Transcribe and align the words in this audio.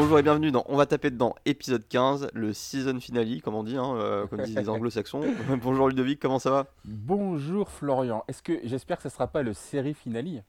Bonjour 0.00 0.16
et 0.20 0.22
bienvenue 0.22 0.52
dans 0.52 0.62
On 0.68 0.76
va 0.76 0.86
taper 0.86 1.10
dedans, 1.10 1.34
épisode 1.44 1.88
15, 1.88 2.30
le 2.32 2.52
season 2.52 3.00
finale, 3.00 3.42
comme 3.42 3.56
on 3.56 3.64
dit, 3.64 3.76
hein, 3.76 3.96
euh, 3.96 4.28
comme 4.28 4.40
disent 4.42 4.54
les 4.54 4.68
anglo-saxons. 4.68 5.22
Bonjour 5.60 5.88
Ludovic, 5.88 6.20
comment 6.20 6.38
ça 6.38 6.52
va? 6.52 6.66
Bonjour 6.84 7.68
Florian, 7.68 8.22
est-ce 8.28 8.40
que 8.40 8.60
j'espère 8.62 8.98
que 8.98 9.02
ce 9.02 9.08
ne 9.08 9.12
sera 9.12 9.26
pas 9.26 9.42
le 9.42 9.54
série 9.54 9.94
finale? 9.94 10.44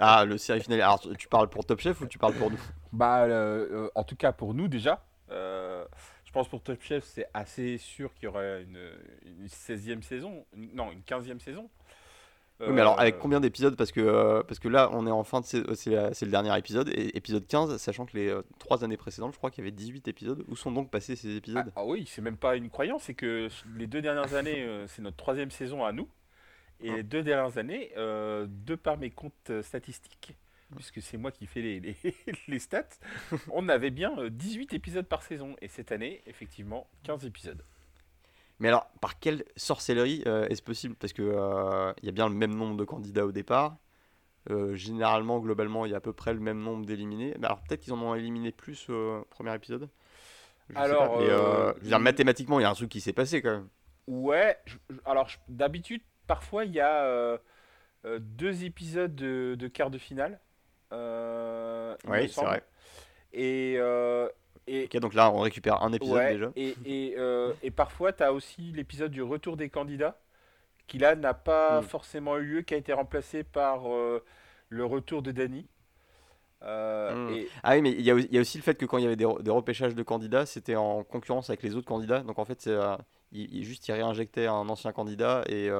Ah, 0.00 0.24
le 0.24 0.36
série 0.36 0.60
finale. 0.60 0.80
Alors 0.80 1.00
tu 1.16 1.28
parles 1.28 1.48
pour 1.48 1.64
Top 1.64 1.78
Chef 1.78 2.00
ou 2.00 2.06
tu 2.06 2.18
parles 2.18 2.34
pour 2.34 2.50
nous? 2.50 2.58
Bah, 2.92 3.22
euh, 3.22 3.68
euh, 3.70 3.90
en 3.94 4.02
tout 4.02 4.16
cas 4.16 4.32
pour 4.32 4.52
nous 4.52 4.66
déjà. 4.66 5.00
Je 5.30 6.32
pense 6.32 6.48
pour 6.48 6.60
Top 6.60 6.82
Chef, 6.82 7.04
c'est 7.04 7.28
assez 7.32 7.78
sûr 7.78 8.12
qu'il 8.14 8.24
y 8.24 8.26
aura 8.26 8.42
une, 8.58 8.80
16e 9.46 10.02
saison, 10.02 10.44
non, 10.56 10.90
une 10.90 11.02
15e 11.02 11.38
saison. 11.38 11.70
Euh, 12.60 12.72
mais 12.72 12.80
alors 12.80 12.98
avec 12.98 13.18
combien 13.18 13.38
d'épisodes 13.38 13.76
parce 13.76 13.92
que, 13.92 14.00
euh, 14.00 14.42
parce 14.42 14.58
que 14.58 14.68
là, 14.68 14.90
on 14.92 15.06
est 15.06 15.10
en 15.12 15.22
fin 15.22 15.40
de 15.40 15.46
euh, 15.54 15.74
c'est 16.12 16.24
le 16.24 16.30
dernier 16.30 16.56
épisode, 16.58 16.88
et 16.88 17.16
épisode 17.16 17.46
15, 17.46 17.76
sachant 17.76 18.04
que 18.04 18.16
les 18.16 18.36
trois 18.58 18.82
années 18.82 18.96
précédentes, 18.96 19.32
je 19.32 19.38
crois 19.38 19.50
qu'il 19.50 19.64
y 19.64 19.66
avait 19.66 19.76
18 19.76 20.08
épisodes. 20.08 20.44
Où 20.48 20.56
sont 20.56 20.72
donc 20.72 20.90
passés 20.90 21.14
ces 21.14 21.36
épisodes? 21.36 21.66
Ah, 21.68 21.80
ah, 21.80 21.84
oui, 21.84 22.04
c'est 22.08 22.22
même 22.22 22.36
pas 22.36 22.56
une 22.56 22.68
croyance, 22.68 23.04
c'est 23.04 23.14
que 23.14 23.48
les 23.76 23.86
deux 23.86 24.02
dernières 24.02 24.34
années, 24.34 24.66
c'est 24.88 25.02
notre 25.02 25.16
troisième 25.16 25.50
saison 25.50 25.84
à 25.84 25.92
nous. 25.92 26.08
Et 26.80 26.90
ah. 26.90 26.96
les 26.96 27.02
deux 27.02 27.22
dernières 27.22 27.58
années, 27.58 27.90
euh, 27.96 28.46
de 28.48 28.74
par 28.74 28.98
mes 28.98 29.10
comptes 29.10 29.52
statistiques, 29.62 30.36
puisque 30.74 31.02
c'est 31.02 31.16
moi 31.16 31.32
qui 31.32 31.46
fais 31.46 31.60
les, 31.60 31.96
les, 32.46 32.58
stats, 32.58 32.88
on 33.52 33.68
avait 33.68 33.90
bien 33.90 34.16
18 34.28 34.74
épisodes 34.74 35.06
par 35.06 35.22
saison. 35.22 35.56
Et 35.60 35.68
cette 35.68 35.92
année, 35.92 36.22
effectivement, 36.26 36.88
15 37.04 37.24
épisodes. 37.24 37.62
Mais 38.60 38.68
alors, 38.68 38.88
par 39.00 39.18
quelle 39.18 39.44
sorcellerie 39.56 40.22
euh, 40.26 40.48
est-ce 40.48 40.62
possible? 40.62 40.94
Parce 40.96 41.12
qu'il 41.12 41.24
euh, 41.24 41.92
y 42.02 42.08
a 42.08 42.12
bien 42.12 42.28
le 42.28 42.34
même 42.34 42.54
nombre 42.54 42.76
de 42.76 42.84
candidats 42.84 43.24
au 43.24 43.32
départ. 43.32 43.76
Euh, 44.50 44.74
généralement, 44.74 45.38
globalement, 45.38 45.84
il 45.84 45.92
y 45.92 45.94
a 45.94 45.98
à 45.98 46.00
peu 46.00 46.12
près 46.12 46.32
le 46.32 46.40
même 46.40 46.60
nombre 46.60 46.84
d'éliminés. 46.84 47.34
Bah, 47.38 47.48
alors 47.48 47.62
peut-être 47.62 47.80
qu'ils 47.80 47.92
en 47.92 48.02
ont 48.02 48.14
éliminé 48.14 48.50
plus 48.50 48.88
au 48.88 49.26
premier 49.30 49.54
épisode. 49.54 49.88
Je 50.70 50.76
alors. 50.76 51.20
Mais, 51.20 51.26
euh, 51.28 51.72
veux 51.72 51.88
dire, 51.88 52.00
mathématiquement, 52.00 52.58
il 52.58 52.62
y 52.62 52.66
a 52.66 52.70
un 52.70 52.74
truc 52.74 52.88
qui 52.88 53.00
s'est 53.00 53.12
passé 53.12 53.42
quand 53.42 53.50
même. 53.50 53.68
Ouais, 54.06 54.58
alors 55.04 55.28
d'habitude, 55.48 56.02
parfois, 56.26 56.64
il 56.64 56.72
y 56.72 56.80
a 56.80 57.38
deux 58.18 58.64
épisodes 58.64 59.14
de, 59.14 59.54
de, 59.56 59.68
quart 59.68 59.90
de 59.90 59.98
finale. 59.98 60.40
oui, 60.92 62.28
c'est 62.28 62.42
vrai. 62.42 62.64
Et, 63.34 63.78
donc 65.00 65.14
là, 65.14 65.30
on 65.32 65.40
récupère 65.40 65.82
un 65.82 65.92
épisode 65.92 66.28
déjà. 66.28 66.50
Et, 66.56 67.14
euh, 67.16 67.52
parfois, 67.74 68.12
tu 68.12 68.22
as 68.22 68.32
aussi 68.32 68.72
l'épisode 68.72 69.10
du 69.10 69.22
retour 69.22 69.56
des 69.56 69.68
candidats, 69.68 70.18
qui 70.86 70.98
là 70.98 71.14
n'a 71.14 71.34
pas 71.34 71.80
hmm. 71.80 71.84
forcément 71.84 72.36
eu 72.38 72.44
lieu, 72.44 72.62
qui 72.62 72.74
a 72.74 72.76
été 72.76 72.92
remplacé 72.92 73.44
par 73.44 73.92
euh, 73.92 74.24
le 74.68 74.84
retour 74.84 75.22
de 75.22 75.32
Danny. 75.32 75.66
Euh, 76.62 77.30
hmm. 77.30 77.46
Ah 77.62 77.74
oui, 77.74 77.82
mais 77.82 77.92
il 77.92 78.02
y, 78.02 78.10
a 78.10 78.40
aussi 78.40 78.58
le 78.58 78.62
fait 78.62 78.74
que 78.74 78.84
quand 78.84 78.98
il 78.98 79.04
y 79.04 79.06
avait 79.06 79.16
des, 79.16 79.24
repêchages 79.24 79.94
de 79.94 80.02
candidats, 80.02 80.46
c'était 80.46 80.76
en 80.76 81.04
concurrence 81.04 81.50
avec 81.50 81.62
les 81.62 81.76
autres 81.76 81.86
candidats. 81.86 82.20
Donc 82.20 82.38
en 82.38 82.44
fait, 82.44 82.60
c'est 82.60 82.76
il, 83.30 83.54
il, 83.54 83.64
juste 83.64 83.86
réinjectait 83.86 84.46
un 84.46 84.68
ancien 84.68 84.92
candidat 84.92 85.44
et 85.46 85.70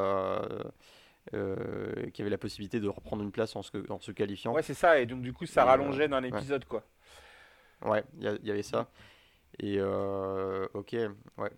qui 1.33 2.23
avait 2.23 2.31
la 2.31 2.39
possibilité 2.39 2.79
de 2.79 2.89
reprendre 2.89 3.23
une 3.23 3.33
place 3.33 3.57
en 3.57 3.63
se, 3.63 4.13
qualifiant. 4.13 4.53
Ouais, 4.53 4.63
c'est 4.63 4.75
ça. 4.75 5.01
Et 5.01 5.07
donc 5.07 5.23
du 5.23 5.33
coup, 5.33 5.47
ça 5.47 5.65
rallongeait 5.65 6.09
d'un 6.09 6.23
épisode, 6.23 6.65
quoi. 6.65 6.85
Ouais, 7.85 8.03
il 8.19 8.39
y, 8.43 8.51
avait 8.51 8.63
ça. 8.63 8.89
Et 9.61 9.77
euh, 9.79 10.67
ok, 10.75 10.97
ouais. 11.39 11.51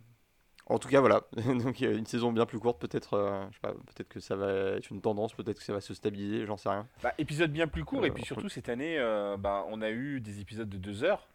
En 0.67 0.79
tout 0.79 0.89
cas, 0.89 1.01
voilà. 1.01 1.23
Donc 1.65 1.81
une 1.81 2.07
saison 2.07 2.33
bien 2.33 2.47
plus 2.47 2.61
courte, 2.61 2.81
peut-être. 2.81 3.15
Euh, 3.15 3.45
je 3.51 3.55
sais 3.55 3.61
pas. 3.61 3.73
Peut-être 3.73 4.09
que 4.09 4.21
ça 4.21 4.37
va 4.37 4.53
être 4.77 4.91
une 4.91 5.00
tendance. 5.00 5.34
Peut-être 5.34 5.59
que 5.59 5.65
ça 5.65 5.72
va 5.72 5.81
se 5.81 5.94
stabiliser. 5.94 6.47
J'en 6.47 6.56
sais 6.56 6.69
rien. 6.69 6.87
Bah, 7.03 7.12
épisode 7.19 7.53
bien 7.53 7.67
plus 7.67 7.84
court. 7.84 8.05
Et 8.06 8.11
puis 8.11 8.22
euh, 8.22 8.27
surtout 8.27 8.49
cette 8.49 8.69
année, 8.69 8.99
bah, 9.39 9.65
on 9.69 9.83
a 9.83 9.91
eu 9.91 10.21
des 10.21 10.41
épisodes 10.41 10.69
de 10.69 10.78
deux 10.78 11.03
heures. 11.05 11.27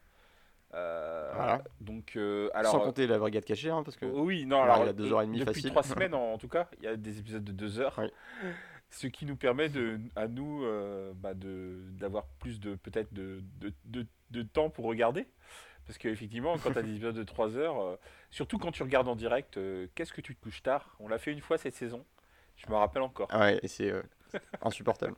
voilà. 0.71 1.63
Donc 1.81 2.17
alors. 2.53 2.71
Sans 2.71 2.79
compter 2.79 3.07
la 3.07 3.17
brigade 3.17 3.45
cachée, 3.45 3.69
hein, 3.69 3.83
parce 3.83 3.97
que. 3.97 4.05
Oh 4.05 4.23
oui, 4.23 4.45
non. 4.45 4.61
Alors, 4.61 4.83
il 4.83 4.85
y 4.85 4.89
a 4.89 4.93
deux 4.93 5.11
heures 5.11 5.21
et 5.21 5.25
demie 5.25 5.39
depuis 5.39 5.55
facile. 5.55 5.71
trois 5.71 5.83
semaines, 5.83 6.13
en, 6.13 6.37
tout 6.37 6.49
cas, 6.49 6.69
il 6.77 6.85
y 6.85 6.87
a 6.87 6.95
des 6.95 7.19
épisodes 7.19 7.43
de 7.43 7.51
deux 7.51 7.79
heures. 7.79 7.99
Ce 8.91 9.07
qui 9.07 9.25
nous 9.25 9.35
permet 9.35 9.67
de, 9.67 9.99
à 10.15 10.27
nous, 10.27 10.63
bah, 11.15 11.33
d'avoir 11.33 12.27
plus 12.39 12.61
de 12.61 12.75
peut-être 12.75 13.13
de, 13.13 13.43
de 13.59 14.05
de 14.43 14.49
temps 14.49 14.69
pour 14.69 14.85
regarder. 14.85 15.27
Parce 15.85 15.97
qu'effectivement, 15.97 16.57
quand 16.57 16.71
tu 16.71 16.77
as 16.77 16.81
des 16.81 16.91
épisodes 16.95 17.15
de 17.15 17.23
3 17.23 17.57
heures, 17.57 17.81
euh, 17.81 17.95
surtout 18.31 18.57
quand 18.57 18.71
tu 18.71 18.83
regardes 18.83 19.07
en 19.07 19.15
direct, 19.15 19.57
euh, 19.57 19.87
qu'est-ce 19.95 20.13
que 20.13 20.21
tu 20.21 20.35
te 20.35 20.41
couches 20.41 20.63
tard? 20.63 20.95
On 20.99 21.07
l'a 21.07 21.17
fait 21.17 21.31
une 21.31 21.41
fois 21.41 21.57
cette 21.57 21.75
saison, 21.75 22.05
je 22.55 22.67
me 22.69 22.75
rappelle 22.75 23.03
encore. 23.03 23.27
Ah 23.31 23.51
et 23.51 23.67
c'est 23.67 23.91
euh, 23.91 24.01
insupportable. 24.61 25.15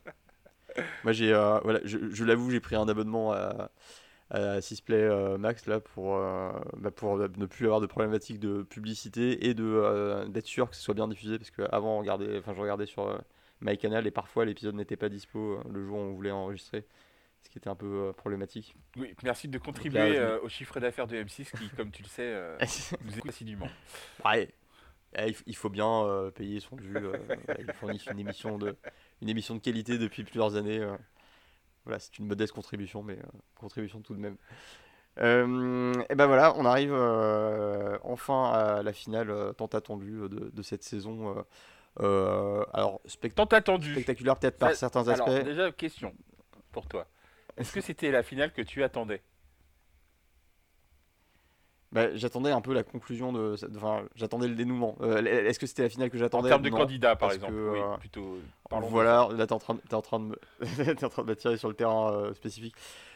Moi, 1.04 1.14
j'ai, 1.14 1.32
voilà, 1.64 1.80
je, 1.86 1.98
je 2.12 2.24
l'avoue, 2.24 2.52
j'ai 2.52 2.60
pris 2.60 2.76
un 2.76 2.88
abonnement 2.88 3.32
à, 3.32 3.72
à 4.30 4.62
Sisplay 4.62 5.10
Max 5.40 5.66
là, 5.66 5.80
pour, 5.80 6.20
bah, 6.78 6.92
pour 6.92 7.18
ne 7.18 7.46
plus 7.48 7.66
avoir 7.66 7.82
de 7.82 7.88
problématique 7.88 8.40
de 8.40 8.62
publicité 8.62 9.48
et 9.48 9.56
de, 9.56 10.28
d'être 10.28 10.46
sûr 10.46 10.70
que 10.70 10.76
ce 10.76 10.84
soit 10.84 10.94
bien 10.94 11.08
diffusé. 11.08 11.40
Parce 11.40 11.50
qu'avant, 11.50 11.96
on 11.96 12.00
regardait, 12.00 12.38
enfin, 12.38 12.54
je 12.54 12.62
regardais 12.62 12.86
sur 12.86 13.08
my 13.62 13.72
MyCanal 13.72 14.06
et 14.06 14.12
parfois 14.12 14.46
l'épisode 14.46 14.76
n'était 14.76 14.98
pas 14.98 15.10
dispo 15.10 15.60
le 15.68 15.84
jour 15.84 15.98
où 15.98 16.02
on 16.02 16.14
voulait 16.14 16.30
enregistrer 16.30 16.86
ce 17.44 17.50
qui 17.50 17.58
était 17.58 17.70
un 17.70 17.76
peu 17.76 18.10
euh, 18.10 18.14
problématique. 18.14 18.76
Oui, 18.98 19.16
merci 19.24 19.48
de 19.48 19.58
contribuer 19.58 20.18
euh, 20.18 20.40
au 20.42 20.50
chiffre 20.50 20.80
d'affaires 20.80 21.08
de 21.08 21.16
M6 21.16 21.58
qui, 21.58 21.70
comme 21.70 21.92
tu 21.92 22.04
le 22.04 22.08
sais, 22.08 22.24
euh, 22.24 22.58
nous 23.06 23.18
écoute 23.18 23.30
assidûment. 23.30 23.70
Ouais, 24.26 24.50
eh, 25.18 25.36
il 25.46 25.56
faut 25.56 25.70
bien 25.70 26.32
payer 26.36 26.60
son 26.60 26.76
dû. 26.76 26.96
Euh, 26.96 27.18
voilà, 27.46 27.62
ils 27.62 27.74
fournissent 27.74 28.06
une 28.08 28.20
émission, 28.20 28.58
de, 28.58 28.76
une 29.22 29.30
émission 29.30 29.56
de 29.56 29.60
qualité 29.60 29.98
depuis 29.98 30.24
plusieurs 30.24 30.56
années. 30.56 30.86
Voilà, 31.86 32.00
c'est 32.00 32.18
une 32.20 32.28
modeste 32.28 32.54
contribution, 32.54 33.02
mais 33.02 33.18
contribution 33.56 34.02
tout 34.02 34.14
de 34.14 34.20
même. 34.20 34.36
et 35.18 36.16
ben 36.16 36.26
voilà, 36.26 36.54
on 36.58 36.66
arrive 36.66 36.94
enfin 38.04 38.52
à 38.52 38.84
la 38.84 38.94
finale 38.94 39.54
tant 39.58 39.68
attendue 39.68 40.20
de, 40.30 40.62
cette 40.64 40.84
saison. 40.84 41.46
alors, 41.98 43.00
spect 43.06 43.36
tant 43.36 43.46
attendu. 43.46 43.94
spectaculaire 43.94 44.36
peut-être 44.36 44.58
par 44.58 44.74
certains 44.74 45.08
aspects. 45.08 45.30
Alors, 45.30 45.44
déjà, 45.46 45.72
question 45.72 46.14
pour 46.74 46.88
toi. 46.88 47.08
Est-ce 47.58 47.74
que 47.74 47.82
c'était 47.82 48.12
la 48.12 48.24
finale 48.24 48.54
que 48.54 48.62
tu 48.62 48.84
attendais? 48.84 49.22
Bah, 51.92 52.14
J'attendais 52.16 52.52
un 52.52 52.62
peu 52.62 52.74
la 52.74 52.84
conclusion 52.84 53.32
de. 53.32 53.56
Enfin, 53.76 54.04
j'attendais 54.16 54.48
le 54.48 54.56
dénouement. 54.56 54.98
Euh, 55.02 55.24
est-ce 55.24 55.58
que 55.58 55.66
c'était 55.66 55.84
la 55.84 55.90
finale 55.90 56.10
que 56.10 56.18
j'attendais? 56.18 56.48
En 56.48 56.50
termes 56.50 56.64
de 56.64 56.70
non, 56.70 56.78
candidat, 56.78 57.16
par 57.16 57.32
exemple. 57.32 57.54
Que, 57.54 57.70
oui, 57.72 57.80
euh, 57.80 57.98
plutôt. 57.98 58.38
Euh, 58.74 58.80
voilà, 58.82 59.30
là, 59.32 59.48
t'es 59.48 59.54
en, 59.54 59.60
train 59.60 59.76
de, 59.76 59.82
es 59.90 59.94
en 59.96 60.02
train 60.02 60.20
de 60.20 61.28
m'attirer 61.28 61.58
sur 61.58 61.70
le 61.70 61.76
terrain 61.76 62.34
spécifique. 62.34 62.76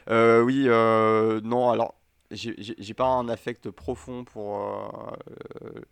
oui, 0.10 0.68
non, 0.68 1.70
alors, 1.70 1.96
j'ai 2.32 2.94
pas 2.94 3.08
un 3.08 3.28
affect 3.28 3.70
profond 3.70 4.24
pour 4.24 4.66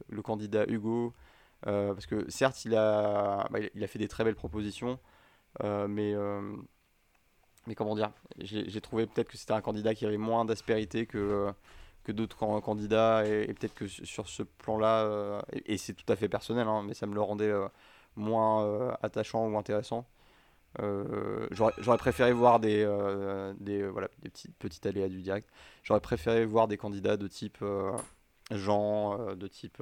le 0.07 0.21
candidat 0.21 0.63
Hugo. 0.67 1.13
parce 1.63 2.05
que, 2.05 2.29
certes, 2.29 2.55
bah, 2.65 2.69
il 2.69 2.75
a, 2.75 3.69
il 3.75 3.83
a 3.83 3.87
fait 3.87 3.99
des 3.99 4.07
très 4.07 4.23
belles 4.23 4.35
propositions. 4.35 4.99
mais 5.61 6.15
mais 7.69 7.75
comment 7.75 7.93
dire, 7.93 8.11
j'ai 8.39 8.81
trouvé 8.81 9.05
peut-être 9.05 9.27
que 9.29 9.37
c'était 9.37 9.53
un 9.53 9.61
candidat 9.61 9.93
qui 9.93 10.03
avait 10.03 10.17
moins 10.17 10.43
d'aspérité 10.43 11.05
que, 11.05 11.53
que 12.03 12.11
d'autres 12.11 12.35
candidats, 12.61 13.27
et, 13.27 13.45
peut-être 13.53 13.75
que 13.75 13.87
sur 13.87 14.27
ce 14.27 14.41
plan-là, 14.41 15.03
euh, 15.03 15.39
et, 15.67 15.77
c'est 15.77 15.93
tout 15.93 16.11
à 16.11 16.15
fait 16.15 16.27
personnel, 16.27 16.67
hein, 16.67 16.81
mais 16.83 16.95
ça 16.95 17.05
me 17.05 17.13
le 17.13 17.21
rendait 17.21 17.51
euh, 17.51 17.67
moins 18.15 18.65
euh, 18.65 18.91
attachant 19.03 19.47
ou 19.47 19.55
intéressant. 19.55 20.07
J'aurais 21.51 21.97
préféré 21.99 22.33
voir 22.33 22.59
des, 22.59 22.83
euh, 22.83 23.53
des, 23.59 23.87
voilà, 23.87 24.07
des 24.23 24.31
petits, 24.31 24.87
aléas 24.87 25.09
du 25.09 25.21
direct. 25.21 25.47
J'aurais 25.83 25.99
préféré 25.99 26.45
voir 26.45 26.67
des 26.67 26.77
candidats 26.77 27.17
de 27.17 27.27
type 27.27 27.63
Jean, 28.49 29.35
de 29.35 29.47
type 29.47 29.81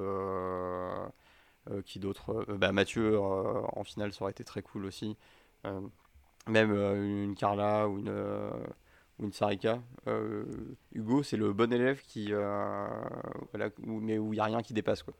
qui 1.86 1.98
d'autre 2.00 2.44
bah, 2.54 2.72
Mathieu 2.72 3.18
en 3.18 3.84
finale 3.84 4.12
ça 4.12 4.22
aurait 4.22 4.32
été 4.32 4.44
très 4.44 4.62
cool 4.62 4.84
aussi 4.84 5.16
même 6.46 6.72
euh, 6.72 7.24
une 7.24 7.34
Carla 7.34 7.88
ou 7.88 7.98
une, 7.98 8.08
euh, 8.08 8.50
ou 9.18 9.24
une 9.24 9.32
Sarika. 9.32 9.80
Euh, 10.06 10.44
Hugo, 10.92 11.22
c'est 11.22 11.36
le 11.36 11.52
bon 11.52 11.72
élève 11.72 12.00
qui, 12.02 12.32
voilà, 12.32 13.70
mais 13.82 14.18
où 14.18 14.32
il 14.32 14.36
n'y 14.36 14.40
a 14.40 14.44
rien 14.44 14.62
qui 14.62 14.74
dépasse. 14.74 15.02
Quoi. 15.02 15.14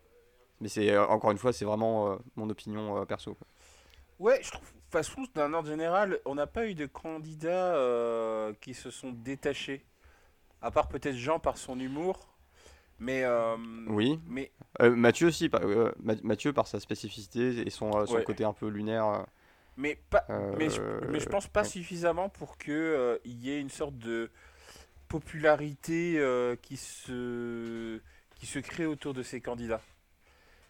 Mais 0.60 0.68
c'est 0.68 0.96
encore 0.96 1.30
une 1.30 1.38
fois, 1.38 1.52
c'est 1.52 1.64
vraiment 1.64 2.18
mon 2.36 2.48
opinion 2.50 3.04
perso. 3.06 3.34
Quoi. 3.34 3.46
Ouais, 4.18 4.40
je 4.42 4.50
trouve, 4.50 4.66
façon, 4.90 5.22
d'un 5.34 5.52
ordre 5.54 5.68
général, 5.68 6.18
on 6.24 6.34
n'a 6.34 6.46
pas 6.46 6.66
eu 6.66 6.74
de 6.74 6.86
candidats 6.86 7.76
qui 8.60 8.74
se 8.74 8.90
sont 8.90 9.12
détachés. 9.12 9.84
À 10.60 10.72
part 10.72 10.88
peut-être 10.88 11.14
Jean 11.14 11.38
par 11.38 11.56
son 11.56 11.78
humour. 11.78 12.34
Mais. 12.98 13.24
Oui. 13.86 14.18
Mais... 14.26 14.50
Mathieu 14.80 15.28
aussi, 15.28 15.48
par, 15.48 15.60
Mathieu 16.24 16.52
par 16.52 16.66
sa 16.66 16.80
spécificité 16.80 17.66
et 17.66 17.70
son, 17.70 18.06
son 18.06 18.22
côté 18.22 18.44
un 18.44 18.52
peu 18.52 18.68
lunaire. 18.68 19.24
Mais, 19.78 19.96
pas, 20.10 20.24
mais, 20.58 20.70
je, 20.70 20.80
euh, 20.80 21.00
mais 21.08 21.20
pense 21.20 21.46
pas 21.46 21.62
suffisamment 21.62 22.28
pour 22.28 22.58
qu'il 22.58 22.72
euh, 22.72 23.16
il 23.24 23.40
y 23.44 23.52
ait 23.52 23.60
une 23.60 23.70
sorte 23.70 23.96
de 23.96 24.28
popularité 25.06 26.18
euh, 26.18 26.56
qui, 26.56 26.76
se, 26.76 28.00
qui 28.34 28.46
se 28.46 28.58
crée 28.58 28.86
autour 28.86 29.14
de 29.14 29.22
ces 29.22 29.40
candidats. 29.40 29.80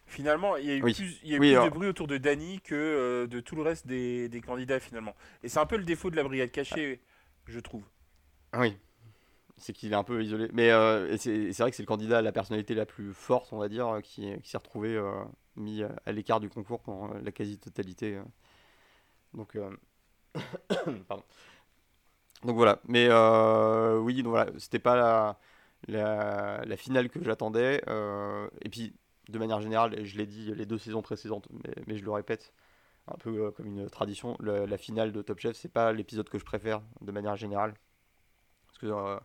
Finalement, 0.05 0.57
il 0.57 0.65
y 0.67 0.71
a 0.71 0.75
eu 0.75 0.81
plus, 0.81 1.19
y 1.23 1.33
a 1.33 1.39
plus 1.39 1.53
de 1.53 1.69
bruit 1.69 1.87
autour 1.87 2.05
de 2.05 2.17
Dany 2.17 2.61
que 2.61 3.25
de 3.25 3.39
tout 3.39 3.55
le 3.55 3.63
reste 3.63 3.87
des, 3.87 4.29
des 4.29 4.41
candidats 4.41 4.79
finalement. 4.79 5.15
Et 5.41 5.49
c'est 5.49 5.59
un 5.59 5.65
peu 5.65 5.77
le 5.77 5.85
défaut 5.85 6.11
de 6.11 6.15
la 6.15 6.23
brigade 6.23 6.51
cachée, 6.51 7.01
je 7.47 7.59
trouve. 7.59 7.83
Ah 8.51 8.59
oui, 8.59 8.77
c'est 9.57 9.73
qu'il 9.73 9.91
est 9.91 9.95
un 9.95 10.03
peu 10.03 10.23
isolé. 10.23 10.49
Mais 10.53 10.69
euh, 10.69 11.17
c'est 11.17 11.51
vrai 11.57 11.71
que 11.71 11.75
c'est 11.75 11.83
le 11.83 11.87
candidat 11.87 12.19
à 12.19 12.21
la 12.21 12.31
personnalité 12.31 12.75
la 12.75 12.85
plus 12.85 13.11
forte, 13.11 13.53
on 13.53 13.57
va 13.57 13.69
dire, 13.69 14.01
qui, 14.03 14.39
qui 14.43 14.49
s'est 14.51 14.57
retrouvé 14.57 15.01
mis 15.55 15.81
à 15.81 16.11
l'écart 16.11 16.39
du 16.39 16.49
concours 16.49 16.79
pour 16.79 17.11
la 17.23 17.31
quasi-totalité 17.31 18.19
donc, 19.33 19.55
euh, 19.55 19.69
pardon. 21.07 21.23
Donc 22.43 22.55
voilà. 22.55 22.79
Mais 22.87 23.07
euh, 23.09 23.99
oui, 23.99 24.23
donc 24.23 24.31
voilà, 24.31 24.51
c'était 24.57 24.79
pas 24.79 24.95
la, 25.87 26.65
la, 26.65 26.77
finale 26.77 27.09
que 27.09 27.23
j'attendais. 27.23 27.81
euh, 27.89 28.49
et 28.61 28.69
puis, 28.69 28.95
de 29.29 29.39
manière 29.39 29.61
générale, 29.61 30.05
je 30.05 30.17
l'ai 30.17 30.25
dit 30.25 30.53
les 30.55 30.65
deux 30.65 30.77
saisons 30.77 31.01
précédentes, 31.01 31.47
mais, 31.87 31.97
je 31.97 32.03
le 32.03 32.11
répète, 32.11 32.53
un 33.07 33.17
peu 33.17 33.51
comme 33.51 33.67
une 33.67 33.89
tradition, 33.89 34.37
la 34.41 34.77
finale 34.77 35.11
de 35.11 35.21
Top 35.21 35.39
Chef, 35.39 35.55
c'est 35.57 35.69
pas 35.69 35.91
l'épisode 35.93 36.29
que 36.29 36.39
je 36.39 36.45
préfère 36.45 36.81
de 37.01 37.11
manière 37.11 37.35
générale. 37.35 37.73
Parce 38.67 38.79
que 38.79 39.19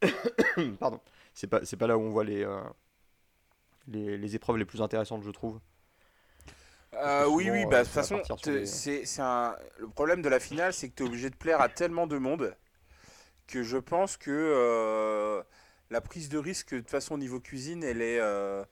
Pardon. 0.80 1.00
C'est 1.34 1.46
pas, 1.46 1.60
pas 1.60 1.86
là 1.86 1.96
où 1.96 2.02
on 2.02 2.10
voit 2.10 2.24
les, 2.24 2.46
les, 3.88 4.18
les 4.18 4.36
épreuves 4.36 4.56
les 4.58 4.64
plus 4.64 4.82
intéressantes, 4.82 5.22
je 5.22 5.30
trouve. 5.30 5.60
Euh, 6.94 7.26
oui, 7.26 7.50
oui, 7.50 7.64
euh, 7.64 7.68
bah, 7.68 7.80
de 7.80 7.84
toute 7.84 7.92
façon, 7.94 8.20
c'est, 8.64 9.20
un... 9.20 9.56
le 9.78 9.88
problème 9.88 10.22
de 10.22 10.28
la 10.28 10.40
finale, 10.40 10.72
c'est 10.74 10.88
que 10.90 10.94
tu 10.94 11.02
es 11.02 11.06
obligé 11.06 11.30
de 11.30 11.36
plaire 11.36 11.60
à 11.60 11.68
tellement 11.68 12.06
de 12.06 12.18
monde 12.18 12.54
que 13.46 13.62
je 13.62 13.78
pense 13.78 14.16
que 14.16 14.30
euh, 14.30 15.42
la 15.90 16.00
prise 16.00 16.28
de 16.28 16.38
risque, 16.38 16.74
de 16.74 16.80
toute 16.80 16.90
façon, 16.90 17.14
au 17.14 17.18
niveau 17.18 17.40
cuisine, 17.40 17.82
elle 17.82 18.02
est. 18.02 18.18
euh, 18.20 18.64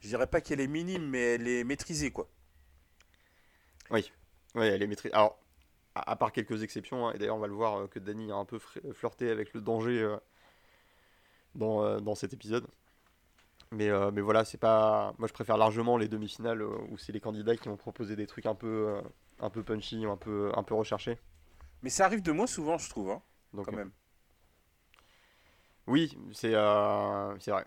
je 0.00 0.08
dirais 0.08 0.26
pas 0.26 0.40
qu'elle 0.40 0.60
est 0.60 0.66
minime, 0.66 1.08
mais 1.08 1.34
elle 1.34 1.48
est 1.48 1.64
maîtrisée, 1.64 2.10
quoi. 2.10 2.28
Oui, 3.90 4.12
ouais, 4.54 4.68
elle 4.68 4.82
est 4.82 4.86
maîtrisée. 4.86 5.14
Alors, 5.14 5.38
à, 5.94 6.10
à 6.12 6.16
part 6.16 6.32
quelques 6.32 6.62
exceptions, 6.62 7.06
hein, 7.08 7.12
et 7.14 7.18
d'ailleurs, 7.18 7.36
on 7.36 7.40
va 7.40 7.46
le 7.46 7.54
voir 7.54 7.78
euh, 7.80 7.86
que 7.88 7.98
Danny 7.98 8.30
a 8.30 8.36
un 8.36 8.44
peu 8.44 8.58
flirté 8.92 9.30
avec 9.30 9.54
le 9.54 9.60
danger 9.60 10.02
euh, 10.02 10.16
dans, 11.54 11.82
euh, 11.84 12.00
dans 12.00 12.14
cet 12.14 12.32
épisode. 12.32 12.66
Mais, 13.72 13.88
euh, 13.88 14.10
mais 14.12 14.20
voilà, 14.20 14.44
c'est 14.44 14.58
pas. 14.58 15.14
Moi, 15.18 15.28
je 15.28 15.32
préfère 15.32 15.56
largement 15.56 15.96
les 15.96 16.08
demi-finales 16.08 16.62
euh, 16.62 16.78
où 16.90 16.98
c'est 16.98 17.12
les 17.12 17.20
candidats 17.20 17.56
qui 17.56 17.68
vont 17.68 17.76
proposer 17.76 18.14
des 18.14 18.26
trucs 18.26 18.46
un 18.46 18.54
peu, 18.54 18.88
euh, 18.88 19.00
un 19.40 19.50
peu 19.50 19.62
punchy, 19.62 20.04
un 20.04 20.16
peu, 20.16 20.52
un 20.54 20.62
peu 20.62 20.74
recherchés. 20.74 21.18
Mais 21.82 21.90
ça 21.90 22.04
arrive 22.04 22.22
de 22.22 22.32
moins 22.32 22.46
souvent, 22.46 22.78
je 22.78 22.88
trouve, 22.88 23.10
hein, 23.10 23.22
Donc, 23.52 23.66
quand 23.66 23.72
même. 23.72 23.90
Oui, 25.86 26.16
c'est 26.32 26.54
euh, 26.54 27.38
c'est 27.38 27.50
vrai. 27.50 27.64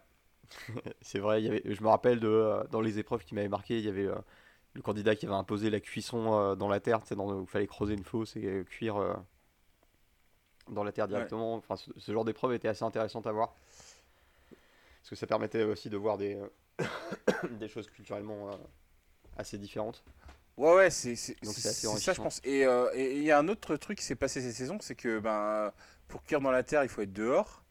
c'est 1.01 1.19
vrai, 1.19 1.41
il 1.41 1.45
y 1.45 1.49
avait, 1.49 1.63
je 1.65 1.83
me 1.83 1.89
rappelle 1.89 2.19
de, 2.19 2.63
dans 2.71 2.81
les 2.81 2.97
épreuves 2.97 3.23
qui 3.23 3.35
m'avaient 3.35 3.49
marqué, 3.49 3.77
il 3.77 3.85
y 3.85 3.89
avait 3.89 4.09
le 4.73 4.81
candidat 4.81 5.15
qui 5.15 5.25
avait 5.25 5.35
imposé 5.35 5.69
la 5.69 5.79
cuisson 5.79 6.55
dans 6.55 6.67
la 6.67 6.79
terre, 6.79 7.01
dans, 7.11 7.31
où 7.33 7.41
il 7.41 7.47
fallait 7.47 7.67
creuser 7.67 7.93
une 7.93 8.03
fosse 8.03 8.35
et 8.35 8.65
cuire 8.67 9.15
dans 10.69 10.83
la 10.83 10.91
terre 10.91 11.07
directement. 11.07 11.53
Enfin, 11.55 11.75
ce, 11.75 11.91
ce 11.97 12.11
genre 12.11 12.25
d'épreuve 12.25 12.53
était 12.53 12.67
assez 12.67 12.83
intéressante 12.83 13.27
à 13.27 13.31
voir. 13.31 13.53
Parce 15.01 15.09
que 15.11 15.15
ça 15.15 15.27
permettait 15.27 15.63
aussi 15.63 15.89
de 15.89 15.97
voir 15.97 16.17
des, 16.17 16.37
des 17.51 17.67
choses 17.67 17.89
culturellement 17.89 18.51
euh, 18.51 18.55
assez 19.37 19.57
différentes. 19.57 20.03
Ouais, 20.57 20.73
ouais, 20.75 20.89
c'est 20.89 21.15
ça, 21.15 22.13
je 22.13 22.21
pense. 22.21 22.41
Et 22.43 22.65
euh, 22.65 22.89
et- 22.93 23.15
il 23.17 23.23
y 23.23 23.31
a 23.31 23.39
un 23.39 23.47
autre 23.47 23.77
truc 23.77 23.97
qui 23.99 24.03
s'est 24.03 24.15
passé 24.15 24.41
cette 24.41 24.55
saison, 24.55 24.77
c'est 24.81 24.95
que 24.95 25.19
ben, 25.19 25.71
pour 26.09 26.23
cuire 26.23 26.41
dans 26.41 26.51
la 26.51 26.63
terre, 26.63 26.83
il 26.83 26.89
faut 26.89 27.01
être 27.01 27.13
dehors. 27.13 27.63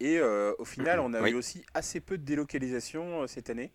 Et 0.00 0.18
euh, 0.18 0.54
au 0.60 0.64
final, 0.64 1.00
on 1.00 1.12
a 1.14 1.20
Oui. 1.20 1.32
eu 1.32 1.34
aussi 1.34 1.64
assez 1.74 1.98
peu 2.00 2.16
de 2.16 2.22
délocalisation 2.24 3.22
euh, 3.22 3.26
cette 3.26 3.50
année. 3.50 3.72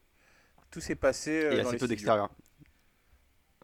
Tout 0.71 0.79
s'est 0.79 0.95
passé 0.95 1.31
et 1.31 1.57
dans 1.57 1.63
assez 1.63 1.71
les 1.73 1.77
peu 1.77 1.87
d'extérieur. 1.89 2.29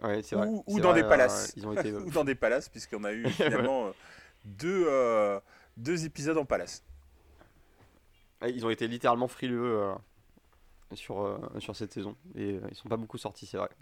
Ouais, 0.03 0.21
c'est 0.21 0.35
vrai. 0.35 0.47
Ou- 0.47 0.63
ou 0.67 0.79
dans 0.81 0.91
vrai, 0.91 1.01
des 1.03 1.07
palaces. 1.07 1.53
ils 1.55 1.65
ont 1.65 1.73
été. 1.73 1.93
Ou 1.93 2.11
dans 2.11 2.25
des 2.25 2.35
palaces, 2.35 2.67
puisqu'on 2.67 3.03
a 3.05 3.13
eu 3.13 3.25
finalement 3.29 3.91
deux, 4.43 4.87
deux 5.77 6.05
épisodes 6.05 6.37
en 6.37 6.45
palace. 6.45 6.83
Ouais, 8.41 8.51
Ils 8.53 8.65
ont 8.65 8.69
été 8.69 8.87
littéralement 8.87 9.27
frileux 9.27 9.79
euh, 9.79 9.93
sur, 10.93 11.21
euh, 11.21 11.37
sur 11.59 11.75
cette 11.75 11.93
saison. 11.93 12.15
Et 12.35 12.53
euh, 12.53 12.61
ils 12.69 12.75
sont 12.75 12.89
pas 12.89 12.97
beaucoup 12.97 13.17
sortis, 13.17 13.45
c'est 13.45 13.57
vrai. 13.57 13.69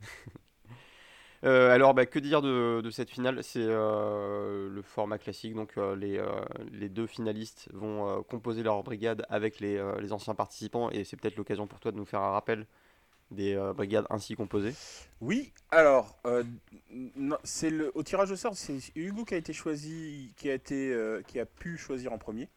Euh, 1.43 1.71
alors, 1.71 1.93
bah, 1.93 2.07
que 2.07 2.17
dire 2.17 2.41
de, 2.41 2.81
de 2.81 2.89
cette 2.89 3.11
finale? 3.11 3.43
C'est 3.43 3.63
le 3.63 4.81
format 4.83 5.19
classique. 5.19 5.53
Donc, 5.53 5.75
les, 5.75 6.19
les 6.71 6.89
deux 6.89 7.05
finalistes 7.05 7.69
vont 7.73 8.23
composer 8.23 8.63
leur 8.63 8.81
brigade 8.81 9.23
avec 9.29 9.59
les, 9.59 9.79
les 10.01 10.13
anciens 10.13 10.33
participants. 10.33 10.89
Et 10.89 11.03
c'est 11.03 11.15
peut-être 11.15 11.35
l'occasion 11.37 11.67
pour 11.67 11.79
toi 11.79 11.91
de 11.91 11.97
nous 11.97 12.05
faire 12.05 12.21
un 12.21 12.31
rappel 12.31 12.65
des 13.29 13.55
brigades 13.75 14.07
ainsi 14.09 14.33
composées. 14.33 14.73
Oui, 15.21 15.53
alors, 15.69 16.17
c'est 17.43 17.69
le, 17.69 17.91
au 17.95 18.01
tirage 18.01 18.31
au 18.31 18.35
sort, 18.35 18.55
c'est 18.55 18.79
Hugo 18.95 19.23
qui 19.23 19.35
a 19.35 19.37
été 19.37 19.53
choisi, 19.53 20.33
qui 20.37 20.49
a, 20.49 20.55
été, 20.55 21.21
qui 21.27 21.39
a 21.39 21.45
pu 21.45 21.77
choisir 21.77 22.13
en 22.13 22.17
premier. 22.17 22.49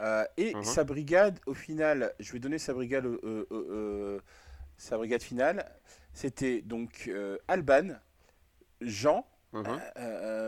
Euh, 0.00 0.24
et 0.36 0.54
sa 0.62 0.84
brigade, 0.84 1.38
au 1.46 1.54
final, 1.54 2.14
je 2.20 2.32
vais 2.32 2.38
donner 2.38 2.58
sa 2.58 2.72
brigade, 2.72 3.06
euh, 3.06 3.46
euh, 3.52 4.20
sa 4.76 4.96
brigade 4.96 5.22
finale. 5.22 5.70
C'était 6.12 6.62
donc 6.62 7.10
Alban, 7.48 7.90
Jean, 8.80 9.26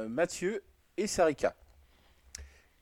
Mathieu 0.09 0.63
et 0.97 1.07
Sarika. 1.07 1.55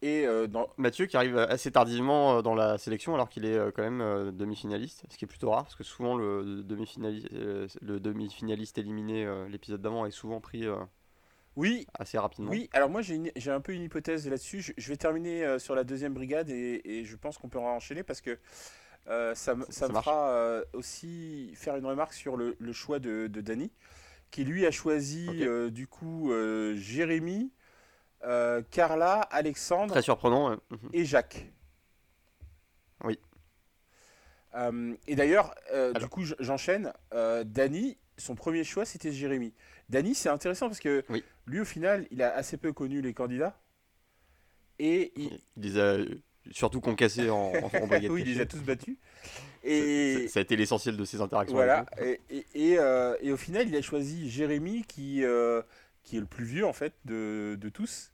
Et 0.02 0.26
dans, 0.48 0.70
Mathieu 0.78 1.04
qui 1.04 1.18
arrive 1.18 1.36
assez 1.36 1.70
tardivement 1.70 2.40
dans 2.40 2.54
la 2.54 2.78
sélection 2.78 3.14
alors 3.14 3.28
qu'il 3.28 3.44
est 3.44 3.58
quand 3.72 3.82
même 3.82 4.30
demi-finaliste, 4.30 5.04
ce 5.10 5.18
qui 5.18 5.26
est 5.26 5.28
plutôt 5.28 5.50
rare 5.50 5.64
parce 5.64 5.74
que 5.74 5.84
souvent 5.84 6.16
le 6.16 6.62
demi-finaliste, 6.62 7.28
le 7.30 8.00
demi-finaliste 8.00 8.78
éliminé 8.78 9.28
l'épisode 9.50 9.82
d'avant 9.82 10.06
est 10.06 10.10
souvent 10.10 10.40
pris 10.40 10.64
oui, 11.60 11.86
assez 11.98 12.18
rapidement. 12.18 12.50
Oui, 12.50 12.68
alors 12.72 12.88
moi 12.90 13.02
j'ai 13.02 13.50
un 13.50 13.60
peu 13.60 13.72
une 13.72 13.82
hypothèse 13.82 14.26
là-dessus. 14.28 14.60
Je, 14.62 14.72
je 14.76 14.88
vais 14.88 14.96
terminer 14.96 15.44
euh, 15.44 15.58
sur 15.58 15.74
la 15.74 15.84
deuxième 15.84 16.14
brigade 16.14 16.48
et, 16.50 16.80
et 16.84 17.04
je 17.04 17.16
pense 17.16 17.38
qu'on 17.38 17.48
peut 17.48 17.58
enchaîner 17.58 18.02
parce 18.02 18.20
que 18.20 18.38
euh, 19.08 19.34
ça, 19.34 19.54
me- 19.54 19.64
Ça- 19.66 19.72
ça 19.72 19.78
ça 19.80 19.88
me 19.88 19.92
marche. 19.92 20.04
fera 20.04 20.30
euh, 20.30 20.64
aussi 20.72 21.52
faire 21.54 21.76
une 21.76 21.86
remarque 21.86 22.12
sur 22.14 22.36
le, 22.36 22.56
le 22.58 22.72
choix 22.72 22.98
de, 22.98 23.26
de 23.26 23.40
Danny, 23.40 23.70
qui 24.30 24.44
lui 24.44 24.66
a 24.66 24.70
choisi 24.70 25.28
du 25.70 25.86
coup 25.86 26.32
Jérémy, 26.76 27.52
Carla, 28.70 29.20
Alexandre 29.30 29.92
Très 29.92 30.02
surprenant. 30.02 30.50
mhm. 30.70 30.90
et 30.92 31.04
Jacques. 31.04 31.46
Oui. 33.04 33.18
Et 35.06 35.14
d'ailleurs, 35.14 35.54
du 35.98 36.06
coup, 36.08 36.22
j'enchaîne. 36.38 36.92
Danny, 37.44 37.98
son 38.18 38.34
premier 38.34 38.64
choix, 38.64 38.84
c'était 38.84 39.12
Jérémy. 39.12 39.54
Danny, 39.90 40.14
c'est 40.14 40.28
intéressant 40.28 40.68
parce 40.68 40.80
que 40.80 41.04
Oui. 41.10 41.22
lui, 41.46 41.60
au 41.60 41.64
final, 41.64 42.06
il 42.10 42.22
a 42.22 42.34
assez 42.34 42.56
peu 42.56 42.72
connu 42.72 43.00
les 43.02 43.12
candidats. 43.12 43.60
Et 44.78 45.12
il, 45.16 45.38
Il 45.56 45.62
les 45.62 45.78
a 45.78 45.82
euh, 45.82 46.06
surtout 46.52 46.80
concassés 46.80 47.28
en, 47.28 47.52
en, 47.52 47.68
brigade 47.86 48.10
oui, 48.10 48.22
il 48.24 48.34
les 48.34 48.40
a 48.40 48.46
tous 48.46 48.60
battus. 48.62 48.96
Ça- 49.22 49.28
Et 49.64 50.26
ça, 50.28 50.34
ça 50.34 50.38
a 50.38 50.42
été 50.42 50.56
l'essentiel 50.56 50.96
de 50.96 51.04
ses 51.04 51.20
interactions. 51.20 51.54
voilà. 51.56 51.80
avec 51.92 52.20
Et, 52.30 52.36
et, 52.38 52.70
et, 52.72 52.78
euh, 52.78 53.14
et 53.20 53.30
au 53.32 53.36
final, 53.36 53.68
il 53.68 53.76
a 53.76 53.82
choisi 53.82 54.30
Jérémy, 54.30 54.84
qui, 54.84 55.22
euh, 55.24 55.60
qui 56.02 56.16
est 56.16 56.20
le 56.20 56.26
plus 56.26 56.44
vieux 56.46 56.64
en 56.66 56.72
fait 56.72 56.94
de, 57.04 57.58
de 57.60 57.68
tous. 57.68 58.12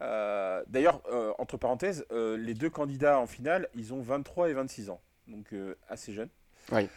Euh, 0.00 0.62
D'ailleurs, 0.68 1.02
entre 1.38 1.58
parenthèses, 1.58 2.06
les 2.10 2.54
deux 2.54 2.70
candidats 2.70 3.18
en 3.18 3.26
finale, 3.26 3.68
ils 3.74 3.92
ont 3.92 4.00
23 4.00 4.48
et 4.48 4.54
26 4.54 4.88
ans, 4.90 5.02
donc 5.26 5.52
assez 5.88 6.14
jeunes. 6.14 6.30
Oui. 6.72 6.88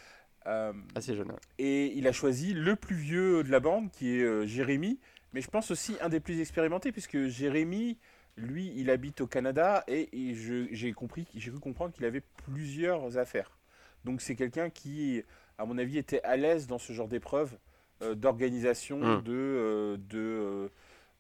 Euh. 0.48 0.74
Assez 0.96 1.16
jeune. 1.16 1.30
ouais. 1.32 1.38
et 1.58 1.94
il 1.98 2.06
a 2.08 2.12
choisi 2.12 2.54
le 2.54 2.76
plus 2.76 2.96
vieux 2.98 3.44
de 3.44 3.50
la 3.52 3.60
bande, 3.62 3.90
qui 3.92 4.18
est 4.20 4.24
euh, 4.24 4.46
Jérémy, 4.46 5.00
mais 5.34 5.40
je 5.42 5.50
pense 5.50 5.72
aussi 5.72 5.96
un 6.02 6.10
des 6.10 6.20
plus 6.20 6.40
expérimentés, 6.42 6.92
puisque 6.92 7.28
Jérémy, 7.28 7.98
lui, 8.36 8.74
il 8.76 8.90
habite 8.90 9.22
au 9.22 9.28
Canada 9.28 9.84
et, 9.88 10.10
et 10.12 10.36
je- 10.36 10.68
j'ai 10.72 10.92
compris, 10.92 11.26
j'ai 11.36 11.50
cru 11.52 11.60
comprendre 11.60 11.94
qu'il 11.94 12.04
avait 12.06 12.24
plusieurs 12.46 13.18
affaires. 13.18 13.58
Donc 14.06 14.22
c'est 14.22 14.36
quelqu'un 14.36 14.70
qui, 14.70 15.24
à 15.58 15.66
mon 15.66 15.78
avis, 15.78 15.98
était 15.98 16.22
à 16.24 16.36
l'aise 16.36 16.68
dans 16.68 16.78
ce 16.80 16.92
genre 16.94 17.08
d'épreuve 17.08 17.58
euh, 18.02 18.16
d'organisation, 18.16 18.98
Mm. 19.00 19.22
de, 19.24 20.00
de, 20.10 20.70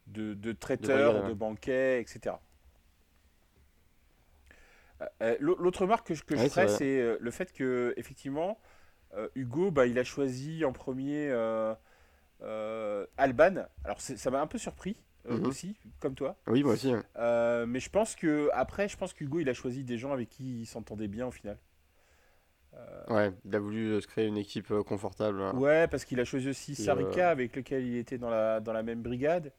de, 0.07 0.33
de 0.33 0.51
traiteurs, 0.51 1.23
de, 1.23 1.27
ouais. 1.29 1.35
banquets, 1.35 2.01
etc. 2.01 2.35
L'au- 5.39 5.57
L'autre 5.57 5.81
remarque 5.81 6.07
que 6.07 6.13
je, 6.13 6.23
que 6.23 6.35
je 6.35 6.47
ferais, 6.47 6.67
c'est 6.67 7.17
le 7.19 7.31
fait 7.31 7.51
que, 7.53 7.93
effectivement, 7.97 8.57
Hugo, 9.35 9.71
bah, 9.71 9.85
il 9.87 9.97
a 9.99 10.03
choisi 10.03 10.65
en 10.65 10.71
premier 10.71 11.29
euh, 11.29 11.73
euh, 12.41 13.05
Alban. 13.17 13.65
Alors 13.83 14.01
ça 14.01 14.31
m'a 14.31 14.41
un 14.41 14.47
peu 14.47 14.57
surpris 14.57 14.97
euh, 15.27 15.37
Mhm. 15.37 15.47
aussi, 15.47 15.77
comme 15.99 16.15
toi. 16.15 16.35
Oui, 16.47 16.63
moi 16.63 16.73
aussi. 16.73 16.93
Euh, 17.17 17.65
mais 17.65 17.79
je 17.79 17.89
pense 17.89 18.15
que 18.15 18.49
après, 18.53 18.87
je 18.89 18.97
pense 18.97 19.13
qu'Hugo, 19.13 19.39
il 19.39 19.49
a 19.49 19.53
choisi 19.53 19.83
des 19.83 19.97
gens 19.97 20.11
avec 20.11 20.29
qui 20.29 20.61
il 20.61 20.65
s'entendait 20.65 21.07
bien 21.07 21.27
au 21.27 21.31
final. 21.31 21.57
Ouais, 23.09 23.31
il 23.45 23.55
a 23.55 23.59
voulu 23.59 23.91
euh, 23.91 24.01
se 24.01 24.07
créer 24.07 24.25
une 24.27 24.37
équipe 24.37 24.71
euh, 24.71 24.81
confortable. 24.81 25.39
hein. 25.41 25.53
Ouais, 25.55 25.87
parce 25.87 26.05
qu'il 26.05 26.19
a 26.19 26.25
choisi 26.25 26.49
aussi 26.49 26.73
Sarika 26.75 27.29
avec 27.29 27.55
lequel 27.55 27.85
il 27.85 27.97
était 27.97 28.17
dans 28.17 28.29
la, 28.29 28.59
dans 28.61 28.73
la 28.73 28.81
même 28.81 29.01
brigade. 29.03 29.51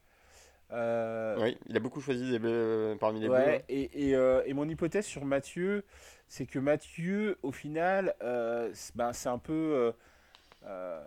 Euh, 0.73 1.37
Oui, 1.41 1.57
il 1.69 1.77
a 1.77 1.81
beaucoup 1.81 2.01
choisi 2.01 2.31
des 2.31 2.39
bleus, 2.39 2.97
parmi 2.99 3.21
les. 3.21 3.29
Ouais, 3.29 3.65
et, 3.69 4.09
et, 4.09 4.17
euh, 4.17 4.43
et 4.47 4.55
mon 4.55 4.69
hypothèse 4.69 5.05
sur 5.07 5.25
Mathieu, 5.25 5.85
c'est 6.29 6.47
que 6.47 6.59
Mathieu, 6.59 7.39
au 7.43 7.53
final, 7.53 8.15
euh, 8.23 8.71
c'est 8.73 8.97
ben, 8.97 9.13
c'est 9.13 9.29
un 9.29 9.39
peu. 9.39 9.93
euh, 10.67 11.01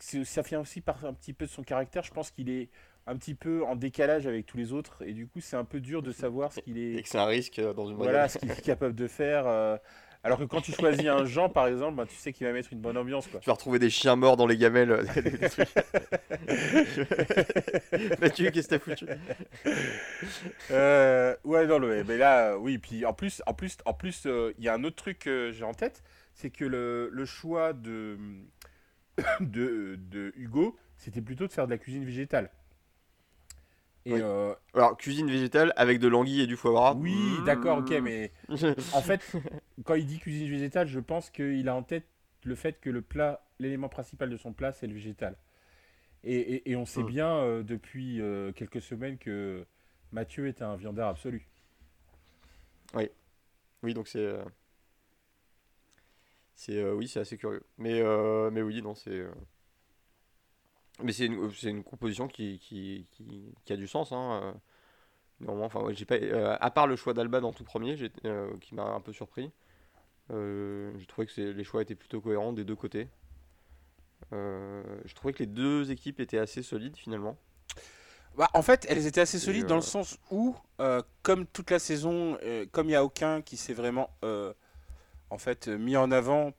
ça 0.00 0.42
vient 0.42 0.60
aussi 0.60 0.80
par 0.80 1.04
un 1.04 1.12
petit 1.14 1.32
peu 1.32 1.46
de 1.46 1.50
son 1.50 1.62
caractère. 1.62 2.02
Je 2.02 2.12
pense 2.12 2.30
qu'il 2.30 2.50
est 2.50 2.68
un 3.06 3.16
petit 3.16 3.34
peu 3.34 3.64
en 3.64 3.74
décalage 3.74 4.26
avec 4.26 4.46
tous 4.46 4.56
les 4.56 4.72
autres. 4.72 5.02
Et 5.06 5.12
du 5.12 5.26
coup, 5.26 5.40
c'est 5.40 5.56
un 5.56 5.64
peu 5.64 5.80
dur 5.80 6.02
de 6.02 6.12
savoir 6.12 6.52
ce 6.52 6.60
qu'il 6.60 6.78
Et 6.78 6.98
est, 6.98 7.02
que 7.02 7.08
c'est 7.08 7.18
un 7.18 7.26
risque 7.26 7.60
dans 7.60 7.86
une 7.86 7.96
voilà, 7.96 8.28
ce 8.28 8.38
qu'il 8.38 8.50
est 8.50 8.60
capable 8.62 8.94
de 8.94 9.06
faire. 9.08 9.78
Alors 10.24 10.38
que 10.38 10.44
quand 10.44 10.60
tu 10.60 10.72
choisis 10.72 11.06
un 11.06 11.24
Jean, 11.24 11.48
par 11.48 11.66
exemple, 11.68 11.96
bah, 11.96 12.06
tu 12.06 12.14
sais 12.14 12.32
qu'il 12.32 12.46
va 12.46 12.52
mettre 12.52 12.72
une 12.72 12.80
bonne 12.80 12.96
ambiance. 12.96 13.26
Quoi. 13.28 13.40
Tu 13.40 13.46
vas 13.46 13.52
retrouver 13.54 13.78
des 13.78 13.90
chiens 13.90 14.16
morts 14.16 14.36
dans 14.36 14.46
les 14.46 14.56
gamelles. 14.56 14.90
euh, 14.90 15.04
des- 15.14 15.22
des 15.30 15.48
trucs. 15.48 15.68
Mathieu, 18.20 18.50
qu'est-ce 18.50 18.68
que 18.68 18.74
t'as 18.74 18.78
foutu? 18.78 19.06
Euh, 20.70 21.34
ouais, 21.44 21.66
non, 21.66 21.78
le- 21.78 22.04
mais 22.04 22.16
là, 22.18 22.56
oui. 22.58 22.78
Puis 22.78 23.04
en 23.04 23.12
plus, 23.14 23.42
en 23.46 23.54
plus, 23.54 23.76
en 23.84 23.94
plus, 23.94 24.24
euh, 24.26 24.52
il 24.58 24.64
y 24.64 24.68
a 24.68 24.74
un 24.74 24.84
autre 24.84 24.96
truc 24.96 25.18
que 25.20 25.50
j'ai 25.52 25.64
en 25.64 25.74
tête, 25.74 26.02
c'est 26.34 26.50
que 26.50 26.64
le, 26.64 27.08
le 27.12 27.24
choix 27.24 27.72
de, 27.72 28.18
de, 29.40 29.96
de 29.98 30.32
Hugo, 30.36 30.76
c'était 30.96 31.22
plutôt 31.22 31.46
de 31.46 31.52
faire 31.52 31.66
de 31.66 31.70
la 31.72 31.78
cuisine 31.78 32.04
végétale. 32.04 32.50
Et 34.06 34.12
Oui. 34.14 34.20
euh, 34.20 34.54
Alors, 34.74 34.96
cuisine 34.96 35.30
végétale 35.30 35.72
avec 35.76 35.98
de 35.98 36.08
l'anguille 36.08 36.40
et 36.42 36.46
du 36.46 36.56
foie 36.56 36.72
gras. 36.72 36.94
oui, 36.94 37.42
Mmh. 37.42 37.42
d'accord, 37.42 37.78
ok, 37.78 37.90
mais 38.02 38.32
en 38.92 39.02
fait, 39.02 39.38
quand 39.84 39.94
il 39.94 40.06
dit 40.06 40.18
cuisine 40.20 40.50
végétale, 40.50 40.88
je 40.88 41.00
pense 41.00 41.30
qu'il 41.30 41.68
a 41.68 41.74
en 41.74 41.82
tête 41.82 42.06
le 42.44 42.54
fait 42.54 42.80
que 42.80 42.90
le 42.90 43.02
plat, 43.02 43.44
l'élément 43.60 43.88
principal 43.88 44.30
de 44.30 44.36
son 44.36 44.52
plat, 44.52 44.72
c'est 44.72 44.86
le 44.86 44.94
végétal. 44.94 45.36
Et, 46.24 46.36
et- 46.36 46.72
et 46.72 46.76
on 46.76 46.86
sait 46.86 47.04
bien 47.04 47.36
euh, 47.38 47.62
depuis 47.64 48.20
euh, 48.22 48.52
quelques 48.52 48.82
semaines 48.82 49.18
que 49.18 49.66
Mathieu 50.12 50.48
est 50.48 50.62
un 50.62 50.76
viandard 50.76 51.08
absolu. 51.10 51.48
Oui, 53.82 53.94
donc 53.94 54.08
c'est. 54.08 54.18
euh, 54.20 54.44
C'est 56.54 56.76
euh, 56.78 56.94
oui, 56.94 57.08
c'est 57.08 57.20
assez 57.20 57.38
curieux. 57.38 57.62
Mais 57.78 58.00
euh, 58.00 58.50
mais 58.50 58.62
oui, 58.62 58.82
non, 58.82 58.94
c'est. 58.94 59.24
Euh, 61.00 61.02
Mais 61.04 61.12
c'est 61.12 61.26
une, 61.26 61.52
c'est 61.52 61.70
une 61.70 61.84
composition 61.84 62.28
qui, 62.28 62.58
qui, 62.58 63.06
qui, 63.10 63.54
qui 63.64 63.72
a 63.72 63.76
du 63.76 63.86
sens. 63.86 64.12
Hein. 64.12 64.40
euh. 64.42 64.52
Néanmoins, 65.40 65.66
enfin, 65.66 65.80
ouais, 65.82 65.94
j'ai 65.94 66.04
pas. 66.04 66.16
euh, 66.16 66.56
à 66.60 66.70
part 66.70 66.86
le 66.88 66.96
choix 66.96 67.14
d'Alba 67.14 67.40
dans 67.40 67.52
tout 67.52 67.64
premier, 67.64 67.96
euh, 68.24 68.56
qui 68.60 68.74
m'a 68.74 68.84
un 68.84 69.00
peu 69.00 69.12
surpris. 69.12 69.52
euh, 70.30 70.92
j'ai 70.98 71.06
trouvé 71.06 71.26
que 71.26 71.40
les 71.40 71.64
choix 71.64 71.82
étaient 71.82 71.94
plutôt 71.94 72.20
cohérents 72.20 72.52
des 72.52 72.64
deux 72.64 72.76
côtés. 72.76 73.08
Euh, 74.32 74.82
je 75.04 75.14
trouvais 75.14 75.32
que 75.32 75.38
les 75.38 75.46
deux 75.46 75.90
équipes 75.90 76.20
étaient 76.20 76.38
assez 76.38 76.62
solides 76.62 76.96
finalement. 76.96 77.36
Bah, 78.36 78.48
en 78.54 78.62
fait, 78.62 78.86
elles 78.88 79.06
étaient 79.06 79.20
assez 79.20 79.38
solides 79.38 79.66
dans 79.66 79.74
euh, 79.74 79.78
le 79.78 79.82
sens 79.82 80.18
où, 80.30 80.56
euh, 80.80 81.02
comme 81.22 81.46
toute 81.46 81.70
la 81.70 81.78
saison, 81.78 82.36
euh, 82.42 82.66
comme 82.70 82.86
il 82.86 82.90
n'y 82.90 82.96
a 82.96 83.04
aucun 83.04 83.42
qui 83.42 83.56
s'est 83.56 83.74
vraiment 83.74 84.10
euh, 84.24 84.52
en 85.30 85.38
fait, 85.38 85.68
mis 85.68 85.96
en 85.96 86.10
avant, 86.10 86.52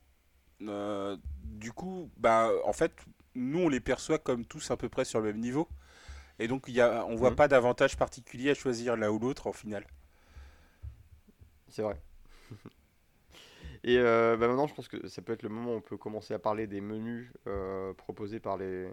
euh, 0.61 1.17
du 1.43 1.71
coup, 1.71 2.09
bah, 2.17 2.49
en 2.65 2.73
fait, 2.73 2.93
nous, 3.35 3.59
on 3.59 3.69
les 3.69 3.79
perçoit 3.79 4.17
comme 4.19 4.45
tous 4.45 4.71
à 4.71 4.77
peu 4.77 4.89
près 4.89 5.05
sur 5.05 5.19
le 5.21 5.27
même 5.27 5.39
niveau. 5.39 5.67
Et 6.39 6.47
donc, 6.47 6.63
il 6.67 6.73
y 6.73 6.81
a, 6.81 7.05
on 7.05 7.15
voit 7.15 7.31
Mhm. 7.31 7.35
pas 7.35 7.47
d'avantage 7.47 7.97
particulier 7.97 8.51
à 8.51 8.53
choisir 8.53 8.95
l'un 8.95 9.09
ou 9.09 9.19
l'autre 9.19 9.47
en 9.47 9.51
finale. 9.53 9.85
C'est 11.67 11.81
vrai. 11.81 11.99
Et 13.83 13.97
euh, 13.97 14.35
bah 14.37 14.47
maintenant, 14.47 14.67
je 14.67 14.73
pense 14.73 14.87
que 14.89 15.07
ça 15.07 15.21
peut 15.21 15.31
être 15.33 15.43
le 15.43 15.49
moment 15.49 15.71
où 15.73 15.77
on 15.77 15.81
peut 15.81 15.97
commencer 15.97 16.33
à 16.33 16.39
parler 16.39 16.67
des 16.67 16.81
menus 16.81 17.31
euh, 17.47 17.93
proposés 17.93 18.39
par 18.41 18.57
les, 18.57 18.89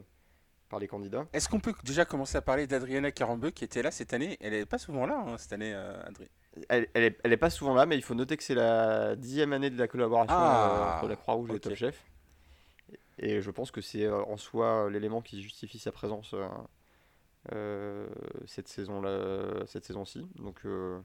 par 0.68 0.78
les 0.78 0.86
candidats. 0.86 1.26
Est-ce 1.32 1.48
qu'on 1.48 1.58
peut 1.58 1.74
déjà 1.84 2.04
commencer 2.04 2.36
à 2.38 2.42
parler 2.42 2.66
d'Adriana 2.68 3.10
Carambeu 3.10 3.50
qui 3.50 3.64
était 3.64 3.82
là 3.82 3.90
cette 3.90 4.12
année? 4.14 4.36
Elle 4.40 4.52
n'est 4.52 4.64
pas 4.66 4.78
souvent 4.78 5.04
là, 5.06 5.24
hein, 5.26 5.38
cette 5.38 5.52
année, 5.52 5.72
euh, 5.74 6.00
Adri. 6.04 6.28
Elle, 6.68 6.86
elle, 6.94 7.02
est, 7.04 7.18
elle 7.24 7.32
est 7.32 7.36
pas 7.36 7.50
souvent 7.50 7.74
là, 7.74 7.84
mais 7.84 7.96
il 7.96 8.02
faut 8.02 8.14
noter 8.14 8.36
que 8.36 8.44
c'est 8.44 8.54
la 8.54 9.16
dixième 9.16 9.52
année 9.52 9.70
de 9.70 9.78
la 9.78 9.88
collaboration 9.88 10.34
Ah, 10.38 10.70
euh, 10.92 10.96
entre 10.98 11.08
la 11.08 11.16
Croix-Rouge 11.16 11.50
et. 11.54 11.60
Top 11.60 11.74
Chef. 11.74 12.04
Et 13.18 13.40
je 13.40 13.50
pense 13.50 13.70
que 13.70 13.80
c'est 13.80 14.04
euh, 14.04 14.22
en 14.24 14.36
soi 14.36 14.90
l'élément 14.90 15.22
qui 15.22 15.42
justifie 15.42 15.78
sa 15.78 15.92
présence 15.92 16.34
euh, 16.34 16.46
euh, 17.54 18.06
cette 18.46 18.68
saison-là, 18.68 19.64
cette 19.66 19.84
saison-ci. 19.84 20.26
Donc, 20.36 20.60
euh, 20.64 20.98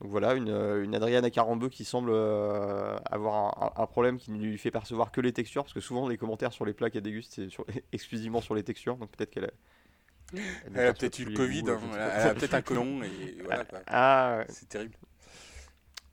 donc 0.00 0.10
voilà, 0.10 0.34
une, 0.34 0.48
une 0.48 0.94
Adriana 0.94 1.30
Carambeu 1.30 1.68
qui 1.68 1.84
semble 1.84 2.10
euh, 2.12 2.96
avoir 3.06 3.78
un, 3.80 3.86
problème 3.86 4.18
qui 4.18 4.30
ne 4.30 4.38
lui 4.38 4.56
fait 4.56 4.70
percevoir 4.70 5.10
que 5.10 5.20
les 5.20 5.32
textures, 5.32 5.64
parce 5.64 5.74
que 5.74 5.80
souvent 5.80 6.08
les 6.08 6.16
commentaires 6.16 6.52
sur 6.52 6.64
les 6.64 6.72
plats 6.72 6.88
qu'elle 6.90 7.02
déguste, 7.02 7.34
c'est 7.34 7.48
exclusivement 7.92 8.40
sur 8.40 8.54
les 8.54 8.62
textures. 8.62 8.96
Donc 8.96 9.10
peut-être 9.10 9.30
qu'elle 9.30 9.46
a, 9.46 10.38
elle 10.74 10.86
a 10.86 10.92
peut-être 10.92 11.18
eu 11.18 11.24
le 11.24 11.36
Covid, 11.36 11.62
goûts, 11.62 11.70
hein, 11.70 11.80
elle 11.94 12.28
a- 12.28 12.34
peut-être 12.34 12.54
un 12.54 12.62
colon 12.62 13.02
et 13.02 13.38
voilà. 13.44 13.64
quoi. 13.64 13.80
Ah. 13.88 14.44
C'est 14.48 14.68
terrible. 14.68 14.94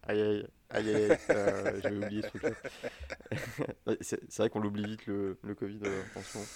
Aïe 0.07 0.21
aïe 0.21 0.47
aïe 0.75 0.95
aïe, 0.95 1.11
aïe. 1.11 1.17
Euh, 1.31 1.79
j'avais 1.81 1.97
oublié 1.97 2.21
ce 2.21 2.27
truc-là. 2.29 2.49
Ouais, 3.87 3.97
c'est 4.01 4.37
vrai 4.37 4.49
qu'on 4.49 4.59
l'oublie 4.59 4.85
vite 4.85 5.05
le, 5.07 5.37
le 5.43 5.55
Covid 5.55 5.79
euh, 5.83 6.01
en 6.15 6.21
ce 6.21 6.37
moment. 6.37 6.49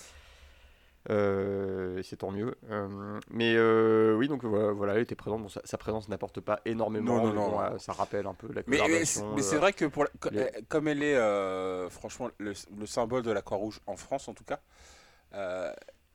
Euh, 1.10 2.02
c'est 2.04 2.18
tant 2.18 2.32
mieux. 2.32 2.56
Euh, 2.70 3.20
mais 3.32 3.54
euh, 3.56 4.16
oui, 4.16 4.28
donc 4.28 4.44
voilà, 4.44 4.72
voilà, 4.72 4.96
elle 4.96 5.02
était 5.02 5.16
présente. 5.16 5.42
Bon, 5.42 5.50
sa, 5.50 5.62
sa 5.64 5.78
présence 5.78 6.10
n'apporte 6.10 6.40
pas 6.42 6.60
énormément. 6.66 7.16
Non, 7.18 7.24
non, 7.24 7.30
mais 7.30 7.36
non, 7.40 7.50
bon, 7.52 7.70
non. 7.72 7.80
ça 7.80 7.94
rappelle 7.94 8.28
un 8.28 8.34
peu 8.34 8.52
la 8.54 8.62
Mais, 8.68 8.80
mais 8.88 9.06
c'est 9.42 9.58
vrai 9.58 9.74
que 9.74 9.86
pour 9.86 10.04
la- 10.04 10.10
co- 10.20 10.30
les- 10.32 10.40
euh, 10.42 10.50
comme 10.68 10.88
elle 10.88 11.02
est 11.04 11.90
franchement 11.90 12.30
le, 12.38 12.54
le 12.78 12.86
symbole 12.86 13.24
de 13.24 13.32
la 13.32 13.42
Croix-Rouge 13.42 13.80
en 13.88 13.96
France 13.96 14.28
en 14.28 14.34
tout 14.34 14.44
cas, 14.44 14.60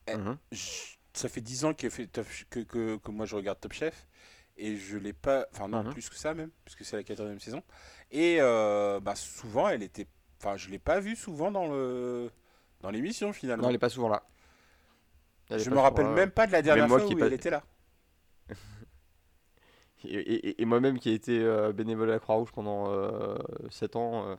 Mhm. 0.09 0.37
je- 0.53 0.97
ça 1.15 1.29
fait 1.29 1.41
10 1.41 1.65
ans 1.65 1.73
que 1.75 3.11
moi 3.11 3.27
je 3.27 3.37
regarde 3.37 3.59
Top 3.61 3.73
Chef 3.73 4.07
et 4.57 4.77
je 4.77 4.97
l'ai 4.99 5.13
pas, 5.13 5.47
enfin 5.53 5.69
non 5.69 5.83
Mhm. 5.83 5.93
plus 5.93 6.09
que 6.09 6.17
ça 6.17 6.35
même, 6.35 6.51
puisque 6.65 6.85
c'est 6.85 6.97
la 6.97 7.03
quatrième 7.03 7.41
saison. 7.41 7.63
Et 8.11 8.37
euh, 8.41 9.01
bah, 9.01 9.15
souvent 9.17 9.69
elle 9.69 9.83
était, 9.83 10.07
enfin 10.41 10.57
je 10.57 10.69
l'ai 10.71 10.79
pas 10.79 11.01
vue 11.01 11.17
souvent 11.17 11.51
dans 11.51 11.67
le 11.67 12.31
dans 12.81 12.91
l'émission 12.91 13.33
finalement. 13.33 13.65
Non, 13.65 13.69
elle 13.71 13.77
est 13.77 13.79
pas 13.79 13.89
souvent 13.89 14.09
là. 14.09 14.23
Elle 15.51 15.59
je 15.61 15.71
me 15.71 15.79
rappelle 15.79 16.07
là. 16.07 16.13
même 16.13 16.31
pas 16.31 16.47
de 16.47 16.53
la 16.53 16.63
dernière 16.63 16.89
fois 16.89 17.01
qui 17.03 17.15
où 17.15 17.19
pas- 17.19 17.27
elle 17.27 17.33
était 17.35 17.51
là. 17.51 17.63
Et, 20.07 20.17
et- 20.19 20.63
et 20.63 20.65
moi-même 20.67 20.99
qui 20.99 21.09
ai 21.11 21.15
été 21.15 21.39
euh, 21.41 21.73
bénévole 21.73 22.11
à 22.11 22.15
la 22.15 22.19
Croix-Rouge 22.19 22.51
pendant 22.53 22.93
7 23.71 23.97
ans, 23.97 24.29
euh, 24.29 24.37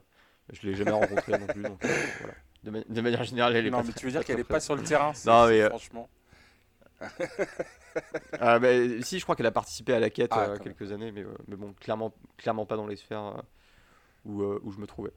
je 0.52 0.64
l'ai 0.66 0.74
jamais 0.76 0.90
rencontrée 0.92 1.32
non 1.38 1.46
plus. 1.48 1.62
Donc, 1.62 1.84
euh, 1.84 1.88
voilà. 2.20 2.34
de, 2.62 2.70
ma- 2.70 2.82
de 2.88 3.00
manière 3.00 3.24
générale, 3.24 3.56
elle 3.56 3.66
est 3.66 3.70
Non 3.70 3.78
pas 3.78 3.82
mais 3.84 3.90
très- 3.90 3.98
tu 4.00 4.06
veux 4.06 4.12
dire 4.12 4.24
qu'elle 4.24 4.38
est 4.38 4.44
pas 4.44 4.60
sur 4.60 4.76
le 4.76 4.82
terrain, 4.84 5.12
Non, 5.26 5.48
mais, 5.48 5.62
euh, 5.62 5.68
franchement. 5.70 6.08
Ah, 8.40 8.58
bah, 8.58 8.68
si, 9.02 9.18
je 9.18 9.24
crois 9.24 9.36
qu'elle 9.36 9.46
a 9.46 9.50
participé 9.52 9.94
à 9.94 10.00
la 10.00 10.10
quête 10.10 10.30
Ah, 10.32 10.50
euh, 10.50 10.58
quelques 10.58 10.92
années, 10.92 11.12
mais, 11.12 11.22
euh, 11.22 11.34
mais 11.48 11.56
bon, 11.56 11.72
clairement, 11.72 12.12
clairement 12.36 12.66
pas 12.66 12.76
dans 12.76 12.86
les 12.86 12.96
sphères 12.96 13.38
euh, 13.38 13.40
où, 14.26 14.42
où 14.42 14.70
je 14.70 14.78
me 14.78 14.86
trouvais. 14.86 15.12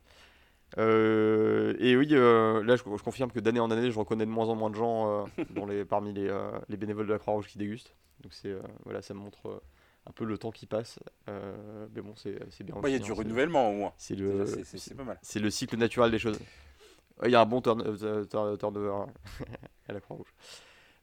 Et 0.78 1.98
oui, 1.98 2.08
là, 2.08 2.76
je, 2.76 2.84
je 2.84 3.04
confirme 3.04 3.32
que 3.32 3.40
d'année 3.40 3.60
en 3.60 3.70
année, 3.72 3.92
je 3.92 4.00
reconnais 4.00 4.26
de 4.26 4.32
moins 4.32 4.48
en 4.48 4.56
moins 4.56 4.70
de 4.70 4.76
gens 4.76 5.26
dans 5.50 5.66
les, 5.66 5.84
parmi 5.84 6.14
les, 6.14 6.30
les 6.70 6.78
bénévoles 6.78 7.08
de 7.08 7.14
la 7.14 7.20
Croix-Rouge 7.20 7.48
qui 7.48 7.58
dégustent. 7.58 7.94
Donc, 8.22 8.34
c'est 8.34 8.54
voilà, 8.86 9.02
ça 9.02 9.14
me 9.14 9.20
montre 9.20 9.62
un 10.08 10.12
peu 10.12 10.24
le 10.26 10.38
temps 10.38 10.52
qui 10.52 10.66
passe. 10.66 11.00
Euh, 11.28 11.88
mais 11.94 12.02
bon, 12.02 12.14
c'est 12.16 12.32
bien. 12.64 12.76
Bah, 12.82 12.90
Il 12.90 12.94
y 12.94 12.96
a 12.96 13.00
du 13.00 13.12
hein, 13.12 13.16
renouvellement 13.16 13.70
au 13.70 13.74
moins. 13.74 13.94
C'est 13.98 14.16
le, 14.16 14.46
c'est- 14.46 14.64
c'est 14.64 14.78
c'est 14.78 14.96
pas 14.96 15.04
mal. 15.04 15.20
c'est 15.22 15.40
le 15.40 15.50
cycle 15.50 15.76
naturel 15.78 16.12
des 16.12 16.20
choses. 16.20 16.40
Il 17.26 17.32
y 17.32 17.36
a 17.36 17.42
un 17.42 17.46
bon 17.46 17.62
turn- 17.62 17.98
turn- 18.30 18.58
turnover 18.58 19.12
à 19.90 19.94
la 19.94 20.00
Croix-Rouge. 20.00 20.34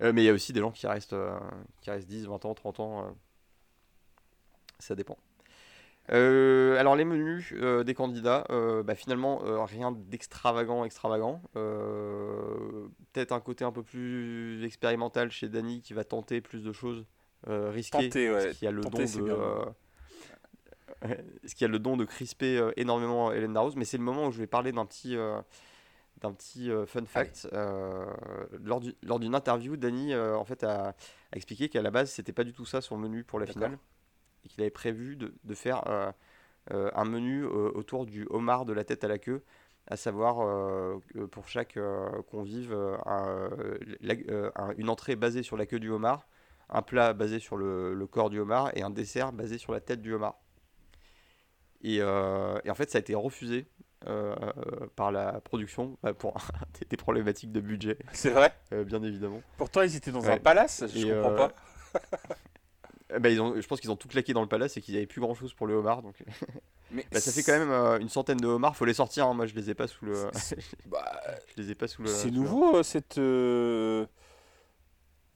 Euh, 0.02 0.12
mais 0.12 0.22
il 0.22 0.26
y 0.26 0.30
a 0.30 0.32
aussi 0.32 0.52
des 0.52 0.60
gens 0.60 0.70
qui 0.70 0.86
restent, 0.86 1.14
euh, 1.14 1.38
qui 1.80 1.90
restent 1.90 2.08
10, 2.08 2.26
20 2.26 2.44
ans, 2.44 2.54
30 2.54 2.80
ans. 2.80 3.04
euh, 3.04 3.10
ça 4.78 4.94
dépend. 4.94 5.16
Alors 6.08 6.94
les 6.94 7.04
menus 7.04 7.52
des 7.52 7.94
candidats, 7.94 8.46
bah, 8.84 8.94
finalement 8.94 9.38
rien 9.64 9.90
d'extravagant, 9.90 10.84
extravagant. 10.84 11.42
Peut-être 13.12 13.32
un 13.32 13.40
côté 13.40 13.64
un 13.64 13.72
peu 13.72 13.82
plus 13.82 14.62
expérimental 14.64 15.32
chez 15.32 15.48
Dany 15.48 15.80
qui 15.80 15.94
va 15.94 16.04
tenter 16.04 16.40
plus 16.40 16.62
de 16.62 16.72
choses 16.72 17.06
risquées. 17.46 18.08
Tenter, 18.08 18.30
ouais. 18.30 18.52
Ce 18.52 18.58
qui 18.58 18.68
a 18.68 18.70
le 18.70 18.82
Tenter, 18.82 19.06
don 19.06 19.24
de, 19.24 19.64
ce 21.44 21.54
qui 21.56 21.64
a 21.64 21.68
le 21.68 21.80
don 21.80 21.96
de 21.96 22.04
crisper 22.04 22.70
énormément 22.76 23.32
Hélène 23.32 23.54
Darroze. 23.54 23.74
Mais 23.74 23.84
c'est 23.84 23.98
le 23.98 24.04
moment 24.04 24.28
où 24.28 24.30
je 24.30 24.38
vais 24.38 24.46
parler 24.46 24.70
d'un 24.70 24.86
petit, 24.86 25.16
euh, 25.16 25.40
d'un 26.20 26.32
petit 26.32 26.70
euh, 26.70 26.86
fun 26.86 27.04
fact. 27.04 27.48
Euh, 27.52 28.06
lors, 28.64 28.80
du- 28.80 28.94
lors 29.02 29.18
d'une 29.18 29.34
interview, 29.34 29.76
Dany 29.76 30.14
euh, 30.14 30.36
en 30.36 30.44
fait 30.44 30.64
a, 30.64 30.88
a 30.90 30.94
expliqué 31.36 31.68
qu'à 31.68 31.82
la 31.82 31.90
base 31.90 32.10
c'était 32.10 32.32
pas 32.32 32.44
du 32.44 32.52
tout 32.52 32.64
ça 32.64 32.80
son 32.80 32.96
menu 32.96 33.22
pour 33.24 33.38
la 33.38 33.46
finale 33.52 33.78
et 34.44 34.48
qu'il 34.48 34.60
avait 34.62 34.70
prévu 34.70 35.16
de, 35.16 35.34
de 35.44 35.54
faire 35.54 35.82
euh, 35.88 36.90
un 36.94 37.04
menu 37.04 37.44
autour 37.44 38.06
du 38.06 38.26
homard 38.30 38.64
de 38.64 38.72
la 38.72 38.84
tête 38.84 39.04
à 39.04 39.08
la 39.08 39.18
queue, 39.18 39.42
à 39.88 39.96
savoir 39.96 40.36
pour 41.30 41.48
chaque 41.48 41.78
convive 42.30 42.72
un- 43.04 43.50
la- 44.00 44.50
un- 44.56 44.72
une 44.76 44.88
entrée 44.88 45.16
basée 45.16 45.42
sur 45.42 45.56
la 45.56 45.66
queue 45.66 45.78
du 45.80 45.90
homard, 45.90 46.26
un 46.68 46.82
plat 46.82 47.12
basé 47.12 47.38
sur 47.38 47.56
le, 47.56 47.94
le 47.94 48.06
corps 48.06 48.30
du 48.30 48.40
homard 48.40 48.76
et 48.76 48.82
un 48.82 48.90
dessert 48.90 49.32
basé 49.32 49.58
sur 49.58 49.72
la 49.72 49.80
tête 49.80 50.00
du 50.02 50.12
homard. 50.14 50.40
Et, 51.82 51.96
et 51.98 52.02
en 52.70 52.74
fait, 52.74 52.90
ça 52.90 52.98
a 52.98 53.00
été 53.00 53.14
refusé 53.14 53.66
par 54.96 55.12
la 55.12 55.40
production 55.40 55.96
bah, 56.02 56.14
pour 56.14 56.34
des, 56.80 56.86
des 56.86 56.96
problématiques 56.96 57.52
de 57.52 57.60
budget, 57.60 57.98
C'est 58.12 58.30
vrai? 58.30 58.52
euh, 58.72 58.84
bien 58.84 59.02
évidemment. 59.02 59.40
Pourtant, 59.56 59.82
ils 59.82 59.96
étaient 59.96 60.12
dans 60.12 60.28
un 60.28 60.36
palace, 60.38 60.84
je 60.86 61.06
Et, 61.06 61.10
comprends 61.10 61.30
euh, 61.30 61.36
pas. 61.36 61.52
Ben, 63.20 63.30
ils 63.32 63.40
ont, 63.40 63.58
je 63.60 63.66
pense 63.68 63.80
qu'ils 63.80 63.90
ont 63.92 63.96
tout 63.96 64.08
claqué 64.08 64.32
dans 64.32 64.42
le 64.42 64.48
palace 64.48 64.76
et 64.76 64.80
qu'ils 64.80 64.94
n'avaient 64.94 65.06
plus 65.06 65.20
grand 65.20 65.32
chose 65.34 65.54
pour 65.54 65.68
le 65.68 65.74
homard. 65.74 66.02
Donc, 66.02 66.24
Mais 66.90 67.04
bah, 67.12 67.20
ça 67.20 67.30
fait 67.30 67.44
quand 67.44 67.56
même 67.56 67.70
euh, 67.70 67.98
une 68.00 68.08
centaine 68.08 68.36
de 68.38 68.48
homards. 68.48 68.76
Faut 68.76 68.84
les 68.84 68.94
sortir. 68.94 69.26
hein. 69.28 69.32
Moi, 69.34 69.46
je 69.46 69.54
les 69.54 69.70
ai 69.70 69.74
pas 69.74 69.86
sous 69.86 70.04
le. 70.04 70.12
Bah, 70.86 71.04
je 71.56 71.62
les 71.62 71.70
ai 71.70 71.74
pas 71.76 71.86
sous 71.86 72.02
le. 72.02 72.08
c'est 72.08 72.30
le- 72.30 72.34
nouveau 72.34 72.76
euh, 72.78 72.82
cette. 72.82 73.18
euh, 73.18 74.06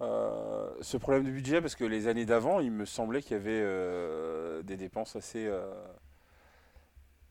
euh, 0.00 0.70
ce 0.80 0.96
problème 0.96 1.24
de 1.24 1.30
budget 1.30 1.60
parce 1.60 1.76
que 1.76 1.84
les 1.84 2.08
années 2.08 2.24
d'avant, 2.26 2.58
il 2.60 2.72
me 2.72 2.84
semblait 2.86 3.22
qu'il 3.22 3.32
y 3.36 3.40
avait 3.40 3.60
euh, 3.62 4.62
des 4.62 4.76
dépenses 4.76 5.14
assez, 5.14 5.46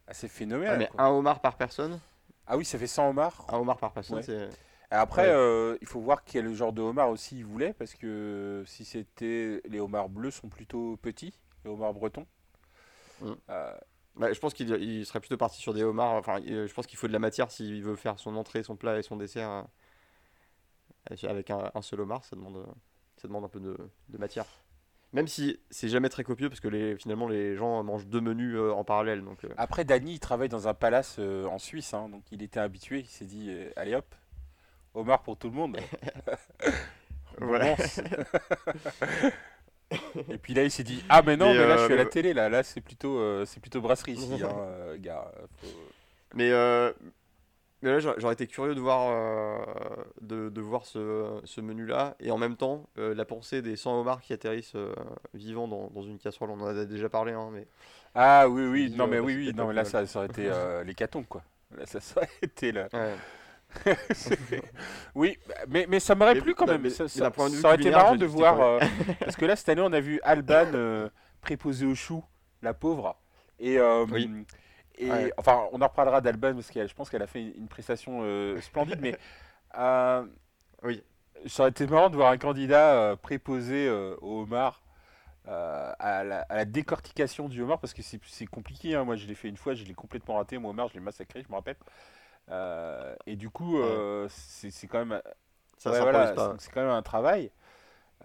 euh, 0.09 0.65
Ah, 0.67 0.75
mais 0.77 0.87
quoi. 0.87 1.03
un 1.03 1.09
homard 1.09 1.39
par 1.41 1.55
personne 1.55 1.99
Ah 2.47 2.57
oui, 2.57 2.65
ça 2.65 2.77
fait 2.77 2.87
100 2.87 3.09
homards. 3.09 3.45
Un 3.49 3.57
homard 3.57 3.77
par 3.77 3.91
personne, 3.91 4.17
Ouais. 4.17 4.23
c'est. 4.23 4.49
Après, 4.91 5.23
Ouais. 5.27 5.33
euh, 5.35 5.77
il 5.81 5.87
faut 5.87 5.99
voir 5.99 6.23
quel 6.23 6.51
genre 6.55 6.73
de 6.73 6.81
homard 6.81 7.09
aussi 7.11 7.37
il 7.37 7.45
voulait 7.45 7.73
parce 7.73 7.93
que 7.93 8.63
si 8.65 8.85
c'était 8.85 9.61
les 9.65 9.79
homards 9.79 10.09
bleus 10.09 10.31
sont 10.31 10.49
plutôt 10.49 10.97
petits, 10.97 11.33
les 11.63 11.69
homards 11.71 11.93
bretons. 11.93 12.25
Mm. 13.21 13.33
Euh, 13.49 13.73
Bah, 14.15 14.33
je 14.33 14.39
pense 14.39 14.53
qu'il 14.53 14.69
il 14.81 15.05
serait 15.05 15.19
plutôt 15.19 15.37
parti 15.37 15.59
sur 15.61 15.73
des 15.73 15.83
homards. 15.83 16.15
Enfin, 16.15 16.39
il- 16.39 16.65
je 16.67 16.73
pense 16.73 16.87
qu'il 16.87 16.97
faut 16.97 17.07
de 17.07 17.13
la 17.13 17.19
matière 17.19 17.51
s'il 17.51 17.81
veut 17.83 17.95
faire 17.95 18.19
son 18.19 18.35
entrée, 18.35 18.63
son 18.63 18.75
plat 18.75 18.97
et 18.97 19.03
son 19.03 19.15
dessert 19.15 19.49
euh, 21.11 21.15
avec 21.29 21.49
un, 21.51 21.71
un 21.73 21.81
seul 21.81 22.01
homard. 22.01 22.25
Ça 22.25 22.35
demande, 22.35 22.57
euh, 22.57 22.65
ça 23.17 23.27
demande 23.27 23.45
un 23.45 23.49
peu 23.49 23.59
de, 23.59 23.77
de 24.09 24.17
matière. 24.17 24.45
Même 25.11 25.27
si 25.27 25.59
c'est 25.71 25.89
jamais 25.89 26.09
très 26.09 26.23
copieux 26.23 26.49
parce 26.49 26.59
que 26.59 26.67
les, 26.67 26.95
finalement 26.95 27.27
les 27.27 27.55
gens 27.55 27.83
mangent 27.83 28.05
deux 28.05 28.21
menus 28.21 28.55
euh, 28.55 28.71
en 28.71 28.83
parallèle. 28.83 29.23
Donc, 29.23 29.43
euh, 29.43 29.49
Après, 29.57 29.83
Dany, 29.83 30.13
il 30.13 30.19
travaille 30.19 30.49
dans 30.49 30.67
un 30.67 30.75
palace 30.75 31.15
euh, 31.17 31.45
en 31.45 31.57
Suisse, 31.57 31.93
hein, 31.95 32.09
donc 32.09 32.21
il 32.31 32.43
était 32.43 32.59
habitué. 32.59 32.99
Il 32.99 33.07
s'est 33.07 33.25
dit, 33.25 33.51
allez 33.75 33.95
hop, 33.95 34.05
homard 34.93 35.23
pour 35.23 35.35
tout 35.37 35.49
le 35.49 35.55
monde. 35.55 35.77
voilà. 37.39 37.75
Et 40.29 40.37
puis 40.37 40.53
là, 40.53 40.63
il 40.63 40.69
s'est 40.69 40.83
dit, 40.83 41.03
ah 41.09 41.23
mais 41.25 41.35
non, 41.35 41.53
Mais, 41.53 41.59
mais, 41.59 41.67
là, 41.67 41.77
je 41.77 41.85
suis 41.85 41.93
à 41.93 41.97
la 41.97 42.05
télé, 42.05 42.33
là, 42.33 42.47
là, 42.47 42.61
c'est 42.61 42.81
plutôt, 42.81 43.43
c'est 43.45 43.59
plutôt 43.59 43.81
brasserie 43.81 44.13
ici, 44.13 44.43
hein, 44.43 44.95
gars. 44.97 45.31
Faut- 45.57 45.67
Mais, 46.35 46.51
euh, 46.51 46.91
mais 47.81 47.91
là, 47.91 47.99
j'aurais 47.99 48.33
été 48.33 48.45
curieux 48.47 48.75
de 48.75 48.79
voir, 48.81 49.09
euh, 49.11 50.03
de, 50.21 50.49
de 50.49 50.61
voir 50.61 50.85
ce, 50.85 51.39
ce 51.45 51.61
menu-là. 51.61 52.15
Et 52.19 52.29
en 52.31 52.37
même 52.37 52.55
temps, 52.57 52.89
euh, 52.97 53.15
la 53.15 53.25
pensée 53.25 53.61
des 53.61 53.75
100 53.75 54.01
homards 54.01 54.21
qui 54.21 54.33
atterrissent 54.33 54.75
euh, 54.75 54.93
vivants 55.33 55.67
dans, 55.67 55.89
dans 55.89 56.01
une 56.01 56.19
casserole. 56.19 56.49
On 56.51 56.59
en 56.61 56.67
a 56.67 56.85
déjà 56.85 57.07
parlé, 57.09 57.31
hein, 57.31 57.49
mais 57.53 57.67
Ah 58.15 58.49
oui, 58.49 58.65
oui, 58.67 58.93
non 58.95 59.07
mais 59.07 59.19
oui, 59.19 59.35
oui, 59.35 59.53
non 59.55 59.67
mais 59.67 59.73
là, 59.73 59.85
ça, 59.85 60.05
ça 60.05 60.19
aurait 60.19 60.27
été 60.27 60.49
l'hécatombe, 60.85 61.25
quoi. 61.27 61.41
Là, 61.77 61.85
ça, 61.85 61.99
ça 61.99 62.17
aurait 62.19 62.29
été 62.41 62.71
là. 62.71 62.87
ouais. 62.93 63.15
Oui, 65.15 65.37
mais, 65.67 65.85
mais 65.87 65.99
ça 65.99 66.15
m'aurait 66.15 66.41
plu 66.41 66.55
quand 66.55 66.65
même. 66.65 66.81
mais- 66.81 66.89
ça, 66.89 67.05
aurait 67.65 67.75
été 67.75 67.91
marrant 67.91 68.15
de 68.15 68.25
voir. 68.25 68.79
parce 69.19 69.35
que 69.35 69.45
là, 69.45 69.55
cette 69.55 69.69
année, 69.69 69.81
on 69.81 69.93
a 69.93 69.99
vu 69.99 70.19
Alban 70.23 71.09
préposé 71.41 71.85
au 71.85 71.95
chou, 71.95 72.23
la 72.61 72.73
pauvre. 72.73 73.15
Et, 73.59 73.79
Oui. 74.11 74.45
Et 74.97 75.09
Ouais. 75.09 75.33
enfin, 75.37 75.67
on 75.71 75.81
en 75.81 75.87
reparlera 75.87 76.21
d'Alban 76.21 76.53
parce 76.53 76.71
que 76.71 76.85
je 76.87 76.93
pense 76.93 77.09
qu'elle 77.09 77.21
a 77.21 77.27
fait 77.27 77.41
une 77.41 77.67
prestation 77.67 78.19
euh, 78.23 78.59
splendide. 78.61 78.99
mais 79.01 79.17
euh, 79.77 80.25
Oui. 80.83 81.03
ça 81.47 81.63
aurait 81.63 81.69
été 81.71 81.87
marrant 81.87 82.09
de 82.09 82.15
voir 82.15 82.31
un 82.31 82.37
candidat 82.37 82.93
euh, 82.95 83.15
préposé 83.15 83.87
euh, 83.87 84.15
au 84.21 84.41
homard. 84.43 84.81
à, 85.45 86.23
la, 86.23 86.41
à 86.41 86.55
la 86.55 86.65
décortication 86.65 87.49
du 87.49 87.61
homard 87.61 87.79
parce 87.79 87.93
que 87.93 88.01
c'est 88.03 88.45
compliqué 88.45 88.93
hein. 88.95 89.03
moi 89.03 89.15
je 89.15 89.25
l'ai 89.25 89.33
fait 89.33 89.47
une 89.49 89.57
fois 89.57 89.73
je 89.73 89.83
l'ai 89.83 89.95
complètement 89.95 90.35
raté 90.35 90.59
mon 90.59 90.69
homard 90.69 90.89
je 90.89 90.93
l'ai 90.93 90.99
massacré 90.99 91.41
je 91.41 91.49
me 91.49 91.55
rappelle 91.55 91.77
et 93.25 93.35
du 93.35 93.49
coup 93.49 93.79
c'est 94.29 94.87
quand 94.87 95.03
même 95.05 95.21
ça 95.77 95.91
Ouais, 95.91 96.01
voilà, 96.01 96.35
c'est 96.59 96.71
quand 96.71 96.81
même 96.81 96.89
un 96.91 97.01
travail. 97.01 97.51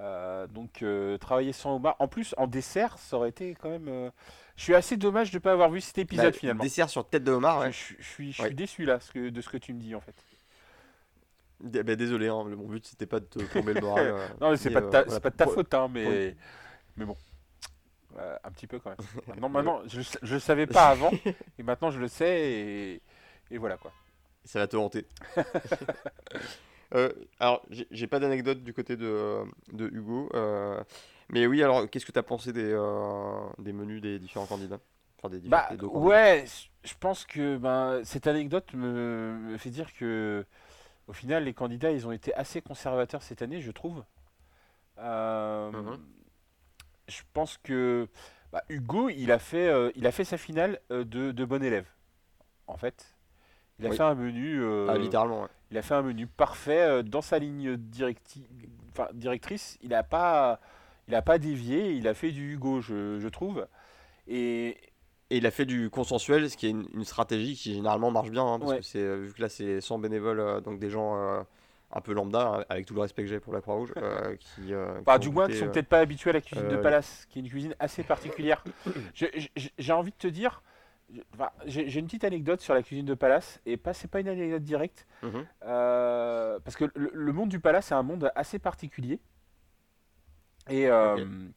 Euh, 0.01 0.47
donc 0.49 0.83
euh, 0.83 1.19
travailler 1.19 1.53
sans 1.53 1.77
homard. 1.77 1.95
En 2.01 2.09
plus, 2.09 2.35
en 2.37 2.47
dessert, 2.49 2.99
ça 2.99 3.17
aurait 3.17 3.29
été 3.29 3.55
quand 3.55 3.71
même. 3.71 3.87
euh, 3.89 4.11
Je 4.57 4.63
suis 4.65 4.75
assez 4.75 4.97
dommage 4.97 5.31
de 5.31 5.37
ne 5.37 5.41
pas 5.41 5.53
avoir 5.53 5.71
vu 5.71 5.81
cet 5.81 5.99
épisode 5.99 6.33
Bah, 6.33 6.39
finalement. 6.39 6.63
Dessert 6.65 6.89
sur 6.91 7.09
tête 7.09 7.23
de 7.25 7.31
homard, 7.33 7.61
Je, 7.63 7.67
ouais. 7.67 7.73
je- 7.73 7.95
je 8.03 8.09
suis, 8.09 8.33
je 8.33 8.43
Ouais. 8.43 8.49
suis 8.49 8.57
déçu 8.57 8.85
là 8.85 8.99
ce 9.01 9.13
que- 9.13 9.29
de 9.31 9.41
ce 9.41 9.49
que 9.49 9.57
tu 9.57 9.73
me 9.73 9.81
dis 9.81 9.95
en 9.95 10.01
fait. 10.01 10.15
D- 11.61 11.83
bah, 11.85 11.95
désolé, 11.97 12.27
hein, 12.29 12.43
mon 12.45 12.67
but 12.69 12.85
c'était 12.87 13.07
pas 13.07 13.21
de 13.21 13.25
te 13.27 13.39
plomber 13.45 13.75
le 13.75 13.81
moral. 13.81 14.15
Non, 14.41 14.51
mais 14.51 14.57
c'est 14.57 14.71
pas, 14.71 14.81
de 14.81 14.91
ta- 14.91 15.03
voilà, 15.03 15.15
c'est 15.15 15.21
pas 15.23 15.31
de 15.31 15.37
ta 15.37 15.47
faute, 15.47 15.73
hein, 15.75 15.89
mais, 15.91 16.37
mais 16.97 17.05
bon. 17.05 17.17
Un 18.17 18.51
petit 18.51 18.67
peu 18.67 18.79
quand 18.81 18.91
même. 18.91 18.99
Maintenant, 19.29 19.49
maintenant 19.49 19.81
je 19.87 19.99
ne 20.01 20.33
le 20.35 20.39
savais 20.41 20.67
pas 20.67 20.89
avant, 20.91 21.11
et 21.59 21.63
maintenant 21.63 21.91
je 21.91 21.99
le 22.01 22.09
sais, 22.09 22.43
et, 22.51 23.03
et 23.51 23.59
voilà 23.59 23.77
quoi. 23.77 23.93
Ça 24.45 24.59
va 24.59 24.67
te 24.69 24.77
hanter. 24.77 25.07
Euh, 26.95 27.13
alors, 27.41 27.65
j'ai 27.91 28.07
pas 28.07 28.21
d'anecdote 28.21 28.63
du 28.63 28.73
côté 28.75 28.97
de, 28.97 29.07
euh, 29.07 29.45
de 29.73 29.89
Hugo. 29.89 30.29
euh, 30.35 30.83
mais 31.31 31.47
oui, 31.47 31.63
alors, 31.63 31.89
qu'est-ce 31.91 32.07
que 32.07 32.13
tu 32.13 32.19
as 32.19 32.23
pensé 32.23 32.53
des, 32.53 32.73
euh, 32.73 33.41
des 33.59 33.73
menus 33.73 34.01
des 34.03 34.19
différents 34.19 34.47
candidats? 34.47 34.81
Enfin, 35.19 35.31
des, 35.31 35.41
différents- 35.41 35.63
Bah 35.63 35.69
des 35.69 35.77
deux 35.79 35.89
candidats. 35.89 36.01
ouais, 36.01 36.45
je 36.85 36.95
pense 37.01 37.25
que 37.27 37.57
ben, 37.57 38.03
cette 38.05 38.27
anecdote 38.27 38.73
me, 38.75 39.39
me 39.53 39.59
fait 39.59 39.71
dire 39.71 39.93
que 39.95 40.45
au 41.09 41.13
final 41.15 41.45
les 41.45 41.55
candidats 41.55 41.93
ils 41.93 42.07
ont 42.07 42.13
été 42.13 42.35
assez 42.35 42.63
conservateurs 42.63 43.23
cette 43.23 43.43
année, 43.43 43.61
je 43.63 43.71
trouve. 43.73 44.05
Mhm. 45.73 46.15
Je 47.09 47.21
pense 47.33 47.59
que 47.59 48.09
bah, 48.53 48.65
Hugo 48.69 49.09
il 49.11 49.31
a 49.33 49.39
fait 49.39 49.93
il 49.95 50.07
a 50.07 50.13
fait 50.13 50.25
sa 50.25 50.39
finale 50.39 50.81
de, 50.91 51.05
de 51.33 51.45
bon 51.45 51.63
élève. 51.63 51.87
En 52.67 52.77
fait, 52.77 53.14
il 53.79 53.87
a 53.87 53.91
Oui. 53.91 53.97
fait 53.97 54.03
un 54.03 54.15
menu. 54.15 54.63
euh, 54.63 54.87
Ah, 54.89 54.99
littéralement, 54.99 55.43
ouais. 55.43 55.49
il 55.71 55.79
a 55.79 55.83
fait 55.83 55.95
un 55.95 56.03
menu 56.03 56.27
parfait 56.27 56.81
euh, 56.83 57.03
dans 57.03 57.23
sa 57.23 57.39
ligne 57.39 57.75
directi- 57.77 58.47
enfin, 58.93 59.09
directrice. 59.15 59.79
Il 59.83 59.91
n'a 59.91 60.03
pas, 60.03 60.61
il 61.09 61.15
a 61.15 61.23
pas 61.23 61.39
dévié. 61.39 61.93
Il 61.93 62.07
a 62.09 62.15
fait 62.15 62.31
du 62.33 62.53
Hugo, 62.55 62.81
je, 62.81 63.19
je 63.19 63.29
trouve. 63.29 63.67
Et 64.29 64.77
Et 65.31 65.39
il 65.39 65.47
a 65.47 65.51
fait 65.51 65.65
du 65.65 65.91
consensuel, 65.91 66.49
ce 66.51 66.57
qui 66.57 66.67
est 66.67 66.71
une, 66.71 66.87
une 66.95 67.05
stratégie 67.05 67.55
qui 67.57 67.75
généralement 67.75 68.11
marche 68.11 68.31
bien, 68.31 68.45
hein, 68.45 68.59
parce 68.59 68.73
Ouais. 68.73 68.79
que 68.79 68.85
c'est 68.85 68.99
euh, 69.01 69.17
vu 69.17 69.33
que 69.33 69.41
là 69.43 69.49
c'est 69.49 69.81
100 69.81 69.99
bénévoles, 69.99 70.39
euh, 70.39 70.61
donc 70.61 70.79
des 70.79 70.91
gens 70.91 71.17
euh, 71.17 71.43
un 71.93 72.01
peu 72.03 72.13
lambda, 72.13 72.59
hein, 72.61 72.65
avec 72.69 72.85
tout 72.87 72.95
le 72.95 73.01
respect 73.01 73.23
que 73.23 73.29
j'ai 73.29 73.41
pour 73.41 73.53
la 73.55 73.61
Croix-Rouge, 73.63 73.93
euh, 73.97 74.37
qui, 74.41 74.73
Bah, 75.05 75.19
qui 75.19 75.27
du 75.29 75.35
moins, 75.35 75.49
qui 75.49 75.57
sont 75.57 75.67
peut-être 75.71 75.89
pas 75.89 75.99
habitués 76.01 76.31
à 76.31 76.35
la 76.35 76.41
cuisine 76.43 76.69
de 76.69 76.77
palace, 76.77 77.27
qui 77.31 77.39
est 77.39 77.43
une 77.43 77.49
cuisine 77.49 77.75
assez 77.81 78.03
particulière. 78.05 78.63
J'ai 79.79 79.93
envie 79.93 80.11
de 80.11 80.17
te 80.17 80.27
dire, 80.29 80.63
enfin, 81.35 81.51
j'ai 81.67 81.99
une 81.99 82.07
petite 82.07 82.25
anecdote 82.25 82.61
sur 82.61 82.75
la 82.75 82.83
cuisine 82.83 83.07
de 83.07 83.15
palace, 83.15 83.61
et 83.67 83.77
pas 83.77 83.93
c'est 83.93 84.09
pas 84.09 84.21
une 84.21 84.29
anecdote 84.29 84.63
directe, 84.63 85.07
mhm. 85.23 85.47
euh, 85.65 86.59
parce 86.65 86.77
que 86.77 86.85
le, 86.95 87.11
le 87.13 87.33
monde 87.33 87.49
du 87.49 87.61
palace 87.61 87.91
est 87.93 87.95
un 87.95 88.03
monde 88.03 88.31
assez 88.35 88.59
particulier. 88.59 89.21
Et, 90.69 90.89
euh, 90.89 91.49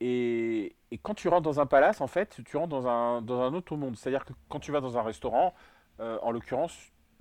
et, 0.00 0.76
et 0.90 0.98
quand 0.98 1.14
tu 1.14 1.28
rentres 1.28 1.42
dans 1.42 1.60
un 1.60 1.66
palace, 1.66 2.00
en 2.00 2.06
fait, 2.06 2.40
tu 2.44 2.56
rentres 2.56 2.68
dans 2.68 2.86
un, 2.86 3.22
dans 3.22 3.40
un 3.40 3.54
autre 3.54 3.74
monde. 3.76 3.96
C'est-à-dire 3.96 4.24
que 4.24 4.32
quand 4.48 4.60
tu 4.60 4.70
vas 4.70 4.80
dans 4.80 4.98
un 4.98 5.02
restaurant, 5.02 5.54
euh, 6.00 6.18
en 6.20 6.30
l'occurrence, 6.30 6.76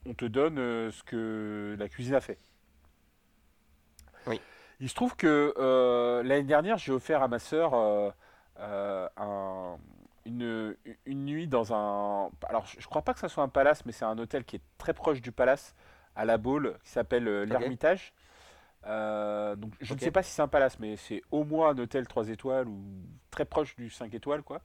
on 0.05 0.13
te 0.13 0.25
donne 0.25 0.57
ce 0.91 1.01
que 1.03 1.77
la 1.79 1.88
cuisine 1.88 2.15
a 2.15 2.21
fait. 2.21 2.39
Oui. 4.27 4.41
Il 4.81 4.89
se 4.89 4.95
trouve 4.95 5.15
que 5.15 5.53
l'année 6.25 6.43
dernière, 6.43 6.77
j'ai 6.77 6.91
offert 6.91 7.23
à 7.23 7.29
ma 7.29 7.39
sœur 7.39 7.73
un- 8.57 9.77
une, 10.25 10.75
une 11.05 11.25
nuit 11.25 11.47
dans 11.47 11.73
un. 11.73 12.31
Alors, 12.47 12.65
je 12.65 12.77
ne 12.77 12.83
crois 12.83 13.03
pas 13.03 13.13
que 13.13 13.19
ça 13.19 13.29
soit 13.29 13.43
un 13.43 13.49
palace, 13.49 13.86
mais 13.86 13.91
c'est 13.91 14.05
un 14.05 14.17
hôtel 14.17 14.45
qui 14.45 14.57
est 14.57 14.62
très 14.77 14.93
proche 14.93 15.21
du 15.21 15.31
palace, 15.31 15.75
à 16.15 16.25
la 16.25 16.38
Baule, 16.38 16.77
qui 16.83 16.91
s'appelle 16.91 17.27
euh, 17.27 17.45
l'Ermitage. 17.45 18.13
Euh, 18.86 19.55
donc, 19.55 19.73
je 19.81 19.93
ne 19.93 19.99
sais 19.99 20.12
pas 20.12 20.23
si 20.23 20.31
c'est 20.31 20.41
un 20.41 20.47
palace, 20.49 20.79
mais 20.79 20.97
c'est 20.97 21.21
au 21.31 21.45
moins 21.45 21.71
un 21.71 21.79
hôtel 21.79 22.07
3 22.07 22.29
étoiles 22.29 22.67
ou 22.69 22.83
très 23.31 23.45
proche 23.45 23.75
du 23.77 23.89
5 23.89 24.13
étoiles, 24.13 24.43
quoi. 24.43 24.62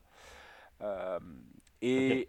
Euh, 0.82 1.20
et, 1.82 2.28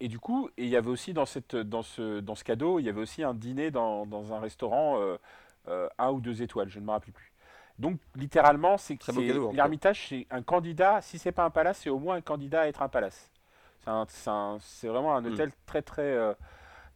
et 0.00 0.08
du 0.08 0.18
coup, 0.20 0.50
il 0.56 0.68
y 0.68 0.76
avait 0.76 0.90
aussi 0.90 1.14
dans, 1.14 1.26
cette, 1.26 1.56
dans, 1.56 1.82
ce, 1.82 2.20
dans 2.20 2.34
ce 2.36 2.44
cadeau, 2.44 2.80
il 2.80 2.84
y 2.84 2.90
avait 2.90 3.00
aussi 3.02 3.22
un 3.24 3.34
dîner 3.34 3.70
dans, 3.72 4.06
dans 4.06 4.32
un 4.34 4.40
restaurant 4.40 5.00
euh, 5.00 5.18
euh, 5.68 5.88
un 5.98 6.12
ou 6.12 6.20
deux 6.22 6.42
étoiles, 6.42 6.70
je 6.70 6.80
ne 6.80 6.86
me 6.86 6.92
rappelle 6.92 7.12
plus. 7.14 7.33
Donc 7.78 7.98
littéralement, 8.14 8.78
c'est 8.78 8.96
cas. 8.98 9.12
l'Ermitage, 9.52 10.08
c'est 10.08 10.26
un 10.30 10.42
candidat. 10.42 11.00
Si 11.02 11.18
c'est 11.18 11.32
pas 11.32 11.44
un 11.44 11.50
palace, 11.50 11.78
c'est 11.78 11.90
au 11.90 11.98
moins 11.98 12.16
un 12.16 12.20
candidat 12.20 12.62
à 12.62 12.66
être 12.68 12.82
un 12.82 12.88
palace. 12.88 13.30
C'est 14.68 14.88
vraiment 14.88 15.16
un 15.16 15.24
Hmm. 15.24 15.26
hôtel 15.26 15.52
très 15.66 15.82
très 15.82 16.02
euh, 16.02 16.34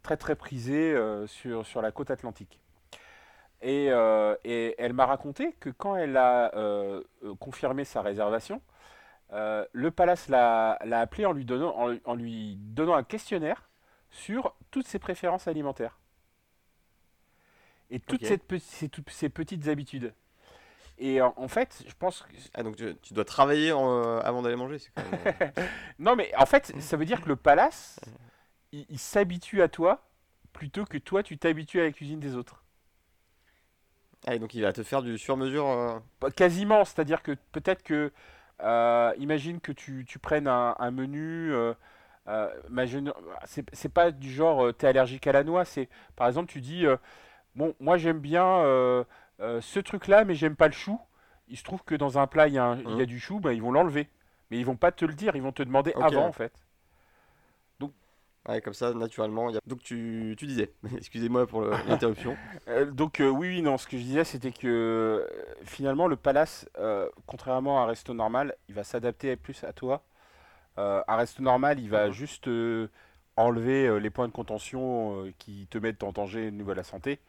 très 0.02 0.16
très 0.16 0.36
prisé 0.36 0.92
euh, 0.94 1.26
sur 1.26 1.66
sur 1.66 1.82
la 1.82 1.92
côte 1.92 2.10
atlantique. 2.10 2.60
Et, 3.60 3.88
euh, 3.90 4.36
et 4.44 4.74
elle 4.78 4.92
m'a 4.92 5.06
raconté 5.06 5.52
que 5.58 5.70
quand 5.70 5.96
elle 5.96 6.16
a 6.16 6.52
confirmé 7.40 7.84
sa 7.84 8.02
réservation, 8.02 8.60
le 9.32 9.90
palace 9.90 10.28
l'a 10.28 10.78
appelé 11.00 11.26
en 11.26 11.32
lui, 11.32 11.44
donnant, 11.44 11.74
en, 11.78 11.96
en 12.04 12.14
lui 12.14 12.56
donnant 12.60 12.94
un 12.94 13.02
questionnaire 13.04 13.68
sur 14.10 14.54
toutes 14.70 14.86
ses 14.86 14.98
préférences 14.98 15.48
alimentaires. 15.48 15.98
Et 17.90 18.00
toutes, 18.00 18.22
Ok. 18.22 18.26
cette 18.26 18.44
pe- 18.44 18.58
ces, 18.58 18.88
toutes 18.88 19.10
ces 19.10 19.28
petites 19.28 19.68
habitudes. 19.68 20.12
Et 20.98 21.20
en, 21.22 21.32
en 21.36 21.48
fait, 21.48 21.82
je 21.86 21.94
pense 21.98 22.22
que... 22.22 22.36
Ah, 22.54 22.62
donc 22.62 22.76
tu, 22.76 22.94
tu 23.02 23.14
dois 23.14 23.24
travailler 23.24 23.72
en, 23.72 24.04
euh, 24.04 24.20
avant 24.20 24.42
d'aller 24.42 24.56
manger, 24.56 24.78
c'est 24.78 24.90
quand 24.94 25.04
même. 25.04 25.20
euh, 25.26 25.32
Non, 25.98 26.16
mais 26.16 26.32
en 26.36 26.46
fait, 26.46 26.72
ça 26.80 26.96
veut 26.96 27.04
dire 27.04 27.20
que 27.20 27.28
le 27.28 27.36
palace, 27.36 28.00
il, 28.72 28.86
il 28.90 28.98
s'habitue 28.98 29.62
à 29.62 29.68
toi 29.68 30.02
plutôt 30.52 30.84
que 30.86 30.98
toi, 30.98 31.22
tu 31.22 31.38
t'habitues 31.38 31.80
à 31.80 31.84
la 31.84 31.92
cuisine 31.92 32.20
des 32.20 32.36
autres. 32.36 32.64
Ah, 34.26 34.34
et 34.34 34.38
donc 34.38 34.54
il 34.54 34.62
va 34.62 34.72
te 34.72 34.82
faire 34.82 35.02
du 35.02 35.16
sur-mesure. 35.18 35.66
euh, 35.68 36.30
Quasiment, 36.36 36.84
c'est-à-dire 36.84 37.22
que 37.22 37.32
peut-être 37.52 37.82
que, 37.82 38.12
euh, 38.62 39.12
imagine 39.18 39.60
que 39.60 39.72
tu, 39.72 40.04
tu 40.06 40.18
prennes 40.18 40.48
un, 40.48 40.74
un 40.78 40.90
menu, 40.90 41.52
euh, 41.52 41.72
euh, 42.28 42.48
c'est 43.72 43.88
pas 43.92 44.10
du 44.10 44.30
genre, 44.32 44.72
tu 44.76 44.84
es 44.84 44.88
allergique 44.88 45.26
à 45.26 45.32
la 45.32 45.44
noix, 45.44 45.64
c'est 45.64 45.88
par 46.16 46.26
exemple, 46.26 46.50
tu 46.52 46.60
dis, 46.60 46.84
bon, 47.56 47.74
moi 47.80 47.98
j'aime 47.98 48.20
bien 48.20 48.64
euh, 49.40 49.60
ce 49.60 49.80
truc-là, 49.80 50.24
mais 50.24 50.34
j'aime 50.34 50.56
pas 50.56 50.66
le 50.68 50.72
chou. 50.74 51.00
Il 51.48 51.56
se 51.56 51.62
trouve 51.64 51.82
que 51.84 51.94
dans 51.94 52.18
un 52.18 52.26
plat, 52.26 52.48
il 52.48 52.54
y 52.54 52.58
un- 52.58 52.76
y 52.76 52.80
a 52.82 52.86
Hum. 53.02 53.04
du 53.06 53.18
chou, 53.20 53.40
bah, 53.40 53.52
ils 53.54 53.62
vont 53.62 53.72
l'enlever. 53.72 54.08
Mais 54.50 54.58
ils 54.58 54.66
vont 54.66 54.76
pas 54.76 54.92
te 54.92 55.04
le 55.04 55.14
dire, 55.14 55.36
ils 55.36 55.42
vont 55.42 55.52
te 55.52 55.62
demander 55.62 55.92
avant, 55.94 56.22
ouais. 56.22 56.28
en 56.28 56.32
fait. 56.32 56.52
Ouais, 58.48 58.62
comme 58.62 58.72
ça, 58.72 58.94
naturellement. 58.94 59.50
y 59.50 59.56
a- 59.56 59.60
Donc 59.66 59.82
tu, 59.82 60.34
tu 60.38 60.46
disais, 60.46 60.72
excusez-moi 60.96 61.46
pour 61.46 61.62
l'interruption. 61.62 62.34
Euh, 62.68 62.90
donc 62.90 63.20
euh, 63.20 63.28
oui, 63.28 63.48
oui, 63.48 63.62
non, 63.62 63.78
ce 63.78 63.86
que 63.86 63.96
je 63.96 64.02
disais, 64.02 64.24
c'était 64.24 64.52
que 64.52 65.26
finalement, 65.64 66.06
le 66.06 66.16
palace, 66.16 66.68
euh, 66.78 67.08
contrairement 67.26 67.80
à 67.80 67.84
un 67.84 67.86
resto 67.86 68.12
normal, 68.14 68.54
il 68.68 68.74
va 68.74 68.84
s'adapter 68.84 69.36
plus 69.36 69.64
à 69.64 69.72
toi. 69.72 70.02
Un 70.76 71.16
resto 71.16 71.42
normal, 71.42 71.80
il 71.80 71.88
va 71.90 72.06
Mhm. 72.06 72.12
juste 72.12 72.48
enlever 73.36 73.98
les 74.00 74.10
points 74.10 74.28
de 74.28 74.32
contention 74.32 75.32
qui 75.38 75.66
te 75.68 75.78
mettent 75.78 76.02
en 76.02 76.12
danger 76.12 76.48
au 76.48 76.50
niveau 76.52 76.70
de 76.70 76.76
la 76.76 76.84
santé. 76.84 77.20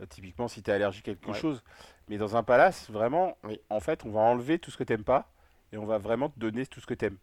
Euh, 0.00 0.06
typiquement, 0.06 0.48
si 0.48 0.62
tu 0.62 0.70
es 0.70 0.74
allergique 0.74 1.08
à 1.08 1.14
quelque 1.14 1.32
Ouais. 1.32 1.38
chose. 1.38 1.62
Mais 2.08 2.18
dans 2.18 2.36
un 2.36 2.42
palace, 2.42 2.90
vraiment, 2.90 3.36
Oui. 3.44 3.60
en 3.70 3.80
fait, 3.80 4.04
on 4.04 4.10
va 4.10 4.20
enlever 4.20 4.58
tout 4.58 4.70
ce 4.70 4.76
que 4.76 4.84
t'aimes 4.84 5.04
pas 5.04 5.32
et 5.72 5.78
on 5.78 5.86
va 5.86 5.98
vraiment 5.98 6.28
te 6.30 6.38
donner 6.38 6.66
tout 6.66 6.80
ce 6.80 6.86
que 6.86 6.94
t'aimes. 6.94 7.18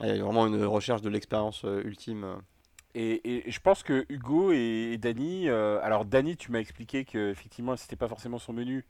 Ah, 0.00 0.06
Il 0.08 0.16
y 0.16 0.20
a 0.20 0.22
vraiment 0.22 0.46
une 0.46 0.62
recherche 0.64 1.00
de 1.00 1.08
l'expérience 1.08 1.64
euh, 1.64 1.82
ultime. 1.84 2.42
Et, 2.94 3.46
et 3.46 3.50
je 3.50 3.60
pense 3.60 3.82
que 3.82 4.04
Hugo 4.10 4.52
et, 4.52 4.92
et 4.92 4.98
Dany, 4.98 5.48
euh, 5.48 5.80
alors 5.82 6.04
Dany, 6.04 6.36
tu 6.36 6.52
m'as 6.52 6.58
expliqué 6.60 7.04
que 7.04 7.30
effectivement 7.30 7.74
c'était 7.76 7.96
pas 7.96 8.08
forcément 8.08 8.38
son 8.38 8.52
menu, 8.52 8.84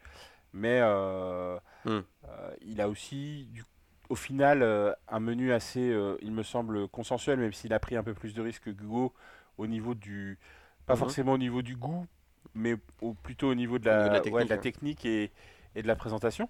mais 0.53 0.81
euh, 0.83 1.59
Hmm. 1.85 2.03
euh, 2.27 2.55
il 2.63 2.81
a 2.81 2.89
aussi 2.89 3.49
du- 3.53 3.65
au 4.11 4.17
final 4.17 4.63
euh, 4.63 4.93
un 5.09 5.21
menu 5.21 5.53
assez, 5.53 5.91
euh, 5.91 6.17
il 6.23 6.33
me 6.33 6.43
semble, 6.45 6.89
consensuel, 6.89 7.39
même 7.41 7.53
s'il 7.53 7.73
a 7.75 7.81
pris 7.81 7.97
un 7.97 8.03
peu 8.05 8.15
plus 8.15 8.35
de 8.35 8.43
risques 8.43 8.65
que 8.65 8.71
Hugo 8.71 9.15
au 9.59 9.67
niveau 9.69 9.95
du, 9.95 10.39
pas 10.87 10.97
Mhm. 10.97 10.97
forcément 10.97 11.33
au 11.33 11.39
niveau 11.39 11.63
du 11.63 11.77
goût, 11.77 12.07
mais 12.55 12.77
au- 13.01 13.15
plutôt 13.15 13.51
au 13.51 13.55
niveau 13.55 13.79
de 13.79 13.87
la, 13.87 13.97
niveau 13.97 14.09
de 14.09 14.15
la 14.15 14.21
ouais, 14.23 14.23
technique, 14.23 14.47
de 14.47 14.51
la 14.51 14.59
ouais. 14.59 14.59
technique 14.59 15.05
et, 15.05 15.31
et 15.75 15.83
de 15.83 15.89
la 15.89 15.97
présentation. 15.97 16.49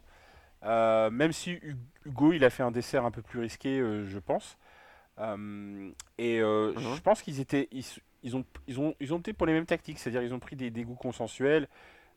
Euh, 0.65 1.11
même 1.11 1.33
si 1.33 1.53
Hu- 1.53 1.77
Hugo, 2.07 2.33
il 2.33 2.45
a 2.45 2.51
fait 2.51 2.63
un 2.63 2.71
dessert 2.73 3.05
un 3.05 3.11
peu 3.11 3.23
plus 3.23 3.41
risqué, 3.41 3.81
euh, 3.81 4.07
je 4.07 4.19
pense. 4.19 4.59
Euh, 5.21 5.91
et 6.19 6.39
Mhm. 6.75 6.97
je 6.97 7.03
pense 7.03 7.23
qu'ils 7.23 7.41
étaient, 7.41 7.69
ils, 7.73 8.37
ont, 8.37 8.45
ils 8.69 8.81
ont, 8.81 8.95
ils 9.01 9.13
ont 9.15 9.17
opté 9.19 9.33
pour 9.35 9.47
les 9.47 9.53
mêmes 9.55 9.67
tactiques, 9.67 9.99
c'est-à-dire 9.99 10.23
ils 10.23 10.35
ont 10.35 10.41
pris 10.41 10.57
des, 10.57 10.71
des 10.71 10.85
goûts 10.85 10.95
consensuels, 10.97 11.69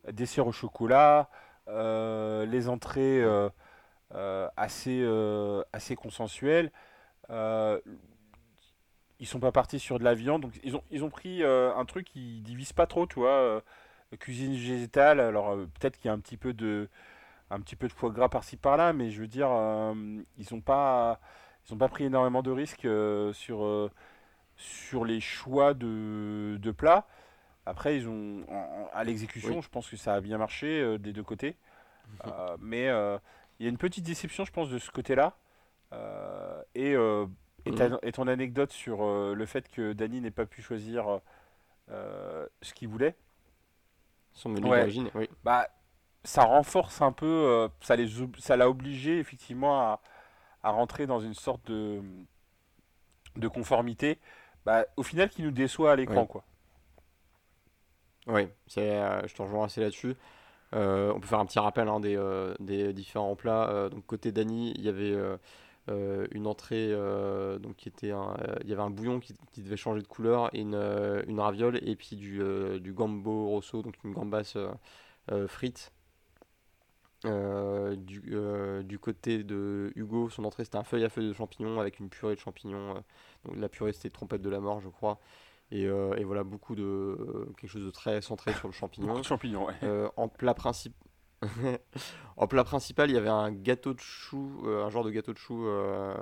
euh, 0.07 0.11
dessert 0.13 0.47
au 0.47 0.53
chocolat, 0.53 1.29
les 1.67 2.69
entrées 2.69 3.23
assez, 4.57 5.05
assez 5.73 5.95
consensuelles. 5.95 6.71
Ils 9.19 9.27
sont 9.27 9.39
pas 9.39 9.51
partis 9.53 9.79
sur 9.79 9.97
de 9.99 10.03
la 10.03 10.13
viande, 10.13 10.41
donc 10.41 10.59
ils 10.63 10.75
ont, 10.75 10.83
ils 10.91 11.03
ont 11.03 11.09
pris 11.09 11.41
euh, 11.41 11.73
un 11.75 11.85
truc 11.85 12.05
qui 12.07 12.41
divise 12.41 12.73
pas 12.73 12.85
trop, 12.85 13.07
tu 13.07 13.15
vois, 13.19 13.29
euh, 13.29 13.61
cuisine 14.19 14.53
végétale. 14.53 15.19
Alors 15.21 15.51
euh, 15.51 15.67
peut-être 15.79 15.97
qu'il 15.97 16.07
y 16.07 16.09
a 16.09 16.13
un 16.13 16.19
petit 16.19 16.35
peu 16.37 16.53
de, 16.53 16.89
un 17.49 17.59
petit 17.61 17.75
peu 17.77 17.87
de 17.87 17.93
foie 17.93 18.09
gras 18.11 18.27
par-ci 18.29 18.57
par-là, 18.57 18.91
mais 18.91 19.11
je 19.11 19.21
veux 19.21 19.27
dire, 19.27 19.49
ils 20.37 20.53
ont 20.53 20.59
pas, 20.61 21.19
ils 21.67 21.73
ont 21.73 21.77
pas 21.77 21.87
pris 21.87 22.03
énormément 22.05 22.43
de 22.43 22.51
risques 22.51 22.87
sur, 23.33 23.89
sur 24.57 25.05
les 25.05 25.21
choix 25.21 25.73
de, 25.73 26.57
de 26.61 26.71
plats. 26.71 27.07
Après, 27.65 27.97
ils 27.97 28.07
ont, 28.09 28.43
en- 28.49 28.53
en- 28.83 28.89
à 28.93 29.03
l'exécution, 29.03 29.55
Oui. 29.55 29.61
je 29.61 29.69
pense 29.69 29.89
que 29.89 29.95
ça 29.97 30.13
a 30.15 30.21
bien 30.21 30.37
marché 30.37 30.97
des 30.99 31.13
deux 31.13 31.23
côtés. 31.23 31.55
Mais 32.59 32.83
il 33.59 33.63
y 33.63 33.67
a 33.67 33.69
une 33.69 33.77
petite 33.77 34.05
déception, 34.05 34.43
je 34.43 34.51
pense, 34.51 34.69
de 34.69 34.77
ce 34.77 34.91
côté-là. 34.91 35.37
Et, 36.75 36.95
et, 37.65 37.71
ta- 37.73 37.99
et 38.03 38.11
ton 38.11 38.27
anecdote 38.27 38.71
sur 38.71 39.03
euh, 39.03 39.33
le 39.33 39.45
fait 39.45 39.69
que 39.69 39.93
Dany 39.93 40.21
n'ait 40.21 40.31
pas 40.31 40.45
pu 40.45 40.61
choisir 40.61 41.21
euh, 41.89 42.47
ce 42.61 42.73
qu'il 42.73 42.87
voulait, 42.89 43.15
Son 44.33 44.49
menu 44.49 44.67
Ouais. 44.69 44.79
d'origine, 44.79 45.09
oui. 45.15 45.29
bah, 45.43 45.67
ça 46.23 46.43
renforce 46.43 47.01
un 47.01 47.11
peu, 47.11 47.25
euh, 47.25 47.67
ça 47.81 47.95
les 47.95 48.21
ob- 48.21 48.37
ça 48.37 48.57
l'a 48.57 48.69
obligé 48.69 49.19
effectivement 49.19 49.79
à, 49.81 50.01
à 50.63 50.71
rentrer 50.71 51.05
dans 51.07 51.19
une 51.19 51.33
sorte 51.35 51.65
de, 51.71 52.01
de 53.35 53.47
conformité, 53.47 54.19
bah, 54.65 54.85
au 54.97 55.03
final 55.03 55.29
qui 55.29 55.43
nous 55.43 55.51
déçoit 55.51 55.91
à 55.91 55.95
l'écran. 55.95 56.21
Ouais. 56.21 56.27
quoi. 56.27 56.43
Oui, 58.27 58.47
c'est, 58.67 59.27
je 59.27 59.33
te 59.35 59.41
rejoins 59.41 59.65
assez 59.65 59.81
là-dessus. 59.81 60.15
On 60.73 61.19
peut 61.21 61.27
faire 61.27 61.39
un 61.39 61.45
petit 61.45 61.59
rappel 61.59 61.87
hein, 61.87 61.99
des, 61.99 62.17
des 62.59 62.91
différents 62.91 63.35
plats. 63.35 63.87
Donc 63.89 64.05
côté 64.07 64.31
Dany, 64.31 64.71
il 64.75 64.81
y 64.81 64.89
avait 64.89 65.15
euh, 65.87 66.25
une 66.31 66.47
entrée, 66.47 66.87
euh, 66.91 67.59
donc 67.59 67.75
qui 67.75 67.89
était 67.89 68.09
un, 68.09 68.35
euh, 68.39 68.55
il 68.63 68.69
y 68.69 68.73
avait 68.73 68.81
un 68.81 68.89
bouillon 68.89 69.19
qui, 69.19 69.35
qui 69.51 69.61
devait 69.61 69.77
changer 69.77 70.01
de 70.01 70.07
couleur 70.07 70.49
et 70.55 70.61
une, 70.61 70.73
une 71.27 71.39
raviole 71.39 71.79
et 71.87 71.95
puis 71.95 72.15
du, 72.15 72.41
du 72.79 72.93
gambo 72.93 73.47
rosso, 73.49 73.83
donc 73.83 73.95
une 74.03 74.13
gambasse 74.13 74.57
frite. 75.47 75.91
Du, 77.23 78.35
du 78.83 78.99
côté 78.99 79.43
de 79.43 79.91
Hugo, 79.95 80.29
son 80.29 80.43
entrée 80.43 80.63
c'était 80.63 80.77
un 80.77 80.83
feuille 80.83 81.05
à 81.05 81.09
feuille 81.09 81.27
de 81.27 81.33
champignons 81.33 81.79
avec 81.79 81.99
une 81.99 82.09
purée 82.09 82.35
de 82.35 82.39
champignons. 82.39 83.03
donc 83.45 83.55
la 83.55 83.67
purée 83.69 83.93
c'était 83.93 84.11
trompette 84.11 84.41
de 84.41 84.49
la 84.49 84.59
mort, 84.59 84.79
je 84.81 84.89
crois. 84.89 85.19
Et, 85.71 85.83
et 85.83 86.23
voilà, 86.23 86.43
beaucoup 86.43 86.75
de. 86.75 87.47
quelque 87.57 87.69
chose 87.69 87.85
de 87.85 87.91
très 87.91 88.21
centré 88.21 88.53
sur 88.53 88.67
le 88.67 88.73
champignon. 88.73 89.21
champignons, 89.23 89.67
ouais. 89.67 90.09
En 90.17 90.27
plat 90.27 90.53
principal. 90.55 90.99
en 92.37 92.47
plat 92.47 92.63
principal, 92.63 93.09
il 93.09 93.13
y 93.13 93.17
avait 93.17 93.29
un 93.29 93.51
gâteau 93.51 93.93
de 93.93 93.99
chou, 93.99 94.63
euh, 94.65 94.83
un 94.85 94.89
genre 94.89 95.03
de 95.03 95.11
gâteau 95.11 95.33
de 95.33 95.37
chou 95.37 95.67
euh, 95.67 96.13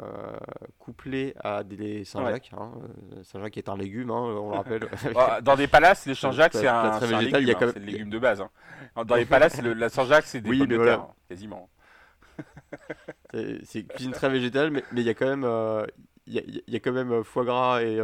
couplé 0.80 1.34
à 1.44 1.64
des 1.64 2.04
Saint-Jacques. 2.04 2.52
hein. 2.58 2.72
Euh, 3.14 3.24
Saint-Jacques 3.24 3.58
est 3.58 3.70
un 3.70 3.78
légume, 3.78 4.10
hein, 4.12 4.20
on 4.20 4.50
le 4.52 4.56
rappelle. 4.58 4.88
Dans 5.44 5.56
des 5.56 5.68
palaces, 5.68 6.06
les 6.06 6.16
Saint-Jacques, 6.16 6.54
c'est 6.54 6.68
un, 6.68 6.76
un 6.94 7.00
végétal, 7.00 7.42
il 7.42 7.48
y 7.48 7.52
légume, 7.52 7.56
a 7.56 7.60
quand 7.60 7.66
hein, 7.66 7.72
même- 7.76 7.84
le 7.86 7.92
légume 7.92 8.10
de 8.10 8.20
base. 8.20 8.42
hein. 8.42 8.50
Dans 9.06 9.16
les 9.16 9.26
palaces, 9.26 9.62
le- 9.62 9.74
la 9.74 9.90
Saint-Jacques, 9.90 10.26
c'est 10.26 10.42
des 10.42 10.50
Oui, 10.50 10.60
pommes 10.60 10.68
de 10.68 10.76
voilà. 10.76 10.92
terre, 10.98 11.08
quasiment. 11.30 11.70
C'est 13.64 13.84
cuisine 13.88 14.12
très 14.12 14.30
végétale, 14.30 14.72
mais 14.72 14.84
il 14.94 15.02
y 15.04 15.10
a 15.10 15.14
quand 15.14 15.28
même, 15.28 15.44
euh, 15.46 15.86
il 16.28 16.34
y 16.34 16.40
a, 16.40 16.42
il 16.46 16.74
y 16.74 16.76
a 16.76 16.80
quand 16.80 16.92
même 16.92 17.24
foie 17.24 17.46
gras 17.46 17.82
et, 17.84 17.98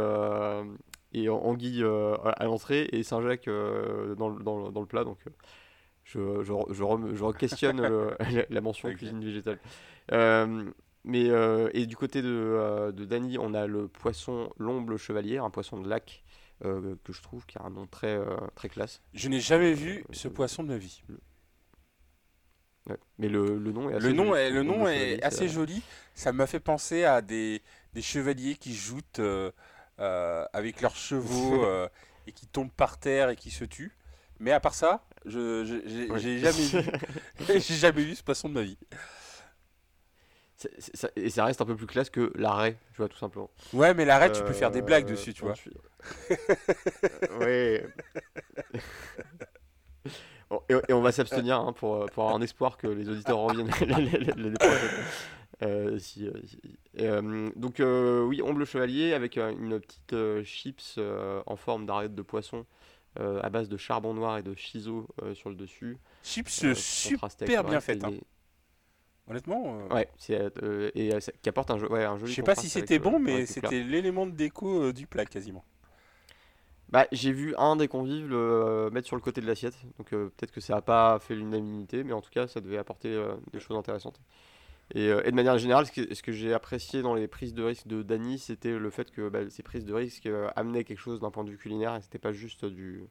et 1.12 1.28
an- 1.28 1.40
anguille 1.44 1.84
à 1.84 2.44
l'entrée 2.44 2.88
et 2.92 3.02
Saint-Jacques 3.02 3.48
dans, 4.16 4.30
dans 4.30 4.80
le 4.80 4.86
plat. 4.86 5.04
Donc 5.04 5.18
euh, 6.18 6.42
je, 6.42 6.52
je, 6.74 6.82
re- 6.82 7.08
je, 7.10 7.14
je 7.16 7.32
questionne 7.36 7.80
la, 8.20 8.44
la 8.48 8.60
mention 8.60 8.88
Ok. 8.88 8.96
cuisine 8.96 9.24
végétale. 9.24 9.58
Euh, 10.12 10.70
mais 11.04 11.30
euh, 11.30 11.70
et 11.72 11.86
du 11.86 11.96
côté 11.96 12.20
de, 12.22 12.28
euh, 12.28 12.92
de 12.92 13.04
Dany, 13.04 13.38
on 13.38 13.54
a 13.54 13.66
le 13.66 13.88
poisson 13.88 14.52
l'omble 14.58 14.96
chevalier, 14.98 15.38
un 15.38 15.50
poisson 15.50 15.80
de 15.80 15.88
lac 15.88 16.22
euh, 16.64 16.94
que 17.04 17.12
je 17.12 17.22
trouve 17.22 17.46
qui 17.46 17.56
a 17.58 17.62
un 17.62 17.70
nom 17.70 17.86
très, 17.86 18.16
euh, 18.16 18.36
très 18.54 18.68
classe. 18.68 19.00
Je 19.14 19.28
n'ai 19.28 19.40
jamais 19.40 19.72
vu 19.72 20.04
ce 20.10 20.28
poisson 20.28 20.62
de 20.62 20.68
ma 20.68 20.76
vie. 20.76 21.02
Ouais. 22.88 22.96
Mais 23.18 23.28
le, 23.28 23.58
le 23.58 23.72
nom 23.72 23.90
est 23.90 23.94
assez 23.94 24.06
Le 24.08 24.12
nom 24.12 24.24
joli. 24.34 24.40
est, 24.40 24.50
le 24.50 24.62
nom 24.62 24.88
est 24.88 25.22
assez 25.22 25.48
joli. 25.48 25.82
Ça 26.14 26.32
m'a 26.32 26.46
fait 26.46 26.60
penser 26.60 27.04
à 27.04 27.20
des, 27.22 27.62
des 27.92 28.02
chevaliers 28.02 28.56
qui 28.56 28.74
joutent 28.74 29.18
euh, 29.20 29.50
euh, 30.00 30.44
avec 30.52 30.80
leurs 30.80 30.96
chevaux 30.96 31.64
euh, 31.64 31.88
et 32.26 32.32
qui 32.32 32.46
tombent 32.46 32.72
par 32.72 32.98
terre 32.98 33.28
et 33.30 33.36
qui 33.36 33.50
se 33.50 33.64
tuent. 33.64 33.96
Mais 34.40 34.52
à 34.52 34.58
part 34.60 34.74
ça, 34.74 35.04
je 35.26 35.64
je- 35.64 36.18
j'ai 36.18 36.38
jamais 36.38 36.66
vu, 36.66 36.90
j'ai 37.60 37.74
jamais 37.76 38.02
vu 38.02 38.14
ce 38.16 38.22
poisson 38.22 38.48
de 38.48 38.54
ma 38.54 38.62
vie. 38.62 38.78
C'est- 40.56 40.70
c'est- 40.78 40.96
ça- 40.96 41.10
et 41.16 41.30
ça 41.30 41.44
reste 41.44 41.60
un 41.60 41.64
peu 41.66 41.76
plus 41.76 41.86
classe 41.86 42.10
que 42.10 42.32
l'arrêt, 42.34 42.76
tu 42.92 42.96
vois, 42.98 43.08
tout 43.08 43.16
simplement. 43.16 43.50
Ouais, 43.72 43.94
mais 43.94 44.04
l'arrêt, 44.04 44.30
tu 44.32 44.42
peux 44.42 44.52
faire 44.52 44.70
des 44.70 44.82
blagues 44.82 45.06
Euh, 45.06 45.10
dessus, 45.12 45.32
tu 45.32 45.42
vois. 45.42 45.52
ensuite- 45.52 45.74
oui. 47.40 47.78
Bon, 50.50 50.60
et, 50.68 50.74
et 50.88 50.92
on 50.92 51.00
va 51.00 51.12
s'abstenir 51.12 51.60
hein, 51.60 51.72
pour, 51.72 51.94
euh, 51.94 52.06
pour 52.06 52.24
avoir 52.24 52.34
un 52.36 52.42
espoir 52.42 52.76
que 52.76 52.88
les 52.88 53.08
auditeurs 53.08 53.38
reviennent 53.38 53.70
l'année 53.86 54.56
prochaine. 54.58 54.90
Euh, 55.62 55.96
si, 56.00 56.26
euh, 56.26 56.32
si- 56.44 56.60
et, 56.94 57.06
euh, 57.06 57.50
donc 57.54 57.78
euh, 57.78 58.22
oui, 58.24 58.42
omble 58.42 58.64
chevalier 58.66 59.12
avec 59.12 59.38
euh, 59.38 59.52
une 59.52 59.78
petite 59.78 60.12
euh, 60.14 60.42
chips 60.42 60.96
euh, 60.98 61.40
en 61.46 61.54
forme 61.54 61.86
d'arête 61.86 62.16
de 62.16 62.22
poisson 62.22 62.58
euh, 62.58 62.62
à 63.16 63.50
base 63.50 63.68
de 63.68 63.76
charbon 63.76 64.14
noir 64.14 64.38
et 64.38 64.42
de 64.42 64.54
shiso 64.54 65.06
euh, 65.22 65.34
sur 65.34 65.50
le 65.50 65.56
dessus. 65.56 65.98
Chips 66.22 66.64
euh, 66.64 66.74
super 66.74 67.60
avec 67.60 67.64
le 67.64 67.70
bien 67.70 67.80
faites. 67.80 68.04
hein. 68.04 68.12
Honnêtement, 69.28 69.78
euh, 69.90 69.94
Ouais, 69.94 70.08
c'est 70.18 70.40
euh, 70.62 70.90
et 70.94 71.14
euh, 71.14 71.20
qui 71.42 71.48
apporte 71.48 71.70
un, 71.70 71.78
jo- 71.78 71.88
ouais, 71.88 72.04
un 72.04 72.18
joli 72.18 72.32
je 72.32 72.36
sais 72.36 72.42
pas 72.42 72.56
si 72.56 72.68
c'était 72.68 72.98
bon, 72.98 73.18
mais 73.20 73.46
plat. 73.46 73.68
c'était 73.68 73.82
l'élément 73.84 74.26
de 74.26 74.32
déco 74.32 74.82
euh, 74.82 74.92
du 74.92 75.06
plat 75.06 75.24
quasiment. 75.24 75.64
Bah, 76.88 77.06
j'ai 77.12 77.30
vu 77.30 77.54
un 77.56 77.76
des 77.76 77.86
convives 77.86 78.26
le 78.28 78.36
euh, 78.36 78.90
mettre 78.90 79.06
sur 79.06 79.14
le 79.14 79.22
côté 79.22 79.40
de 79.40 79.46
l'assiette, 79.46 79.76
donc 79.98 80.12
euh, 80.12 80.32
peut-être 80.36 80.50
que 80.50 80.60
ça 80.60 80.74
n'a 80.74 80.82
pas 80.82 81.20
fait 81.20 81.36
l'unanimité, 81.36 82.02
mais 82.02 82.12
en 82.12 82.20
tout 82.20 82.30
cas 82.30 82.48
ça 82.48 82.60
devait 82.60 82.78
apporter 82.78 83.14
euh, 83.14 83.34
des 83.52 83.60
choses 83.60 83.76
intéressantes. 83.76 84.20
Et, 84.94 85.08
euh, 85.08 85.22
et 85.24 85.30
de 85.30 85.36
manière 85.36 85.56
générale, 85.58 85.86
ce 85.86 86.22
que, 86.22 86.32
j'ai 86.32 86.52
apprécié 86.52 87.02
dans 87.02 87.14
les 87.14 87.28
prises 87.28 87.54
de 87.54 87.62
risque 87.62 87.86
de 87.86 88.02
Dany, 88.02 88.38
c'était 88.38 88.76
le 88.76 88.90
fait 88.90 89.10
que 89.10 89.28
bah, 89.28 89.48
ces 89.48 89.62
prises 89.62 89.84
de 89.84 89.94
risque 89.94 90.26
euh, 90.26 90.48
amenaient 90.56 90.84
quelque 90.84 90.98
chose 90.98 91.20
d'un 91.20 91.30
point 91.30 91.44
de 91.44 91.50
vue 91.50 91.58
culinaire 91.58 91.94
et 91.94 92.00
c'était 92.00 92.18
pas 92.18 92.32
juste 92.32 92.64
du, 92.64 93.04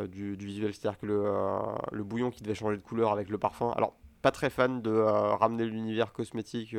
euh, 0.00 0.08
du, 0.08 0.34
visuel. 0.34 0.74
C'est-à-dire 0.74 0.98
que 0.98 1.06
le, 1.06 2.04
bouillon 2.04 2.30
qui 2.30 2.42
devait 2.42 2.54
changer 2.54 2.76
de 2.76 2.82
couleur 2.82 3.12
avec 3.12 3.28
le 3.28 3.38
parfum. 3.38 3.70
Alors, 3.76 3.94
pas 4.22 4.32
très 4.32 4.50
fan 4.50 4.82
de 4.82 4.90
ramener 4.90 5.64
l'univers 5.64 6.12
cosmétique, 6.12 6.76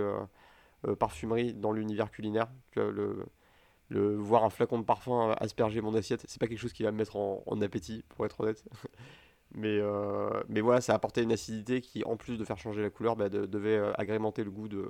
parfumerie 0.99 1.53
dans 1.53 1.71
l'univers 1.71 2.11
culinaire. 2.11 2.47
Tu 2.71 2.81
vois, 2.81 2.91
le, 2.91 4.15
voir 4.17 4.43
un 4.43 4.49
flacon 4.49 4.79
de 4.79 4.83
parfum 4.83 5.31
asperger 5.39 5.79
mon 5.79 5.95
assiette, 5.95 6.25
c'est 6.27 6.39
pas 6.39 6.47
quelque 6.47 6.59
chose 6.59 6.73
qui 6.73 6.83
va 6.83 6.91
me 6.91 6.97
mettre 6.97 7.15
en 7.15 7.61
appétit, 7.61 8.03
pour 8.09 8.25
être 8.25 8.41
honnête. 8.41 8.63
Mais, 9.55 9.79
euh, 9.81 10.29
mais 10.47 10.61
voilà, 10.61 10.81
ça 10.81 10.93
apportait 10.93 11.23
une 11.23 11.31
acidité 11.31 11.81
qui, 11.81 12.03
en 12.03 12.17
plus 12.17 12.37
de 12.37 12.45
faire 12.45 12.57
changer 12.59 12.81
la 12.81 12.89
couleur, 12.91 13.15
bah, 13.15 13.29
de- 13.29 13.45
devait 13.45 13.77
euh, 13.77 13.91
agrémenter 13.97 14.43
le 14.43 14.51
goût 14.51 14.67
de, 14.67 14.89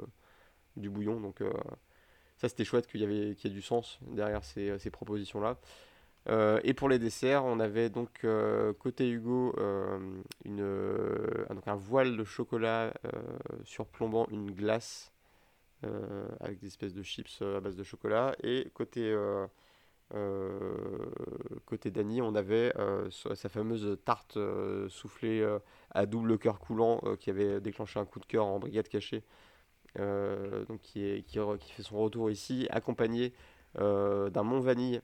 du 0.78 0.90
bouillon. 0.90 1.20
Donc 1.22 1.42
euh, 1.42 1.52
ça, 2.38 2.50
c'était 2.50 2.66
chouette 2.66 2.88
qu'il 2.88 3.02
y, 3.02 3.04
avait, 3.06 3.36
qu'il 3.36 3.52
y 3.52 3.54
ait 3.54 3.58
du 3.58 3.62
sens 3.62 4.00
derrière 4.04 4.44
ces, 4.46 4.80
ces 4.80 4.92
propositions-là. 4.92 5.58
Et 6.64 6.74
pour 6.76 6.90
les 6.90 7.00
desserts, 7.00 7.44
on 7.46 7.60
avait 7.60 7.90
donc 7.90 8.26
côté 8.80 9.10
Hugo 9.10 9.56
une, 10.46 10.62
un- 11.50 11.54
donc 11.56 11.68
un 11.68 11.76
voile 11.76 12.18
de 12.18 12.24
chocolat 12.24 12.94
surplombant 13.66 14.28
une 14.32 14.52
glace 14.52 15.12
avec 16.40 16.60
des 16.60 16.68
espèces 16.68 16.94
de 16.94 17.04
chips 17.04 17.42
à 17.42 17.60
base 17.62 17.76
de 17.76 17.84
chocolat. 17.84 18.36
Et 18.44 18.70
côté, 18.74 19.16
côté 21.66 21.92
Dany, 21.92 22.22
on 22.22 22.36
avait 22.36 22.74
euh, 22.78 23.10
sa 23.12 23.50
fameuse 23.50 23.98
tarte 24.06 24.38
euh, 24.38 24.90
soufflée 24.90 25.42
euh, 25.42 25.60
à 25.92 26.06
double 26.06 26.38
cœur 26.40 26.60
coulant 26.60 27.00
euh, 27.04 27.16
qui 27.16 27.30
avait 27.30 27.62
déclenché 27.62 28.00
un 28.00 28.06
coup 28.06 28.20
de 28.20 28.26
cœur 28.26 28.46
en 28.46 28.60
brigade 28.60 28.88
cachée. 28.88 29.24
Euh, 30.00 30.66
donc 30.66 30.82
qui, 30.82 31.04
est, 31.04 31.24
qui, 31.24 31.40
fait 31.72 31.84
son 31.84 31.98
retour 32.00 32.30
ici, 32.32 32.68
accompagné 32.70 33.34
euh, 33.80 34.30
d'un 34.30 34.44
mont 34.44 34.60
vanille 34.60 35.02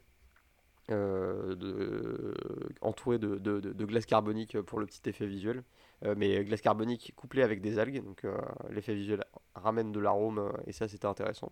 euh, 0.91 2.33
entouré 2.81 3.17
de, 3.17 3.37
de- 3.37 3.85
glace 3.85 4.05
carbonique 4.05 4.59
pour 4.61 4.79
le 4.79 4.85
petit 4.85 5.01
effet 5.09 5.25
visuel. 5.25 5.63
Euh, 6.03 6.13
mais 6.17 6.43
glace 6.43 6.61
carbonique 6.61 7.13
couplée 7.15 7.41
avec 7.43 7.61
des 7.61 7.79
algues, 7.79 8.03
donc 8.03 8.25
euh, 8.25 8.37
l'effet 8.69 8.93
visuel 8.95 9.23
ramène 9.55 9.91
de 9.91 9.99
l'arôme 9.99 10.39
euh, 10.39 10.51
et 10.67 10.71
ça 10.73 10.87
c'était 10.87 11.07
intéressant. 11.07 11.51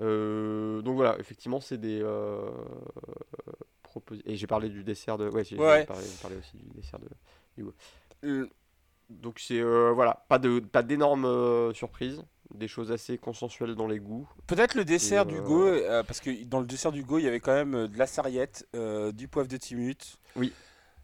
Euh, 0.00 0.82
donc 0.82 0.96
voilà, 0.96 1.16
effectivement 1.20 1.60
c'est 1.60 1.78
des 1.78 2.00
euh, 2.02 2.50
Et 4.24 4.34
j'ai 4.34 4.46
parlé 4.48 4.68
du 4.68 4.82
dessert 4.82 5.18
de... 5.18 5.28
Ouais, 5.28 5.44
j'ai 5.44 5.56
Ouais. 5.56 5.84
parlé, 5.86 6.36
aussi 6.36 6.56
du 6.56 6.68
dessert 6.74 6.98
de... 6.98 7.72
Euh, 8.24 8.48
Donc 9.08 9.38
c'est... 9.38 9.60
euh, 9.60 9.92
voilà, 9.92 10.24
pas 10.28 10.40
de 10.40 10.58
pas 10.58 10.82
d'énormes 10.82 11.26
euh, 11.26 11.72
surprises, 11.72 12.24
des 12.52 12.66
choses 12.66 12.90
assez 12.90 13.18
consensuelles 13.18 13.76
dans 13.76 13.86
les 13.86 14.00
goûts. 14.00 14.28
Peut-être 14.48 14.74
le 14.74 14.84
dessert 14.84 15.26
du 15.26 15.40
Go, 15.40 15.70
parce 16.06 16.20
que 16.20 16.44
dans 16.44 16.60
le 16.60 16.66
dessert 16.66 16.90
du 16.90 17.04
Go, 17.04 17.18
il 17.18 17.24
y 17.24 17.28
avait 17.28 17.40
quand 17.40 17.54
même 17.54 17.86
de 17.86 17.98
la 17.98 18.06
sarriette, 18.06 18.66
du 19.12 19.28
poivre 19.28 19.48
de 19.48 19.56
Timut. 19.56 20.18
Oui. 20.34 20.52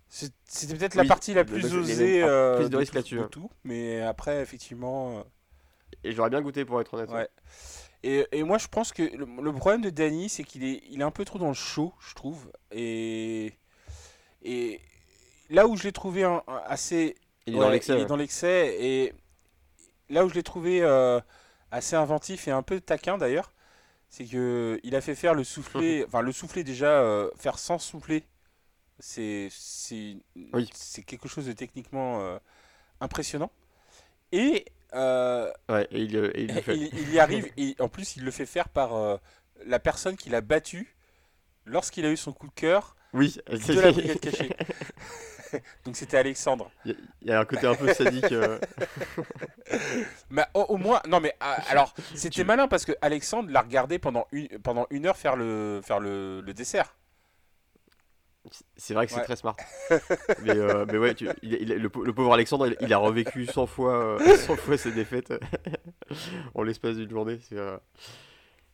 C'était 0.08 0.74
peut-être 0.74 0.96
la 0.96 1.04
partie 1.04 1.34
la 1.34 1.44
plus 1.44 1.64
osée 1.72 2.22
prise 2.56 2.66
de 2.66 2.68
de, 2.68 2.76
risque 2.76 2.90
tout, 2.90 2.96
là-dessus, 2.96 3.14
de 3.18 3.20
hein. 3.20 3.28
tout, 3.30 3.48
mais 3.62 4.00
après, 4.00 4.42
effectivement. 4.42 5.24
Et 6.02 6.10
j'aurais 6.10 6.30
bien 6.30 6.42
goûté 6.42 6.64
pour 6.64 6.80
être 6.80 6.94
honnête. 6.94 7.10
Ouais. 7.10 7.28
Et, 8.02 8.26
et 8.32 8.42
moi, 8.44 8.58
je 8.58 8.66
pense 8.68 8.92
que 8.92 9.02
le, 9.02 9.26
le 9.42 9.52
problème 9.52 9.82
de 9.82 9.90
Danny, 9.90 10.28
c'est 10.28 10.44
qu'il 10.44 10.64
est, 10.64 10.82
il 10.90 11.00
est 11.00 11.04
un 11.04 11.10
peu 11.10 11.24
trop 11.24 11.38
dans 11.38 11.48
le 11.48 11.54
show, 11.54 11.92
je 12.00 12.14
trouve. 12.14 12.50
Et, 12.70 13.52
et 14.42 14.80
là 15.50 15.66
où 15.66 15.76
je 15.76 15.82
l'ai 15.84 15.92
trouvé 15.92 16.24
un- 16.24 16.42
un- 16.46 16.62
assez. 16.66 17.16
Il 17.46 17.56
est 17.56 17.58
dans 17.58 17.68
l'excès. 17.68 17.92
il 17.92 17.96
est 17.98 18.00
ouais. 18.02 18.06
dans 18.06 18.16
l'excès. 18.16 18.76
Et 18.80 19.14
là 20.08 20.24
où 20.24 20.28
je 20.28 20.34
l'ai 20.34 20.42
trouvé 20.42 20.80
euh, 20.82 21.20
assez 21.70 21.94
inventif 21.96 22.48
et 22.48 22.50
un 22.52 22.62
peu 22.62 22.80
taquin 22.80 23.18
d'ailleurs, 23.18 23.52
c'est 24.08 24.24
que 24.24 24.80
il 24.82 24.96
a 24.96 25.00
fait 25.02 25.14
faire 25.14 25.34
le 25.34 25.44
soufflé. 25.44 26.04
enfin, 26.08 26.22
le 26.22 26.32
soufflé 26.32 26.64
déjà, 26.64 27.00
euh, 27.02 27.30
faire 27.36 27.58
sans 27.58 27.78
souffler, 27.78 28.24
c'est 28.98 29.48
c'est 29.50 30.16
Oui. 30.54 30.70
c'est 30.74 31.02
quelque 31.02 31.28
chose 31.28 31.46
de 31.46 31.52
techniquement 31.52 32.20
euh, 32.22 32.38
impressionnant. 33.00 33.50
Et. 34.32 34.64
Euh, 34.94 35.50
Ouais, 35.68 35.86
et 35.90 36.00
il, 36.02 36.16
et 36.16 36.42
il 36.42 36.54
le 36.54 36.60
fait. 36.60 36.76
il, 36.76 36.90
il 36.98 37.12
y 37.12 37.20
arrive 37.20 37.50
et 37.56 37.76
en 37.78 37.88
plus 37.88 38.16
il 38.16 38.24
le 38.24 38.30
fait 38.30 38.46
faire 38.46 38.68
par 38.68 38.94
euh, 38.94 39.16
la 39.66 39.78
personne 39.78 40.16
qui 40.16 40.30
l'a 40.30 40.40
battu 40.40 40.94
lorsqu'il 41.66 42.04
a 42.06 42.10
eu 42.10 42.16
son 42.16 42.32
coup 42.32 42.46
de 42.48 42.52
cœur 42.54 42.96
Oui, 43.12 43.38
de 43.48 43.80
la 43.80 43.92
brigade 43.92 44.20
cachée. 44.20 44.50
Donc 45.84 45.96
c'était 45.96 46.16
Alexandre. 46.16 46.70
Il 46.84 46.94
y 47.22 47.32
a- 47.32 47.38
a 47.38 47.40
un 47.40 47.44
côté 47.44 47.66
un 47.66 47.74
peu 47.74 47.92
sadique. 47.92 48.30
euh, 48.30 48.58
Mais 50.30 50.44
au, 50.54 50.60
au 50.62 50.76
moins, 50.76 51.00
non 51.08 51.20
mais 51.20 51.34
ah, 51.40 51.56
alors 51.70 51.94
c'était 52.14 52.44
malin 52.44 52.68
parce 52.68 52.84
que 52.84 52.92
Alexandre 53.02 53.50
l'a 53.50 53.62
regardé 53.62 53.98
pendant 53.98 54.26
une, 54.32 54.48
pendant 54.60 54.86
une 54.90 55.06
heure 55.06 55.16
faire 55.16 55.36
le, 55.36 55.80
faire 55.84 56.00
le, 56.00 56.40
le 56.40 56.54
dessert. 56.54 56.96
C'est 58.76 58.94
vrai 58.94 59.06
que 59.06 59.12
c'est 59.12 59.18
Ouais. 59.18 59.24
très 59.24 59.36
smart. 59.36 59.56
mais, 60.42 60.50
euh, 60.56 60.84
mais 60.90 60.98
ouais, 60.98 61.14
tu- 61.14 61.28
il- 61.42 61.54
il- 61.54 61.68
le, 61.74 61.88
pau- 61.88 62.02
le 62.04 62.12
pauvre 62.12 62.32
Alexandre, 62.34 62.66
il, 62.66 62.76
il 62.80 62.92
a 62.92 62.98
revécu 62.98 63.46
100 63.46 63.66
fois, 63.66 63.94
euh, 63.94 64.18
100 64.36 64.56
fois 64.56 64.76
ses 64.76 64.92
défaites 64.92 65.32
en 66.54 66.62
l'espace 66.62 66.96
d'une 66.96 67.10
journée. 67.10 67.38
C'est 67.48 67.56
euh, 67.58 67.76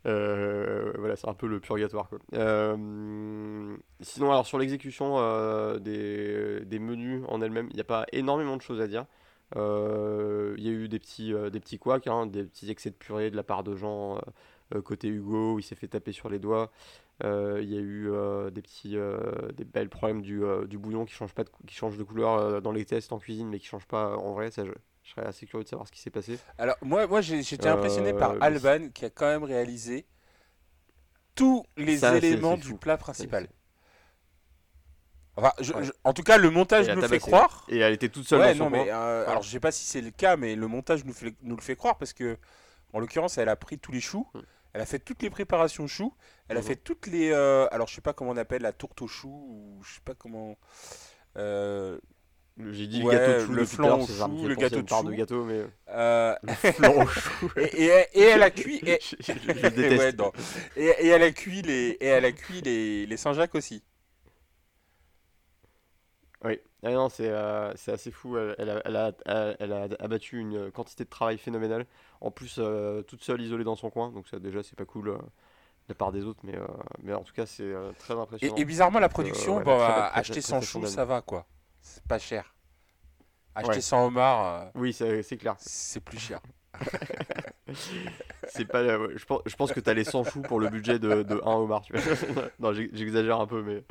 euh, 0.06 0.92
voilà, 0.98 1.16
c'est 1.16 1.28
un 1.28 1.34
peu 1.34 1.46
le 1.46 1.58
purgatoire. 1.60 2.08
Quoi. 2.08 2.18
Euh, 2.34 3.76
sinon, 4.00 4.30
alors 4.30 4.46
sur 4.46 4.58
l'exécution 4.58 5.16
euh, 5.18 5.78
des, 5.78 6.64
des 6.64 6.78
menus 6.78 7.24
en 7.28 7.40
elles-mêmes, 7.42 7.68
il 7.70 7.74
n'y 7.74 7.80
a 7.80 7.84
pas 7.84 8.06
énormément 8.12 8.56
de 8.56 8.62
choses 8.62 8.80
à 8.80 8.86
dire. 8.86 9.06
Euh, 9.56 10.54
Il 10.58 10.64
y 10.64 10.68
a 10.68 10.72
eu 10.72 10.88
des 10.88 10.98
petits, 10.98 11.32
euh, 11.34 11.50
des 11.50 11.60
petits 11.60 11.78
couacs, 11.78 12.06
hein, 12.06 12.26
des 12.26 12.44
petits 12.44 12.70
excès 12.70 12.90
de 12.90 12.94
purée 12.96 13.30
de 13.30 13.36
la 13.36 13.42
part 13.42 13.62
de 13.64 13.74
gens 13.76 14.16
euh, 14.16 14.20
euh, 14.76 14.82
côté 14.82 15.08
Hugo, 15.08 15.54
où 15.54 15.58
il 15.58 15.62
s'est 15.62 15.74
fait 15.76 15.88
taper 15.88 16.12
sur 16.12 16.28
les 16.28 16.38
doigts. 16.38 16.70
Euh, 17.24 17.60
Il 17.62 17.72
y 17.72 17.76
a 17.76 17.80
eu 17.80 18.10
euh, 18.10 18.50
des 18.50 18.60
petits 18.62 18.96
euh, 18.96 19.50
des 19.52 19.64
belles 19.64 19.88
problèmes 19.88 20.20
du, 20.22 20.42
du 20.66 20.76
bouillon 20.78 21.04
qui 21.06 21.14
change 21.14 21.32
pas 21.32 21.44
de, 21.44 21.50
qui 21.66 21.74
change 21.74 21.96
de 21.96 22.02
couleur 22.04 22.60
dans 22.60 22.72
les 22.72 22.84
tests 22.84 23.10
en 23.12 23.18
cuisine 23.18 23.48
mais 23.48 23.58
qui 23.58 23.66
change 23.66 23.86
pas 23.86 24.16
en 24.18 24.32
vrai 24.34 24.50
ça 24.50 24.64
je, 24.66 24.72
je 25.02 25.10
serais 25.12 25.24
assez 25.26 25.46
curieux 25.46 25.64
de 25.64 25.68
savoir 25.68 25.86
ce 25.88 25.92
qui 25.92 26.00
s'est 26.00 26.10
passé 26.10 26.38
Alors 26.58 26.76
moi, 26.82 27.06
moi 27.06 27.22
j'étais 27.22 27.68
impressionné 27.68 28.12
par 28.12 28.34
Alban 28.42 28.88
qui 28.92 29.06
a 29.06 29.10
quand 29.10 29.26
même 29.26 29.44
réalisé 29.44 30.04
tous 31.34 31.64
les 31.76 31.98
Ça, 31.98 32.16
éléments 32.16 32.56
du 32.56 32.74
plat 32.74 32.96
principal. 32.96 33.44
c'est- 33.44 33.56
Enfin, 35.38 35.52
je- 35.60 35.72
Ouais. 35.74 35.84
je- 35.84 35.92
en 36.04 36.14
tout 36.14 36.22
cas, 36.22 36.38
le 36.38 36.48
montage 36.50 36.88
nous 36.88 37.02
fait 37.02 37.18
croire. 37.18 37.64
et 37.68 37.78
elle 37.78 37.92
était 37.92 38.08
toute 38.08 38.26
seule 38.26 38.40
Ouais, 38.40 38.54
dans 38.54 38.64
non, 38.64 38.70
mais 38.70 38.90
euh, 38.90 39.28
alors 39.28 39.42
je 39.42 39.50
sais 39.50 39.60
pas 39.60 39.70
si 39.70 39.84
c'est 39.84 40.00
le 40.00 40.10
cas, 40.10 40.36
mais 40.38 40.56
le 40.56 40.66
montage 40.66 41.04
nous, 41.04 41.12
fait- 41.12 41.34
nous 41.42 41.56
le 41.56 41.60
fait 41.60 41.76
croire 41.76 41.98
parce 41.98 42.14
que, 42.14 42.38
en 42.94 43.00
l'occurrence, 43.00 43.36
elle 43.36 43.50
a 43.50 43.56
pris 43.56 43.78
tous 43.78 43.92
les 43.92 44.00
choux, 44.00 44.26
Mm. 44.34 44.40
Elle 44.76 44.82
a 44.82 44.86
fait 44.86 44.98
toutes 44.98 45.22
les 45.22 45.30
préparations 45.30 45.86
choux, 45.86 46.12
elle 46.48 46.58
a 46.58 46.62
fait 46.62 46.76
toutes 46.76 47.06
les. 47.06 47.30
euh, 47.32 47.66
alors 47.70 47.88
je 47.88 47.94
sais 47.94 48.02
pas 48.02 48.12
comment 48.12 48.32
on 48.32 48.36
appelle 48.36 48.60
la 48.60 48.72
tourte 48.72 49.00
aux 49.00 49.08
choux, 49.08 49.46
ou 49.48 49.82
je 49.82 49.94
sais 49.94 50.00
pas 50.04 50.12
comment. 50.14 50.58
euh, 51.38 51.98
j'ai 52.70 52.86
dit 52.86 53.02
ouais, 53.02 53.14
le 53.14 53.18
gâteau 53.18 53.32
de 53.32 53.46
chou 53.46 53.52
le 53.52 53.64
flan 53.66 54.00
au 54.00 54.06
chou, 54.06 54.48
le 54.48 54.54
gâteau 54.54 54.82
de 54.82 54.88
chou. 54.88 55.02
de 55.02 55.12
gâteau 55.14 55.44
mais 55.44 55.62
euh, 55.90 56.34
flan 56.72 57.02
au 57.02 57.06
chou 57.06 57.50
et, 57.56 57.84
et- 57.84 58.06
et 58.14 58.22
elle 58.22 58.42
a 58.42 58.50
cuit. 58.50 58.80
Et, 58.86 58.98
je, 59.02 59.16
je- 59.20 59.32
je- 59.32 59.58
je 59.58 59.66
déteste 59.68 59.98
ouais, 59.98 60.12
non. 60.12 60.32
Et- 60.76 60.84
et 61.00 61.06
elle 61.08 61.22
a 61.22 61.30
cuit 61.32 61.62
les, 61.62 61.96
et 62.00 62.06
elle 62.06 62.24
a 62.24 62.32
cuit 62.32 62.60
les, 62.62 63.06
les 63.06 63.16
Saint-Jacques 63.16 63.54
aussi. 63.54 63.82
Ah 66.82 66.90
non, 66.90 67.08
c'est 67.08 67.28
euh, 67.30 67.72
assez 67.86 68.10
fou. 68.10 68.36
Elle, 68.36 68.54
elle 68.58 68.70
a, 68.70 68.82
elle 68.84 68.96
a- 68.96 69.12
elle- 69.26 69.56
elle 69.60 69.72
a 69.72 69.88
abattu 69.98 70.38
une 70.38 70.70
quantité 70.70 71.04
de 71.04 71.08
travail 71.08 71.38
phénoménale. 71.38 71.86
En 72.20 72.30
plus, 72.30 72.56
euh, 72.58 73.02
toute 73.02 73.22
seule, 73.24 73.40
isolée 73.40 73.64
dans 73.64 73.76
son 73.76 73.90
coin. 73.90 74.10
Donc, 74.12 74.28
ça, 74.28 74.38
déjà, 74.38 74.62
c'est 74.62 74.76
pas 74.76 74.84
cool 74.84 75.08
euh, 75.08 75.16
de 75.16 75.22
la 75.88 75.94
part 75.94 76.12
des 76.12 76.24
autres. 76.24 76.40
Mais, 76.44 76.54
euh, 76.56 76.66
mais 77.02 77.14
en 77.14 77.22
tout 77.22 77.32
cas, 77.32 77.46
c'est 77.46 77.72
très 77.98 78.14
impressionnant. 78.14 78.54
et 78.56 78.64
bizarrement, 78.64 78.98
la 79.00 79.08
production, 79.08 79.56
ouais, 79.56 79.64
bon, 79.64 79.80
acheter 79.80 80.40
100 80.40 80.56
prestation 80.58 80.80
choux, 80.82 80.86
ça 80.86 81.04
va 81.04 81.22
quoi. 81.22 81.46
C'est 81.80 82.04
pas 82.04 82.18
cher. 82.18 82.54
Acheter 83.54 83.70
Ouais. 83.76 83.80
100 83.80 84.06
homards, 84.06 84.44
euh, 84.46 84.64
Oui, 84.74 84.92
c'est 84.92 85.36
clair. 85.38 85.54
c'est 85.58 86.00
plus 86.00 86.18
cher. 86.18 86.40
C'est 88.48 88.64
pas, 88.66 88.82
ouais, 88.84 89.14
je, 89.16 89.24
pense, 89.24 89.40
je 89.46 89.56
pense 89.56 89.72
que 89.72 89.80
t'as 89.80 89.94
les 89.94 90.04
100 90.04 90.24
choux 90.24 90.40
pour 90.42 90.60
le 90.60 90.68
budget 90.68 90.98
de, 90.98 91.22
de 91.22 91.40
1 91.44 91.50
homard. 91.52 91.82
Tu 91.82 91.94
vois. 91.96 92.44
non, 92.60 92.72
j'ex- 92.72 92.94
j'exagère 92.94 93.40
un 93.40 93.46
peu, 93.46 93.62
mais, 93.62 93.82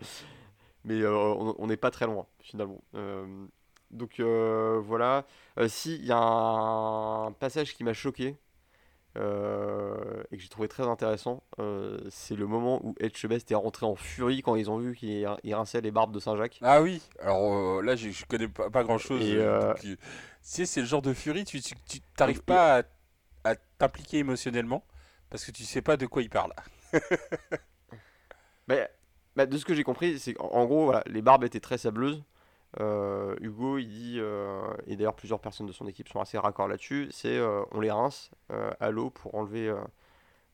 mais 0.86 1.02
euh, 1.02 1.14
on 1.58 1.68
n'est 1.68 1.78
pas 1.78 1.92
très 1.92 2.06
loin, 2.06 2.26
finalement. 2.40 2.82
Euh, 2.96 3.26
donc 3.92 4.20
euh, 4.20 4.80
voilà. 4.84 5.26
Si, 5.68 5.96
il 5.96 6.06
y 6.06 6.12
a 6.12 6.18
un 6.18 7.32
passage 7.34 7.74
qui 7.76 7.84
m'a 7.84 7.94
choqué 7.94 8.38
et 9.18 9.20
que 9.20 10.42
j'ai 10.42 10.50
trouvé 10.50 10.68
très 10.68 10.84
intéressant. 10.84 11.42
c'est 12.10 12.36
le 12.36 12.48
moment 12.48 12.86
où 12.86 12.96
Etchebest 13.00 13.50
est 13.50 13.56
rentré 13.56 13.86
en 13.86 13.96
furie 13.96 14.42
quand 14.42 14.56
ils 14.56 14.70
ont 14.70 14.78
vu 14.78 14.94
qu'il 14.96 15.28
il 15.44 15.56
rinçait 15.56 15.80
les 15.82 15.92
barbes 15.92 16.14
de 16.14 16.20
Saint-Jacques. 16.20 16.60
Ah 16.62 16.82
oui, 16.82 17.02
alors 17.20 17.82
là 17.82 17.96
j'ai- 17.96 18.12
je 18.12 18.26
connais 18.26 18.50
pas, 18.50 18.70
pas 18.70 18.84
grand 18.84 18.98
chose. 18.98 19.22
Et, 19.22 19.40
tu 19.80 19.98
sais, 20.42 20.66
c'est 20.66 20.82
le 20.82 20.88
genre 20.88 21.02
de 21.02 21.14
furie, 21.14 21.46
tu 21.46 21.62
t'arrives 22.18 22.44
pas 22.44 22.80
à, 22.80 22.84
à 23.52 23.56
t'impliquer 23.78 24.18
émotionnellement 24.18 24.84
parce 25.30 25.46
que 25.46 25.52
tu 25.52 25.64
sais 25.64 25.82
pas 25.82 25.98
de 25.98 26.06
quoi 26.06 26.22
il 26.22 26.30
parle. 26.30 26.54
Mais, 28.68 28.90
bah, 29.36 29.46
de 29.46 29.58
ce 29.58 29.66
que 29.66 29.74
j'ai 29.74 29.84
compris, 29.84 30.20
c'est 30.20 30.34
qu'en 30.34 30.48
en 30.50 30.66
gros, 30.66 30.86
voilà, 30.86 31.04
les 31.08 31.22
barbes 31.22 31.44
étaient 31.44 31.60
très 31.60 31.78
sableuses. 31.78 32.24
Euh, 32.80 33.36
Hugo, 33.42 33.78
il 33.78 33.88
dit, 33.88 34.18
euh, 34.20 34.62
et 34.88 34.96
d'ailleurs 34.96 35.16
plusieurs 35.16 35.40
personnes 35.40 35.68
de 35.68 35.72
son 35.72 35.88
équipe 35.88 36.10
sont 36.10 36.20
assez 36.20 36.38
raccords 36.38 36.68
là-dessus, 36.68 37.08
c'est 37.12 37.38
euh, 37.38 37.64
on 37.72 37.80
les 37.80 37.92
rince 37.92 38.32
à 38.80 38.92
l'eau 38.92 39.10
pour 39.10 39.36
enlever 39.36 39.74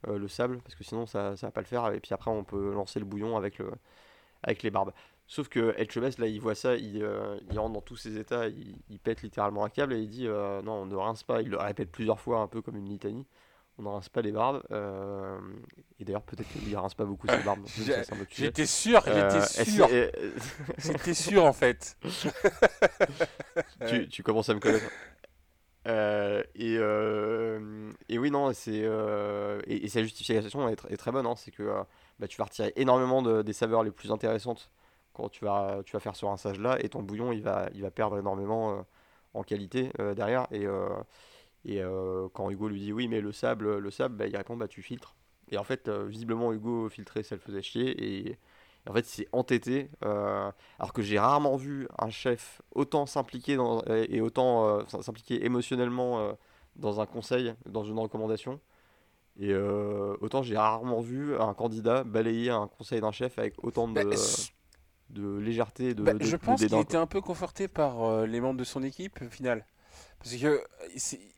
le 0.07 0.27
sable, 0.27 0.59
parce 0.59 0.75
que 0.75 0.83
sinon 0.83 1.05
ça, 1.05 1.35
ça 1.37 1.47
va 1.47 1.51
pas 1.51 1.61
le 1.61 1.67
faire, 1.67 1.91
et 1.91 1.99
puis 1.99 2.13
après 2.13 2.31
on 2.31 2.43
peut 2.43 2.73
lancer 2.73 2.99
le 2.99 3.05
bouillon 3.05 3.37
avec, 3.37 3.57
le, 3.59 3.71
avec 4.43 4.63
les 4.63 4.71
barbes. 4.71 4.93
Sauf 5.27 5.47
que 5.47 5.73
Etchebest, 5.77 6.19
là, 6.19 6.27
il 6.27 6.41
voit 6.41 6.55
ça, 6.55 6.75
il, 6.75 7.05
rentre 7.55 7.73
dans 7.73 7.81
tous 7.81 7.95
ses 7.95 8.17
états, 8.17 8.47
il, 8.47 8.75
il 8.89 8.99
pète 8.99 9.21
littéralement 9.21 9.63
un 9.65 9.69
câble 9.69 9.93
et 9.93 9.99
il 9.99 10.09
dit 10.09 10.27
non, 10.27 10.73
on 10.73 10.85
ne 10.85 10.95
rince 10.95 11.23
pas, 11.23 11.41
il 11.41 11.49
le 11.49 11.57
répète 11.57 11.91
plusieurs 11.91 12.19
fois, 12.19 12.39
un 12.39 12.47
peu 12.47 12.61
comme 12.61 12.77
une 12.77 12.89
litanie. 12.89 13.25
On 13.87 13.93
rince 13.95 14.09
pas 14.09 14.21
les 14.21 14.31
barbes. 14.31 14.61
euh, 14.71 15.37
et 15.99 16.05
d'ailleurs, 16.05 16.23
peut-être 16.23 16.47
qu'il 16.49 16.69
ne 16.71 16.77
rince 16.77 16.93
pas 16.95 17.05
beaucoup 17.05 17.27
ses 17.27 17.43
barbes. 17.43 17.65
J'étais 18.29 18.65
sûr, 18.65 19.03
Euh, 19.07 19.13
j'étais 19.31 19.61
est-ce- 19.61 19.71
sûr. 19.71 19.87
euh, 19.91 20.09
J'étais 20.77 21.13
sûr 21.13 21.45
en 21.45 21.53
fait. 21.53 21.97
tu, 23.87 24.07
tu 24.09 24.23
commences 24.23 24.49
à 24.49 24.53
me 24.53 24.59
connaître. 24.59 24.85
Euh, 25.87 26.43
et, 26.53 26.75
euh, 26.77 27.91
et 28.07 28.19
oui, 28.19 28.29
non, 28.29 28.53
c'est 28.53 28.81
euh, 28.83 29.59
et, 29.65 29.85
et 29.85 29.89
sa 29.89 30.03
justification 30.03 30.69
est, 30.69 30.75
tr- 30.79 30.91
est 30.93 30.97
très 30.97 31.11
bonne. 31.11 31.25
hein, 31.25 31.35
c'est 31.35 31.49
que 31.51 31.63
euh, 31.63 31.83
bah, 32.19 32.27
tu 32.27 32.37
vas 32.37 32.43
retirer 32.45 32.71
énormément 32.75 33.21
de- 33.23 33.41
des 33.41 33.53
saveurs 33.53 33.83
les 33.83 33.89
plus 33.91 34.11
intéressantes 34.11 34.69
quand 35.13 35.29
tu 35.29 35.43
vas, 35.45 35.79
tu 35.85 35.93
vas 35.93 35.99
faire 35.99 36.15
ce 36.15 36.25
rinçage-là, 36.25 36.77
et 36.83 36.89
ton 36.89 37.01
bouillon 37.01 37.31
il 37.31 37.41
va, 37.41 37.67
il 37.73 37.81
va 37.81 37.89
perdre 37.91 38.17
énormément 38.19 38.77
euh, 38.77 38.81
en 39.33 39.43
qualité 39.43 39.91
euh, 39.99 40.13
derrière. 40.13 40.47
Et, 40.51 40.65
euh, 40.67 40.87
et 41.65 41.81
euh, 41.81 42.27
quand 42.33 42.49
Hugo 42.49 42.67
lui 42.69 42.79
dit 42.79 42.93
oui, 42.93 43.07
mais 43.07 43.21
le 43.21 43.31
sable, 43.31 43.77
le 43.77 43.91
sable, 43.91 44.15
bah, 44.15 44.27
il 44.27 44.35
répond 44.35 44.57
bah 44.57 44.67
tu 44.67 44.81
filtres. 44.81 45.15
Et 45.51 45.57
en 45.57 45.63
fait, 45.63 45.87
euh, 45.87 46.05
visiblement, 46.05 46.53
Hugo 46.53 46.89
filtrer, 46.89 47.23
ça 47.23 47.35
le 47.35 47.41
faisait 47.41 47.61
chier. 47.61 47.89
Et, 47.91 48.31
et 48.31 48.89
en 48.89 48.93
fait, 48.93 49.01
il 49.01 49.05
s'est 49.09 49.27
entêté. 49.31 49.89
euh, 50.05 50.51
alors 50.79 50.93
que 50.93 51.01
j'ai 51.01 51.19
rarement 51.19 51.55
vu 51.57 51.87
un 51.99 52.09
chef 52.09 52.61
autant 52.73 53.05
s'impliquer 53.05 53.55
dans, 53.57 53.81
et 53.87 54.15
et 54.17 54.21
autant 54.21 54.85
s'impliquer 54.87 55.45
émotionnellement 55.45 56.35
dans 56.77 56.99
un 57.01 57.05
conseil, 57.05 57.53
dans 57.65 57.83
une 57.83 57.99
recommandation. 57.99 58.59
Et 59.39 59.53
autant 59.55 60.43
j'ai 60.43 60.57
rarement 60.57 60.99
vu 61.01 61.35
un 61.37 61.53
candidat 61.53 62.03
balayer 62.03 62.49
un 62.49 62.67
conseil 62.67 63.01
d'un 63.01 63.11
chef 63.11 63.37
avec 63.39 63.55
autant 63.63 63.87
de, 63.87 63.93
Bah, 63.95 64.03
de 65.09 65.37
légèreté, 65.37 65.93
de, 65.93 66.03
bah, 66.03 66.13
de- 66.13 66.25
je 66.25 66.35
pense 66.35 66.63
qu'il 66.65 66.79
était 66.79 66.97
un 66.97 67.05
peu 67.07 67.21
conforté 67.21 67.67
par 67.67 68.25
les 68.25 68.41
membres 68.41 68.59
de 68.59 68.63
son 68.63 68.83
équipe 68.83 69.21
au 69.21 69.29
final. 69.29 69.65
Parce 70.23 70.35
que 70.35 70.45
euh, 70.47 70.59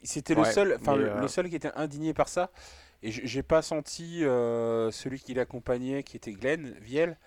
c'était 0.03 0.35
le 0.35 0.43
seul, 0.45 0.77
enfin 0.79 0.95
le, 0.95 1.09
euh, 1.09 1.21
le 1.21 1.27
seul 1.27 1.49
qui 1.49 1.55
était 1.55 1.71
indigné 1.75 2.13
par 2.13 2.27
ça. 2.27 2.51
Et 3.01 3.11
j'ai 3.11 3.43
pas 3.43 3.61
senti 3.61 4.23
euh, 4.23 4.89
celui 4.91 5.19
qui 5.19 5.33
l'accompagnait, 5.33 6.03
qui 6.03 6.15
était 6.17 6.31
Glenn 6.31 6.73
Viel. 6.81 7.17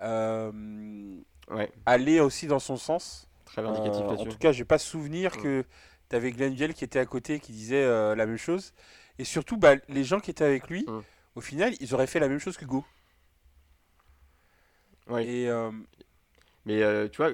Ouais, 0.00 1.72
aller 1.86 2.20
aussi 2.20 2.46
dans 2.46 2.58
son 2.58 2.76
sens. 2.76 3.26
très 3.46 3.62
vindicatif 3.62 4.02
en 4.02 4.24
tout 4.24 4.36
cas, 4.38 4.52
j'ai 4.52 4.64
pas 4.66 4.78
souvenir 4.78 5.34
Mm. 5.36 5.42
que 5.42 5.64
tu 6.10 6.16
avais 6.16 6.30
Glenn 6.32 6.54
Viel 6.54 6.74
qui 6.74 6.84
était 6.84 6.98
à 6.98 7.06
côté, 7.06 7.40
qui 7.40 7.52
disait 7.52 7.84
la 8.14 8.26
même 8.26 8.36
chose. 8.36 8.72
Et 9.18 9.24
surtout, 9.24 9.56
bah, 9.56 9.74
les 9.88 10.04
gens 10.04 10.20
qui 10.20 10.30
étaient 10.30 10.44
avec 10.44 10.68
lui, 10.68 10.84
Mm. 10.86 11.00
au 11.36 11.40
final, 11.40 11.74
ils 11.80 11.94
auraient 11.94 12.06
fait 12.06 12.20
la 12.20 12.28
même 12.28 12.38
chose 12.38 12.56
que 12.56 12.64
Go. 12.64 12.84
Et 15.18 15.48
Mais 16.66 17.08
tu 17.10 17.16
vois, 17.16 17.32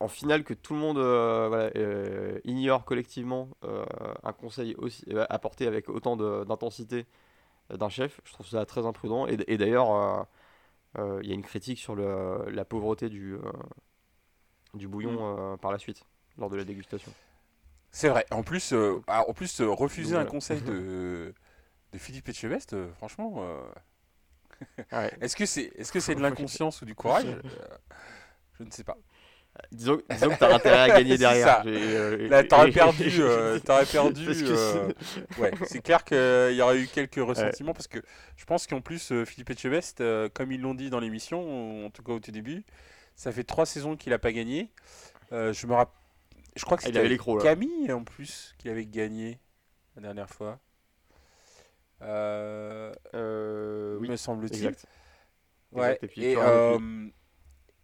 en 0.00 0.08
finale, 0.08 0.44
que 0.44 0.54
tout 0.54 0.74
le 0.74 0.80
monde 0.80 0.98
euh, 0.98 1.48
voilà, 1.48 1.70
euh, 1.76 2.38
ignore 2.44 2.84
collectivement 2.84 3.48
euh, 3.64 3.84
un 4.22 4.32
conseil 4.32 4.74
aussi 4.76 5.04
apporté 5.28 5.66
avec 5.66 5.88
autant 5.88 6.16
d'intensité 6.16 7.06
d'un 7.70 7.88
chef, 7.90 8.20
je 8.24 8.32
trouve 8.32 8.46
ça 8.46 8.64
très 8.66 8.86
imprudent. 8.86 9.26
Et, 9.26 9.58
d'ailleurs, 9.58 10.26
il 10.98 11.28
y 11.28 11.32
a 11.32 11.34
une 11.34 11.42
critique 11.42 11.78
sur 11.78 11.94
le- 11.94 12.50
la 12.50 12.64
pauvreté 12.64 13.08
du, 13.08 13.36
du 14.74 14.88
bouillon 14.88 15.54
Mm. 15.54 15.58
par 15.58 15.72
la 15.72 15.78
suite, 15.78 16.04
lors 16.38 16.50
de 16.50 16.56
la 16.56 16.64
dégustation. 16.64 17.12
c'est 17.90 18.08
vrai. 18.08 18.26
En 18.30 18.42
plus, 18.42 18.74
ah, 19.06 19.24
en 19.28 19.32
plus 19.32 19.60
refuser 19.60 20.14
Donc, 20.14 20.26
un 20.26 20.30
conseil 20.30 20.60
de, 20.62 21.34
de 21.92 21.98
Philippe 21.98 22.28
Etchebest, 22.28 22.76
franchement, 22.96 23.42
Ouais. 24.92 25.10
est-ce 25.20 25.36
que 25.36 25.46
c'est 25.46 25.70
est 25.76 25.82
-ce 25.82 26.00
c'est 26.00 26.14
de 26.14 26.20
l'inconscience 26.20 26.82
ou 26.82 26.84
du 26.84 26.94
courage? 26.94 27.26
Je 28.58 28.64
ne 28.64 28.70
sais 28.70 28.84
pas. 28.84 28.96
Disons, 29.72 29.98
disons 30.10 30.30
que 30.30 30.38
tu 30.38 30.44
as 30.44 30.54
intérêt 30.54 30.78
à 30.78 30.88
gagner 30.88 31.18
derrière. 31.18 31.62
euh, 31.66 32.28
Là, 32.28 32.44
t'aurais 32.44 32.70
perdu. 32.72 33.10
euh, 33.20 33.58
t'aurais 33.60 33.84
perdu. 33.86 34.26
Euh, 34.28 34.88
c'est- 35.00 35.40
Ouais, 35.40 35.52
c'est 35.66 35.80
clair 35.82 36.04
qu'il 36.04 36.16
y 36.54 36.62
aurait 36.62 36.78
eu 36.80 36.86
quelques 36.86 37.16
ressentiments 37.16 37.72
parce 37.74 37.88
que 37.88 37.98
je 38.36 38.44
pense 38.44 38.66
qu'en 38.66 38.80
plus, 38.80 39.12
euh, 39.12 39.24
Philippe 39.24 39.50
Etchebest, 39.50 40.00
euh, 40.00 40.28
comme 40.32 40.52
ils 40.52 40.60
l'ont 40.60 40.74
dit 40.74 40.90
dans 40.90 41.00
l'émission, 41.00 41.86
en 41.86 41.90
tout 41.90 42.02
cas 42.02 42.12
au 42.12 42.20
tout 42.20 42.30
début, 42.30 42.64
ça 43.16 43.32
fait 43.32 43.44
trois 43.44 43.66
saisons 43.66 43.96
qu'il 43.96 44.10
n'a 44.10 44.18
pas 44.18 44.32
gagné. 44.32 44.70
Euh, 45.32 45.52
je 45.52 45.66
me 45.66 45.74
rapp- 45.74 45.92
Je 46.56 46.64
crois 46.64 46.76
que 46.76 46.82
Ah, 46.84 46.86
c'était. 46.86 46.98
Camille 47.42 47.92
en 47.92 48.04
plus 48.04 48.54
qui 48.58 48.68
avait 48.68 48.86
gagné 48.86 49.38
la 49.96 50.02
dernière 50.02 50.30
fois. 50.30 50.58
Euh, 52.02 52.92
Euh, 53.14 53.96
oui, 54.00 54.08
me 54.08 54.16
semble-t-il. 54.16 54.66
Ouais, 55.72 55.86
Exact, 55.88 56.04
et 56.04 56.06
puis, 56.06 56.24
et, 56.24 56.32
plus 56.34 56.40
rien 56.40 56.46
depuis. 56.72 56.86
euh, 56.86 57.08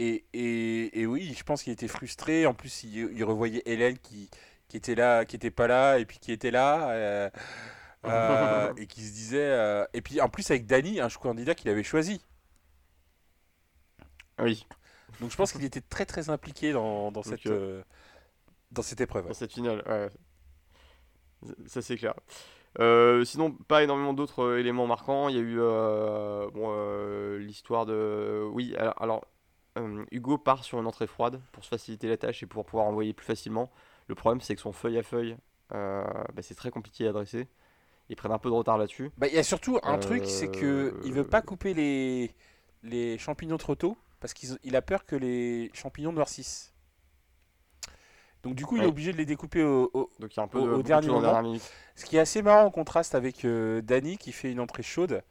et, 0.04 0.24
et, 0.32 1.00
et 1.00 1.06
oui, 1.06 1.34
je 1.36 1.42
pense 1.44 1.62
qu'il 1.62 1.72
était 1.72 1.88
frustré. 1.88 2.46
En 2.46 2.54
plus, 2.54 2.84
il, 2.84 3.10
il 3.12 3.24
revoyait 3.24 3.62
Hélène 3.66 3.98
qui, 3.98 4.30
qui 4.68 4.76
était 4.76 4.94
là, 4.94 5.24
qui 5.24 5.36
était 5.36 5.50
pas 5.50 5.66
là, 5.66 5.98
et 5.98 6.04
puis 6.06 6.18
qui 6.18 6.32
était 6.32 6.50
là, 6.50 6.90
euh, 6.90 7.30
euh, 8.06 8.72
et 8.76 8.86
qui 8.86 9.02
se 9.06 9.12
disait. 9.12 9.38
euh, 9.50 9.86
et 9.94 10.02
puis 10.02 10.20
en 10.20 10.28
plus, 10.28 10.50
avec 10.50 10.66
Dany, 10.66 11.00
un 11.00 11.08
candidat 11.08 11.54
qu'il 11.54 11.70
avait 11.70 11.82
choisi. 11.84 12.20
Oui, 14.38 14.66
Donc 15.20 15.30
je 15.30 15.36
pense 15.36 15.52
qu'il 15.52 15.64
était 15.64 15.80
très 15.80 16.06
très 16.06 16.30
impliqué 16.30 16.72
dans, 16.72 17.12
dans, 17.12 17.22
cette, 17.22 17.48
dans 18.72 18.82
cette 18.82 19.00
épreuve. 19.00 19.26
dans 19.26 19.34
cette 19.34 19.52
finale, 19.52 19.82
ouais. 19.86 20.08
Ça 21.66 21.82
c'est 21.82 21.96
clair. 21.96 22.14
Euh, 22.80 23.24
sinon, 23.24 23.52
pas 23.52 23.82
énormément 23.84 24.14
d'autres 24.14 24.42
euh, 24.42 24.58
éléments 24.60 24.86
marquants. 24.86 25.28
Il 25.28 25.36
y 25.36 25.38
a 25.38 25.42
eu 25.42 25.60
euh, 25.60 26.50
bon, 26.50 27.38
l'histoire 27.38 27.86
de. 27.86 28.44
Oui, 28.52 28.74
alors, 28.76 29.02
alors, 29.02 29.24
euh, 29.78 30.04
Hugo 30.12 30.38
part 30.38 30.64
sur 30.64 30.78
une 30.80 30.86
entrée 30.86 31.06
froide 31.06 31.40
pour 31.52 31.64
se 31.64 31.68
faciliter 31.68 32.08
la 32.08 32.16
tâche 32.16 32.42
et 32.42 32.46
pour 32.46 32.64
pouvoir 32.64 32.86
envoyer 32.86 33.12
plus 33.12 33.26
facilement. 33.26 33.70
Le 34.08 34.14
problème, 34.14 34.40
c'est 34.40 34.54
que 34.54 34.60
son 34.60 34.72
feuille 34.72 34.98
à 34.98 35.02
feuille, 35.02 35.36
euh, 35.72 36.04
bah, 36.34 36.42
c'est 36.42 36.54
très 36.54 36.70
compliqué 36.70 37.08
à 37.08 37.12
dresser. 37.12 37.48
Ils 38.10 38.16
prennent 38.16 38.32
un 38.32 38.38
peu 38.38 38.50
de 38.50 38.54
retard 38.54 38.78
là-dessus. 38.78 39.12
Bah, 39.16 39.28
Il 39.28 39.34
y 39.34 39.38
a 39.38 39.42
surtout 39.44 39.78
un 39.82 39.98
truc, 39.98 40.24
c'est 40.26 40.48
que 40.48 40.94
il 41.02 41.12
veut 41.12 41.24
Euh, 41.24 41.24
pas 41.24 41.42
couper 41.42 41.74
les, 41.74 42.34
les 42.82 43.18
champignons 43.18 43.58
trop 43.58 43.74
tôt 43.76 43.96
parce 44.20 44.34
qu'il 44.34 44.58
il 44.64 44.76
a 44.76 44.82
peur 44.82 45.04
que 45.06 45.16
les 45.16 45.70
champignons 45.74 46.12
noircissent. 46.12 46.72
Donc 48.42 48.54
du 48.54 48.66
coup, 48.66 48.76
il 48.76 48.84
est 48.84 48.86
obligé 48.86 49.12
de 49.12 49.16
les 49.16 49.24
découper 49.26 49.62
au, 49.62 49.90
au- 49.94 50.10
Donc 50.18 50.34
il 50.34 50.36
y 50.38 50.40
a 50.40 50.42
un 50.42 50.48
peu 50.48 50.58
Au- 50.58 50.62
de 50.62 50.68
au 50.74 50.82
beaucoup 50.82 50.82
de 50.82 50.86
dernier 50.86 51.08
moment. 51.08 51.40
Ce 51.96 52.04
qui 52.04 52.16
est 52.16 52.20
assez 52.20 52.42
marrant 52.42 52.64
en 52.64 52.70
contraste 52.70 53.14
avec 53.14 53.44
euh, 53.44 53.80
Danny 53.82 54.18
qui 54.18 54.32
fait 54.32 54.52
une 54.52 54.60
entrée 54.60 54.82
chaude 54.82 55.22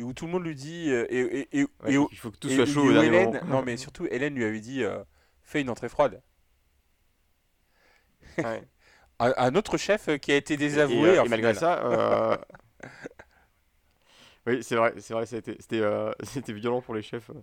et 0.00 0.04
où 0.04 0.12
tout 0.14 0.26
le 0.26 0.32
monde 0.32 0.44
lui 0.44 0.54
dit 0.56 0.90
euh, 0.90 1.06
et, 1.10 1.20
et, 1.52 1.60
et, 1.60 1.66
Ouais, 1.82 1.94
et 1.94 1.98
où- 1.98 2.10
il 2.10 2.16
faut 2.18 2.30
que 2.30 2.36
tout 2.38 2.48
soit 2.50 2.64
chaud 2.66 2.86
où 2.92 3.02
Hélène, 3.02 3.42
non 3.46 3.62
mais 3.62 3.76
surtout 3.76 4.06
Hélène 4.06 4.34
lui 4.34 4.44
avait 4.44 4.60
dit 4.60 4.82
euh, 4.82 5.02
fais 5.42 5.60
une 5.60 5.70
entrée 5.70 5.88
froide. 5.88 6.22
Ouais. 8.42 8.62
Un, 9.20 9.34
un 9.36 9.54
autre 9.54 9.76
chef 9.78 10.08
euh, 10.08 10.18
qui 10.18 10.32
a 10.32 10.36
été 10.36 10.56
désavoué. 10.56 11.18
euh, 11.18 11.20
en 11.20 11.24
et 11.24 11.28
malgré 11.28 11.54
finale. 11.54 11.54
ça, 11.54 11.84
euh, 11.84 12.36
oui, 14.46 14.62
c'est 14.62 14.76
vrai, 14.76 14.94
c'est 14.98 15.14
vrai, 15.14 15.26
c'était, 15.26 15.56
euh, 15.80 16.12
c'était 16.22 16.52
violent 16.52 16.80
pour 16.80 16.94
les 16.94 17.02
chefs. 17.02 17.30
euh. 17.30 17.34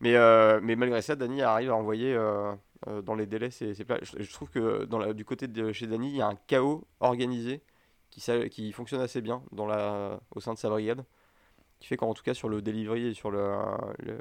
Mais, 0.00 0.16
euh, 0.16 0.60
mais 0.62 0.76
malgré 0.76 1.02
ça, 1.02 1.16
Dany 1.16 1.42
arrive 1.42 1.70
à 1.70 1.76
envoyer 1.76 2.14
euh, 2.14 2.52
euh, 2.88 3.02
dans 3.02 3.14
les 3.14 3.26
délais 3.26 3.50
plats. 3.86 3.98
Je, 4.02 4.22
je 4.22 4.32
trouve 4.32 4.50
que 4.50 4.84
dans 4.84 4.98
la- 4.98 5.12
du 5.14 5.24
côté 5.24 5.48
de 5.48 5.72
chez 5.72 5.86
Dany, 5.86 6.10
il 6.10 6.16
y 6.16 6.22
a 6.22 6.26
un 6.26 6.36
chaos 6.46 6.86
organisé 7.00 7.62
qui, 8.10 8.20
qui 8.50 8.72
fonctionne 8.72 9.00
assez 9.00 9.20
bien 9.20 9.42
dans 9.52 9.66
la, 9.66 10.20
au 10.34 10.40
sein 10.40 10.54
de 10.54 10.58
sa 10.58 10.68
brigade, 10.70 11.04
qui 11.80 11.88
fait 11.88 11.96
qu'en 11.96 12.14
tout 12.14 12.22
cas 12.22 12.34
sur 12.34 12.48
le 12.48 12.62
delivery 12.62 13.08
et 13.08 13.14
sur 13.14 13.30
le, 13.30 13.52
le, 13.98 14.18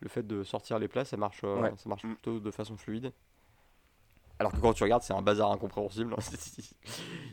le 0.00 0.08
fait 0.08 0.26
de 0.26 0.44
sortir 0.44 0.78
les 0.78 0.88
plats, 0.88 1.04
ça 1.04 1.16
marche, 1.16 1.40
euh, 1.44 1.62
Ouais. 1.62 1.72
ça 1.76 1.88
marche 1.88 2.02
Mm. 2.04 2.12
plutôt 2.14 2.40
de 2.40 2.50
façon 2.50 2.76
fluide. 2.76 3.12
Alors 4.38 4.52
que 4.52 4.58
quand 4.58 4.74
tu 4.74 4.82
regardes, 4.82 5.02
c'est 5.02 5.14
un 5.14 5.22
bazar 5.22 5.50
incompréhensible. 5.50 6.14
ils 6.60 6.64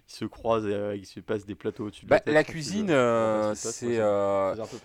se 0.08 0.26
croisent 0.26 0.68
et 0.68 0.74
euh, 0.74 0.96
ils 0.96 1.06
se 1.06 1.20
passent 1.20 1.46
des 1.46 1.56
plateaux 1.56 1.88
au-dessus 1.88 2.06
de 2.06 2.12
Bah, 2.12 2.18
la 2.18 2.22
tête. 2.22 2.34
la 2.34 2.44
cuisine, 2.44 2.90
euh, 2.92 3.54
c'est 3.56 4.00
euh, 4.00 4.54
un 4.54 4.68
peu 4.68 4.78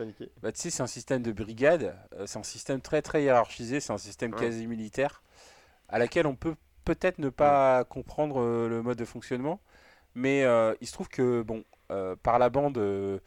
bah, 0.42 0.50
tu 0.52 0.60
sais, 0.60 0.70
c'est 0.70 0.82
un 0.82 0.88
système 0.88 1.22
de 1.22 1.30
brigade, 1.32 1.96
euh, 2.14 2.26
c'est 2.26 2.38
un 2.38 2.42
système 2.44 2.80
très 2.80 3.02
très 3.02 3.22
hiérarchisé, 3.22 3.80
c'est 3.80 3.92
un 3.92 3.98
système 3.98 4.32
Ouais. 4.32 4.40
quasi 4.40 4.66
militaire, 4.66 5.22
à 5.88 5.98
laquelle 5.98 6.26
on 6.26 6.34
peut 6.36 6.56
peut-être 6.84 7.18
ne 7.18 7.28
pas 7.28 7.84
comprendre 7.84 8.40
le 8.68 8.82
mode 8.82 8.98
de 8.98 9.04
fonctionnement, 9.04 9.60
mais 10.14 10.44
euh, 10.44 10.74
il 10.80 10.86
se 10.88 10.92
trouve 10.92 11.08
que, 11.08 11.42
bon, 11.42 11.64
euh, 11.92 12.16
par 12.22 12.38
la 12.38 12.50
bande, 12.50 12.78
euh, 12.78 13.18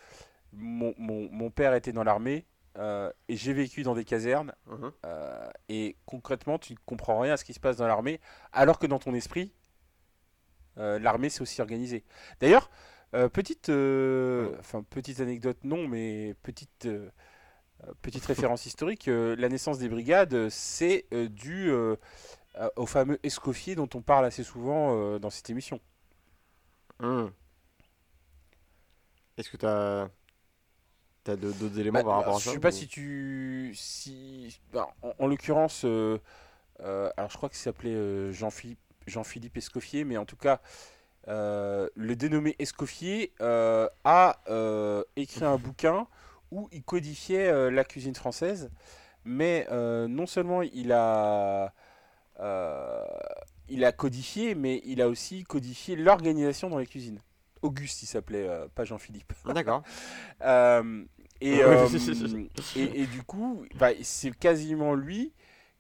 mon, 0.54 0.94
mon- 0.98 1.30
mon 1.32 1.50
père 1.52 1.74
était 1.74 1.92
dans 1.94 2.04
l'armée, 2.04 2.46
euh, 2.78 3.12
et 3.28 3.36
j'ai 3.36 3.54
vécu 3.54 3.84
dans 3.84 3.96
des 3.96 4.06
casernes, 4.06 4.54
Mhm. 4.68 4.92
euh, 5.06 5.50
et 5.70 5.98
concrètement, 6.06 6.58
tu 6.58 6.74
ne 6.74 6.78
comprends 6.86 7.20
rien 7.20 7.34
à 7.34 7.38
ce 7.38 7.44
qui 7.46 7.54
se 7.54 7.60
passe 7.60 7.78
dans 7.78 7.88
l'armée, 7.88 8.20
alors 8.54 8.80
que 8.80 8.88
dans 8.88 9.00
ton 9.00 9.14
esprit, 9.14 9.54
euh, 10.78 10.98
l'armée 11.00 11.30
c'est 11.30 11.42
aussi 11.42 11.62
organisé. 11.62 12.04
D'ailleurs, 12.40 12.70
petite, 13.34 13.68
Ouais. 13.68 14.52
enfin 14.60 14.84
petite 14.90 15.20
anecdote 15.20 15.58
non, 15.66 15.86
mais 15.88 16.34
petite, 16.44 16.88
petite 18.02 18.26
référence 18.26 18.66
historique, 18.66 19.08
la 19.08 19.50
naissance 19.50 19.80
des 19.80 19.90
brigades, 19.90 20.48
c'est 20.50 21.06
dû 21.30 21.72
au 22.78 22.86
fameux 22.86 23.20
Escoffier 23.24 23.76
dont 23.76 23.90
on 23.96 24.02
parle 24.02 24.24
assez 24.26 24.44
souvent 24.44 25.20
dans 25.20 25.30
cette 25.30 25.50
émission. 25.50 25.82
Mhm. 27.02 27.32
Est-ce 29.38 29.50
que 29.50 29.58
tu 29.58 29.66
as, 29.66 30.10
d'autres 31.26 31.80
éléments 31.80 32.00
Bah, 32.00 32.04
par 32.04 32.14
rapport 32.18 32.34
bah, 32.34 32.38
à 32.38 32.40
je 32.40 32.46
ça 32.46 32.52
sais 32.54 32.60
pas 32.60 32.72
si 32.72 32.88
tu, 32.88 33.72
si, 33.76 34.60
bah, 34.74 34.88
en, 35.02 35.14
en 35.20 35.28
l'occurrence, 35.28 35.86
euh, 35.86 36.20
euh, 36.82 37.12
alors 37.18 37.30
je 37.30 37.38
crois 37.38 37.50
qu'il 37.50 37.60
s'appelait 37.60 37.94
euh, 37.94 38.32
Jean-Philippe, 38.32 38.80
Jean-Philippe 39.08 39.58
Escoffier, 39.58 40.04
mais 40.04 40.18
en 40.18 40.26
tout 40.26 40.36
cas, 40.36 40.62
euh, 41.28 41.88
le 41.96 42.16
dénommé 42.16 42.56
Escoffier 42.60 43.32
a 43.40 44.38
écrit 45.16 45.46
un 45.46 45.58
bouquin 45.58 46.08
où 46.52 46.68
il 46.72 46.84
codifiait 46.84 47.72
la 47.72 47.84
cuisine 47.84 48.16
française, 48.16 48.70
mais 49.24 49.68
non 49.72 50.26
seulement 50.26 50.62
il 50.62 50.92
a, 50.92 51.74
il 53.70 53.86
a 53.86 53.92
codifié, 53.92 54.56
mais 54.56 54.82
il 54.86 55.02
a 55.02 55.08
aussi 55.08 55.44
codifié 55.44 55.96
l'organisation 55.96 56.70
dans 56.70 56.78
les 56.78 56.88
cuisines. 56.88 57.20
Auguste, 57.62 58.04
il 58.04 58.08
s'appelait, 58.08 58.48
euh, 58.48 58.68
pas 58.74 58.86
Jean-Philippe. 58.86 59.34
Ah, 59.48 59.54
D'accord. 59.54 59.84
Euh, 60.42 61.06
et, 61.42 61.62
euh, 61.64 61.88
et, 62.76 63.02
et 63.02 63.06
du 63.08 63.24
coup, 63.24 63.66
bah, 63.76 63.90
c'est 64.04 64.36
quasiment 64.38 64.96
lui 64.96 65.34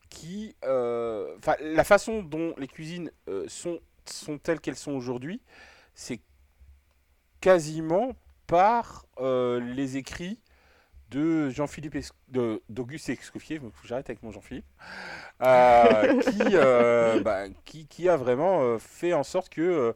qui... 0.10 0.56
euh, 0.66 1.36
Enfin, 1.40 1.56
la 1.62 1.84
façon 1.84 2.24
dont 2.24 2.54
les 2.58 2.68
cuisines 2.68 3.12
euh, 3.30 3.46
sont, 3.48 3.80
sont 4.06 4.38
telles 4.38 4.60
qu'elles 4.62 4.76
sont 4.78 4.94
aujourd'hui, 4.94 5.42
c'est 5.96 6.22
quasiment 7.40 8.14
par 8.48 9.06
euh, 9.20 9.60
les 9.60 9.98
écrits 9.98 10.40
de 11.12 11.50
Jean-Philippe 11.50 11.98
d'Auguste 12.70 13.10
Escoffier, 13.10 13.60
faut 13.60 13.70
que 13.70 13.88
j'arrête 13.88 14.10
avec 14.10 14.24
mon 14.24 14.32
Jean-Philippe, 14.32 14.66
euh, 15.42 16.22
qui, 16.22 16.40
euh, 16.56 17.22
bah, 17.22 17.46
qui, 17.66 17.88
qui 17.88 18.10
a 18.10 18.18
vraiment 18.18 18.62
euh, 18.64 18.80
fait 18.80 19.14
en 19.14 19.24
sorte 19.24 19.50
que 19.50 19.62
euh, 19.62 19.94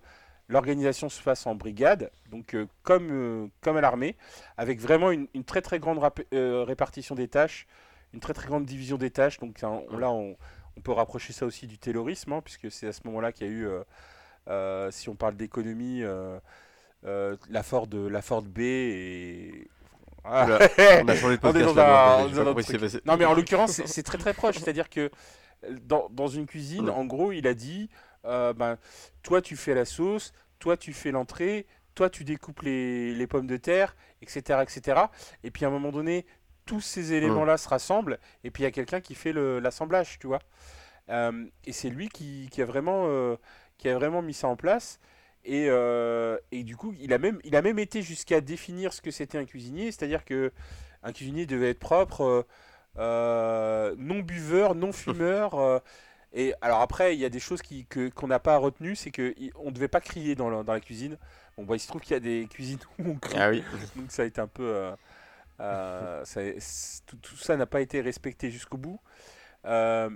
l'organisation 0.48 1.10
se 1.10 1.22
fasse 1.22 1.46
en 1.48 1.56
brigade, 1.56 2.12
donc 2.30 2.54
euh, 2.54 2.68
comme, 2.84 3.10
euh, 3.12 3.48
comme 3.62 3.78
à 3.78 3.82
l'armée, 3.82 4.16
avec 4.58 4.80
vraiment 4.80 5.12
une, 5.12 5.28
une 5.34 5.44
très 5.44 5.62
très 5.62 5.80
grande 5.80 5.98
rap- 6.00 6.22
euh, 6.34 6.64
répartition 6.64 7.16
des 7.16 7.28
tâches, 7.28 7.66
une 8.14 8.20
très 8.20 8.34
très 8.34 8.48
grande 8.48 8.66
division 8.66 8.98
des 8.98 9.10
tâches. 9.12 9.40
Donc 9.40 9.58
on- 9.64 9.98
là, 9.98 10.12
on, 10.12 10.36
on 10.78 10.82
peut 10.82 10.92
rapprocher 10.92 11.34
ça 11.34 11.46
aussi 11.46 11.68
du 11.68 11.78
taylorisme, 11.78 12.34
hein, 12.34 12.42
puisque 12.44 12.70
c'est 12.72 12.88
à 12.88 12.94
ce 12.94 13.02
moment-là 13.06 13.32
qu'il 13.32 13.48
y 13.48 13.50
a 13.50 13.54
eu, 13.54 13.68
si 14.92 15.10
on 15.10 15.16
parle 15.16 15.36
d'économie, 15.36 16.04
la 17.04 17.64
Ford, 17.64 17.88
la 17.92 18.22
Ford 18.22 18.42
B 18.44 18.60
et 18.60 19.68
Ah. 20.24 20.46
Oula, 20.46 20.60
On 21.04 21.08
a 21.08 21.16
changé 21.16 21.36
de 21.38 21.42
podcast. 21.42 21.76
là. 21.76 22.18
Non, 23.06 23.16
mais 23.18 23.26
en 23.26 23.34
l'occurrence, 23.34 23.82
c'est- 23.86 24.04
très 24.04 24.18
très 24.18 24.34
proche. 24.34 24.56
C'est-à-dire 24.58 24.90
que 24.90 25.12
dans, 25.84 26.08
dans 26.12 26.28
une 26.28 26.46
cuisine, 26.48 26.90
en 26.90 27.06
gros, 27.06 27.32
il 27.32 27.46
a 27.48 27.54
dit 27.54 27.90
euh, 28.26 28.54
ben, 28.54 28.78
toi, 29.24 29.42
tu 29.42 29.56
fais 29.56 29.74
la 29.74 29.86
sauce, 29.86 30.34
toi, 30.60 30.78
tu 30.78 30.94
fais 30.94 31.12
l'entrée, 31.12 31.66
toi, 31.96 32.10
tu 32.10 32.24
découpes 32.24 32.62
les, 32.62 33.14
les 33.14 33.28
pommes 33.28 33.48
de 33.48 33.58
terre, 33.58 33.96
etc., 34.22 34.60
etc. 34.64 35.02
Et 35.44 35.52
puis 35.52 35.66
à 35.66 35.70
un 35.70 35.72
moment 35.72 35.92
donné, 35.92 36.26
tous 36.66 36.82
ces 36.82 37.14
éléments-là 37.14 37.58
se 37.58 37.70
rassemblent, 37.70 38.20
et 38.44 38.52
puis 38.52 38.64
il 38.64 38.66
y 38.66 38.68
a 38.68 38.72
quelqu'un 38.72 39.00
qui 39.00 39.16
fait 39.16 39.34
l'assemblage, 39.34 40.20
tu 40.20 40.28
vois. 40.28 40.40
Euh, 41.10 41.46
et 41.66 41.72
c'est 41.72 41.90
lui 41.90 42.10
qui, 42.10 42.50
qui 42.52 42.62
a 42.62 42.66
vraiment, 42.66 43.06
euh, 43.08 43.36
qui 43.78 43.90
a 43.90 43.96
vraiment 43.96 44.22
mis 44.22 44.34
ça 44.34 44.48
en 44.48 44.56
place. 44.56 45.00
Et, 45.44 45.68
euh, 45.70 46.38
et 46.52 46.64
du 46.64 46.76
coup, 46.76 46.94
il 47.00 47.14
a 47.14 47.20
même, 47.20 47.40
il 47.44 47.56
a 47.56 47.62
même 47.62 47.78
été 47.78 48.02
jusqu'à 48.02 48.42
définir 48.42 48.94
ce 48.94 49.02
que 49.02 49.12
c'était 49.12 49.38
un 49.38 49.46
cuisinier, 49.46 49.92
c'est-à-dire 49.92 50.26
que 50.26 50.52
un 51.04 51.14
cuisinier 51.14 51.46
devait 51.46 51.70
être 51.70 51.80
propre, 51.80 52.48
non 52.98 54.20
buveur, 54.20 54.74
non 54.74 54.92
fumeur. 54.92 55.82
Et 56.36 56.54
alors 56.62 56.82
après, 56.82 57.16
il 57.16 57.20
y 57.22 57.26
a 57.26 57.30
des 57.30 57.40
choses 57.40 57.62
qui, 57.64 57.86
que, 57.88 58.10
qu'on 58.10 58.28
n'a 58.28 58.40
pas 58.40 58.58
retenues, 58.58 58.96
c'est 58.96 59.12
qu'on 59.12 59.24
ne 59.66 59.72
devait 59.72 59.88
pas 59.88 60.02
crier 60.02 60.36
dans 60.36 60.50
la, 60.50 60.64
dans 60.64 60.74
la 60.74 60.82
cuisine. 60.82 61.18
Bon, 61.58 61.64
bah, 61.66 61.76
il 61.76 61.80
se 61.80 61.88
trouve 61.88 62.02
qu'il 62.02 62.14
y 62.14 62.18
a 62.18 62.20
des 62.20 62.48
cuisines 62.50 62.80
où 63.00 63.10
on 63.12 63.16
crie, 63.20 63.40
Ah 63.40 63.50
oui. 63.50 63.64
donc 63.96 64.12
ça 64.12 64.24
a 64.24 64.26
été 64.26 64.42
un 64.42 64.48
peu... 64.48 64.64
euh, 64.64 64.96
euh, 65.62 66.26
ça- 66.26 66.42
tout, 67.06 67.18
tout 67.18 67.38
ça 67.38 67.58
n'a 67.58 67.66
pas 67.66 67.82
été 67.82 68.02
respecté 68.02 68.52
jusqu'au 68.52 68.78
bout. 68.78 69.00
Euh, 69.66 70.10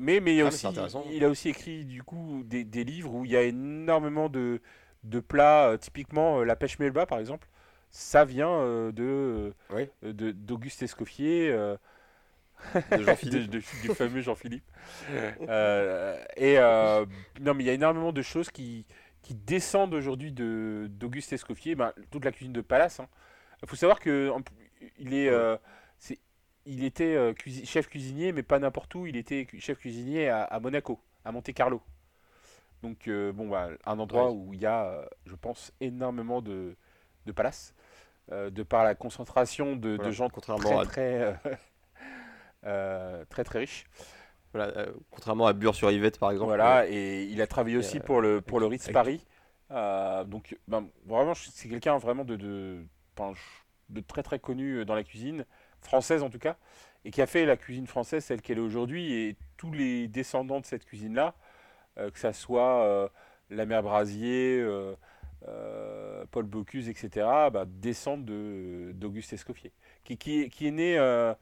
mais, 0.00 0.20
mais, 0.20 0.34
il, 0.34 0.38
y 0.38 0.42
a 0.42 0.44
Ah, 0.44 0.46
aussi, 0.46 0.66
intéressant. 0.68 1.04
il 1.10 1.24
a 1.24 1.28
aussi 1.28 1.48
écrit 1.50 1.84
du 1.84 2.02
coup 2.02 2.42
des, 2.44 2.64
des 2.64 2.84
livres 2.84 3.14
où 3.14 3.24
il 3.24 3.30
y 3.32 3.36
a 3.36 3.42
énormément 3.42 4.28
de, 4.28 4.60
de 5.04 5.20
plats, 5.20 5.76
typiquement 5.80 6.42
la 6.44 6.56
pêche 6.56 6.78
melba 6.78 7.06
par 7.06 7.18
exemple. 7.18 7.48
Ça 7.90 8.24
vient 8.24 8.90
de, 8.92 9.54
Oui. 9.70 9.90
de- 10.02 10.32
d'Auguste 10.32 10.82
Escoffier, 10.82 11.56
De 12.90 12.96
de- 12.96 13.02
Jean-Philippe. 13.04 13.50
de- 13.50 13.58
du 13.58 13.94
fameux 13.94 14.20
Jean-Philippe. 14.20 14.64
Euh, 15.48 16.22
et 16.36 16.58
euh, 16.58 17.04
non, 17.40 17.54
mais 17.54 17.64
il 17.64 17.66
y 17.66 17.70
a 17.70 17.74
énormément 17.74 18.12
de 18.12 18.22
choses 18.22 18.50
qui, 18.50 18.86
qui 19.22 19.34
descendent 19.34 19.94
aujourd'hui 19.94 20.32
de, 20.32 20.86
d'Auguste 20.90 21.32
Escoffier, 21.32 21.74
ben, 21.74 21.92
toute 22.10 22.24
la 22.24 22.32
cuisine 22.32 22.52
de 22.52 22.60
Palace. 22.60 23.00
Il 23.62 23.68
faut 23.68 23.76
savoir 23.76 24.00
que 24.00 24.30
en 24.30 24.42
plus, 24.42 24.54
il 24.98 25.14
est, 25.14 25.28
euh, 25.28 25.56
il 26.66 26.84
était 26.84 27.16
cuisi- 27.34 27.66
chef 27.66 27.88
cuisinier, 27.88 28.32
mais 28.32 28.42
pas 28.42 28.58
n'importe 28.58 28.94
où. 28.94 29.06
Il 29.06 29.16
était 29.16 29.44
cu- 29.46 29.60
chef 29.60 29.78
cuisinier 29.78 30.28
à, 30.28 30.42
à 30.44 30.60
Monaco, 30.60 30.98
à 31.24 31.32
Monte 31.32 31.52
Carlo. 31.52 31.82
Donc 32.82 33.08
bon, 33.08 33.48
bah, 33.48 33.70
un 33.86 33.98
endroit 33.98 34.30
Ouais. 34.30 34.36
où 34.36 34.54
il 34.54 34.60
y 34.60 34.66
a, 34.66 35.08
je 35.26 35.34
pense, 35.36 35.72
énormément 35.80 36.42
de, 36.42 36.76
de 37.26 37.32
palaces, 37.32 37.74
euh, 38.32 38.50
de 38.50 38.62
par 38.62 38.84
la 38.84 38.94
concentration 38.94 39.76
de, 39.76 39.96
gens 40.10 40.28
contrairement 40.28 40.84
très 40.84 41.22
à- 41.22 41.32
très, 41.34 41.58
très 43.28 43.44
très 43.44 43.60
riches. 43.60 43.84
Voilà, 44.52 44.68
euh, 44.78 44.92
contrairement 45.10 45.46
à 45.46 45.52
Bure-sur-Yvette, 45.52 46.18
par 46.18 46.30
exemple. 46.30 46.48
Voilà, 46.48 46.86
et 46.88 47.24
il 47.24 47.42
a 47.42 47.46
travaillé 47.46 47.76
aussi 47.76 47.98
euh, 47.98 48.00
pour 48.00 48.20
le, 48.20 48.40
pour 48.40 48.60
le 48.60 48.66
Ritz 48.66 48.88
Paris. 48.90 49.26
Euh, 49.72 50.22
donc, 50.24 50.56
ben, 50.68 50.86
vraiment, 51.06 51.34
c'est 51.34 51.68
quelqu'un 51.68 51.98
vraiment 51.98 52.24
de, 52.24 52.36
de, 52.36 52.84
très 54.06 54.22
très 54.22 54.38
connu 54.38 54.84
dans 54.84 54.94
la 54.94 55.02
cuisine, 55.02 55.44
française 55.80 56.22
en 56.22 56.30
tout 56.30 56.38
cas, 56.38 56.56
et 57.04 57.10
qui 57.10 57.20
a 57.20 57.26
fait 57.26 57.44
la 57.46 57.56
cuisine 57.56 57.86
française 57.88 58.24
telle 58.26 58.42
qu'elle 58.42 58.58
est 58.58 58.62
aujourd'hui. 58.62 59.12
Et 59.12 59.36
tous 59.56 59.72
les 59.72 60.06
descendants 60.06 60.60
de 60.60 60.66
cette 60.66 60.84
cuisine-là, 60.84 61.34
euh, 61.98 62.10
que 62.10 62.18
ça 62.20 62.32
soit 62.32 62.84
euh, 62.84 63.08
la 63.50 63.66
mère 63.66 63.82
Brasier, 63.82 64.60
euh, 64.60 64.94
euh, 65.48 66.24
Paul 66.30 66.44
Bocuse, 66.44 66.88
etc., 66.88 67.26
bah, 67.52 67.64
descendent 67.66 68.24
de- 68.24 68.92
d'Auguste 68.94 69.32
Escoffier, 69.32 69.72
qui, 70.04 70.16
qui, 70.16 70.42
est, 70.42 70.48
qui 70.48 70.68
est 70.68 70.70
né 70.70 70.96
euh, 70.96 71.34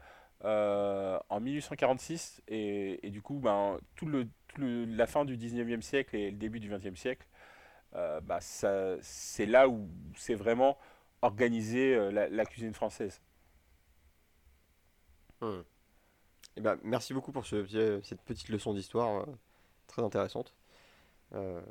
euh, 0.45 1.19
en 1.29 1.41
1846, 1.41 2.43
et, 2.49 3.07
et 3.07 3.11
du 3.11 3.23
coup, 3.23 3.39
ben, 3.41 3.79
tout 3.95 4.07
le, 4.07 4.29
tout 4.49 4.61
le- 4.61 4.85
la 4.87 5.07
fin 5.07 5.25
du 5.25 5.37
19e 5.37 5.83
siècle 5.83 6.17
et 6.17 6.31
le 6.31 6.37
début 6.37 6.61
du 6.61 6.69
20e 6.71 6.97
siècle, 6.97 7.27
euh, 7.95 8.21
ça- 8.41 8.97
c'est 9.03 9.47
là 9.47 9.69
où 9.69 9.89
c'est 10.17 10.35
vraiment 10.35 10.79
organisé 11.23 11.95
euh, 11.95 12.11
la, 12.11 12.29
la 12.29 12.45
cuisine 12.47 12.75
française. 12.75 13.21
Hmm. 15.41 15.63
Eh 16.57 16.61
ben, 16.61 16.79
merci 16.83 17.15
beaucoup 17.15 17.33
pour 17.33 17.47
ce, 17.47 18.01
cette 18.03 18.23
petite 18.23 18.49
leçon 18.49 18.75
d'histoire 18.75 19.23
euh, 19.23 19.27
très 19.87 20.03
intéressante. 20.03 20.55
Euh, 21.35 21.63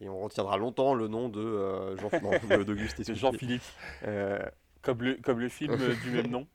et 0.00 0.08
on 0.08 0.18
retiendra 0.20 0.56
longtemps 0.56 0.94
le 0.94 1.06
nom 1.06 1.28
de 1.28 1.40
euh, 1.40 1.96
Jean. 1.96 2.08
Jean-Philippe, 3.14 3.62
Euh, 4.02 4.38
comme 4.82 5.02
le, 5.02 5.14
comme 5.14 5.38
le 5.40 5.48
film 5.48 5.76
du 6.02 6.10
même 6.10 6.26
nom. 6.28 6.46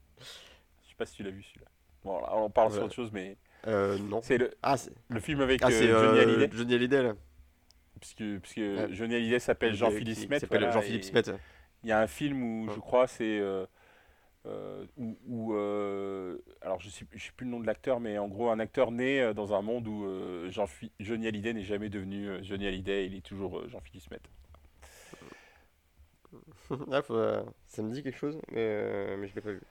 Pas 1.00 1.06
si 1.06 1.16
tu 1.16 1.24
l'as 1.24 1.32
vu 1.32 1.42
celui-là. 1.42 1.68
Bon, 2.04 2.20
là, 2.20 2.36
on 2.36 2.50
parle 2.50 2.74
sur 2.74 2.84
autre 2.84 2.94
chose, 2.94 3.10
mais 3.14 3.38
euh, 3.68 3.98
non. 3.98 4.20
c'est 4.22 4.38
le, 4.38 4.52
Ah, 4.62 4.76
le 5.08 5.20
film 5.22 5.40
avec 5.40 5.62
ah, 5.64 5.68
euh, 5.68 5.72
Johnny 5.72 6.20
euh, 6.20 6.22
Hallyday. 6.22 6.58
Johnny 6.58 6.74
Hallyday, 6.76 7.04
là. 7.04 7.14
Puisque, 8.02 8.40
puisque 8.42 8.58
Ouais. 8.58 8.88
Johnny 8.92 9.16
Hallyday 9.16 9.40
s'appelle 9.40 9.74
Jean-Philippe 9.76 10.18
Smet. 10.18 10.40
s'appelle 10.40 10.60
voilà, 10.60 10.74
Jean-Philippe 10.74 11.04
et 11.04 11.08
Smet. 11.08 11.24
Il 11.84 11.90
y 11.90 11.94
a 11.94 12.00
un 12.02 12.08
film 12.08 12.44
où 12.44 12.68
Ouais. 12.68 12.74
je 12.74 12.80
crois 12.80 13.08
c'est 13.08 13.40
euh, 13.40 13.66
euh, 14.46 14.86
où, 14.98 15.18
où, 15.28 15.54
alors 16.62 16.80
je 16.82 16.90
sais, 16.90 17.06
je 17.14 17.24
sais 17.26 17.32
plus 17.36 17.46
le 17.46 17.52
nom 17.52 17.60
de 17.62 17.68
l'acteur, 17.68 18.00
mais 18.02 18.18
en 18.18 18.28
gros 18.28 18.50
un 18.50 18.60
acteur 18.60 18.92
né 18.92 19.34
dans 19.34 19.54
un 19.54 19.62
monde 19.62 19.88
où 19.88 20.06
Jean 20.50 20.66
Johnny 21.00 21.28
Hallyday 21.28 21.54
n'est 21.54 21.64
jamais 21.64 21.90
devenu 21.90 22.44
Johnny 22.44 22.68
Hallyday, 22.68 23.06
il 23.06 23.16
est 23.16 23.26
toujours 23.26 23.68
Jean-Philippe 23.70 24.04
Smet. 24.04 24.20
Ah, 26.92 27.02
faut, 27.02 27.20
ça 27.66 27.82
me 27.82 27.92
dit 27.92 28.04
quelque 28.04 28.18
chose, 28.20 28.40
mais, 28.52 29.18
mais 29.18 29.28
je 29.28 29.34
l'ai 29.36 29.42
pas 29.42 29.52
vu. 29.52 29.62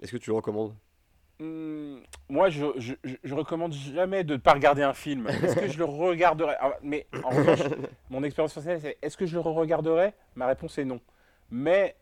Est-ce 0.00 0.12
que 0.12 0.16
tu 0.16 0.30
le 0.30 0.36
recommandes? 0.36 0.74
Hum, 1.40 2.00
moi, 2.28 2.48
je, 2.48 2.64
je, 2.78 2.94
je- 3.04 3.16
je 3.22 3.34
recommande 3.34 3.72
jamais 3.72 4.24
de 4.24 4.34
ne 4.34 4.38
pas 4.38 4.52
regarder 4.54 4.82
un 4.82 4.94
film. 4.94 5.26
Est-ce 5.28 5.56
que 5.56 5.68
je 5.68 5.78
le 5.78 5.84
regarderai 5.84 6.54
Ah, 6.60 6.72
Mais 6.82 7.06
en 7.22 7.28
revanche, 7.30 7.60
mon 8.10 8.22
expérience 8.22 8.54
personnelle, 8.54 8.80
c'est 8.80 8.98
est-ce 9.02 9.16
que 9.16 9.26
je 9.26 9.34
le 9.34 9.40
regarderai 9.40 10.14
Ma 10.34 10.46
réponse 10.46 10.78
est 10.78 10.84
non. 10.84 11.00
Mais 11.50 11.94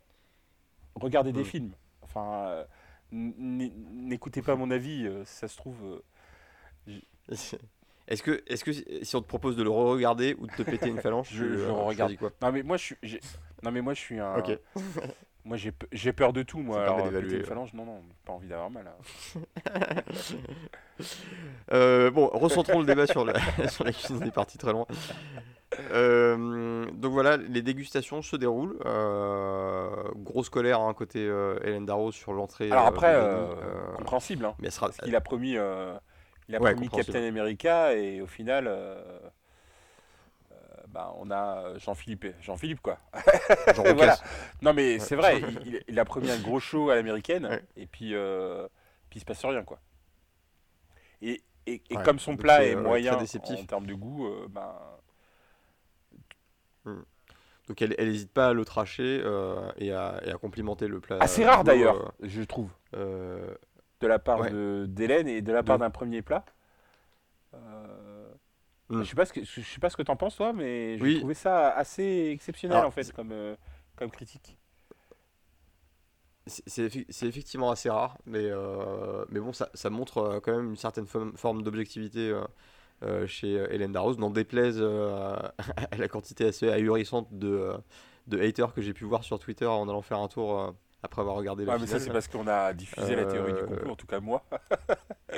regardez 0.94 1.32
des 1.32 1.42
Hmm. 1.42 1.44
films. 1.46 1.72
Enfin, 2.02 2.46
euh, 2.48 2.64
n'écoutez 3.10 4.40
pas 4.42 4.54
mon 4.56 4.70
avis. 4.70 5.06
euh, 5.06 5.24
ça 5.24 5.48
se 5.48 5.56
trouve. 5.56 6.00
euh, 6.88 7.00
Est-ce 8.06 8.22
que, 8.22 8.42
est 8.46 8.62
que 8.62 8.72
si 9.04 9.16
on 9.16 9.22
te 9.22 9.26
propose 9.26 9.56
de 9.56 9.62
le 9.62 9.70
re-regarder 9.70 10.36
ou 10.38 10.46
de 10.46 10.52
te 10.52 10.62
péter 10.62 10.90
une 10.90 10.98
phalange, 11.00 11.28
Je- 11.32 11.56
je 11.56 11.64
euh, 11.64 11.72
regarde. 11.72 12.16
quoi? 12.18 12.30
Non, 12.42 12.52
mais 12.52 12.62
moi, 12.62 12.76
je 12.76 12.82
suis. 12.84 13.20
Non, 13.62 13.70
mais 13.72 13.80
moi, 13.80 13.94
je 13.94 14.00
suis 14.00 14.18
un. 14.20 14.36
Ok. 14.38 14.58
Moi, 15.44 15.56
j'ai 15.58 15.72
pe- 15.72 15.86
j'ai 15.92 16.12
peur 16.14 16.32
de 16.32 16.42
tout, 16.42 16.58
moi. 16.60 16.82
Alors, 16.82 16.96
d'évaluer, 17.02 17.20
péter 17.22 17.34
une 17.34 17.40
ouais. 17.42 17.46
phalange, 17.46 17.74
non, 17.74 17.84
non, 17.84 18.00
pas 18.24 18.32
envie 18.32 18.48
d'avoir 18.48 18.70
mal. 18.70 18.86
hein. 18.88 20.02
Euh, 21.72 22.10
bon, 22.10 22.28
recentrons 22.32 22.78
le 22.78 22.86
débat 22.86 23.06
sur 23.08 23.24
la, 23.24 23.34
sur 23.68 23.82
la 23.84 23.92
cuisine, 23.92 24.18
on 24.22 24.26
est 24.26 24.30
parti 24.30 24.58
très 24.58 24.70
loin. 24.72 24.86
Euh, 25.90 26.86
donc 26.92 27.12
voilà, 27.12 27.36
les 27.36 27.62
dégustations 27.62 28.22
se 28.22 28.36
déroulent. 28.36 28.78
Euh, 28.86 29.88
grosse 30.14 30.48
colère 30.50 30.80
hein, 30.80 30.94
côté 30.94 31.24
Hélène 31.64 31.84
Darroze 31.84 32.14
sur 32.14 32.32
l'entrée. 32.32 32.70
Alors 32.70 32.86
après, 32.86 33.20
compréhensible, 33.96 34.44
hein. 34.44 34.54
mais 34.60 34.66
elle 34.68 34.72
sera, 34.72 34.86
Parce 34.86 34.98
qu'il 34.98 35.16
a 35.16 35.20
promis, 35.20 35.50
il 35.52 35.58
a 35.58 36.60
Ouais, 36.60 36.72
promis. 36.74 36.88
Captain 36.88 37.26
America 37.26 37.92
et 37.94 38.20
au 38.20 38.26
final, 38.26 38.70
bah, 40.94 41.12
on 41.18 41.28
a 41.32 41.76
Jean-Philippe, 41.78 42.26
Jean-Philippe 42.40 42.80
quoi. 42.80 42.98
Jean 43.74 43.82
Voilà. 43.94 44.12
Rocasse. 44.14 44.22
Non 44.62 44.72
mais 44.72 45.00
c'est 45.00 45.16
vrai, 45.16 45.42
il, 45.88 45.98
a 45.98 46.04
promis 46.04 46.30
un 46.30 46.38
gros 46.38 46.60
show 46.60 46.88
à 46.90 46.94
l'américaine 46.94 47.46
Ouais. 47.46 47.62
et 47.76 47.86
puis, 47.86 48.14
euh, 48.14 48.68
puis 49.10 49.18
il 49.18 49.20
se 49.20 49.24
passe 49.26 49.44
rien 49.44 49.64
quoi. 49.64 49.80
Et, 51.20 51.42
et, 51.66 51.82
et 51.90 51.96
Ouais, 51.96 52.02
comme 52.04 52.18
son 52.20 52.36
plat 52.36 52.64
est 52.64 52.76
euh, 52.76 52.80
moyen 52.80 53.16
déceptif. 53.16 53.58
en 53.58 53.64
termes 53.64 53.86
de 53.86 53.94
goût, 53.94 54.26
euh, 54.28 54.46
ben, 54.48 54.72
Donc 57.66 57.80
elle 57.82 57.94
n'hésite 57.98 58.30
pas 58.32 58.48
à 58.48 58.52
le 58.52 58.64
tracher 58.64 59.20
euh, 59.24 59.70
et, 59.78 59.92
à, 59.92 60.20
et 60.24 60.30
à 60.30 60.34
complimenter 60.36 60.86
le 60.86 61.00
plat. 61.00 61.16
assez 61.20 61.44
rare 61.44 61.64
d'ailleurs, 61.64 62.12
je 62.22 62.42
trouve, 62.42 62.70
euh, 62.94 63.48
euh, 63.50 63.54
de 64.00 64.06
la 64.06 64.18
part 64.18 64.42
d'Hélène 64.50 65.26
et 65.28 65.40
de 65.42 65.52
la 65.52 65.62
part 65.62 65.78
d'un 65.78 65.90
premier 65.90 66.22
plat. 66.22 66.44
Euh, 67.54 68.13
Hmm. 68.90 69.02
Je 69.02 69.08
sais 69.08 69.14
pas 69.16 69.24
ce 69.24 69.32
que 69.32 69.44
je 69.44 69.60
sais 69.62 69.80
pas 69.80 69.88
ce 69.90 69.96
que 69.96 70.02
t'en 70.02 70.16
penses 70.16 70.36
toi, 70.36 70.52
mais 70.52 70.98
j'ai 70.98 71.02
Oui. 71.02 71.18
trouvé 71.18 71.34
ça 71.34 71.70
assez 71.70 72.30
exceptionnel 72.32 72.76
Alors, 72.78 72.88
en 72.88 72.90
fait 72.90 73.12
comme 73.12 73.32
euh, 73.32 73.56
comme 73.96 74.10
critique. 74.10 74.58
c'est 76.46 77.22
effectivement 77.22 77.70
assez 77.70 77.88
rare, 77.88 78.18
mais, 78.26 78.44
euh, 78.50 79.24
mais 79.30 79.40
bon, 79.40 79.54
ça, 79.54 79.70
ça 79.72 79.88
montre 79.88 80.18
euh, 80.18 80.40
quand 80.40 80.54
même 80.54 80.70
une 80.70 80.76
certaine 80.76 81.06
forme, 81.06 81.62
d'objectivité 81.62 82.38
euh, 83.02 83.26
chez 83.26 83.54
Hélène 83.70 83.92
Darroze, 83.92 84.18
n'en 84.18 84.28
déplaise 84.30 84.78
à 84.82 85.96
la 85.96 86.08
quantité 86.08 86.44
assez 86.46 86.68
ahurissante 86.68 87.28
de, 87.32 87.72
de 88.26 88.38
haters 88.38 88.74
que 88.74 88.82
j'ai 88.82 88.92
pu 88.92 89.04
voir 89.04 89.24
sur 89.24 89.38
Twitter 89.38 89.66
en 89.66 89.88
allant 89.88 90.02
faire 90.02 90.18
un 90.18 90.28
tour 90.28 90.74
après 91.02 91.20
avoir 91.22 91.36
regardé 91.36 91.64
la 91.64 91.74
Ouais, 91.74 91.78
mais 91.80 91.86
ça 91.86 91.98
c'est 91.98 92.10
parce 92.10 92.28
qu'on 92.28 92.46
a 92.46 92.74
diffusé 92.74 93.16
la 93.16 93.24
théorie 93.24 93.54
du 93.54 93.62
complot, 93.64 93.92
en 93.92 93.96
tout 93.96 94.06
cas 94.06 94.20
moi. 94.20 94.42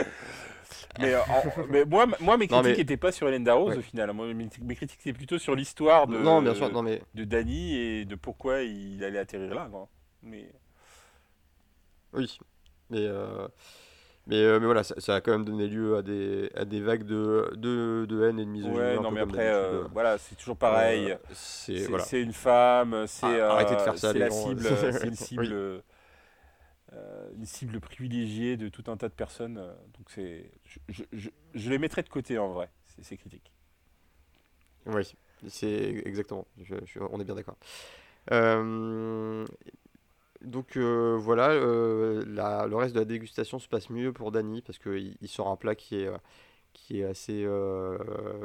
mais, 0.99 1.15
euh, 1.15 1.21
en- 1.23 1.67
mais 1.71 1.85
moi, 1.85 2.07
moi, 2.21 2.37
mes 2.37 2.47
critiques 2.49 2.65
mais- 2.71 2.77
n'étaient 2.77 2.97
pas 2.97 3.13
sur 3.13 3.29
Hélène 3.29 3.45
Darroze 3.45 3.73
Ouais. 3.73 3.79
au 3.79 3.83
final. 3.83 4.13
Moi, 4.13 4.27
mes, 4.35 4.49
mes 4.63 4.75
critiques 4.75 5.01
c'était 5.03 5.17
plutôt 5.17 5.39
sur 5.39 5.55
l'histoire 5.55 6.07
de, 6.07 6.17
Non, 6.19 6.41
bien 6.43 6.55
sûr, 6.55 6.71
non 6.73 6.83
mais 6.83 7.03
de 7.15 7.25
Danny 7.25 7.77
et 7.77 8.05
de 8.05 8.15
pourquoi 8.15 8.63
il 8.63 9.03
allait 9.05 9.19
atterrir 9.19 9.55
là. 9.55 9.69
quoi. 9.71 9.89
Mais 10.23 10.51
Oui, 12.13 12.39
mais, 12.91 13.07
euh, 13.07 13.47
mais, 14.27 14.37
euh, 14.43 14.59
mais 14.59 14.67
voilà, 14.67 14.83
ça, 14.83 14.95
ça 14.99 15.15
a 15.17 15.21
quand 15.21 15.33
même 15.33 15.45
donné 15.45 15.67
lieu 15.69 15.97
à 15.97 16.03
des, 16.03 16.51
à 16.55 16.65
des 16.65 16.81
vagues 16.81 17.05
de, 17.05 17.51
de, 17.57 18.07
de 18.09 18.25
haine 18.25 18.39
et 18.41 18.45
de 18.45 18.51
misogynie. 18.51 18.81
ouais, 18.81 18.97
non, 19.01 19.11
mais 19.11 19.21
après, 19.21 19.53
euh, 19.53 19.85
voilà, 19.93 20.17
c'est 20.19 20.35
toujours 20.37 20.57
pareil. 20.57 21.17
C'est 21.33 21.87
voilà. 21.89 22.05
une 22.13 22.33
femme, 22.33 23.05
c'est 23.07 23.41
Ah, 23.41 23.53
arrêtez 23.53 23.75
de 23.75 23.81
faire 23.81 23.99
ça, 23.99 24.13
la 24.13 24.29
gens, 24.31 24.49
cible, 24.49 24.63
c'est 24.65 25.05
une 25.07 25.15
cible, 25.15 25.83
une 27.37 27.45
cible 27.45 27.79
privilégiée 27.81 28.57
de 28.57 28.69
tout 28.69 28.85
un 28.91 28.97
tas 28.97 29.09
de 29.09 29.15
personnes. 29.15 29.57
Donc 29.57 30.07
c'est, 30.09 30.51
je, 30.89 31.71
les 31.71 31.79
mettrais 31.79 32.03
de 32.03 32.09
côté 32.09 32.39
en 32.39 32.49
vrai, 32.49 32.71
ces, 33.01 33.17
critiques. 33.17 33.53
Oui, 34.87 35.15
c'est 35.49 36.03
exactement. 36.05 36.47
On 37.11 37.21
est 37.21 37.25
bien 37.25 37.35
d'accord. 37.35 37.57
Euh, 38.33 39.47
donc 40.43 40.77
euh, 40.77 41.17
voilà, 41.19 41.51
euh, 41.51 42.25
le 42.25 42.77
reste 42.77 42.95
de 42.95 43.01
la 43.01 43.05
dégustation 43.05 43.59
se 43.59 43.69
passe 43.69 43.91
mieux 43.91 44.13
pour 44.13 44.33
Dany 44.33 44.63
parce 44.63 44.79
qu'il 44.79 45.17
il 45.21 45.29
sort 45.29 45.49
un 45.49 45.57
plat 45.57 45.75
qui 45.75 45.97
est, 45.97 46.11
qui 46.73 47.01
est 47.01 47.05
assez, 47.05 47.45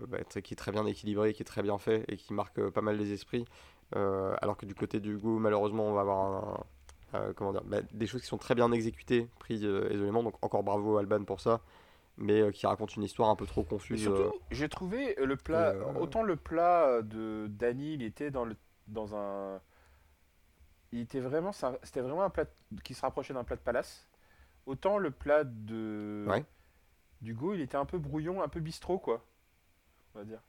bah, 0.07 0.19
qui 0.23 0.53
est 0.53 0.57
très 0.57 0.71
bien 0.71 0.85
équilibré, 0.85 1.33
qui 1.33 1.41
est 1.41 1.45
très 1.45 1.61
bien 1.61 1.77
fait 1.77 2.05
et 2.07 2.17
qui 2.17 2.33
marque 2.33 2.69
pas 2.69 2.81
mal 2.81 2.97
les 2.97 3.11
esprits. 3.13 3.45
Alors 3.93 4.57
que 4.57 4.65
du 4.65 4.75
côté 4.75 4.99
du 4.99 5.17
goût, 5.17 5.39
malheureusement, 5.39 5.87
on 5.87 5.93
va 5.93 6.01
avoir 6.01 6.65
bah, 7.13 7.81
des 7.91 8.07
choses 8.07 8.21
qui 8.21 8.27
sont 8.27 8.37
très 8.37 8.55
bien 8.55 8.71
exécutées, 8.71 9.27
prises 9.39 9.65
euh, 9.65 9.89
isolément. 9.91 10.23
Donc 10.23 10.35
encore 10.41 10.63
bravo 10.63 10.97
Alban 10.97 11.23
pour 11.23 11.41
ça, 11.41 11.61
mais 12.21 12.41
euh, 12.41 12.51
qui 12.51 12.65
raconte 12.65 12.95
une 12.95 13.03
histoire 13.03 13.29
un 13.29 13.35
peu 13.35 13.45
trop 13.45 13.63
confuse. 13.63 14.01
surtout, 14.01 14.21
euh, 14.21 14.39
j'ai 14.51 14.69
trouvé 14.69 15.15
le 15.17 15.35
plat, 15.35 15.71
euh, 15.71 15.93
autant 15.95 16.23
le 16.23 16.35
plat 16.35 17.01
de 17.01 17.47
Danny, 17.49 17.95
il 17.95 18.03
était 18.03 18.31
dans, 18.31 18.45
le, 18.45 18.55
dans 18.87 19.15
un. 19.15 19.59
Il 20.91 20.99
était 20.99 21.19
vraiment. 21.19 21.51
C'était 21.51 22.01
vraiment 22.01 22.23
un 22.23 22.29
plat 22.29 22.45
qui 22.83 22.93
se 22.93 23.01
rapprochait 23.01 23.33
d'un 23.33 23.43
plat 23.43 23.55
de 23.55 23.61
palace. 23.61 24.07
Autant 24.65 24.97
le 24.97 25.11
plat 25.11 25.43
de. 25.43 26.25
Ouais. 26.27 26.45
d'Hugo, 27.21 27.53
il 27.53 27.61
était 27.61 27.77
un 27.77 27.85
peu 27.85 27.97
brouillon, 27.97 28.41
un 28.43 28.49
peu 28.49 28.59
bistrot, 28.59 28.99
quoi. 28.99 29.25
On 30.13 30.19
va 30.19 30.25
dire. 30.25 30.41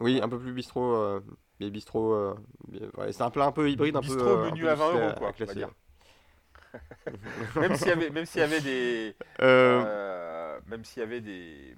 Oui, 0.00 0.20
un 0.22 0.28
peu 0.28 0.38
plus 0.38 0.52
bistrot. 0.52 1.20
mais 1.60 1.70
bistrot. 1.70 2.34
ouais, 2.96 3.12
c'est 3.12 3.22
un 3.22 3.30
plat 3.30 3.46
un 3.46 3.52
peu 3.52 3.70
hybride, 3.70 3.96
un 3.96 4.00
peu. 4.00 4.08
Bistrot 4.08 4.28
euh, 4.28 4.42
un 4.42 4.50
menu 4.50 4.62
peu 4.62 4.70
à 4.70 4.74
20 4.74 4.84
difficile 4.84 5.04
euros, 5.04 5.14
quoi, 5.14 5.26
on 5.26 5.30
va 5.30 5.32
classer. 5.32 5.54
dire. 5.54 5.70
même 7.56 7.76
s'il 7.76 7.88
y 7.88 7.90
avait, 7.90 8.10
même 8.10 8.26
s'il 8.26 8.40
y 8.40 8.44
avait 8.44 8.60
des. 8.60 9.16
Même 10.66 10.84
s'il 10.84 11.00
y 11.00 11.02
avait 11.04 11.20
des. 11.20 11.76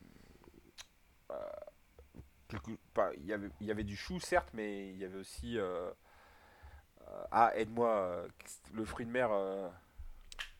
quelque- 2.48 2.70
pas- 2.94 3.12
il, 3.14 3.26
y 3.26 3.32
avait, 3.32 3.50
il 3.60 3.66
y 3.66 3.70
avait 3.70 3.84
du 3.84 3.96
chou, 3.96 4.18
certes, 4.20 4.48
mais 4.54 4.88
il 4.90 4.98
y 4.98 5.04
avait 5.04 5.18
aussi. 5.18 5.58
euh, 5.58 5.90
euh, 7.06 7.24
ah, 7.30 7.52
aide-moi, 7.54 7.88
euh, 7.90 8.28
le 8.72 8.84
fruit 8.84 9.06
de 9.06 9.10
mer. 9.10 9.30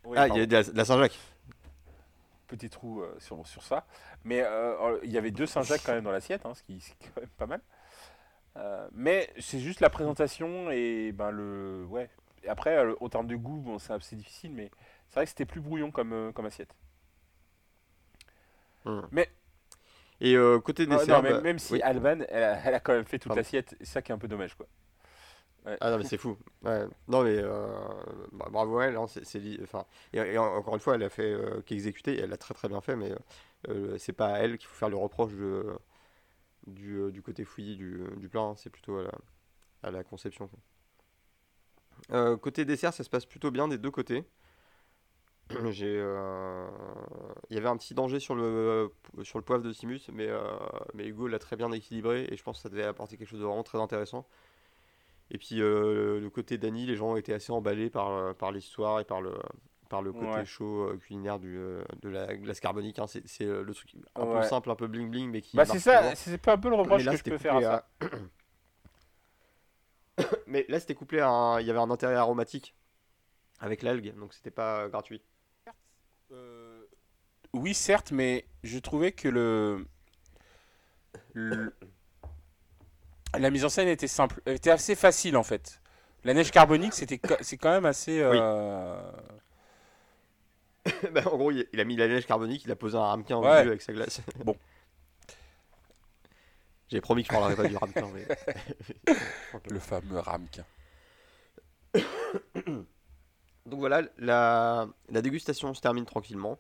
oui, 0.05 0.17
Ah, 0.19 0.29
il 0.29 0.37
y 0.37 0.41
a 0.41 0.47
de 0.47 0.73
la, 0.77 0.85
Saint-Jacques. 0.85 1.19
petit 2.47 2.71
trou 2.71 3.03
euh, 3.03 3.15
sur, 3.19 3.47
sur 3.47 3.63
ça. 3.63 3.87
Mais 4.25 4.43
euh, 4.43 4.99
il 5.03 5.11
y 5.11 5.19
avait 5.19 5.31
deux 5.31 5.47
Saint-Jacques 5.47 5.83
quand 5.85 5.93
même 5.95 6.05
dans 6.05 6.13
l'assiette, 6.13 6.45
hein, 6.47 6.55
ce 6.55 6.63
qui 6.63 6.77
est 6.77 7.07
quand 7.15 7.21
même 7.21 7.31
pas 7.31 7.47
mal. 7.47 7.61
Euh, 8.57 8.89
mais 8.93 9.33
c'est 9.39 9.61
juste 9.61 9.81
la 9.81 9.91
présentation 9.91 10.71
et 10.71 11.13
ben 11.13 11.31
le. 11.31 11.85
Ouais. 11.89 12.11
Après, 12.47 12.79
en 13.01 13.09
termes 13.09 13.27
de 13.27 13.37
goût, 13.37 13.59
bon, 13.61 13.79
c'est 13.79 14.15
difficile, 14.17 14.53
mais 14.53 14.71
c'est 15.09 15.15
vrai 15.17 15.25
que 15.25 15.31
c'était 15.31 15.45
plus 15.45 15.61
brouillon 15.61 15.91
comme, 15.91 16.33
comme 16.33 16.47
assiette. 16.47 16.75
Et 20.21 20.35
euh, 20.37 20.59
côté 20.61 20.87
non, 20.87 20.99
mais 21.23 21.31
bah, 21.31 21.41
même 21.41 21.59
si 21.59 21.75
oui. 21.75 21.83
Alban, 21.83 22.19
elle 22.29 22.43
a, 22.43 22.61
elle 22.65 22.75
a 22.75 22.81
quand 22.81 22.93
même 22.93 23.05
fait 23.05 23.19
toute 23.19 23.35
l'assiette, 23.37 23.77
c'est 23.79 23.87
ça 23.87 24.03
qui 24.03 24.11
est 24.11 24.15
un 24.15 24.19
peu 24.19 24.29
dommage, 24.29 24.55
quoi. 24.55 24.67
Ah 25.81 25.91
non, 25.91 25.99
mais 25.99 26.05
c'est 26.05 26.17
fou. 26.17 26.37
Ouais. 26.63 26.87
Non, 27.09 27.23
mais 27.23 27.37
euh, 27.37 27.69
bah, 28.33 28.47
bravo 28.51 28.79
à 28.79 28.87
elle. 28.87 28.97
hein, 28.97 29.07
c'est, 29.07 29.23
enfin, 29.63 29.85
et, 30.13 30.19
et 30.19 30.39
en- 30.39 30.55
encore 30.57 30.75
une 30.75 30.81
fois, 30.81 30.95
elle 30.95 31.03
a 31.03 31.11
fait 31.11 31.31
euh, 31.31 31.61
qu'exécuter. 31.63 32.15
et 32.15 32.21
Elle 32.23 32.31
l'a 32.31 32.37
très 32.39 32.55
très 32.55 32.69
bien 32.69 32.81
fait, 32.81 32.97
mais 32.97 33.13
euh, 33.69 33.99
c'est 33.99 34.15
pas 34.15 34.29
à 34.35 34.39
elle 34.39 34.57
qu'il 34.59 34.67
faut 34.69 34.75
faire 34.77 34.89
le 34.89 34.97
reproche 34.97 35.35
de, 35.35 35.67
du, 36.67 37.13
du 37.13 37.23
côté 37.23 37.45
fouillis 37.45 37.77
du, 37.77 38.03
du 38.17 38.29
plat. 38.29 38.43
hein, 38.43 38.55
c'est 38.57 38.71
plutôt 38.71 38.99
à 38.99 39.05
la, 39.05 39.13
à 39.85 39.91
la 39.91 40.05
conception. 40.05 40.49
quoi. 40.49 40.59
Côté 42.41 42.65
dessert, 42.65 42.93
ça 42.95 43.05
se 43.05 43.11
passe 43.11 43.27
plutôt 43.27 43.51
bien 43.51 43.69
des 43.69 43.79
deux 43.79 43.91
côtés. 43.91 44.25
J'ai, 45.71 45.97
euh, 45.99 46.67
il 47.51 47.57
y 47.57 47.59
avait 47.59 47.69
un 47.69 47.77
petit 47.77 47.95
danger 47.95 48.21
sur 48.21 48.35
le, 48.35 48.93
sur 49.23 49.39
le 49.39 49.45
poivre 49.45 49.63
de 49.63 49.73
Simus, 49.73 50.01
mais, 50.13 50.29
euh, 50.29 50.43
mais 50.95 51.07
Hugo 51.07 51.27
l'a 51.27 51.39
très 51.39 51.57
bien 51.57 51.73
équilibré 51.73 52.27
et 52.31 52.37
je 52.37 52.43
pense 52.43 52.59
que 52.59 52.63
ça 52.63 52.69
devait 52.69 52.85
apporter 52.85 53.17
quelque 53.17 53.29
chose 53.29 53.41
de 53.41 53.45
vraiment 53.47 53.63
très 53.63 53.79
intéressant. 53.81 54.27
Et 55.31 55.39
puis 55.39 55.61
euh, 55.63 56.21
le 56.21 56.31
côté 56.31 56.59
Dany, 56.59 56.87
les 56.87 56.97
gens 56.97 57.13
ont 57.13 57.17
été 57.17 57.33
assez 57.33 57.53
emballés 57.53 57.91
par, 57.91 58.35
par 58.37 58.53
l'histoire 58.53 59.01
et 59.01 59.05
par 59.05 59.21
le, 59.21 59.35
par 59.89 60.03
le 60.03 60.13
côté 60.13 60.27
Ouais. 60.27 60.45
chaud 60.45 60.93
culinaire 61.01 61.39
du, 61.39 61.59
de 62.03 62.09
la 62.09 62.35
glace 62.37 62.61
carbonique. 62.61 62.99
hein. 62.99 63.07
C'est, 63.07 63.45
le 63.45 63.73
truc 63.75 63.95
un 64.17 64.27
peu 64.27 64.43
simple, 64.43 64.71
un 64.71 64.77
peu 64.77 64.87
bling 64.87 65.11
bling, 65.11 65.31
mais 65.31 65.41
qui 65.41 65.57
Bah, 65.57 65.65
c'est 65.65 65.81
ça, 65.81 66.15
c'est 66.15 66.39
pas 66.39 66.55
un 66.55 66.59
peu 66.59 66.69
le 66.69 66.77
reproche 66.77 67.05
là, 67.05 67.13
que 67.13 67.19
je 67.19 67.25
peux 67.25 67.39
faire 67.39 67.57
à 67.57 67.63
ça. 67.63 67.89
à- 68.01 68.07
Mais 70.47 70.67
là, 70.69 70.81
c'était 70.81 70.95
couplé 70.95 71.21
à 71.21 71.29
un... 71.29 71.61
Il 71.61 71.67
y 71.67 71.71
avait 71.71 71.79
un 71.79 71.91
intérêt 71.91 72.17
aromatique 72.17 72.75
avec 73.61 73.83
l'algue, 73.83 74.15
donc 74.19 74.35
c'était 74.35 74.51
pas 74.51 74.89
gratuit. 74.89 75.23
Euh, 76.33 76.83
Oui, 77.55 77.75
certes, 77.75 78.13
mais 78.13 78.45
je 78.63 78.79
trouvais 78.79 79.13
que 79.13 79.29
le... 79.29 79.87
le- 81.35 81.75
La 83.39 83.51
mise 83.51 83.65
en 83.65 83.69
scène 83.69 83.89
était 83.89 84.09
simple, 84.09 84.41
elle 84.45 84.57
était 84.57 84.71
assez 84.71 84.95
facile 84.95 85.37
en 85.37 85.43
fait. 85.43 85.81
La 86.25 86.35
neige 86.35 86.51
carbonique, 86.51 86.95
c'était 86.95 87.21
c'est 87.43 87.57
quand 87.57 87.71
même 87.71 87.87
assez. 87.87 88.25
Oui. 88.25 88.37
euh, 88.41 89.13
Bah, 91.13 91.23
en 91.27 91.37
gros, 91.37 91.51
il 91.53 91.81
a 91.81 91.85
mis 91.85 91.97
la 91.97 92.09
neige 92.09 92.27
carbonique, 92.27 92.65
il 92.65 92.71
a 92.73 92.77
posé 92.77 92.97
un 92.97 93.03
ramequin 93.03 93.37
au 93.37 93.43
Ouais. 93.45 93.59
milieu 93.59 93.71
avec 93.71 93.83
sa 93.83 93.93
glace. 93.93 94.21
Bon. 94.45 94.57
J'ai 96.91 97.01
promis 97.03 97.23
que 97.23 97.29
je 97.29 97.33
parlerais 97.39 97.55
pas 97.57 97.69
du 97.69 97.77
ramequin. 97.77 98.09
mais- 98.15 99.15
Le 99.71 99.79
fameux 99.79 100.19
ramequin. 100.19 100.65
Donc 103.69 103.81
voilà, 103.81 104.03
la, 104.19 104.89
la 105.11 105.23
dégustation 105.23 105.75
se 105.75 105.81
termine 105.81 106.05
tranquillement. 106.05 106.59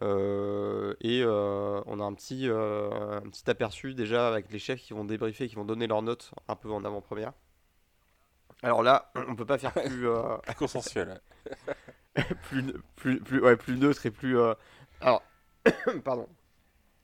Euh, 0.00 0.94
et 1.00 1.22
euh, 1.22 1.82
on 1.86 2.00
a 2.00 2.04
un 2.04 2.14
petit, 2.14 2.48
euh, 2.48 3.18
un 3.18 3.28
petit 3.28 3.48
aperçu 3.50 3.94
déjà 3.94 4.28
avec 4.28 4.50
les 4.50 4.58
chefs 4.58 4.80
qui 4.80 4.94
vont 4.94 5.04
débriefer, 5.04 5.48
qui 5.48 5.54
vont 5.54 5.64
donner 5.64 5.86
leurs 5.86 6.02
notes 6.02 6.32
un 6.48 6.56
peu 6.56 6.70
en 6.70 6.84
avant-première. 6.84 7.32
Alors 8.62 8.82
là, 8.82 9.10
on 9.28 9.34
peut 9.34 9.44
pas 9.44 9.58
faire 9.58 9.72
plus, 9.72 10.06
Plus 10.42 10.54
consensuel. 10.56 11.20
plus, 12.42 12.64
plus, 12.96 13.20
plus, 13.20 13.40
ouais, 13.40 13.56
plus 13.56 13.76
neutre 13.76 14.06
et 14.06 14.10
plus. 14.10 14.38
Alors, 15.00 15.22
pardon. 16.04 16.28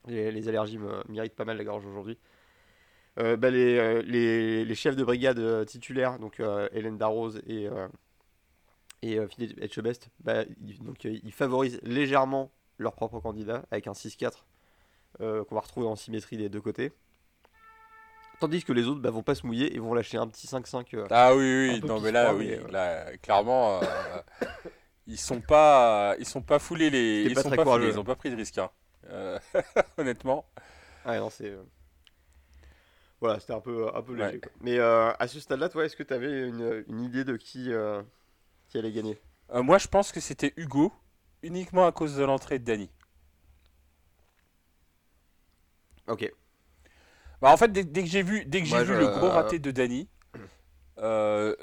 Les, 0.07 0.31
les 0.31 0.47
allergies 0.47 0.77
me 0.77 1.03
m'irritent 1.09 1.35
pas 1.35 1.45
mal 1.45 1.57
la 1.57 1.63
gorge 1.63 1.85
aujourd'hui. 1.85 2.17
Bah, 3.17 3.49
les, 3.49 4.01
les, 4.03 4.63
les 4.63 4.75
chefs 4.75 4.95
de 4.95 5.03
brigade 5.03 5.65
titulaires, 5.65 6.19
donc 6.19 6.41
Hélène 6.71 6.97
Darroze 6.97 7.41
et, 7.47 7.67
et 9.01 9.17
euh, 9.19 9.27
Philippe 9.27 9.61
Etchebest, 9.61 10.09
bah, 10.19 10.43
ils, 10.61 10.79
donc, 10.83 11.05
euh, 11.05 11.17
ils 11.23 11.31
favorisent 11.31 11.79
légèrement 11.83 12.51
leur 12.77 12.93
propre 12.93 13.19
candidat 13.19 13.63
avec 13.71 13.87
un 13.87 13.93
6-4 13.93 14.45
euh, 15.21 15.43
qu'on 15.43 15.55
va 15.55 15.61
retrouver 15.61 15.87
en 15.87 15.95
symétrie 15.95 16.37
des 16.37 16.49
deux 16.49 16.61
côtés. 16.61 16.91
Tandis 18.39 18.63
que 18.63 18.71
les 18.71 18.87
autres 18.87 19.01
bah, 19.01 19.09
vont 19.09 19.23
pas 19.23 19.35
se 19.35 19.45
mouiller 19.45 19.75
et 19.75 19.79
vont 19.79 19.93
lâcher 19.93 20.17
un 20.17 20.27
petit 20.27 20.47
5-5. 20.47 20.95
euh. 20.95 21.07
Ah 21.09 21.35
oui, 21.35 21.43
oui, 21.81 21.81
non 21.85 21.99
mais 21.99 22.11
là, 22.11 22.33
oui, 22.33 22.47
mais, 22.47 22.59
euh, 22.59 22.67
là, 22.71 23.17
clairement, 23.17 23.81
euh, 23.81 23.85
ils 25.07 25.19
sont 25.19 25.41
pas, 25.41 26.15
ils 26.19 26.25
sont 26.25 26.41
pas 26.41 26.59
foulés 26.59 26.89
les, 26.89 27.23
ils 27.23 27.33
pas 27.33 27.43
sont 27.43 27.49
pas 27.49 27.65
foulés, 27.65 27.89
ils 27.89 27.99
ont 27.99 28.03
pas 28.05 28.15
pris 28.15 28.29
de 28.29 28.35
risque, 28.37 28.57
hein. 28.57 28.69
Euh, 29.09 29.37
honnêtement. 29.97 30.45
Ouais, 31.05 31.17
non, 31.17 31.29
c'est. 31.29 31.49
euh, 31.49 31.63
Voilà, 33.19 33.39
c'était 33.41 33.53
un 33.53 33.59
peu, 33.59 33.87
un 33.93 34.01
peu 34.01 34.13
léger. 34.13 34.35
Ouais. 34.35 34.41
Mais 34.61 34.77
euh, 34.79 35.11
à 35.19 35.27
ce 35.27 35.39
stade-là, 35.41 35.67
toi, 35.67 35.83
est-ce 35.83 35.97
que 35.97 36.03
tu 36.03 36.13
avais 36.13 36.47
une, 36.47 36.85
une 36.87 37.01
idée 37.01 37.25
de 37.25 37.35
qui, 37.35 37.73
euh, 37.73 38.01
qui 38.69 38.77
allait 38.77 38.91
gagner 38.91 39.19
Euh, 39.53 39.61
moi, 39.61 39.77
je 39.77 39.87
pense 39.87 40.11
que 40.11 40.19
c'était 40.19 40.53
Hugo, 40.57 40.91
uniquement 41.43 41.85
à 41.85 41.91
cause 41.91 42.15
de 42.15 42.23
l'entrée 42.23 42.57
de 42.57 42.63
Dany. 42.63 42.89
Ok. 46.07 46.23
Bah, 47.41 47.51
en 47.53 47.57
fait, 47.57 47.71
dès, 47.71 47.83
dès 47.83 48.03
que 48.03 48.09
j'ai 48.09 48.23
vu, 48.23 48.45
dès 48.45 48.59
que 48.61 48.67
j'ai 48.67 48.81
vu 48.81 48.93
je- 48.93 48.95
le 48.95 49.07
gros 49.07 49.29
raté 49.29 49.59
de 49.59 49.71
Dany, 49.71 50.07
euh, 50.99 51.55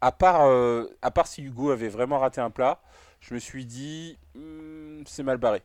à 0.00 0.12
part, 0.12 0.42
euh, 0.46 0.86
à 1.02 1.10
part 1.10 1.26
si 1.26 1.42
Hugo 1.42 1.70
avait 1.70 1.88
vraiment 1.88 2.18
raté 2.18 2.40
un 2.40 2.50
plat, 2.50 2.80
je 3.20 3.34
me 3.34 3.38
suis 3.38 3.66
dit, 3.66 4.18
Hmm, 4.34 5.02
c'est 5.06 5.22
mal 5.24 5.38
barré. 5.38 5.62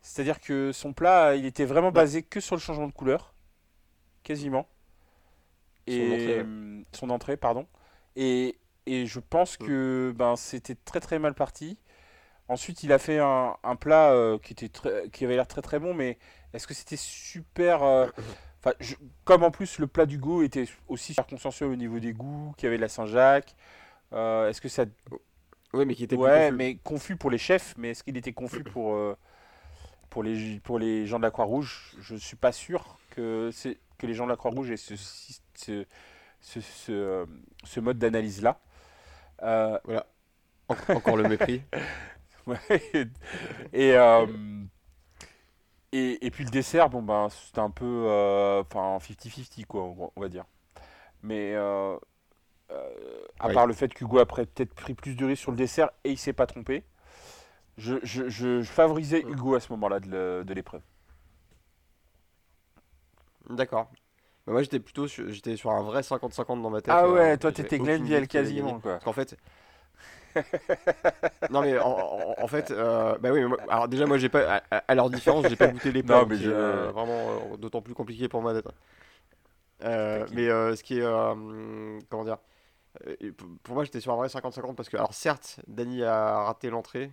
C'est-à-dire 0.00 0.40
que 0.40 0.72
son 0.72 0.92
plat, 0.92 1.36
il 1.36 1.44
était 1.46 1.64
vraiment 1.64 1.92
basé 1.92 2.22
que 2.22 2.40
sur 2.40 2.56
le 2.56 2.60
changement 2.60 2.86
de 2.88 2.92
couleur, 2.92 3.34
quasiment. 4.24 4.68
Son 5.88 6.10
Et 6.10 6.12
entrée, 6.12 6.34
ouais. 6.36 6.44
hum, 6.44 6.84
son 6.92 7.10
entrée, 7.10 7.36
pardon. 7.36 7.66
Et, 8.16 8.58
et 8.92 9.06
je 9.06 9.20
pense 9.20 9.58
Mm. 9.60 9.66
que 9.66 10.14
ben, 10.16 10.36
c'était 10.36 10.74
très 10.76 11.00
très 11.00 11.18
mal 11.18 11.34
parti. 11.34 11.78
Ensuite, 12.48 12.82
il 12.82 12.92
a 12.92 12.98
fait 12.98 13.18
un, 13.18 13.56
un 13.62 13.76
plat 13.76 14.10
euh, 14.12 14.38
qui, 14.38 14.52
était 14.54 14.68
très- 14.70 15.10
qui 15.10 15.24
avait 15.24 15.36
l'air 15.36 15.46
très 15.46 15.62
très 15.62 15.78
bon, 15.78 15.94
mais 15.94 16.18
est-ce 16.54 16.66
que 16.66 16.74
c'était 16.74 16.96
super. 16.96 17.82
euh, 17.82 18.06
enfin, 18.60 18.72
comme 19.24 19.42
en 19.44 19.50
plus 19.50 19.78
le 19.78 19.86
plat 19.86 20.06
d'Hugo 20.06 20.42
était 20.42 20.66
aussi 20.88 21.12
super 21.12 21.26
consensuel 21.26 21.70
au 21.70 21.76
niveau 21.76 21.98
des 22.00 22.12
goûts, 22.14 22.54
qu'il 22.56 22.64
y 22.64 22.68
avait 22.68 22.76
de 22.78 22.82
la 22.82 22.88
Saint-Jacques, 22.88 23.54
euh, 24.14 24.48
est-ce 24.48 24.60
que 24.62 24.68
ça. 24.70 24.86
Oui, 25.74 25.84
mais 25.84 25.94
qui 25.94 26.04
était 26.04 26.16
Ouais, 26.16 26.44
confus. 26.46 26.56
mais 26.56 26.76
confus 26.82 27.16
pour 27.16 27.30
les 27.30 27.36
chefs, 27.38 27.74
mais 27.76 27.90
est-ce 27.90 28.02
qu'il 28.02 28.16
était 28.16 28.32
confus 28.32 28.64
pour, 28.64 28.96
pour, 30.08 30.22
les, 30.22 30.58
pour 30.60 30.78
les 30.78 31.06
gens 31.06 31.18
de 31.18 31.24
la 31.24 31.30
Croix-Rouge? 31.30 31.94
Je 32.00 32.14
ne 32.14 32.18
suis 32.18 32.36
pas 32.36 32.52
sûr 32.52 32.98
que, 33.10 33.50
que 33.98 34.06
les 34.06 34.14
gens 34.14 34.24
de 34.24 34.30
la 34.30 34.36
Croix-Rouge 34.36 34.70
aient 34.70 34.78
ce, 34.78 34.94
ce, 36.40 37.26
ce 37.64 37.80
mode 37.80 37.98
d'analyse-là. 37.98 38.58
Euh, 39.42 39.78
En- 40.68 40.76
Encore 40.94 41.16
le 41.16 41.24
mépris. 41.24 41.62
Et, 43.72 43.92
euh, 43.96 44.26
et, 45.92 46.26
et 46.26 46.30
puis 46.30 46.44
le 46.44 46.50
dessert, 46.50 46.90
bon 46.90 47.02
ben 47.02 47.28
c'était 47.30 47.60
un 47.60 47.70
peu 47.70 47.84
euh, 48.06 48.62
enfin 48.62 48.98
50-50 49.00 49.64
quoi, 49.66 49.82
on 49.84 50.10
on 50.14 50.20
va 50.20 50.28
dire. 50.28 50.44
Mais 51.22 51.54
euh, 51.54 51.96
euh, 52.72 53.22
à 53.40 53.50
part 53.50 53.66
le 53.66 53.74
fait 53.74 53.92
qu'Hugo 53.94 54.18
a 54.20 54.26
peut-être 54.26 54.74
pris 54.74 54.94
plus 54.94 55.16
de 55.16 55.26
risques 55.26 55.42
sur 55.42 55.52
le 55.52 55.56
dessert 55.58 55.90
et 56.04 56.12
il 56.12 56.18
s'est 56.18 56.34
pas 56.34 56.46
trompé, 56.46 56.84
je, 57.78 57.96
je, 58.04 58.28
je- 58.28 58.62
je 58.62 58.70
favorisais 58.70 59.22
Hugo 59.28 59.54
à 59.56 59.60
ce 59.60 59.72
moment-là 59.72 60.00
de 60.00 60.54
l'épreuve. 60.54 60.82
D'accord. 63.50 63.88
Bah, 64.48 64.52
moi, 64.54 64.62
j'étais 64.62 64.80
plutôt 64.80 65.06
sur, 65.06 65.28
j'étais 65.30 65.56
sur 65.56 65.70
un 65.70 65.82
vrai 65.82 66.02
50-50 66.02 66.62
dans 66.62 66.70
ma 66.70 66.80
tête. 66.80 66.94
Ah 66.94 67.04
euh, 67.04 67.12
ouais, 67.12 67.36
toi 67.38 67.52
j'avais 67.52 67.68
t'étais 67.68 67.76
allait 68.14 68.26
quasiment 68.26 68.80
quoi. 68.80 68.92
Parce 68.94 69.04
qu'en 69.04 69.12
fait. 69.12 69.36
non 71.48 71.62
mais 71.62 71.78
en, 71.78 71.88
en- 71.88 72.34
en 72.38 72.46
fait, 72.48 72.70
euh, 72.70 73.16
bah 73.18 73.30
oui, 73.32 73.40
mais 73.40 73.46
moi- 73.48 73.58
alors 73.68 73.88
déjà 73.88 74.06
moi 74.06 74.18
j'ai 74.18 74.28
pas, 74.28 74.62
à, 74.70 74.94
leur 74.94 75.10
différence, 75.10 75.46
j'ai 75.46 75.56
pas 75.56 75.68
goûté 75.68 75.92
les 75.92 76.02
plats, 76.02 76.18
Non, 76.18 76.20
donc 76.20 76.30
mais 76.30 76.36
c'est 76.36 76.44
je- 76.44 76.50
euh, 76.50 76.90
vraiment 76.92 77.54
euh, 77.54 77.56
d'autant 77.56 77.82
plus 77.82 77.94
compliqué 77.94 78.28
pour 78.28 78.42
moi 78.42 78.52
d'être. 78.54 78.72
Euh, 79.84 80.26
mais 80.32 80.48
euh, 80.48 80.74
ce 80.74 80.82
qui 80.82 80.98
est, 80.98 81.02
euh, 81.02 82.00
comment 82.10 82.24
dire, 82.24 82.38
euh, 83.08 83.32
pour 83.64 83.74
moi 83.76 83.84
j'étais 83.84 84.00
sur 84.00 84.12
un 84.12 84.16
vrai 84.16 84.28
50-50 84.28 84.76
parce 84.76 84.88
que 84.90 84.96
alors 84.96 85.14
certes, 85.14 85.60
Dany 85.68 86.04
a 86.04 86.44
raté 86.44 86.70
l'entrée, 86.70 87.12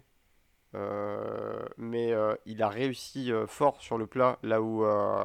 euh, 0.76 1.66
mais 1.78 2.14
euh, 2.14 2.36
il 2.46 2.64
a 2.64 2.70
réussi 2.70 3.32
euh, 3.32 3.48
fort 3.48 3.82
sur 3.82 3.98
le 3.98 4.08
plat 4.08 4.40
là 4.44 4.62
où, 4.62 4.86
euh, 4.86 5.24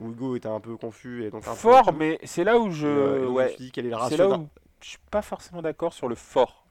où 0.00 0.10
Hugo 0.10 0.36
était 0.36 0.48
un 0.48 0.60
peu 0.60 0.76
confus 0.76 1.24
et 1.24 1.30
donc 1.30 1.46
un 1.46 1.54
Fort, 1.54 1.92
mais 1.92 2.18
c'est 2.24 2.44
là 2.44 2.58
où 2.58 2.70
je, 2.70 2.86
euh, 2.86 3.28
ouais, 3.28 3.54
quel 3.72 3.86
est 3.86 3.90
le 3.90 3.94
c'est 3.96 4.00
ratio 4.00 4.16
là 4.16 4.26
d'un- 4.28 4.42
où 4.42 4.48
je 4.82 4.88
suis 4.90 4.98
pas 5.10 5.22
forcément 5.22 5.62
d'accord 5.62 5.92
sur 5.92 6.08
le 6.08 6.14
fort. 6.14 6.64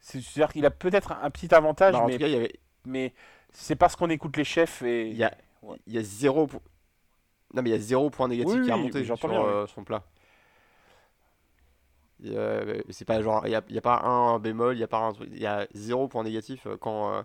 C'est- 0.00 0.20
C'est-à-dire 0.20 0.52
qu'il 0.52 0.66
a 0.66 0.70
peut-être 0.70 1.12
un 1.12 1.30
petit 1.30 1.54
avantage, 1.54 1.94
en 1.94 2.06
mais 2.06 2.14
tout 2.14 2.18
cas, 2.20 2.26
il 2.26 2.32
y 2.32 2.36
avait, 2.36 2.52
mais 2.84 3.14
c'est 3.52 3.76
parce 3.76 3.96
qu'on 3.96 4.10
écoute 4.10 4.36
les 4.36 4.44
chefs 4.44 4.82
et 4.82 5.08
Il 5.10 5.16
y 5.16 5.24
a, 5.24 5.34
Ouais. 5.62 5.76
il 5.86 5.94
y 5.94 5.98
a 5.98 6.02
zéro. 6.02 6.46
Non, 7.54 7.62
mais 7.62 7.70
il 7.70 7.72
y 7.72 7.76
a 7.76 7.78
zéro 7.78 8.10
point 8.10 8.28
négatif 8.28 8.54
Oui, 8.56 8.64
qui 8.64 8.70
a 8.70 8.74
remonté 8.74 9.04
sur 9.04 9.28
bien, 9.28 9.42
euh, 9.42 9.66
son 9.66 9.84
plat. 9.84 10.02
A- 12.24 12.82
C'est 12.90 13.04
pas 13.04 13.20
genre, 13.22 13.46
il 13.46 13.50
y 13.50 13.54
a, 13.54 13.62
il 13.68 13.74
y 13.74 13.78
a 13.78 13.82
pas 13.82 14.00
un 14.00 14.38
bémol, 14.38 14.76
il 14.76 14.80
y 14.80 14.82
a 14.84 14.88
pas 14.88 14.98
un 14.98 15.12
truc, 15.12 15.28
il 15.32 15.40
y 15.40 15.46
a 15.46 15.66
zéro 15.74 16.08
point 16.08 16.22
négatif 16.22 16.66
euh, 16.66 16.76
quand 16.76 17.12
euh, 17.14 17.22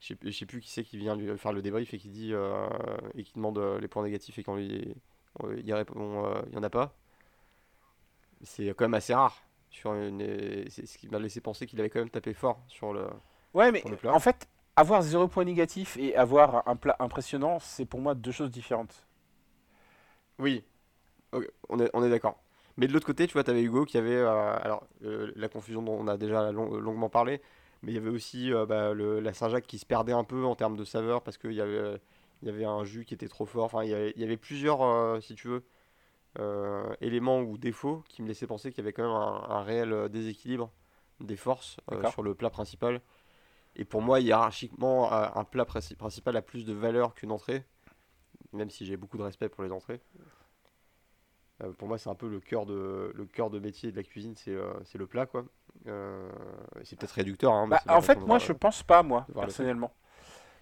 je 0.00 0.08
sais, 0.08 0.18
je 0.22 0.30
sais 0.30 0.46
plus 0.46 0.60
qui 0.60 0.70
c'est 0.70 0.84
qui 0.84 0.98
vient 0.98 1.16
lui 1.16 1.36
faire 1.38 1.52
le 1.52 1.62
débrief 1.62 1.94
et 1.94 1.98
qui 1.98 2.08
dit 2.10 2.32
euh, 2.34 2.68
et 3.14 3.24
qui 3.24 3.34
demande 3.34 3.58
euh, 3.58 3.78
les 3.80 3.88
points 3.88 4.02
négatifs 4.02 4.38
et 4.38 4.42
quand 4.42 4.56
lui 4.56 4.94
euh, 5.44 5.60
il 5.64 5.72
répond 5.74 6.26
euh, 6.26 6.42
il 6.48 6.54
y 6.54 6.58
en 6.58 6.62
a 6.62 6.70
pas. 6.70 6.94
C'est 8.42 8.68
quand 8.68 8.84
même 8.84 8.94
assez 8.94 9.14
rare 9.14 9.36
sur 9.70 9.92
une, 9.94 10.20
c'est 10.70 10.86
ce 10.86 10.98
qui 10.98 11.08
m'a 11.08 11.18
laissé 11.18 11.40
penser 11.40 11.66
qu'il 11.66 11.78
avait 11.80 11.90
quand 11.90 12.00
même 12.00 12.10
tapé 12.10 12.34
fort 12.34 12.62
sur 12.68 12.92
le. 12.92 13.06
Ouais, 13.54 13.72
mais 13.72 13.82
le 13.84 14.10
en 14.10 14.20
fait, 14.20 14.48
avoir 14.76 15.02
zéro 15.02 15.28
point 15.28 15.44
négatif 15.44 15.96
et 15.98 16.16
avoir 16.16 16.66
un 16.68 16.76
plat 16.76 16.96
impressionnant, 17.00 17.58
c'est 17.58 17.84
pour 17.84 18.00
moi 18.00 18.14
deux 18.14 18.32
choses 18.32 18.50
différentes. 18.50 19.06
Oui, 20.38 20.64
on 21.68 21.80
est, 21.80 21.90
on 21.92 22.04
est 22.04 22.10
d'accord. 22.10 22.42
Mais 22.76 22.86
de 22.86 22.92
l'autre 22.92 23.06
côté, 23.06 23.26
tu 23.26 23.34
vois, 23.34 23.44
tu 23.44 23.50
avais 23.50 23.62
Hugo 23.62 23.84
qui 23.84 23.98
avait 23.98 24.14
euh, 24.16 24.56
alors 24.58 24.86
euh, 25.04 25.32
la 25.36 25.48
confusion 25.48 25.82
dont 25.82 25.98
on 26.00 26.08
a 26.08 26.16
déjà 26.16 26.50
long- 26.52 26.76
longuement 26.76 27.08
parlé, 27.10 27.42
mais 27.82 27.92
il 27.92 27.94
y 27.94 27.98
avait 27.98 28.10
aussi 28.10 28.52
euh, 28.52 28.66
bah, 28.66 28.92
le- 28.94 29.20
la 29.20 29.32
Saint-Jacques 29.32 29.66
qui 29.66 29.78
se 29.78 29.86
perdait 29.86 30.12
un 30.12 30.24
peu 30.24 30.44
en 30.44 30.54
termes 30.56 30.76
de 30.76 30.84
saveur 30.84 31.22
parce 31.22 31.38
qu'il 31.38 31.52
y 31.52 31.60
avait, 31.60 32.00
il 32.42 32.48
y 32.48 32.50
avait 32.50 32.64
un 32.64 32.84
jus 32.84 33.04
qui 33.04 33.14
était 33.14 33.28
trop 33.28 33.46
fort. 33.46 33.64
Enfin, 33.64 33.84
il 33.84 33.90
y 33.90 33.94
avait, 33.94 34.12
il 34.16 34.20
y 34.20 34.24
avait 34.24 34.36
plusieurs, 34.36 34.82
euh, 34.82 35.20
si 35.20 35.34
tu 35.34 35.48
veux, 35.48 35.64
euh, 36.38 36.94
éléments 37.00 37.40
ou 37.40 37.58
défauts 37.58 38.04
qui 38.08 38.22
me 38.22 38.28
laissaient 38.28 38.46
penser 38.46 38.70
qu'il 38.70 38.78
y 38.78 38.86
avait 38.86 38.92
quand 38.92 39.02
même 39.02 39.12
un, 39.12 39.56
un 39.56 39.62
réel 39.62 40.08
déséquilibre 40.10 40.72
des 41.20 41.36
forces 41.36 41.78
sur 42.12 42.22
le 42.22 42.34
plat 42.34 42.50
principal. 42.50 43.00
Et 43.76 43.84
pour 43.84 44.02
moi, 44.02 44.20
hiérarchiquement, 44.20 45.12
un 45.12 45.44
plat 45.44 45.64
princi- 45.64 45.96
principal 45.96 46.36
a 46.36 46.42
plus 46.42 46.64
de 46.64 46.72
valeur 46.72 47.14
qu'une 47.14 47.30
entrée, 47.30 47.64
même 48.52 48.70
si 48.70 48.84
j'ai 48.86 48.96
beaucoup 48.96 49.16
de 49.18 49.22
respect 49.22 49.48
pour 49.48 49.62
les 49.62 49.72
entrées. 49.72 50.00
Euh, 51.62 51.72
pour 51.72 51.88
moi, 51.88 51.98
c'est 51.98 52.08
un 52.10 52.14
peu 52.14 52.28
le 52.28 52.40
cœur 52.40 52.66
de 52.66 53.12
le 53.14 53.26
cœur 53.26 53.50
de 53.50 53.58
métier 53.58 53.92
de 53.92 53.96
la 53.96 54.02
cuisine, 54.02 54.34
c'est 54.36 54.54
euh, 54.54 54.72
c'est 54.84 54.98
le 54.98 55.06
plat, 55.06 55.26
quoi. 55.26 55.44
Euh, 55.86 56.30
c'est 56.84 56.98
peut-être 56.98 57.12
réducteur, 57.12 57.52
hein, 57.52 57.66
Bah, 57.68 57.80
en 57.88 58.00
fait, 58.00 58.18
moi, 58.26 58.38
je 58.38 58.52
euh, 58.52 58.54
pense 58.54 58.82
pas, 58.82 59.02
moi, 59.02 59.26
personnellement. 59.34 59.92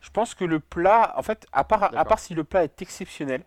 Je 0.00 0.10
pense 0.10 0.34
que 0.34 0.44
le 0.44 0.60
plat, 0.60 1.12
en 1.16 1.22
fait, 1.22 1.46
à 1.52 1.64
part, 1.64 1.84
à 1.96 2.04
part 2.04 2.18
si 2.18 2.34
le 2.34 2.44
plat 2.44 2.64
est 2.64 2.82
exceptionnel, 2.82 3.44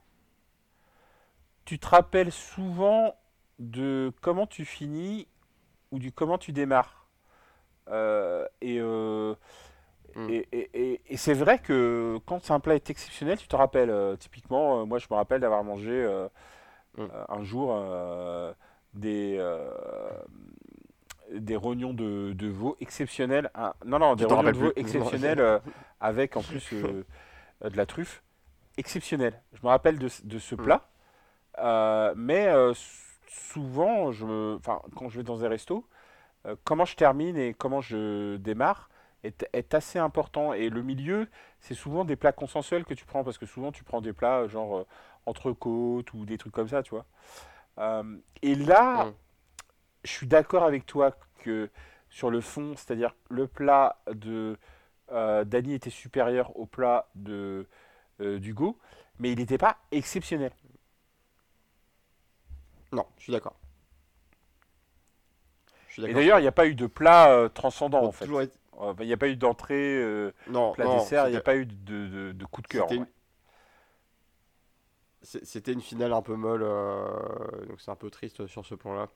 tu 1.65 1.79
te 1.79 1.87
rappelles 1.87 2.31
souvent 2.31 3.15
de 3.59 4.11
comment 4.21 4.47
tu 4.47 4.65
finis 4.65 5.27
ou 5.91 5.99
du 5.99 6.11
comment 6.11 6.37
tu 6.37 6.51
démarres. 6.51 7.07
Euh, 7.89 8.47
et 8.61 8.79
euh, 8.79 9.35
Mm. 10.15 10.29
et, 10.29 10.47
et- 10.51 11.01
et- 11.09 11.17
c'est 11.17 11.33
vrai 11.33 11.59
que 11.59 12.19
quand 12.25 12.51
un 12.51 12.59
plat 12.59 12.75
est 12.75 12.89
exceptionnel, 12.89 13.37
tu 13.37 13.47
te 13.47 13.55
rappelles. 13.55 13.89
euh, 13.89 14.15
typiquement, 14.17 14.85
moi, 14.85 14.99
je 14.99 15.07
me 15.09 15.15
rappelle 15.15 15.41
d'avoir 15.41 15.63
mangé 15.63 15.91
euh, 15.91 16.27
Mm. 16.97 17.03
euh, 17.13 17.25
un 17.29 17.43
jour 17.43 17.75
des, 18.93 19.37
des 21.33 21.55
rognons 21.55 21.93
de, 21.93 22.33
de 22.33 22.47
veau 22.47 22.75
exceptionnels. 22.79 23.49
Ah, 23.53 23.75
non, 23.85 23.99
non, 23.99 24.15
des 24.15 24.25
rognons 24.25 24.51
de 24.51 24.57
veau 24.57 24.71
plus. 24.71 24.81
exceptionnels 24.81 25.39
euh, 25.39 25.59
avec 25.99 26.35
en 26.37 26.41
plus 26.41 26.69
euh, 26.73 27.03
de 27.69 27.77
la 27.77 27.85
truffe 27.85 28.23
exceptionnelle. 28.77 29.41
Je 29.53 29.59
me 29.63 29.67
rappelle 29.69 29.97
de, 29.99 30.07
ce- 30.07 30.23
de 30.25 30.39
ce 30.39 30.55
Mm. 30.55 30.57
plat. 30.63 30.89
Euh, 31.59 32.13
mais 32.17 32.47
souvent, 33.27 34.11
je 34.11 34.25
me, 34.25 34.55
enfin, 34.59 34.81
quand 34.95 35.09
je 35.09 35.17
vais 35.17 35.23
dans 35.23 35.43
un 35.45 35.49
resto, 35.49 35.85
euh, 36.47 36.55
comment 36.63 36.85
je 36.85 36.95
termine 36.95 37.37
et 37.37 37.53
comment 37.53 37.81
je 37.81 38.37
démarre 38.37 38.89
est, 39.23 39.47
est 39.53 39.73
assez 39.73 39.99
important. 39.99 40.53
Et 40.53 40.69
le 40.69 40.81
milieu, 40.81 41.27
c'est 41.59 41.75
souvent 41.75 42.05
des 42.05 42.15
plats 42.15 42.31
consensuels 42.31 42.85
que 42.85 42.93
tu 42.93 43.05
prends, 43.05 43.23
parce 43.23 43.37
que 43.37 43.45
souvent 43.45 43.71
tu 43.71 43.83
prends 43.83 44.01
des 44.01 44.13
plats 44.13 44.47
genre 44.47 44.85
entrecôte 45.25 46.13
ou 46.13 46.25
des 46.25 46.37
trucs 46.37 46.53
comme 46.53 46.67
ça, 46.69 46.81
tu 46.83 46.91
vois. 46.91 47.05
Et 48.41 48.55
là, 48.55 49.05
Mm. 49.05 49.13
Je 50.03 50.11
suis 50.11 50.27
d'accord 50.27 50.63
avec 50.63 50.85
toi 50.85 51.15
que 51.39 51.69
sur 52.09 52.29
le 52.29 52.41
fond, 52.41 52.75
c'est-à-dire 52.75 53.15
le 53.29 53.47
plat 53.47 54.01
de 54.11 54.57
euh, 55.11 55.43
Dany 55.43 55.73
était 55.73 55.89
supérieur 55.89 56.55
au 56.57 56.65
plat 56.65 57.07
de 57.15 57.67
euh, 58.19 58.39
d'Hugo, 58.39 58.77
mais 59.19 59.31
il 59.31 59.37
n'était 59.39 59.57
pas 59.57 59.77
exceptionnel. 59.91 60.51
Non, 62.91 63.05
je 63.17 63.23
suis 63.23 63.31
d'accord. 63.33 63.55
Et 65.97 66.13
d'ailleurs, 66.13 66.39
il 66.39 66.43
n'y 66.43 66.47
a 66.47 66.51
pas 66.53 66.67
eu 66.67 66.75
de 66.75 66.87
plat 66.87 67.31
euh, 67.31 67.49
transcendant 67.49 68.03
en 68.05 68.11
fait. 68.11 68.25
être- 68.25 68.57
Euh, 68.79 68.93
Il 69.01 69.07
n'y 69.07 69.13
a 69.13 69.17
pas 69.17 69.27
eu 69.27 69.35
d'entrée, 69.35 70.01
euh, 70.01 70.31
plat 70.73 70.85
non, 70.85 70.97
dessert, 70.97 71.27
il 71.27 71.31
n'y 71.31 71.37
a 71.37 71.41
pas 71.41 71.55
eu 71.55 71.65
de, 71.65 72.07
de- 72.07 72.31
de 72.31 72.45
coup 72.45 72.61
de 72.61 72.67
cœur. 72.67 72.87
c'était 75.21 75.71
une- 75.73 75.81
finale 75.81 76.13
un 76.13 76.21
peu 76.21 76.35
molle, 76.35 76.61
donc 77.67 77.79
c'est 77.79 77.91
un 77.91 77.95
peu 77.95 78.09
triste 78.09 78.47
sur 78.47 78.65
ce 78.65 78.73
plan-là. 78.75 79.07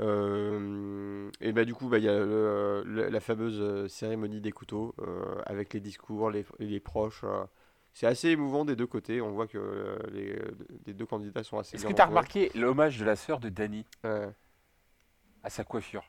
Euh, 0.00 1.30
et 1.40 1.52
bah 1.52 1.64
du 1.64 1.74
coup, 1.74 1.88
bah, 1.88 1.98
il 1.98 2.04
y 2.04 2.08
a 2.08 2.18
le- 2.18 2.82
le- 2.86 3.08
la 3.08 3.20
fameuse 3.20 3.58
euh, 3.60 3.88
cérémonie 3.88 4.40
des 4.40 4.52
couteaux 4.52 4.94
euh, 5.00 5.40
avec 5.46 5.74
les 5.74 5.80
discours, 5.80 6.30
les, 6.30 6.46
les 6.58 6.80
proches. 6.80 7.22
euh. 7.24 7.44
c'est 7.92 8.06
assez 8.06 8.28
émouvant 8.28 8.64
des 8.64 8.76
deux 8.76 8.86
côtés. 8.86 9.20
On 9.20 9.32
voit 9.32 9.46
que 9.48 9.98
les, 10.12 10.38
les 10.86 10.94
deux 10.94 11.06
candidats 11.06 11.42
sont 11.42 11.58
assez 11.58 11.76
Est-ce 11.76 11.86
que 11.86 11.92
tu 11.92 12.00
as 12.00 12.06
remarqué 12.06 12.50
l'hommage 12.54 12.98
de 12.98 13.04
la 13.04 13.16
sœur 13.16 13.40
de 13.40 13.48
Danny 13.48 13.84
Ouais. 14.04 14.28
à 15.42 15.50
sa 15.50 15.64
coiffure? 15.64 16.04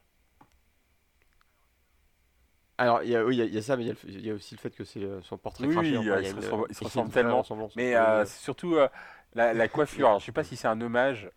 Alors, 2.77 3.03
il 3.03 3.09
y 3.09 3.15
a, 3.15 3.23
oui, 3.23 3.35
il 3.35 3.39
y 3.39 3.41
a- 3.41 3.45
il 3.45 3.53
y 3.53 3.57
a 3.57 3.61
ça, 3.61 3.77
mais 3.77 3.83
il 3.83 3.87
y 3.87 3.91
a, 3.91 3.93
le- 3.93 4.09
il 4.09 4.25
y 4.25 4.31
a 4.31 4.33
aussi 4.33 4.55
le 4.55 4.59
fait 4.59 4.71
que 4.75 4.83
c'est 4.83 5.07
son 5.21 5.37
portrait 5.37 5.67
Oui, 5.67 5.73
craché. 5.73 5.97
oui, 5.97 6.09
enfin, 6.11 6.19
il 6.21 6.25
se 6.27 6.31
une- 6.33 6.41
se 6.41 6.83
vraie 6.83 7.09
tellement. 7.09 7.43
Mais 7.75 8.25
surtout 8.25 8.75
la, 9.35 9.53
la 9.53 9.67
coiffure. 9.67 10.07
Alors, 10.07 10.19
je 10.19 10.25
sais 10.25 10.31
pas 10.31 10.43
si 10.43 10.55
c'est 10.55 10.67
un 10.67 10.81
hommage, 10.81 11.29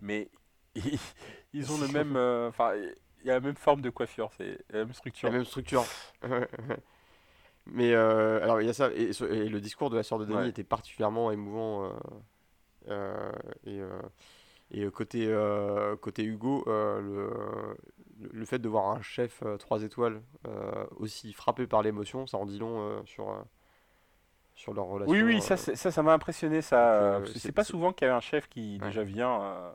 mais 0.00 0.30
ils, 1.52 1.72
ont 1.72 1.78
le 1.78 1.88
même. 1.88 2.16
euh, 2.16 2.48
Enfin, 2.48 2.74
il 2.74 3.26
y 3.26 3.30
a 3.30 3.34
la 3.34 3.40
même 3.40 3.56
forme 3.56 3.80
de 3.80 3.90
coiffure, 3.90 4.30
c'est 4.36 4.58
la 4.70 4.80
même 4.80 4.92
structure. 4.92 5.28
La 5.30 5.34
même 5.36 5.44
structure. 5.44 5.84
Mais 7.66 7.94
euh, 7.94 8.40
alors 8.42 8.60
il 8.60 8.66
y 8.66 8.70
a 8.70 8.72
ça 8.72 8.90
et, 8.92 9.10
le 9.48 9.60
discours 9.60 9.90
de 9.90 9.96
la 9.96 10.04
sœur 10.04 10.20
de 10.20 10.24
Denis 10.24 10.36
Ouais. 10.36 10.48
était 10.48 10.62
particulièrement 10.62 11.32
émouvant 11.32 11.84
euh, 11.84 11.90
euh, 12.88 13.32
et, 13.64 13.80
euh, 13.80 14.00
et 14.70 14.84
euh, 14.84 14.90
côté 14.92 15.26
euh, 15.26 15.96
côté 15.96 16.22
Hugo 16.22 16.62
euh, 16.68 17.00
le, 18.20 18.30
le 18.32 18.44
fait 18.44 18.60
de 18.60 18.68
voir 18.68 18.86
un 18.90 19.02
chef 19.02 19.42
3 19.58 19.82
étoiles 19.82 20.22
euh, 20.46 20.86
aussi 20.98 21.32
frappé 21.32 21.66
par 21.66 21.82
l'émotion 21.82 22.28
ça 22.28 22.36
en 22.36 22.46
dit 22.46 22.60
long 22.60 22.80
euh, 22.80 23.00
sur 23.04 23.30
euh, 23.30 23.42
sur 24.54 24.72
leur 24.72 24.86
relation. 24.86 25.12
Oui, 25.12 25.22
oui, 25.22 25.36
euh, 25.36 25.56
ça, 25.56 25.90
ça, 25.90 26.02
m'a 26.02 26.14
impressionné. 26.14 26.62
Ça, 26.62 26.94
euh, 26.94 27.20
euh, 27.20 27.26
c'est- 27.26 27.52
pas 27.52 27.62
souvent 27.62 27.92
qu'il 27.92 28.08
y 28.08 28.10
a 28.10 28.16
un 28.16 28.20
chef 28.20 28.48
qui 28.48 28.78
Ouais. 28.80 28.86
déjà 28.88 29.02
vient 29.04 29.74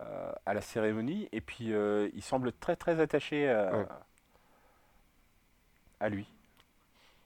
euh, 0.00 0.04
euh, 0.04 0.32
à 0.46 0.54
la 0.54 0.60
cérémonie 0.60 1.28
et 1.32 1.40
puis 1.40 1.72
euh, 1.72 2.08
il 2.14 2.22
semble 2.22 2.52
très 2.52 2.76
très 2.76 3.00
attaché 3.00 3.48
à, 3.48 3.76
Ouais. 3.76 3.86
à 6.00 6.08
lui. 6.08 6.26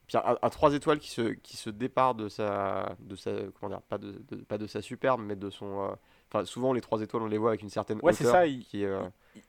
Puis 0.07 0.17
un, 0.19 0.37
un 0.43 0.49
3 0.51 0.75
étoiles 0.75 0.99
qui 0.99 1.11
se, 1.11 1.23
qui 1.35 1.57
se 1.57 1.71
départ 1.71 2.15
de 2.15 2.29
sa, 2.29 2.97
de 3.01 3.15
sa 3.17 3.31
comment 3.59 3.71
dire, 3.77 3.83
pas 3.83 3.99
de, 3.99 4.13
de- 4.31 4.37
pas 4.43 4.59
de 4.59 4.67
sa 4.67 4.83
superbe, 4.83 5.21
mais 5.25 5.37
de 5.37 5.51
son. 5.51 5.91
euh, 5.91 5.95
Enfin, 6.33 6.45
souvent 6.45 6.73
les 6.73 6.81
3 6.81 7.01
étoiles, 7.03 7.25
on 7.25 7.27
les 7.27 7.39
voit 7.39 7.51
avec 7.51 7.63
une 7.63 7.71
certaine 7.71 7.99
Ouais, 8.03 8.13
c'est 8.13 8.25
hauteur 8.25 8.35
ça, 8.41 8.47
il- 8.47 8.65
qui 8.65 8.83
est. 8.83 8.87
euh, 8.87 9.03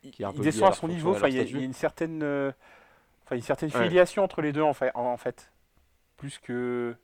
Il, 0.03 0.11
qui 0.11 0.23
est 0.23 0.25
un 0.25 0.31
il 0.31 0.35
peu 0.37 0.43
lié 0.43 0.45
descend 0.51 0.71
à 0.71 0.75
son 0.75 0.87
niveau. 0.87 1.11
Enfin, 1.11 1.27
il 1.29 1.35
y, 1.35 1.39
a- 1.39 1.43
une 1.59 1.73
certaine, 1.73 2.21
euh, 2.23 2.51
enfin, 3.25 3.35
une 3.35 3.41
certaine 3.41 3.71
Ouais. 3.75 3.83
filiation 3.87 4.23
entre 4.23 4.41
les 4.41 4.51
deux 4.51 4.61
en 4.63 4.73
fait. 4.73 4.91
En 4.95 5.17
fait, 5.17 5.51
plus 6.17 6.37
que 6.39 6.95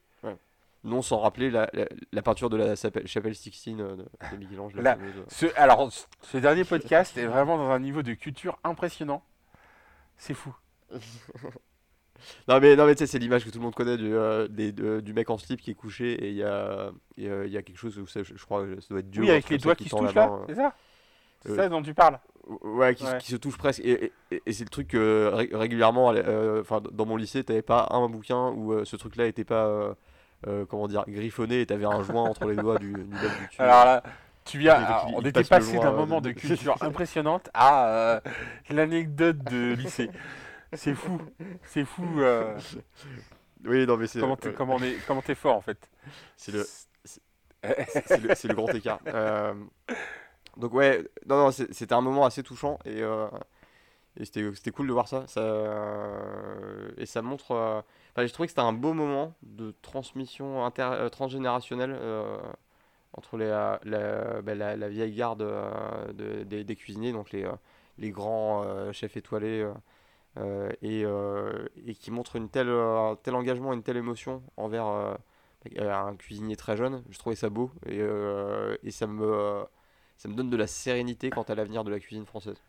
non 0.84 1.02
sans 1.02 1.20
rappeler 1.20 1.50
la, 1.50 1.70
la, 1.74 1.86
la 2.12 2.22
peinture 2.22 2.50
de 2.50 2.58
la 2.58 2.76
chapelle, 2.76 3.36
Sixtine 3.36 3.82
euh, 3.82 3.96
de, 3.96 4.06
de 4.32 4.38
Michel-Ange. 4.38 4.74
euh. 4.78 4.96
ce. 5.28 5.46
Alors, 5.56 5.92
ce 6.22 6.38
dernier 6.38 6.64
podcast 6.64 7.18
est 7.18 7.26
vraiment 7.26 7.58
dans 7.58 7.70
un 7.72 7.80
niveau 7.80 8.02
de 8.04 8.14
culture 8.14 8.58
impressionnant. 8.64 9.24
C'est 10.18 10.34
fou. 10.34 10.56
Non 12.48 12.60
mais, 12.60 12.76
non, 12.76 12.86
mais 12.88 12.96
tu 12.96 13.00
sais, 13.00 13.08
c'est 13.08 13.20
l'image 13.20 13.46
que 13.46 13.52
tout 13.52 13.60
le 13.60 13.64
monde 13.64 13.76
connaît 13.76 13.96
du, 13.96 14.14
euh, 14.14 14.48
des- 14.48 14.72
de- 14.72 15.02
du 15.02 15.14
mec 15.14 15.30
en 15.30 15.38
slip 15.38 15.62
qui 15.62 15.70
est 15.72 15.76
couché 15.76 16.14
et 16.14 16.30
il 16.30 16.36
y 16.36 16.44
a, 16.44 16.90
il 17.16 17.26
y 17.26 17.58
a 17.58 17.62
quelque 17.62 17.78
chose 17.78 17.98
où 18.00 18.08
ça, 18.08 18.24
je, 18.24 18.34
je 18.36 18.44
crois 18.44 18.64
que 18.66 18.82
ça 18.82 18.88
doit 18.90 19.00
être 19.00 19.10
Dieu. 19.12 19.22
oui, 19.22 19.30
avec 19.30 19.46
truc 19.46 19.52
les 19.60 19.64
doigts 19.64 19.76
qui 19.76 19.88
se 19.88 19.96
touchent 19.96 20.16
là, 20.16 20.32
c'est 20.48 20.56
ça. 20.56 20.74
C'est 21.44 21.52
euh, 21.52 21.56
ça 21.56 21.70
dont 21.70 21.84
tu 21.84 21.94
parles. 21.94 22.20
Ouais, 22.64 22.96
qui, 22.96 23.06
se- 23.06 23.12
Ouais. 23.12 23.18
qui 23.20 23.28
se 23.32 23.36
touche 23.36 23.58
presque. 23.58 23.82
Et, 23.86 24.12
et- 24.32 24.42
et 24.46 24.52
c'est 24.54 24.64
le 24.64 24.70
truc 24.70 24.88
que 24.88 25.30
ré- 25.32 25.50
régulièrement, 25.54 26.12
euh, 26.12 26.64
dans 26.92 27.06
mon 27.06 27.18
lycée, 27.18 27.44
t'avais 27.44 27.62
pas 27.62 27.88
un 27.92 28.10
bouquin 28.10 28.50
où 28.50 28.84
ce 28.84 28.96
truc-là 28.96 29.28
était 29.28 29.46
pas, 29.46 29.96
euh, 30.46 30.66
comment 30.66 30.88
dire, 30.88 31.04
griffonné 31.08 31.62
et 31.62 31.66
t'avais 31.66 31.86
un 31.86 32.04
joint 32.04 32.24
entre 32.24 32.46
les 32.46 32.56
doigts 32.56 32.78
du. 32.78 32.94
Alors 33.58 33.86
là, 33.86 34.04
tu 34.46 34.60
viens. 34.60 34.80
Il- 34.80 34.86
alors, 34.86 35.06
il- 35.10 35.16
on 35.16 35.22
il 35.22 35.28
était 35.28 35.44
passé 35.44 35.78
d'un 35.80 35.92
euh, 35.94 35.96
moment 35.98 36.22
de- 36.22 36.32
culture 36.34 36.78
impressionnante 36.84 37.50
à 37.54 37.88
euh, 37.90 38.20
l'anecdote 38.70 39.38
de 39.46 39.74
lycée. 39.74 40.10
C'est 40.74 40.94
fou. 40.94 41.20
C'est 41.64 41.86
fou. 41.86 42.06
euh, 42.20 42.58
Oui, 43.66 43.88
non, 43.88 43.98
mais 43.98 44.06
c'est 44.08 44.20
comment 44.20 44.36
t'es 44.36 44.54
comment 44.54 44.76
on 44.76 44.84
est- 44.84 44.98
comment 45.08 45.22
t'es 45.22 45.36
fort 45.36 45.56
en 45.56 45.62
fait. 45.62 45.90
c'est 46.36 46.52
le, 46.52 46.66
c'est 47.04 48.22
le, 48.22 48.36
c'est 48.36 48.48
le 48.48 48.54
grand 48.54 48.68
écart. 48.74 49.00
Donc 50.58 50.74
ouais, 50.74 51.04
non, 51.28 51.38
non, 51.46 51.52
c'était 51.52 51.94
un 51.94 52.02
moment 52.02 52.26
assez 52.26 52.44
touchant 52.44 52.80
et, 52.86 53.02
et 54.20 54.26
c'était 54.26 54.72
cool 54.72 54.88
de 54.88 54.94
voir 54.94 55.08
ça. 55.08 55.26
ça 55.28 55.42
euh, 55.42 56.92
et 56.98 57.06
ça 57.06 57.22
montre. 57.22 57.52
euh, 57.52 57.82
j'ai 58.18 58.30
trouvé 58.32 58.48
que 58.48 58.52
c'était 58.52 58.62
un 58.62 58.74
beau 58.74 58.94
moment 58.94 59.34
de 59.44 59.74
transmission 59.82 60.66
inter, 60.66 60.84
euh, 60.94 61.10
transgénérationnelle 61.10 61.96
euh, 62.00 62.38
entre 63.14 63.38
les, 63.38 63.48
la, 63.48 63.80
bah, 64.44 64.56
la- 64.56 64.76
la 64.78 64.90
vieille 64.90 65.16
garde 65.16 65.40
de- 66.14 66.44
des, 66.44 66.64
des 66.64 66.76
cuisiniers, 66.76 67.12
donc 67.14 67.32
les, 67.32 67.48
les 68.00 68.12
grands 68.12 68.64
chefs 68.94 69.18
étoilés. 69.18 69.68
et, 70.82 71.04
et 71.86 71.96
qui 71.96 72.12
montre 72.12 72.36
une 72.36 72.50
telle, 72.50 72.70
un 72.70 73.18
tel 73.22 73.36
engagement, 73.36 73.74
une 73.74 73.84
telle 73.84 73.98
émotion 73.98 74.44
envers 74.58 74.88
euh, 74.88 75.16
un 75.80 76.16
cuisinier 76.16 76.56
très 76.56 76.78
jeune. 76.78 77.04
Je 77.10 77.18
trouvais 77.20 77.36
ça 77.36 77.50
beau 77.50 77.72
et, 77.86 78.00
et 78.84 78.92
ça, 78.92 79.08
me, 79.08 79.66
ça 80.18 80.30
me 80.30 80.36
donne 80.36 80.50
de 80.50 80.58
la 80.58 80.68
sérénité 80.68 81.32
quant 81.32 81.44
à 81.44 81.56
l'avenir 81.56 81.84
de 81.84 81.92
la 81.92 82.00
cuisine 82.00 82.26
française. 82.26 82.62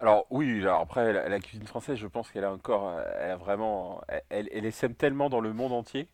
Alors 0.00 0.26
oui, 0.30 0.60
alors 0.62 0.80
après 0.80 1.12
la, 1.28 1.40
cuisine 1.40 1.66
française, 1.66 1.96
je 1.98 2.06
pense 2.06 2.30
qu'elle 2.30 2.44
a 2.44 2.52
encore, 2.52 2.88
euh, 2.88 3.02
elle 3.20 3.30
a 3.32 3.36
vraiment, 3.36 4.00
elle, 4.30 4.48
elle, 4.52 4.64
essaime 4.64 4.94
tellement 4.94 5.28
dans 5.28 5.40
le 5.40 5.52
monde 5.52 5.72
entier. 5.72 6.08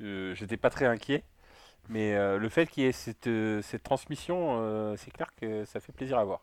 J'étais 0.00 0.56
pas 0.58 0.70
très 0.70 0.86
inquiet, 0.86 1.24
mais 1.88 2.14
euh, 2.16 2.38
le 2.38 2.48
fait 2.48 2.66
qu'il 2.68 2.84
y 2.84 2.86
ait 2.86 2.92
cette, 2.92 3.26
euh, 3.28 3.62
transmission, 3.84 4.96
c'est 4.96 5.12
clair 5.12 5.30
que 5.40 5.64
ça 5.64 5.80
fait 5.80 5.92
plaisir 5.92 6.18
à 6.18 6.24
voir. 6.24 6.42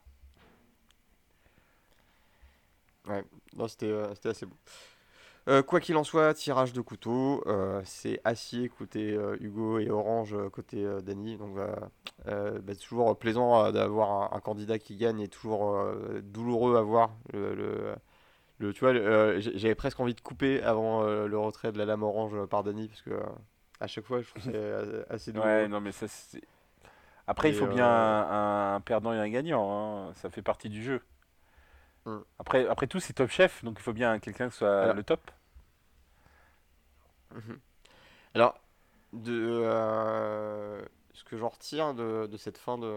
Non, 3.55 3.67
c'était 3.67 3.88
euh, 3.88 4.13
c'était 4.15 4.30
assez 4.30 4.45
beau. 4.45 4.55
Euh, 5.49 5.61
quoi 5.61 5.79
qu'il 5.81 5.97
en 5.97 6.03
soit, 6.05 6.33
tirage 6.33 6.71
de 6.71 6.79
couteau, 6.81 7.43
euh, 7.47 7.81
c'est 7.83 8.21
acier 8.23 8.69
côté 8.69 9.11
euh, 9.13 9.35
Hugo 9.41 9.77
et 9.79 9.89
orange 9.89 10.35
côté 10.53 10.85
Dany. 11.03 11.37
Donc 11.37 11.55
bah, 11.55 11.89
c'est 12.25 12.79
toujours 12.79 13.17
plaisant 13.17 13.71
d'avoir 13.71 14.33
un, 14.33 14.37
un 14.37 14.39
candidat 14.39 14.79
qui 14.79 14.95
gagne 14.95 15.19
et 15.21 15.27
toujours 15.27 15.85
douloureux 16.23 16.77
à 16.77 16.81
voir. 16.81 17.11
Le, 17.33 17.55
le- 17.55 17.95
le- 18.59 18.73
tu 18.73 18.81
vois, 18.81 18.93
j'avais 19.39 19.75
presque 19.75 19.99
envie 19.99 20.15
de 20.15 20.21
couper 20.21 20.63
avant 20.63 21.03
le 21.03 21.37
retrait 21.39 21.71
de 21.73 21.77
la 21.79 21.85
lame 21.85 22.03
orange 22.03 22.45
par 22.47 22.63
Dany 22.63 22.87
parce 22.89 23.01
que 23.01 23.11
à 23.79 23.87
chaque 23.87 24.05
fois 24.05 24.21
je 24.21 24.29
trouve 24.29 24.43
que 24.43 24.51
c'est 24.51 25.11
assez 25.13 25.31
douloureux. 25.33 25.43
Ouais, 25.43 25.67
non 25.67 25.81
mais 25.81 25.91
ça. 25.91 26.07
Après, 27.27 27.49
il 27.49 27.53
faut 27.53 27.67
bien 27.67 27.85
un, 27.87 28.75
un 28.75 28.81
perdant 28.81 29.13
et 29.13 29.17
un 29.19 29.29
gagnant, 29.29 30.07
hein, 30.09 30.13
Ça 30.15 30.29
fait 30.29 30.41
partie 30.41 30.69
du 30.69 30.83
jeu. 30.83 31.01
Mm. 32.05 32.17
Après, 32.39 32.67
après 32.67 32.87
tout, 32.87 32.99
c'est 32.99 33.13
Top 33.13 33.29
Chef, 33.29 33.63
donc 33.63 33.77
il 33.79 33.83
faut 33.83 33.93
bien 33.93 34.19
quelqu'un 34.19 34.49
qui 34.49 34.57
soit 34.57 34.81
Alors- 34.83 34.95
le 34.95 35.03
top. 35.03 35.21
Mhm. 37.33 37.59
Alors, 38.35 38.59
de, 39.13 39.61
euh, 39.63 40.81
ce 41.13 41.23
que 41.23 41.37
j'en 41.37 41.49
retire 41.49 41.93
de, 41.93 42.27
de 42.27 42.37
cette 42.37 42.57
fin 42.57 42.77
de 42.77 42.93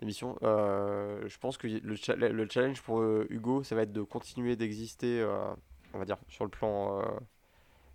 d'émission, 0.00 0.36
euh, 0.42 1.22
je 1.28 1.38
pense 1.38 1.56
que 1.56 1.68
le, 1.68 1.94
cha- 1.94 2.16
le 2.16 2.48
challenge 2.50 2.82
pour 2.82 3.00
euh, 3.02 3.24
Hugo, 3.30 3.62
ça 3.62 3.76
va 3.76 3.82
être 3.82 3.92
de 3.92 4.02
continuer 4.02 4.56
d'exister, 4.56 5.24
on 5.94 5.98
va 5.98 6.04
dire, 6.04 6.16
sur 6.28 6.42
le 6.44 6.50
plan 6.50 7.00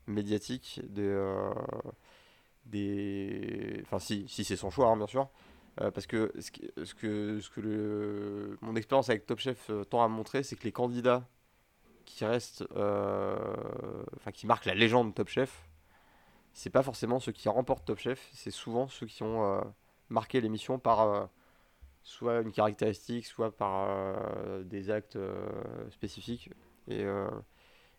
médiatique, 0.07 0.79
euh, 0.97 1.53
des... 2.65 3.81
Enfin, 3.83 3.99
si, 3.99 4.25
si 4.29 4.43
c'est 4.45 4.55
son 4.55 4.69
choix, 4.69 4.87
hein, 4.87 4.95
bien 4.97 5.07
sûr. 5.07 5.27
Euh, 5.81 5.91
parce 5.91 6.07
que 6.07 6.31
ce, 6.39 6.51
que, 6.95 7.39
ce 7.39 7.49
que 7.49 8.57
mon 8.61 8.75
expérience 8.75 9.09
avec 9.09 9.25
Top 9.25 9.39
Chef 9.39 9.69
euh, 9.69 9.83
tend 9.83 10.03
à 10.03 10.07
montrer, 10.07 10.43
c'est 10.43 10.55
que 10.55 10.63
les 10.63 10.71
candidats 10.71 11.27
qui 12.05 12.25
restent, 12.25 12.65
euh, 12.75 13.37
enfin 14.17 14.31
qui 14.31 14.47
marquent 14.47 14.65
la 14.65 14.75
légende 14.75 15.15
Top 15.15 15.29
Chef, 15.29 15.69
c'est 16.53 16.69
pas 16.71 16.83
forcément 16.83 17.19
ceux 17.19 17.31
qui 17.33 17.49
remportent 17.49 17.85
Top 17.87 17.99
Chef, 17.99 18.29
c'est 18.33 18.51
souvent 18.51 18.87
ceux 18.89 19.07
qui 19.07 19.23
ont 19.23 19.61
marqué 20.09 20.41
l'émission 20.41 20.79
par 20.79 21.29
soit 22.03 22.41
une 22.41 22.51
caractéristique, 22.51 23.25
soit 23.25 23.55
par 23.55 23.89
des 24.65 24.89
actes 24.91 25.17
spécifiques. 25.91 26.51
Et, 26.89 27.05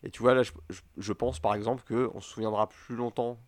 et 0.03 0.11
tu 0.11 0.21
vois, 0.21 0.33
là, 0.33 0.43
je, 0.43 0.51
je- 0.97 1.13
pense 1.13 1.39
par 1.39 1.55
exemple 1.55 1.83
qu'on 1.87 2.21
se 2.21 2.29
souviendra 2.29 2.69
plus 2.69 2.95
longtemps 2.95 3.39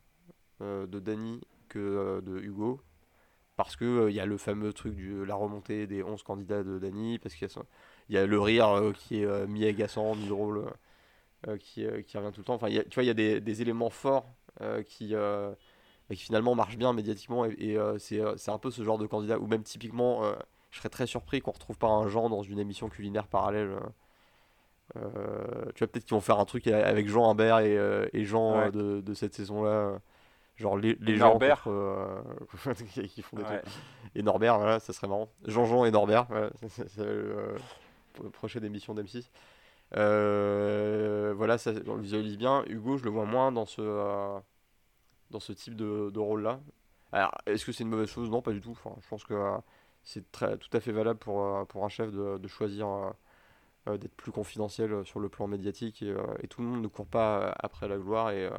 de 0.61 0.99
Danny 0.99 1.41
que 1.69 2.21
de 2.25 2.39
Hugo. 2.39 2.82
Parce 3.55 3.75
qu'il 3.75 4.05
il 4.09 4.15
y 4.15 4.19
a 4.19 4.25
le 4.25 4.37
fameux 4.37 4.73
truc 4.73 4.95
de 4.97 5.23
la 5.23 5.35
remontée 5.35 5.87
des 5.87 6.03
11 6.03 6.23
candidats 6.23 6.63
de 6.63 6.79
Danny, 6.79 7.19
parce 7.19 7.35
qu'il 7.35 7.47
y 8.09 8.17
a, 8.17 8.23
y 8.23 8.27
le 8.27 8.39
rire 8.41 8.69
euh, 8.69 8.93
qui 8.93 9.21
est 9.21 9.25
euh, 9.25 9.47
mi-agaçant, 9.47 10.15
mi-drôle, 10.15 10.59
euh, 10.59 10.71
euh, 11.53 11.57
qui, 11.57 11.85
euh, 11.85 12.01
qui 12.01 12.17
revient 12.17 12.31
tout 12.33 12.41
le 12.41 12.45
temps. 12.45 12.55
Enfin, 12.55 12.69
y 12.69 12.79
a- 12.79 12.83
tu 12.83 12.95
vois, 12.95 13.03
il 13.03 13.07
y 13.07 13.09
a 13.09 13.13
des, 13.13 13.41
des 13.41 13.61
éléments 13.61 13.89
forts 13.89 14.27
euh, 14.61 14.83
qui, 14.83 15.15
euh, 15.15 15.53
qui 16.11 16.17
finalement 16.17 16.55
marchent 16.55 16.77
bien 16.77 16.93
médiatiquement. 16.93 17.45
Et, 17.45 17.55
et, 17.59 17.77
euh, 17.77 17.97
c'est 17.99 18.19
euh, 18.21 18.37
c'est 18.37 18.51
un 18.51 18.59
peu 18.59 18.71
ce 18.71 18.83
genre 18.83 18.97
de 18.99 19.07
candidat, 19.07 19.39
ou 19.39 19.47
même 19.47 19.63
typiquement, 19.63 20.25
euh, 20.25 20.35
je 20.71 20.79
serais 20.79 20.89
très 20.89 21.07
surpris 21.07 21.41
qu'on 21.41 21.51
retrouve 21.51 21.77
pas 21.79 21.87
un 21.89 22.07
Jean 22.09 22.29
dans 22.29 22.43
une 22.43 22.59
émission 22.59 22.89
culinaire 22.89 23.27
parallèle. 23.27 23.69
euh, 23.71 23.79
euh, 24.97 25.71
tu 25.75 25.79
vois, 25.79 25.87
peut-être 25.87 26.05
qu'ils 26.05 26.15
vont 26.15 26.21
faire 26.21 26.39
un 26.39 26.45
truc 26.45 26.67
avec 26.67 27.07
Jean 27.07 27.29
Imbert 27.29 27.59
et, 27.59 27.77
euh, 27.77 28.07
et 28.13 28.25
Jean 28.25 28.59
Ouais. 28.59 28.67
euh, 28.67 28.71
de, 28.71 29.01
de 29.01 29.13
cette 29.13 29.33
saison-là. 29.33 29.99
Genre 30.62 30.78
les, 30.78 30.95
les 31.01 31.14
Et 31.14 31.18
gens 31.18 31.30
Norbert. 31.30 31.64
contre, 31.64 31.72
euh, 31.72 32.22
qui 33.07 33.22
font 33.22 33.38
des 33.38 33.43
Ouais. 33.43 33.62
trucs. 33.62 33.74
Et 34.16 34.24
Norbert, 34.24 34.57
voilà, 34.57 34.80
ça 34.80 34.93
serait 34.93 35.07
marrant. 35.07 35.30
Jean-Jean 35.45 35.86
et 35.86 35.91
Norbert, 35.91 36.26
voilà, 36.30 36.49
c'est- 36.70 36.88
c'est, 36.89 37.01
euh, 37.01 37.57
prochaine 38.34 38.64
émission 38.64 38.93
d'M6. 38.93 39.32
Euh, 39.95 41.34
voilà, 41.36 41.57
ça, 41.57 41.72
on 41.88 41.95
le 41.95 42.01
visualise 42.01 42.38
bien. 42.38 42.64
Hugo, 42.68 42.97
je 42.97 43.03
le 43.03 43.09
vois 43.09 43.26
moins 43.26 43.51
dans 43.51 43.66
ce, 43.66 43.82
euh, 43.82 44.39
dans 45.32 45.39
ce 45.39 45.53
type 45.53 45.76
de, 45.76 46.09
de 46.12 46.20
rôle-là. 46.20 46.59
Alors, 47.12 47.32
est-ce 47.45 47.66
que 47.66 47.72
c'est 47.72 47.84
une 47.84 47.89
mauvaise 47.89 48.09
chose? 48.09 48.30
Non, 48.30 48.41
pas 48.41 48.51
du 48.51 48.62
tout. 48.62 48.72
Enfin, 48.72 48.95
je 49.01 49.07
pense 49.07 49.24
que 49.26 49.34
euh, 49.34 49.57
c'est 50.03 50.32
très, 50.32 50.57
tout 50.57 50.70
à 50.74 50.80
fait 50.80 50.91
valable 50.91 51.20
pour, 51.20 51.68
pour 51.68 51.86
un 51.86 51.89
chef 51.89 52.12
de, 52.12 52.38
de 52.38 52.47
choisir 52.47 52.88
d'être 53.88 54.16
plus 54.16 54.32
confidentiel 54.32 55.05
sur 55.05 55.20
le 55.20 55.30
plan 55.30 55.47
médiatique. 55.47 56.01
Et, 56.03 56.16
et 56.41 56.47
tout 56.47 56.62
le 56.62 56.68
monde 56.68 56.82
ne 56.82 56.88
court 56.88 57.07
pas 57.07 57.53
après 57.59 57.88
la 57.88 57.97
gloire. 57.97 58.32
Et, 58.32 58.49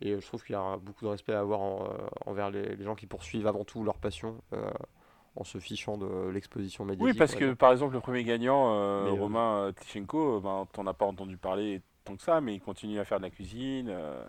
et 0.00 0.20
je 0.20 0.26
trouve 0.26 0.42
qu'il 0.44 0.54
y 0.54 0.58
a 0.58 0.76
beaucoup 0.76 1.04
de 1.04 1.10
respect 1.10 1.32
à 1.32 1.40
avoir 1.40 1.60
en- 1.60 1.84
euh, 1.84 1.96
envers 2.26 2.50
les, 2.50 2.76
les 2.76 2.84
gens 2.84 2.94
qui 2.94 3.06
poursuivent 3.06 3.46
avant 3.46 3.64
tout 3.64 3.82
leur 3.84 3.98
passion 3.98 4.40
euh, 4.52 4.70
en 5.36 5.44
se 5.44 5.58
fichant 5.58 5.96
de 5.98 6.28
l'exposition 6.30 6.84
médiatique. 6.84 7.12
Oui, 7.14 7.18
parce 7.18 7.34
que 7.34 7.52
par 7.54 7.72
exemple, 7.72 7.94
le 7.94 8.00
premier 8.00 8.24
gagnant, 8.24 8.72
euh, 8.74 9.06
euh, 9.06 9.12
Romain 9.12 9.56
euh, 9.66 9.72
Tlichenko, 9.72 10.36
euh, 10.36 10.40
ben, 10.40 10.66
t'en 10.72 10.86
as 10.86 10.94
pas 10.94 11.06
entendu 11.06 11.36
parler 11.36 11.82
tant 12.04 12.16
que 12.16 12.22
ça, 12.22 12.40
mais 12.40 12.54
il 12.54 12.60
continue 12.60 12.98
à 13.00 13.04
faire 13.04 13.18
de 13.18 13.24
la 13.24 13.30
cuisine. 13.30 13.88
euh. 13.90 14.24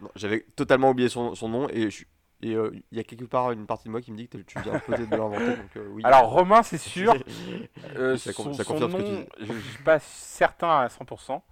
Non, 0.00 0.08
J'avais 0.16 0.40
totalement 0.56 0.90
oublié 0.90 1.08
son, 1.08 1.34
son 1.34 1.48
nom 1.48 1.68
et 1.68 1.90
je- 1.90 2.04
euh, 2.44 2.70
il 2.92 2.96
y 2.96 3.00
a 3.00 3.04
quelque 3.04 3.24
part 3.24 3.50
une 3.50 3.66
partie 3.66 3.86
de 3.86 3.90
moi 3.90 4.00
qui 4.00 4.12
me 4.12 4.16
dit 4.16 4.28
que 4.28 4.38
tu 4.38 4.58
viens 4.60 4.78
peut-être 4.78 5.10
de 5.10 5.16
l'inventer. 5.16 5.52
Euh, 5.76 5.88
oui. 5.90 6.02
Alors, 6.04 6.30
Romain, 6.30 6.62
c'est 6.62 6.78
sûr. 6.78 7.12
euh, 7.96 8.16
Ça 8.16 8.32
son, 8.32 8.52
ça 8.54 8.62
son 8.64 8.72
confirme 8.74 8.92
ce 8.92 8.96
que 8.96 9.02
nom, 9.02 9.26
je 9.40 9.52
ne 9.52 9.60
suis 9.60 9.82
pas 9.82 9.98
certain 9.98 10.80
à 10.80 10.88
100%, 10.88 11.42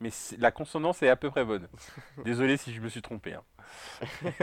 mais 0.00 0.10
la 0.38 0.50
consonance 0.50 1.02
est 1.02 1.08
à 1.08 1.16
peu 1.16 1.30
près 1.30 1.44
bonne. 1.44 1.68
Désolé 2.24 2.56
si 2.56 2.72
je 2.72 2.80
me 2.80 2.88
suis 2.88 3.02
trompé. 3.02 3.34
hein. 3.34 3.42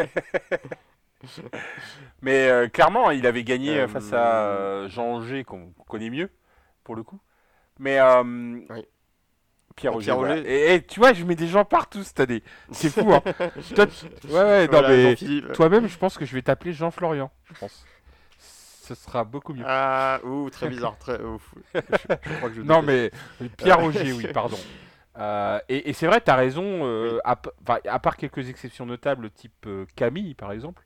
mais 2.22 2.47
euh, 2.49 2.68
clairement, 2.68 3.12
il 3.12 3.26
avait 3.26 3.43
gagné 3.43 3.80
Euh, 3.80 3.88
face 3.88 4.14
à 4.14 4.47
euh, 4.47 4.89
Jean 4.89 5.16
Auger, 5.16 5.43
qu'on 5.43 5.72
connaît 5.88 6.10
mieux, 6.10 6.30
pour 6.84 6.95
le 6.95 7.03
coup. 7.03 7.20
Mais 7.80 7.99
euh, 7.99 8.24
Oui. 8.70 8.86
Pierre 9.76 9.95
Auger. 9.95 10.14
Voilà. 10.14 10.38
Et, 10.38 10.76
et 10.76 10.82
tu 10.86 10.99
vois, 11.01 11.12
je 11.14 11.24
mets 11.26 11.36
des 11.36 11.47
gens 11.47 11.66
partout 11.66 12.01
cette 12.03 12.20
année. 12.22 12.43
C'est 12.72 12.89
fou, 12.89 13.12
hein. 13.14 13.22
Toi, 13.76 13.88
ouais, 14.30 14.68
non, 14.70 14.82
mais 14.88 15.16
toi-même, 15.53 15.88
je 15.88 15.97
pense 15.97 16.18
que 16.18 16.24
je 16.26 16.34
vais 16.34 16.41
t'appeler 16.41 16.72
Jean-Florian, 16.72 17.30
je 17.45 17.60
pense. 17.60 17.86
Ce 18.39 18.93
sera 18.95 19.24
beaucoup 19.26 19.53
mieux. 19.53 19.66
Ah, 19.68 20.20
ouh, 20.24 20.49
très 20.49 20.70
bizarre. 20.70 20.97
Très, 20.99 21.20
ouf. 21.22 21.41
Je, 21.74 21.82
je 21.82 22.36
crois 22.38 22.49
que 22.49 22.56
je 22.56 22.62
Non, 22.62 22.82
mais 22.84 23.12
Pierre 23.58 23.84
Auger, 23.84 24.14
oui, 24.14 24.28
pardon. 24.32 24.58
Euh, 25.18 25.59
et 25.70 25.89
et 25.89 25.93
c'est 25.93 26.07
vrai, 26.07 26.22
tu 26.22 26.30
as 26.30 26.36
raison, 26.36 26.86
euh, 26.86 27.20
à, 27.24 27.36
part 27.99 28.18
quelques 28.18 28.49
exceptions 28.49 28.86
notables, 28.86 29.30
type 29.32 29.66
euh, 29.66 29.86
Camille, 29.95 30.34
par 30.34 30.51
exemple, 30.51 30.86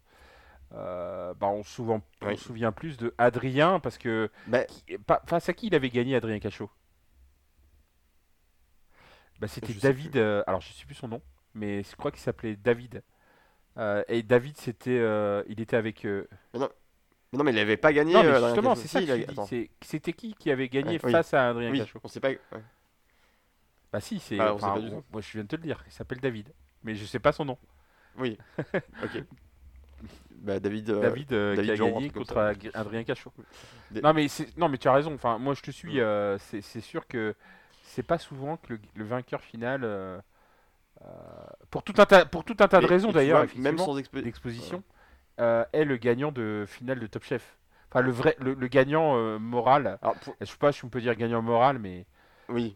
bah, 0.72 1.36
on, 1.42 1.64
se 1.64 1.72
souvent, 1.72 2.02
Oui. 2.22 2.38
souvient 2.38 2.72
plus 2.72 2.98
de 2.98 3.14
Adrien, 3.18 3.80
parce 3.80 3.98
que. 3.98 4.30
Bah, 4.48 4.64
qui- 4.66 4.98
Face 5.26 5.50
à 5.50 5.54
qui 5.54 5.68
il 5.68 5.76
avait 5.76 5.90
gagné 5.90 6.16
Adrien 6.16 6.40
Cachot? 6.40 6.70
Bah, 9.40 9.48
C'était 9.48 9.74
David, 9.74 10.18
alors 10.18 10.62
je 10.62 10.74
sais 10.74 10.86
plus 10.86 10.96
son 10.96 11.08
nom, 11.08 11.22
mais 11.54 11.84
je 11.84 11.96
crois 11.96 12.12
qu'il 12.12 12.22
s'appelait 12.22 12.56
David. 12.56 13.04
Et 14.08 14.24
David, 14.24 14.58
c'était, 14.58 15.02
il 15.48 15.60
était 15.62 15.78
avec. 15.78 16.06
euh, 16.06 16.28
mais 17.32 17.38
non, 17.38 17.44
mais 17.44 17.52
il 17.52 17.60
avait 17.60 17.78
pas 17.78 17.94
gagné. 17.94 18.14
Non, 18.14 18.24
mais 18.24 18.40
justement, 18.40 18.76
c'est 18.76 18.88
ça 18.88 19.02
C'était 19.82 20.14
qui 20.14 20.34
qui 20.34 20.52
avait 20.52 20.68
gagné 20.68 20.94
Ouais, 20.94 21.00
oui. 21.04 21.12
face 21.12 21.34
à 21.34 21.50
Adrien 21.50 21.72
Oui, 21.72 21.80
Cachot? 21.80 22.00
on 22.04 22.08
sait 22.08 22.20
pas. 22.20 22.30
ouais. 22.30 22.40
Bah 23.92 24.00
si, 24.00 24.20
c'est. 24.20 24.40
Ah, 24.40 24.54
enfin, 24.54 24.76
tout. 24.80 25.04
moi 25.12 25.22
je 25.22 25.32
viens 25.34 25.44
de 25.44 25.48
te 25.48 25.56
le 25.56 25.64
dire, 25.64 25.84
il 25.88 25.92
s'appelle 25.92 26.20
David. 26.20 26.54
Mais 26.84 26.96
je 26.96 27.06
sais 27.06 27.20
pas 27.20 27.32
son 27.32 27.46
nom. 27.46 27.58
Oui. 28.18 28.38
ok. 29.04 29.24
Bah, 30.42 30.60
David. 30.60 30.90
euh, 30.90 31.02
David, 31.02 31.34
euh, 31.34 31.56
David 31.56 31.66
qui 31.66 31.72
a 31.72 31.76
Jean, 31.76 31.92
gagné 31.92 32.10
contre 32.10 32.38
Adrien 32.74 33.04
Cachot. 33.04 33.34
Des- 33.92 34.02
Non 34.02 34.14
mais 34.14 34.28
non 34.58 34.70
mais 34.70 34.78
tu 34.78 34.88
as 34.88 34.94
raison. 34.94 35.14
Enfin 35.14 35.38
moi 35.38 35.54
je 35.54 35.62
te 35.62 35.72
suis. 35.72 35.96
Mm. 35.98 36.00
euh, 36.02 36.38
c'est 36.40 36.82
sûr 36.82 37.08
que 37.08 37.36
c'est 37.84 38.04
pas 38.04 38.18
souvent 38.18 38.58
que 38.58 38.74
le, 38.74 38.80
le 38.96 39.04
vainqueur 39.06 39.42
final. 39.42 39.82
euh, 39.84 40.20
euh, 41.02 41.06
pour 41.72 41.84
tout 41.84 41.94
un 41.98 42.06
tas 42.06 42.26
pour 42.26 42.44
tout 42.44 42.56
un 42.60 42.68
tas 42.68 42.80
de 42.82 42.86
raisons 42.86 43.12
d'ailleurs 43.12 43.46
Même 43.56 43.78
sans 43.78 43.98
expo- 43.98 44.22
d'exposition 44.22 44.84
euh, 45.40 45.64
est 45.72 45.86
le 45.86 45.96
gagnant 45.98 46.32
de 46.32 46.66
finale 46.68 47.00
de 47.00 47.08
Top 47.08 47.24
Chef. 47.24 47.58
Enfin 47.90 48.02
le 48.02 48.12
vrai 48.12 48.36
le, 48.40 48.54
le 48.54 48.68
gagnant 48.68 49.40
moral. 49.40 49.98
Alors, 50.02 50.16
pour- 50.20 50.36
Je 50.42 50.46
sais 50.46 50.58
pas 50.58 50.72
si 50.72 50.84
on 50.86 50.90
peut 50.90 51.02
dire 51.02 51.16
gagnant 51.16 51.42
moral 51.42 51.80
mais 51.80 52.06
Oui. 52.50 52.76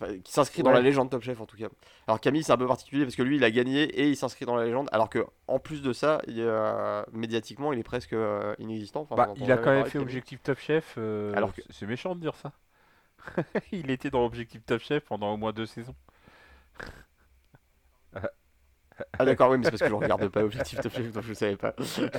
Enfin, 0.00 0.18
qui 0.18 0.32
s'inscrit 0.32 0.62
dans 0.62 0.70
la 0.70 0.80
légende 0.80 1.10
Top 1.10 1.22
Chef 1.22 1.40
en 1.40 1.46
tout 1.46 1.56
cas. 1.56 1.68
Alors 2.06 2.20
Camille 2.20 2.42
c'est 2.42 2.52
un 2.52 2.56
peu 2.56 2.66
particulier 2.66 3.04
parce 3.04 3.16
que 3.16 3.22
lui 3.22 3.36
il 3.36 3.44
a 3.44 3.50
gagné 3.50 3.82
et 3.82 4.08
il 4.08 4.16
s'inscrit 4.16 4.46
dans 4.46 4.56
la 4.56 4.64
légende 4.64 4.88
alors 4.92 5.10
que 5.10 5.26
en 5.46 5.58
plus 5.58 5.82
de 5.82 5.92
ça 5.92 6.22
il, 6.26 6.36
euh, 6.38 7.02
médiatiquement 7.12 7.72
il 7.72 7.78
est 7.78 7.84
presque 7.84 8.14
euh, 8.14 8.54
inexistant. 8.58 9.02
Enfin, 9.02 9.16
bah, 9.16 9.34
il 9.36 9.52
a 9.52 9.58
quand 9.58 9.70
même 9.70 9.86
fait. 9.86 9.98
Objectif 9.98 10.42
Top 10.42 10.58
Chef. 10.58 10.94
euh, 10.96 11.34
Alors 11.34 11.52
que- 11.52 11.60
c'est 11.70 11.86
méchant 11.86 12.14
de 12.14 12.20
dire 12.20 12.34
ça. 12.34 12.52
il 13.72 13.90
était 13.90 14.10
dans 14.10 14.24
Objectif 14.24 14.64
Top 14.64 14.80
Chef 14.80 15.04
pendant 15.04 15.34
au 15.34 15.36
moins 15.36 15.52
deux 15.52 15.66
saisons. 15.66 15.94
Ah 19.18 19.24
d'accord 19.24 19.50
oui 19.50 19.56
mais 19.56 19.64
c'est 19.64 19.70
parce 19.70 19.82
que 19.82 19.88
je 19.88 19.94
regarde 19.94 20.28
pas 20.28 20.42
Objectif 20.42 20.80
Top 20.80 20.92
Chef 20.92 21.12
donc 21.12 21.24
je 21.24 21.34
savais 21.34 21.56
pas. 21.56 21.74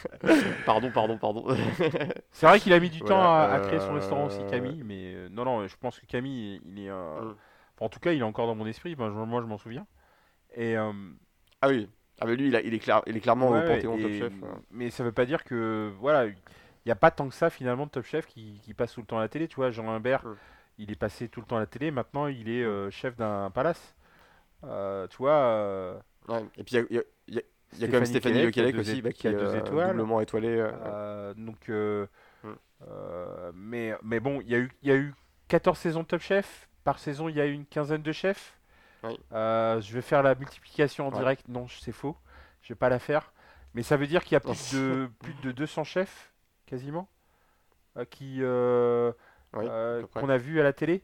pardon 0.65 0.91
pardon 0.91 1.17
pardon. 1.17 1.45
C'est 2.31 2.45
vrai 2.45 2.59
qu'il 2.59 2.73
a 2.73 2.79
mis 2.79 2.89
du 2.89 3.01
temps 3.01 3.21
à, 3.21 3.59
créer 3.59 3.79
son 3.79 3.93
restaurant 3.93 4.25
aussi, 4.25 4.39
euh, 4.39 4.49
Camille, 4.49 4.83
mais 4.83 5.29
non, 5.29 5.45
non, 5.45 5.67
je 5.67 5.75
pense 5.77 5.99
que 5.99 6.05
Camille, 6.05 6.61
il 6.65 6.85
est. 6.85 6.91
Mm. 6.91 7.35
En 7.81 7.89
tout 7.89 7.99
cas, 7.99 8.11
il 8.13 8.19
est 8.19 8.23
encore 8.23 8.47
dans 8.47 8.55
mon 8.55 8.65
esprit, 8.65 8.95
ben, 8.95 9.09
je- 9.09 9.13
moi 9.25 9.41
je 9.41 9.47
m'en 9.47 9.57
souviens. 9.57 9.85
Et. 10.55 10.77
euh, 10.77 10.91
ah 11.61 11.67
oui. 11.69 11.89
Ah 12.19 12.25
mais 12.27 12.35
lui 12.35 12.47
il, 12.49 12.55
a- 12.55 12.61
il 12.61 12.73
est, 12.73 12.79
clair, 12.79 13.01
il 13.07 13.17
est 13.17 13.19
clairement 13.19 13.49
ouais, 13.49 13.63
au 13.63 13.67
panthéon 13.67 13.97
et- 13.97 14.01
Top 14.01 14.11
Chef. 14.11 14.33
Mais 14.69 14.89
ça 14.91 15.03
veut 15.03 15.11
pas 15.11 15.25
dire 15.25 15.43
que. 15.43 15.91
Voilà, 15.99 16.25
il 16.27 16.35
n'y 16.85 16.91
a 16.91 16.95
pas 16.95 17.11
tant 17.11 17.27
que 17.27 17.33
ça 17.33 17.49
finalement 17.49 17.85
de 17.85 17.91
Top 17.91 18.05
Chef 18.05 18.25
qui, 18.27 18.59
qui 18.63 18.73
passe 18.73 18.93
tout 18.93 19.01
le 19.01 19.07
temps 19.07 19.17
à 19.17 19.21
la 19.21 19.27
télé. 19.29 19.47
Tu 19.47 19.55
vois, 19.55 19.71
Jean 19.71 19.89
Imbert, 19.89 20.25
Mm. 20.25 20.35
il 20.79 20.91
est 20.91 20.95
passé 20.95 21.29
tout 21.29 21.39
le 21.41 21.45
temps 21.47 21.57
à 21.57 21.61
la 21.61 21.65
télé, 21.65 21.89
maintenant 21.91 22.27
il 22.27 22.49
est 22.49 22.63
euh, 22.63 22.89
chef 22.91 23.15
d'un 23.17 23.49
palace. 23.51 23.95
Euh, 24.63 25.07
tu 25.07 25.17
vois. 25.17 26.01
Ouais. 26.29 26.45
Et 26.57 26.63
puis 26.63 26.75
il 26.75 26.77
y 26.77 26.79
a, 26.79 26.85
y 26.91 26.97
a- 26.99 27.03
y 27.35 27.37
a- 27.39 27.41
il 27.73 27.79
y 27.79 27.83
a 27.83 27.87
quand 27.87 27.93
même 27.93 28.05
Stéphanie 28.05 28.51
deux 28.51 28.77
aussi 28.79 29.01
bah, 29.01 29.11
qui 29.13 29.27
a 29.27 29.31
deux 29.31 29.55
étoiles. 29.55 29.91
doublement 29.91 30.19
étoilé. 30.21 30.57
Euh, 30.59 31.33
donc, 31.35 31.69
mais, 33.55 33.93
mais 34.03 34.19
bon, 34.19 34.41
il 34.41 34.49
y, 34.49 34.55
a 34.55 34.59
eu- 34.59 34.71
il 34.83 34.89
y 34.89 34.91
a 34.91 34.95
eu 34.97 35.13
14 35.47 35.77
saisons 35.77 36.01
de 36.03 36.07
Top 36.07 36.21
Chef. 36.21 36.67
Par 36.83 36.99
saison, 36.99 37.29
il 37.29 37.35
y 37.35 37.41
a 37.41 37.45
une 37.45 37.65
quinzaine 37.65 38.01
de 38.01 38.11
chefs. 38.11 38.57
Oui. 39.03 39.19
Euh, 39.33 39.81
je 39.81 39.93
vais 39.93 40.01
faire 40.01 40.23
la 40.23 40.35
multiplication 40.35 41.07
en 41.07 41.11
Ouais. 41.11 41.17
direct. 41.19 41.47
Non, 41.47 41.67
c'est 41.67 41.91
faux. 41.91 42.15
Je 42.61 42.69
vais 42.73 42.77
pas 42.77 42.89
la 42.89 42.99
faire. 42.99 43.31
Mais 43.73 43.83
ça 43.83 43.97
veut 43.97 44.07
dire 44.07 44.23
qu'il 44.23 44.33
y 44.33 44.35
a 44.35 44.39
plus 44.39 44.73
de, 44.73 45.09
plus 45.19 45.33
de 45.43 45.51
200 45.51 45.83
chefs, 45.83 46.31
quasiment, 46.65 47.07
euh, 47.97 48.05
qui, 48.05 48.37
euh, 48.41 49.11
Oui, 49.53 49.65
euh, 49.67 50.05
qu'on 50.13 50.29
a 50.29 50.37
vu 50.37 50.59
à 50.59 50.63
la 50.63 50.73
télé. 50.73 51.03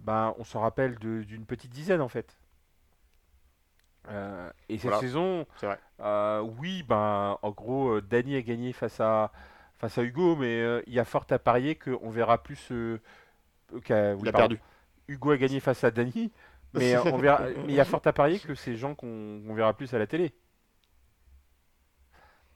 Ben, 0.00 0.34
on 0.38 0.44
s'en 0.44 0.60
rappelle 0.60 0.98
de- 0.98 1.22
d'une 1.22 1.44
petite 1.46 1.70
dizaine, 1.72 2.00
en 2.00 2.08
fait. 2.08 2.36
Et 4.68 4.76
cette 4.78 4.82
Voilà. 4.90 4.98
saison, 5.00 5.46
oui, 6.58 6.82
ben, 6.82 7.38
en 7.40 7.50
gros, 7.50 8.00
Dany 8.00 8.36
a 8.36 8.42
gagné 8.42 8.72
face 8.72 9.00
à, 9.00 9.32
face 9.78 9.96
à 9.98 10.02
Hugo, 10.02 10.36
mais 10.36 10.82
il 10.86 10.92
y 10.92 11.00
a 11.00 11.04
fort 11.04 11.26
à 11.30 11.38
parier 11.38 11.74
qu'on 11.76 12.10
verra 12.10 12.42
plus. 12.42 12.68
qu'a- 13.84 14.14
oui, 14.14 14.20
Il 14.22 14.28
a 14.28 14.32
pardon. 14.32 14.48
perdu. 14.56 14.60
Hugo 15.08 15.30
a 15.32 15.36
gagné 15.36 15.60
face 15.60 15.84
à 15.84 15.90
Dany, 15.90 16.32
mais, 16.72 16.94
euh, 16.96 17.02
on 17.12 17.18
verra, 17.18 17.40
mais 17.66 17.72
il 17.72 17.74
y 17.74 17.80
a 17.80 17.84
fort 17.84 18.02
à 18.04 18.12
parier 18.12 18.38
que 18.40 18.54
c'est 18.54 18.76
gens 18.76 18.94
qu'on 18.94 19.54
verra 19.54 19.74
plus 19.74 19.92
à 19.94 19.98
la 19.98 20.06
télé. 20.06 20.32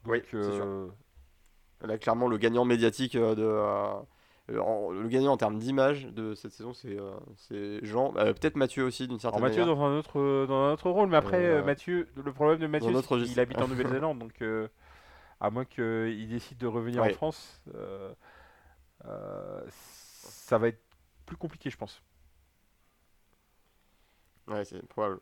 Oui, 0.05 0.21
sûr. 0.51 0.65
euh, 0.65 0.87
Là, 1.81 1.97
clairement, 1.97 2.27
le 2.27 2.37
gagnant 2.37 2.65
médiatique 2.65 3.15
euh, 3.15 3.35
de. 3.35 3.43
euh, 3.43 4.01
le 4.49 5.07
gagnant 5.07 5.33
en 5.33 5.37
termes 5.37 5.59
d'image 5.59 6.05
de 6.07 6.33
cette 6.35 6.51
saison, 6.51 6.73
c'est 6.73 6.97
euh, 6.97 7.79
Jean. 7.83 8.11
Peut-être 8.13 8.55
Mathieu 8.55 8.83
aussi, 8.83 9.07
d'une 9.07 9.19
alors 9.19 9.21
certaine 9.21 9.41
Mathieu 9.41 9.61
manière. 9.61 9.75
dans 9.75 9.83
un 9.83 9.97
autre 9.97 10.19
euh, 10.19 10.47
dans 10.47 10.55
un 10.65 10.73
autre 10.73 10.89
rôle, 10.89 11.07
mais 11.09 11.17
après 11.17 11.61
Mathieu, 11.63 12.07
le 12.15 12.33
problème 12.33 12.59
de 12.59 12.67
Mathieu, 12.67 12.87
c'est 13.03 13.07
qu'il 13.07 13.15
registre. 13.21 13.39
habite 13.39 13.61
en 13.61 13.67
Nouvelle-Zélande, 13.67 14.19
donc 14.19 14.43
à 15.39 15.49
moins 15.51 15.65
qu'il 15.65 16.27
décide 16.27 16.57
de 16.57 16.67
revenir 16.67 17.03
en. 17.03 17.09
France, 17.09 17.61
ça 19.69 20.57
va 20.57 20.67
être 20.69 20.81
plus 21.25 21.37
compliqué, 21.37 21.69
je 21.69 21.77
pense. 21.77 22.01
Ouais, 24.49 24.65
c'est 24.65 24.81
probable. 24.87 25.19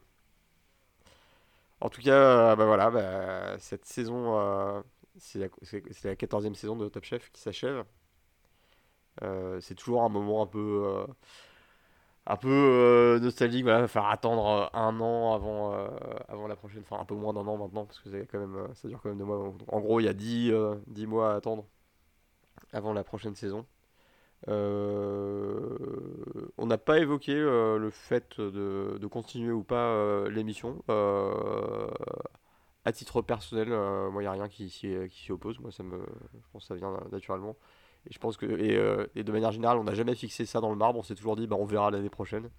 En 1.82 1.90
tout 1.90 2.02
cas, 2.02 2.12
euh, 2.54 2.56
bah 2.56 2.66
voilà, 2.66 2.90
bah, 2.90 3.60
cette 3.60 3.86
saison, 3.86 4.40
euh, 4.40 4.82
c'est 5.18 5.40
la, 5.40 5.48
la 6.04 6.16
14e 6.16 6.56
saison 6.56 6.76
de 6.76 6.90
Top 6.90 7.04
Chef 7.04 7.32
qui 7.32 7.42
s'achève. 7.42 7.84
Euh, 9.24 9.60
c'est 9.62 9.76
toujours 9.76 10.04
un 10.04 10.10
moment 10.10 10.44
un 10.44 10.48
peu, 10.48 11.06
un 12.26 12.36
peu 12.38 13.20
nostalgique. 13.22 13.64
Voilà, 13.64 13.86
va 13.86 14.10
attendre 14.10 14.70
un 14.74 15.00
an 15.00 15.34
avant, 15.34 15.74
avant 16.28 16.48
la 16.48 16.56
prochaine, 16.56 16.82
enfin 16.82 17.02
un 17.02 17.06
peu 17.06 17.16
moins 17.16 17.34
d'un 17.34 17.48
an 17.48 17.58
maintenant, 17.58 17.86
parce 17.86 18.00
que 18.00 18.10
ça 18.10 18.18
dure 18.88 19.02
quand 19.02 19.10
même 19.10 19.18
deux 19.18 19.26
mois. 19.26 19.54
En 19.68 19.80
gros, 19.80 20.00
il 20.00 20.04
y 20.06 20.10
a 20.10 20.14
10, 20.14 20.52
euh, 20.52 20.76
10 20.88 21.08
mois 21.08 21.34
à 21.34 21.36
attendre 21.38 21.66
avant 22.72 22.94
la 22.94 23.04
prochaine 23.04 23.36
saison. 23.36 23.66
Euh, 24.50 25.78
on 26.58 26.66
n'a 26.68 26.78
pas 26.78 27.00
évoqué 27.00 27.34
euh, 27.34 27.78
le 27.78 27.90
fait 27.90 28.40
de, 28.40 28.98
de 29.00 29.08
continuer 29.08 29.52
ou 29.52 29.64
pas 29.64 29.90
euh, 29.90 30.30
l'émission. 30.30 30.82
À 32.86 32.92
titre 32.94 33.22
personnel, 33.22 33.68
moi, 33.70 34.22
il 34.22 34.26
n'y 34.26 34.28
a 34.28 34.32
rien 34.32 34.48
qui 34.48 34.70
s'y 34.70 34.96
qui 35.10 35.24
s'y 35.24 35.32
oppose. 35.34 35.60
Moi, 35.60 35.72
ça 35.72 35.84
me, 35.84 36.00
je 36.34 36.48
pense 36.54 36.64
que 36.64 36.68
ça 36.70 36.76
vient 36.76 36.98
naturellement. 37.12 37.58
Et 38.10 38.14
je 38.14 38.20
pense 38.20 38.38
que, 38.38 38.46
et, 38.46 38.78
euh, 38.78 39.06
et 39.16 39.26
de 39.26 39.32
manière 39.34 39.52
générale, 39.52 39.78
on 39.78 39.84
n'a 39.84 39.94
jamais 39.94 40.16
fixé 40.16 40.46
ça 40.46 40.62
dans 40.62 40.70
le 40.70 40.78
marbre. 40.78 40.98
On 40.98 41.04
s'est 41.04 41.16
toujours 41.16 41.36
dit, 41.36 41.48
bah, 41.48 41.58
on 41.60 41.66
verra 41.66 41.92
l'année 41.92 42.10
prochaine. 42.10 42.50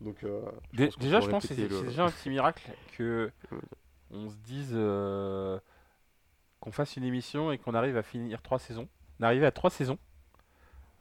Donc, 0.00 0.24
euh, 0.24 0.40
je 0.72 0.76
Dé- 0.78 0.84
pense 0.86 0.94
qu'on 0.94 1.00
déjà, 1.02 1.20
je 1.20 1.28
pense 1.28 1.46
que 1.46 1.54
c'est 1.54 1.68
le- 1.68 1.82
déjà 1.82 2.06
un 2.06 2.10
petit 2.10 2.30
miracle 2.30 2.70
que 2.96 3.30
on 4.10 4.30
se 4.30 4.36
dise 4.36 4.72
euh, 4.74 5.58
qu'on 6.60 6.72
fasse 6.72 6.96
une 6.96 7.04
émission 7.04 7.52
et 7.52 7.58
qu'on 7.58 7.74
arrive 7.74 7.98
à 7.98 8.02
finir 8.02 8.40
trois 8.40 8.58
saisons. 8.58 8.88
On 9.20 9.24
est 9.24 9.26
arrivé 9.26 9.44
à 9.44 9.50
trois 9.52 9.68
saisons. 9.70 9.98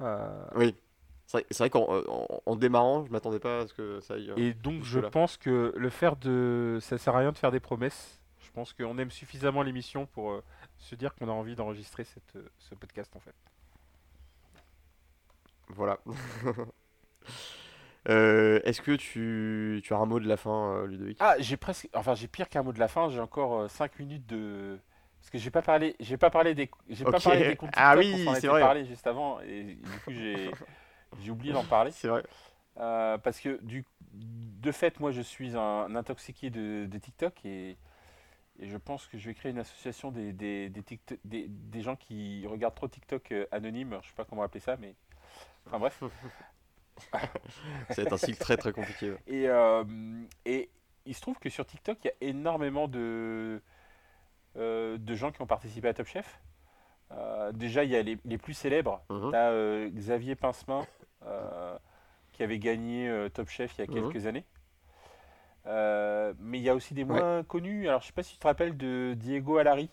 Euh, 0.02 0.46
Oui. 0.56 0.76
C'est 1.28 1.58
vrai, 1.58 1.72
qu'en 1.72 1.88
en, 1.90 2.28
en 2.46 2.56
démarrant, 2.56 3.04
je 3.06 3.12
m'attendais 3.12 3.40
pas 3.40 3.62
à 3.62 3.68
ce 3.68 3.74
que 3.74 4.00
ça 4.00 4.14
aille. 4.14 4.30
euh, 4.30 4.36
et 4.38 4.54
donc, 4.54 4.84
je 4.84 5.00
pense 5.00 5.38
que 5.38 5.74
le 5.76 5.90
faire 5.90 6.16
de. 6.18 6.78
Ça 6.82 6.98
sert 7.00 7.16
à 7.16 7.20
rien 7.20 7.32
de 7.32 7.38
faire 7.38 7.52
des 7.52 7.60
promesses. 7.60 8.22
Je 8.40 8.52
pense 8.52 8.74
qu'on 8.74 8.98
aime 9.00 9.10
suffisamment 9.10 9.64
l'émission 9.64 10.06
pour 10.06 10.32
euh, 10.32 10.44
se 10.78 10.94
dire 10.94 11.16
qu'on 11.16 11.28
a 11.28 11.32
envie 11.32 11.56
d'enregistrer 11.56 12.04
cette, 12.04 12.36
euh, 12.36 12.48
ce 12.60 12.76
podcast 12.76 13.14
en 13.16 13.20
fait. 13.20 13.34
Voilà. 15.70 16.00
Euh, 18.08 18.60
Est-ce 18.66 18.82
que 18.84 18.92
tu, 18.96 19.82
tu 19.84 19.94
as 19.96 19.98
un 19.98 20.06
mot 20.06 20.20
de 20.20 20.28
la 20.28 20.38
fin, 20.38 20.76
euh, 20.76 20.86
Ludovic? 20.86 21.18
Ah, 21.20 21.36
j'ai 21.40 21.58
presque. 21.58 21.90
Enfin, 21.96 22.14
j'ai 22.14 22.28
pire 22.28 22.50
qu'un 22.50 22.62
mot 22.62 22.72
de 22.72 22.78
la 22.80 22.88
fin. 22.88 23.10
J'ai 23.10 23.20
encore 23.20 23.68
5 23.70 23.98
minutes 23.98 24.28
de. 24.28 24.78
Parce 25.26 25.32
que 25.32 25.38
j'ai 25.40 25.50
pas 25.50 25.64
parlé, 25.64 25.96
j'ai 26.00 26.18
pas 26.18 26.30
parlé 26.30 26.54
des, 26.54 26.70
j'ai 26.88 27.04
pas 27.04 27.20
parlé 27.20 27.48
des 27.48 27.56
comptes 27.56 27.72
Ah 27.76 27.96
TikTok, 27.96 28.06
oui, 28.06 28.26
on 28.28 28.34
s'en 28.36 28.40
c'est 28.40 28.48
vrai. 28.48 28.62
parlé 28.62 28.86
juste 28.86 29.08
avant 29.08 29.40
et 29.42 29.64
du 29.64 30.00
coup 30.06 30.12
j'ai, 30.12 30.52
j'ai 31.24 31.32
oublié 31.32 31.52
d'en 31.52 31.64
parler. 31.64 31.90
C'est 31.92 32.08
vrai. 32.08 32.24
Euh, 32.78 33.18
parce 33.18 33.40
que 33.40 33.60
du, 33.64 33.86
de 34.14 34.72
fait, 34.72 35.00
moi 35.00 35.12
je 35.12 35.22
suis 35.22 35.58
un, 35.58 35.96
intoxiqué 35.96 36.52
de, 36.52 36.86
de 36.86 36.98
TikTok 37.00 37.44
et, 37.44 37.76
et 38.60 38.68
je 38.68 38.78
pense 38.78 39.08
que 39.08 39.18
je 39.18 39.28
vais 39.28 39.34
créer 39.34 39.52
une 39.52 39.58
association 39.60 40.12
des, 40.12 40.32
des, 40.32 40.70
des, 40.70 40.82
TikTok- 40.84 41.20
des, 41.26 41.48
des 41.48 41.82
gens 41.82 41.96
qui 41.96 42.46
regardent 42.48 42.76
trop 42.76 42.88
TikTok 42.88 43.32
euh, 43.32 43.48
anonymes. 43.52 43.98
Je 44.04 44.10
sais 44.10 44.16
pas 44.16 44.26
comment 44.26 44.44
appeler 44.44 44.60
ça, 44.62 44.78
mais. 44.78 44.94
Enfin 45.66 45.80
bref. 45.80 46.04
Ça 47.90 47.96
va 47.98 48.04
être 48.04 48.14
un 48.14 48.18
cycle 48.18 48.40
très 48.40 48.58
très 48.58 48.72
compliqué. 48.72 49.12
ouais. 49.12 49.18
Et, 49.28 49.48
euh, 49.50 49.84
et 50.46 50.70
il 51.06 51.16
se 51.16 51.22
trouve 51.22 51.40
que 51.40 51.50
sur 51.50 51.66
TikTok, 51.66 51.98
il 52.04 52.08
y 52.08 52.10
a 52.10 52.30
énormément 52.30 52.88
de, 52.88 53.62
de 54.56 55.16
gens 55.16 55.32
qui 55.32 55.42
ont 55.42 55.48
participé 55.48 55.88
à 55.90 55.94
Top 55.94 56.08
Chef. 56.08 56.40
Euh, 57.12 57.52
déjà, 57.52 57.84
il 57.84 57.92
y 57.92 57.96
a 57.96 58.02
les, 58.02 58.18
les 58.26 58.38
plus 58.38 58.54
célèbres. 58.54 59.02
Mhm. 59.10 59.30
Tu 59.32 59.36
as 59.38 59.90
Xavier 59.90 60.36
Pincemin 60.36 60.86
euh, 61.26 61.78
qui 62.32 62.44
avait 62.44 62.60
gagné 62.60 63.08
euh, 63.10 63.30
Top 63.30 63.48
Chef 63.50 63.78
il 63.78 63.82
y 63.82 63.84
a 63.84 63.88
Mhm. 63.88 64.12
quelques 64.12 64.26
années. 64.26 64.46
Euh, 65.68 66.34
mais 66.40 66.60
il 66.60 66.64
y 66.64 66.70
a 66.70 66.76
aussi 66.76 66.94
des 66.94 67.04
moins 67.04 67.44
connus. 67.44 67.88
Alors, 67.88 68.02
je 68.02 68.08
sais 68.08 68.14
pas 68.14 68.24
si 68.24 68.34
tu 68.34 68.40
te 68.40 68.48
rappelles 68.48 68.78
de 68.78 69.14
Diego 69.18 69.58
Alari. 69.58 69.90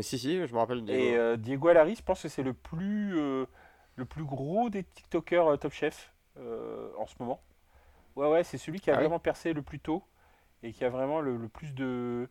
Si, 0.00 0.18
si, 0.18 0.46
je 0.46 0.52
me 0.52 0.58
rappelle. 0.58 0.84
Diego. 0.84 1.00
Et 1.00 1.16
euh, 1.16 1.36
Diego 1.36 1.68
Alari, 1.68 1.96
je 1.96 2.02
pense 2.02 2.22
que 2.22 2.28
c'est 2.28 2.42
le 2.44 2.52
plus, 2.54 3.18
euh, 3.18 3.46
le 3.96 4.04
plus 4.04 4.24
gros 4.24 4.70
des 4.70 4.84
TikTokers 4.84 5.48
euh, 5.48 5.56
Top 5.56 5.72
Chef 5.72 6.12
euh, 6.38 6.90
en 6.96 7.06
ce 7.06 7.14
moment. 7.18 7.40
Ouais, 8.16 8.28
ouais, 8.28 8.44
c'est 8.44 8.58
celui 8.58 8.80
qui 8.80 8.90
a 8.90 8.94
Ah 8.94 9.00
vraiment 9.00 9.18
percé 9.18 9.52
le 9.52 9.62
plus 9.62 9.80
tôt 9.80 10.02
et 10.62 10.72
qui 10.72 10.84
a 10.84 10.90
vraiment 10.90 11.20
le, 11.20 11.36
le 11.36 11.48
plus 11.48 11.74
de, 11.74 12.28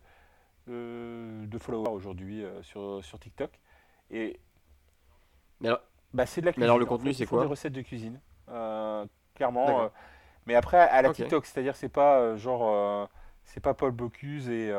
euh, 0.69 1.45
de 1.45 1.57
followers 1.57 1.91
aujourd'hui 1.91 2.43
euh, 2.43 2.61
sur, 2.61 3.03
sur 3.03 3.19
TikTok. 3.19 3.51
Et 4.11 4.39
Mais 5.61 5.69
alors- 5.69 5.81
bah, 6.13 6.25
c'est 6.25 6.41
de 6.41 6.45
la 6.47 6.51
cuisine. 6.53 6.61
Mais 6.63 6.65
alors, 6.65 6.79
le 6.79 6.85
en 6.85 6.89
contenu, 6.89 7.13
c'est 7.13 7.25
quoi 7.25 7.41
Des 7.41 7.47
recettes 7.47 7.73
de 7.73 7.81
cuisine, 7.81 8.19
euh, 8.49 9.05
clairement. 9.35 9.89
Mais 10.45 10.55
après, 10.55 10.79
à 10.79 11.01
la 11.03 11.09
Ok. 11.09 11.15
TikTok, 11.17 11.45
c'est-à-dire 11.45 11.75
c'est 11.75 11.89
pas 11.89 12.35
genre, 12.35 13.07
c'est 13.43 13.59
pas 13.59 13.73
Paul 13.75 13.91
Bocuse 13.91 14.49
et, 14.49 14.73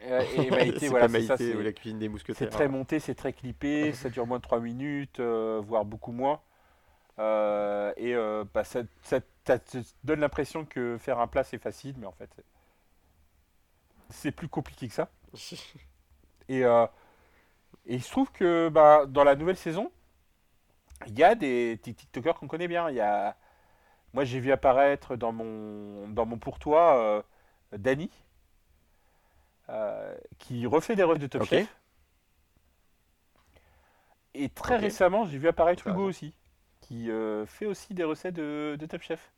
et, 0.00 0.50
Maïté, 0.50 0.88
voilà, 0.88 1.08
c'est 1.08 1.22
ça. 1.22 1.36
C'est- 1.36 1.54
la 1.54 1.72
cuisine 1.72 1.98
des 1.98 2.08
mousquetaires. 2.08 2.36
c'est 2.36 2.48
très 2.48 2.68
monté, 2.68 2.98
c'est 2.98 3.14
très 3.14 3.32
clippé, 3.32 3.92
ça 3.92 4.08
dure 4.10 4.26
moins 4.26 4.38
de 4.38 4.42
3 4.42 4.60
minutes, 4.60 5.20
voire 5.20 5.84
beaucoup 5.84 6.12
moins. 6.12 6.40
Et 7.18 8.14
bah, 8.52 8.64
ça, 8.64 8.80
ça- 9.02 9.20
ça 9.46 9.58
te 9.58 9.78
donne 10.04 10.20
l'impression 10.20 10.64
que 10.64 10.96
faire 10.98 11.18
un 11.20 11.26
plat 11.26 11.44
c'est 11.44 11.58
facile, 11.58 11.96
mais 11.98 12.06
en 12.06 12.12
fait 12.12 12.30
c'est- 14.10 14.32
plus 14.32 14.48
compliqué 14.48 14.88
que 14.88 14.94
ça. 14.94 15.08
Et, 16.48 16.64
euh, 16.64 16.86
et 17.86 17.94
il 17.96 18.02
se 18.02 18.10
trouve 18.10 18.30
que 18.32 18.68
bah, 18.68 19.06
dans 19.06 19.24
la 19.24 19.36
nouvelle 19.36 19.56
saison, 19.56 19.90
il 21.06 21.18
y 21.18 21.22
a 21.24 21.34
des 21.34 21.78
TikTokers 21.82 22.38
qu'on 22.38 22.48
connaît 22.48 22.68
bien. 22.68 22.90
Il 22.90 22.96
y 22.96 23.00
a... 23.00 23.36
Moi 24.14 24.24
j'ai 24.24 24.40
vu 24.40 24.52
apparaître 24.52 25.16
dans 25.16 25.32
mon, 25.32 26.08
dans 26.08 26.26
mon 26.26 26.38
pourtoit 26.38 26.96
euh, 26.98 27.22
Dany, 27.78 28.10
euh, 29.68 30.14
qui 30.38 30.66
refait 30.66 30.96
des 30.96 31.02
recettes 31.02 31.22
de 31.22 31.26
Top 31.26 31.42
Ok. 31.42 31.48
Chef. 31.48 31.76
Et 34.34 34.48
très 34.48 34.76
récemment, 34.76 35.24
j'ai 35.26 35.38
vu 35.38 35.48
apparaître 35.48 35.86
Hugo 35.86 36.04
aussi, 36.06 36.34
qui 36.86 37.10
euh, 37.10 37.46
fait 37.46 37.66
aussi 37.66 37.94
des 37.94 38.04
recettes 38.04 38.34
de, 38.34 38.76
de 38.78 38.86
Top 38.86 39.02
Chef. 39.02 39.32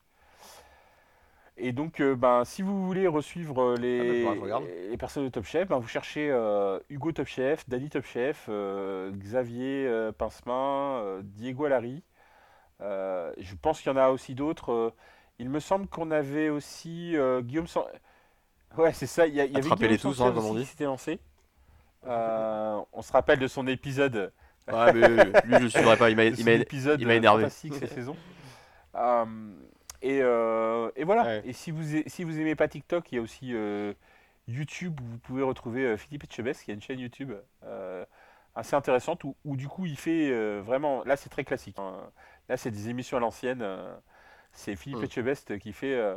Et 1.58 1.72
donc, 1.72 2.00
euh, 2.00 2.14
ben, 2.14 2.44
si 2.44 2.60
vous 2.60 2.84
voulez 2.84 3.06
resuivre 3.06 3.62
euh, 3.62 3.76
les, 3.76 4.26
Ah 4.26 4.34
je 4.34 4.40
regarde. 4.40 4.64
les 4.90 4.96
personnes 4.98 5.24
de 5.24 5.30
Top 5.30 5.44
Chef, 5.44 5.68
ben, 5.68 5.78
vous 5.78 5.88
cherchez 5.88 6.30
euh, 6.30 6.78
Hugo 6.90 7.12
Top 7.12 7.26
Chef, 7.26 7.66
Dani 7.68 7.88
Top 7.88 8.04
Chef, 8.04 8.46
euh, 8.48 9.10
Xavier 9.12 10.10
Pincemin, 10.18 11.20
Diego 11.22 11.64
Alari. 11.64 12.02
Je 12.80 13.54
pense 13.62 13.80
qu'il 13.80 13.90
y 13.90 13.94
en 13.94 13.98
a 13.98 14.10
aussi 14.10 14.34
d'autres. 14.34 14.92
il 15.38 15.48
me 15.48 15.60
semble 15.60 15.86
qu'on 15.86 16.10
avait 16.10 16.50
aussi 16.50 17.16
Guillaume 17.42 17.66
San... 17.66 17.84
Ouais, 18.76 18.92
c'est 18.92 19.06
ça. 19.06 19.26
Il 19.26 19.34
y, 19.34 19.40
avait 19.40 19.50
Guillaume 19.50 19.96
tous, 19.96 20.20
hein, 20.20 20.32
comme 20.32 20.44
on 20.44 20.54
dit. 20.54 20.60
qui 20.60 20.66
s'était 20.66 20.84
lancé. 20.84 21.20
On 22.04 23.02
se 23.02 23.12
rappelle 23.12 23.38
de 23.38 23.48
son 23.48 23.66
épisode 23.66 24.30
Ah, 24.68 24.92
mais 24.92 25.00
lui, 25.08 25.54
je 25.58 25.62
le 25.64 25.68
suivrai 25.70 25.96
pas. 25.96 26.10
Il 26.10 26.16
m'a 26.16 27.14
énervé. 27.14 27.44
cette 27.50 27.94
saison. 27.94 28.16
Euh, 28.94 29.24
et, 30.02 30.20
euh, 30.22 30.90
et 30.96 31.04
voilà. 31.04 31.22
Ouais. 31.24 31.42
Et 31.44 31.52
si 31.52 31.70
vous, 31.70 31.82
si 32.06 32.24
vous 32.24 32.38
aimez 32.40 32.54
pas 32.54 32.68
TikTok, 32.68 33.10
il 33.12 33.16
y 33.16 33.18
a 33.18 33.22
aussi 33.22 33.50
euh, 33.54 33.92
YouTube 34.48 35.00
où 35.00 35.04
vous 35.04 35.18
pouvez 35.18 35.42
retrouver 35.42 35.84
euh, 35.84 35.96
Philippe 35.96 36.24
Etchebest, 36.24 36.64
qui 36.64 36.70
a 36.70 36.74
une 36.74 36.82
chaîne 36.82 36.98
YouTube 37.00 37.32
euh, 37.64 38.04
assez 38.54 38.74
intéressante 38.74 39.24
où, 39.24 39.36
où 39.44 39.56
du 39.56 39.68
coup 39.68 39.86
il 39.86 39.96
fait 39.98 40.30
euh, 40.30 40.60
vraiment. 40.64 41.02
Là, 41.04 41.16
c'est 41.16 41.28
très 41.28 41.44
classique. 41.44 41.78
hein. 41.78 41.94
Là, 42.48 42.56
c'est 42.56 42.70
des 42.70 42.88
émissions 42.88 43.16
à 43.16 43.20
l'ancienne. 43.20 43.60
euh, 43.62 43.94
c'est 44.52 44.76
Philippe 44.76 45.00
Mm. 45.00 45.04
Etchebest 45.04 45.58
qui 45.58 45.72
fait. 45.72 45.94
euh, 45.94 46.16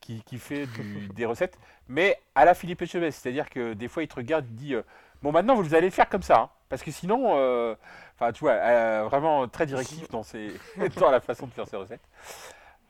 qui, 0.00 0.22
qui 0.22 0.38
fait 0.38 0.66
du- 0.66 1.08
des 1.08 1.24
recettes, 1.26 1.58
mais 1.88 2.16
à 2.36 2.44
la 2.44 2.54
Philippe 2.54 2.80
Etchebest, 2.82 3.20
c'est-à-dire 3.20 3.50
que 3.50 3.72
des 3.72 3.88
fois 3.88 4.04
il 4.04 4.06
te 4.08 4.14
regarde, 4.14 4.44
il 4.48 4.54
te 4.54 4.60
dit 4.60 4.74
euh, 4.76 4.82
Bon, 5.22 5.32
maintenant 5.32 5.54
vous 5.54 5.74
allez 5.74 5.86
le 5.88 5.92
faire 5.92 6.08
comme 6.08 6.22
ça, 6.22 6.38
hein, 6.40 6.50
parce 6.68 6.82
que 6.82 6.90
sinon, 6.90 7.34
euh, 7.36 7.74
enfin, 8.14 8.32
tu 8.32 8.40
vois, 8.40 8.52
euh, 8.52 9.02
vraiment 9.08 9.48
très 9.48 9.66
directif 9.66 10.08
dans, 10.10 10.22
ses, 10.22 10.52
dans 10.96 11.10
la 11.10 11.20
façon 11.20 11.46
de 11.46 11.52
faire 11.52 11.66
ses 11.66 11.76
recettes. 11.76 12.06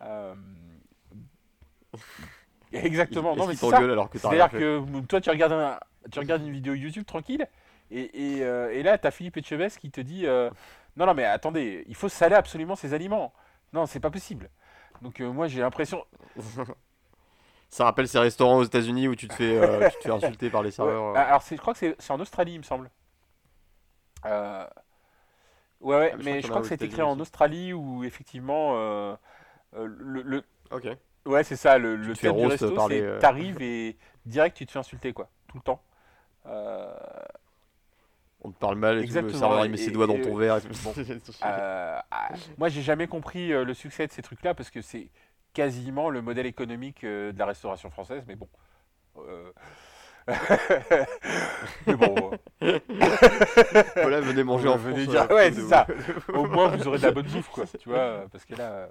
Euh, 0.02 0.34
Exactement, 2.72 3.34
non, 3.34 3.46
mais 3.46 3.54
c'est 3.54 3.60
ça. 3.70 3.78
alors 3.92 4.10
que 4.10 4.18
C'est-à-dire 4.18 4.50
que 4.58 5.00
toi, 5.06 5.20
tu 5.20 5.30
regardes, 5.30 5.52
un- 5.52 5.80
tu 6.10 6.18
regardes 6.18 6.42
une 6.42 6.52
vidéo 6.52 6.74
YouTube 6.74 7.06
tranquille, 7.06 7.46
et, 7.90 8.36
et, 8.36 8.44
euh, 8.44 8.70
et 8.72 8.82
là, 8.82 8.98
tu 8.98 9.06
as 9.06 9.10
Philippe 9.10 9.38
Etchebest 9.38 9.78
qui 9.78 9.90
te 9.90 10.00
dit 10.02 10.26
euh, 10.26 10.50
Non, 10.96 11.06
non, 11.06 11.14
mais 11.14 11.24
attendez, 11.24 11.84
il 11.88 11.94
faut 11.94 12.10
saler 12.10 12.34
absolument 12.34 12.76
ces 12.76 12.92
aliments. 12.92 13.32
Non, 13.72 13.86
c'est 13.86 14.00
pas 14.00 14.10
possible. 14.10 14.50
Donc, 15.00 15.20
euh, 15.20 15.30
moi, 15.32 15.48
j'ai 15.48 15.60
l'impression. 15.60 16.04
Ça 17.68 17.84
rappelle 17.84 18.08
ces 18.08 18.18
restaurants 18.18 18.58
aux 18.58 18.64
États-Unis 18.64 19.08
où 19.08 19.14
tu 19.14 19.28
te 19.28 19.34
fais, 19.34 19.56
euh, 19.58 19.88
tu 19.90 19.98
te 19.98 20.02
fais 20.04 20.10
insulter 20.10 20.48
par 20.50 20.62
les 20.62 20.70
serveurs. 20.70 21.12
Ouais, 21.12 21.18
euh. 21.18 21.22
Alors, 21.26 21.42
je 21.48 21.54
crois 21.56 21.74
que 21.74 21.94
c'est 21.98 22.10
en 22.10 22.20
Australie, 22.20 22.54
il 22.54 22.58
me 22.58 22.62
semble. 22.64 22.90
Euh, 24.26 24.66
Ouais, 25.80 25.96
ouais, 25.96 26.10
Ah, 26.12 26.16
mais 26.24 26.40
je 26.42 26.48
crois 26.48 26.58
mais 26.60 26.64
je 26.64 26.68
que 26.70 26.76
c'est 26.80 26.82
écrit 26.86 27.02
en. 27.02 27.20
Australie 27.20 27.72
où 27.72 28.02
effectivement 28.02 28.72
euh, 28.74 29.14
le, 29.76 30.22
le- 30.22 30.44
Ok. 30.72 30.88
ouais 31.26 31.44
c'est 31.44 31.54
ça 31.54 31.78
le, 31.78 31.94
le 31.94 32.16
thème 32.16 32.36
du 32.36 32.46
resto 32.46 32.74
c'est 32.88 33.18
t'arrives 33.20 33.58
et 33.62 33.96
direct 34.26 34.56
tu 34.56 34.66
te 34.66 34.72
fais 34.72 34.80
insulter 34.80 35.12
quoi 35.12 35.28
tout 35.46 35.56
le 35.58 35.62
temps. 35.62 35.80
Euh, 36.46 36.92
On 38.42 38.50
te 38.50 38.58
parle 38.58 38.74
mal 38.74 38.98
et 38.98 39.06
tout, 39.06 39.14
le 39.14 39.32
serveur 39.32 39.64
il 39.66 39.70
met 39.70 39.78
et- 39.78 39.84
ses 39.84 39.92
doigts 39.92 40.08
dans 40.08 40.20
ton 40.20 40.34
verre 40.34 40.56
et 40.56 40.62
euh, 41.44 42.00
ah, 42.10 42.28
moi 42.56 42.68
j'ai 42.68 42.82
jamais 42.82 43.06
compris 43.06 43.50
le 43.50 43.74
succès 43.74 44.08
de 44.08 44.12
ces 44.12 44.22
trucs 44.22 44.42
là 44.42 44.52
parce 44.54 44.70
que 44.70 44.82
c'est 44.82 45.10
quasiment 45.54 46.10
le 46.10 46.22
modèle 46.22 46.46
économique 46.46 47.04
euh, 47.04 47.32
de 47.32 47.38
la 47.38 47.46
restauration 47.46 47.90
française 47.90 48.24
mais 48.26 48.36
bon. 48.36 48.48
euh, 49.18 49.52
mais 51.86 51.94
bon, 51.96 52.30
voilà, 52.60 54.20
venez 54.20 54.44
manger 54.44 54.68
en 54.68 54.76
Venez 54.76 55.04
France. 55.04 55.08
dire- 55.08 55.26
euh, 55.30 55.34
ouais, 55.34 55.52
c'est 55.52 55.62
ça. 55.62 55.86
au 56.34 56.46
moins 56.46 56.68
vous 56.68 56.86
aurez 56.88 56.98
de 56.98 57.02
la 57.04 57.12
bonne 57.12 57.26
bouffe 57.26 57.48
quoi 57.48 57.64
tu 57.78 57.88
vois 57.88 58.26
parce 58.30 58.44
que 58.44 58.54
là 58.54 58.70
euh, 58.72 58.86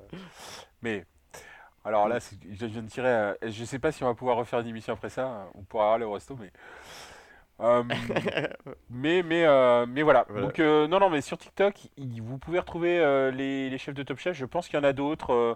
mais 0.82 1.06
alors 1.86 2.08
là 2.08 2.20
je 2.20 2.66
viens 2.66 2.84
de 2.84 2.90
tirer 2.90 3.08
euh, 3.10 3.34
je 3.44 3.66
sais 3.66 3.80
pas 3.80 3.92
si 3.92 4.04
on 4.04 4.08
va 4.08 4.16
pouvoir 4.16 4.38
refaire 4.38 4.60
une 4.60 4.68
émission 4.68 4.94
après 4.94 5.10
ça 5.10 5.50
on 5.56 5.64
pourra 5.64 5.96
aller 5.96 6.06
au 6.06 6.12
resto 6.14 6.36
mais 6.40 6.52
euh, 7.60 7.84
mais 8.90 9.24
mais 9.24 9.46
euh, 9.46 9.86
mais 9.88 10.04
voilà, 10.04 10.26
Voilà. 10.30 10.48
donc 10.48 10.60
euh, 10.60 10.88
non 10.88 11.00
non 11.00 11.10
mais 11.10 11.22
sur 11.22 11.38
TikTok 11.38 11.76
vous 11.98 12.38
pouvez 12.38 12.60
retrouver 12.60 13.00
euh, 13.00 13.32
les, 13.32 13.70
les 13.70 13.78
chefs 13.78 13.96
de 13.96 14.04
Top 14.04 14.20
Chef 14.20 14.38
je 14.38 14.46
pense 14.46 14.68
qu'il 14.68 14.78
y 14.78 14.82
en 14.82 14.84
a 14.86 14.94
d'autres 14.94 15.34
euh, 15.34 15.56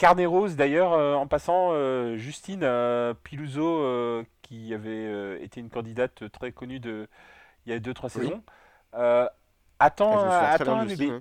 Carneros, 0.00 0.48
d'ailleurs, 0.48 0.94
euh, 0.94 1.14
en 1.14 1.26
passant, 1.26 1.72
euh, 1.72 2.16
Justine 2.16 2.62
euh, 2.64 3.12
Piluso, 3.22 4.24
qui 4.40 4.72
avait 4.72 5.42
été 5.44 5.60
une 5.60 5.68
candidate 5.68 6.30
très 6.32 6.52
connue 6.52 6.80
de, 6.80 7.06
il 7.66 7.72
y 7.72 7.76
a 7.76 7.78
2-3 7.78 8.04
Oui. 8.04 8.10
saisons, 8.10 8.42
attend, 9.78 10.18
Ah, 10.18 10.52
attend 10.52 10.78
un 10.80 10.86
bébé. 10.86 11.12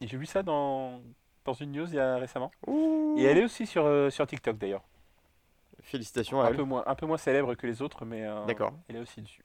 Et 0.00 0.06
J'ai 0.06 0.16
vu 0.16 0.24
ça 0.24 0.42
dans, 0.42 1.02
dans 1.44 1.52
une 1.52 1.72
news 1.72 1.86
il 1.88 1.96
y 1.96 2.00
a 2.00 2.16
récemment. 2.16 2.50
Ouh. 2.66 3.14
Et 3.18 3.24
elle 3.24 3.36
est 3.36 3.44
aussi 3.44 3.66
sur, 3.66 3.84
euh, 3.84 4.08
sur 4.08 4.26
TikTok 4.26 4.56
d'ailleurs. 4.56 4.84
Félicitations 5.82 6.40
à 6.40 6.46
Un 6.46 6.48
elle. 6.48 6.56
peu, 6.56 6.62
moins, 6.62 6.84
un 6.86 6.94
peu 6.94 7.04
moins 7.04 7.18
célèbre 7.18 7.54
que 7.56 7.66
les 7.66 7.82
autres, 7.82 8.06
mais 8.06 8.24
euh, 8.24 8.46
D'accord. 8.46 8.72
elle 8.88 8.96
est 8.96 9.00
aussi 9.00 9.20
dessus. 9.20 9.44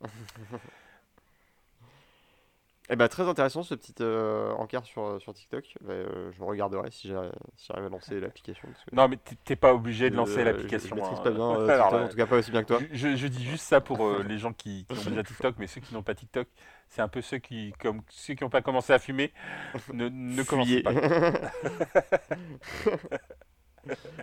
Eh 2.90 2.96
ben, 2.96 3.08
très 3.08 3.26
intéressant 3.26 3.62
ce 3.62 3.74
petit 3.74 3.94
euh, 4.02 4.52
encart 4.52 4.84
sur, 4.84 5.18
sur 5.20 5.32
TikTok. 5.32 5.64
Bah, 5.80 5.94
euh, 5.94 6.30
je 6.32 6.42
regarderai 6.42 6.90
si 6.90 7.08
j'arrive 7.08 7.32
si 7.56 7.72
à 7.72 7.80
lancer 7.80 8.20
l'application. 8.20 8.68
Non, 8.92 9.08
mais 9.08 9.16
t'es- 9.44 9.56
pas 9.56 9.72
obligé 9.72 10.10
de 10.10 10.14
je- 10.14 10.18
lancer 10.20 10.34
je- 10.40 10.40
l'application. 10.40 10.90
Je, 10.90 10.94
maîtrise 11.00 11.18
hein. 11.18 11.22
pas 11.22 11.30
bien 11.30 11.50
euh, 11.60 11.68
Alors, 11.68 11.88
TikTok, 11.88 12.04
en 12.04 12.08
tout 12.10 12.16
cas 12.16 12.26
pas 12.26 12.36
aussi 12.36 12.50
bien 12.50 12.62
que 12.62 12.68
toi. 12.68 12.78
Je, 12.92 13.08
je- 13.08 13.16
je 13.16 13.26
dis 13.26 13.42
juste 13.42 13.64
ça 13.64 13.80
pour 13.80 14.04
euh, 14.06 14.22
les 14.28 14.36
gens 14.36 14.52
qui, 14.52 14.84
qui 14.84 14.98
ont 15.06 15.10
déjà 15.10 15.22
TikTok, 15.22 15.54
mais 15.58 15.66
ceux 15.66 15.80
qui 15.80 15.94
n'ont 15.94 16.02
pas 16.02 16.14
TikTok, 16.14 16.46
c'est 16.90 17.00
un 17.00 17.08
peu 17.08 17.22
ceux 17.22 17.38
qui, 17.38 17.72
comme 17.80 18.02
ceux 18.10 18.34
qui 18.34 18.44
n'ont 18.44 18.50
pas 18.50 18.60
commencé 18.60 18.92
à 18.92 18.98
fumer, 18.98 19.32
ne, 19.92 20.08
ne 20.10 20.42
commencez 20.42 20.82
pas. 20.82 20.92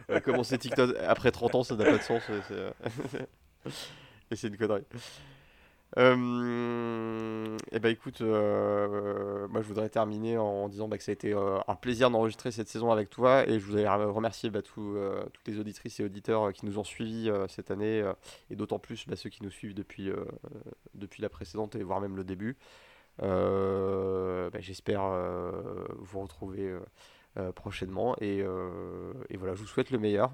Euh, 0.09 0.19
Commencer 0.21 0.57
TikTok 0.57 0.95
après 1.07 1.29
30 1.29 1.53
ans, 1.53 1.63
ça 1.63 1.75
n'a 1.75 1.85
pas 1.85 1.97
de 1.97 2.01
sens. 2.01 2.23
euh, 2.49 2.71
et 4.31 4.35
c'est 4.35 4.47
une 4.47 4.57
connerie. 4.57 4.81
Euh, 5.97 7.57
et 7.71 7.79
bah 7.79 7.89
écoute, 7.89 8.21
euh, 8.21 9.47
moi 9.49 9.61
je 9.61 9.67
voudrais 9.67 9.89
terminer 9.89 10.37
en 10.37 10.69
disant 10.69 10.87
bah, 10.87 10.97
que 10.97 11.03
ça 11.03 11.11
a 11.11 11.13
été 11.13 11.33
euh, 11.33 11.59
un 11.67 11.75
plaisir 11.75 12.09
d'enregistrer 12.09 12.51
cette 12.51 12.69
saison 12.69 12.91
avec 12.91 13.09
toi 13.09 13.47
et 13.47 13.59
je 13.59 13.65
voudrais 13.65 13.87
remercier 13.87 14.49
bah, 14.49 14.61
euh, 14.77 15.23
toutes 15.33 15.47
les 15.47 15.59
auditrices 15.59 15.99
et 15.99 16.05
auditeurs 16.05 16.53
qui 16.53 16.65
nous 16.65 16.79
ont 16.79 16.83
suivis 16.83 17.29
cette 17.49 17.71
année 17.71 18.03
et 18.49 18.55
d'autant 18.55 18.79
plus 18.79 19.05
bah, 19.07 19.15
ceux 19.15 19.29
qui 19.29 19.43
nous 19.43 19.51
suivent 19.51 19.73
depuis, 19.73 20.11
la 21.19 21.29
précédente 21.29 21.75
et 21.75 21.83
voire 21.83 22.01
même 22.01 22.15
le 22.15 22.23
début. 22.23 22.57
Bah, 23.19 24.49
J'espère 24.59 25.01
vous 25.99 26.19
retrouver 26.21 26.73
prochainement 27.55 28.15
et 28.21 28.43
voilà, 28.43 29.55
je 29.55 29.61
vous 29.61 29.67
souhaite 29.67 29.91
le 29.91 29.99
meilleur. 29.99 30.31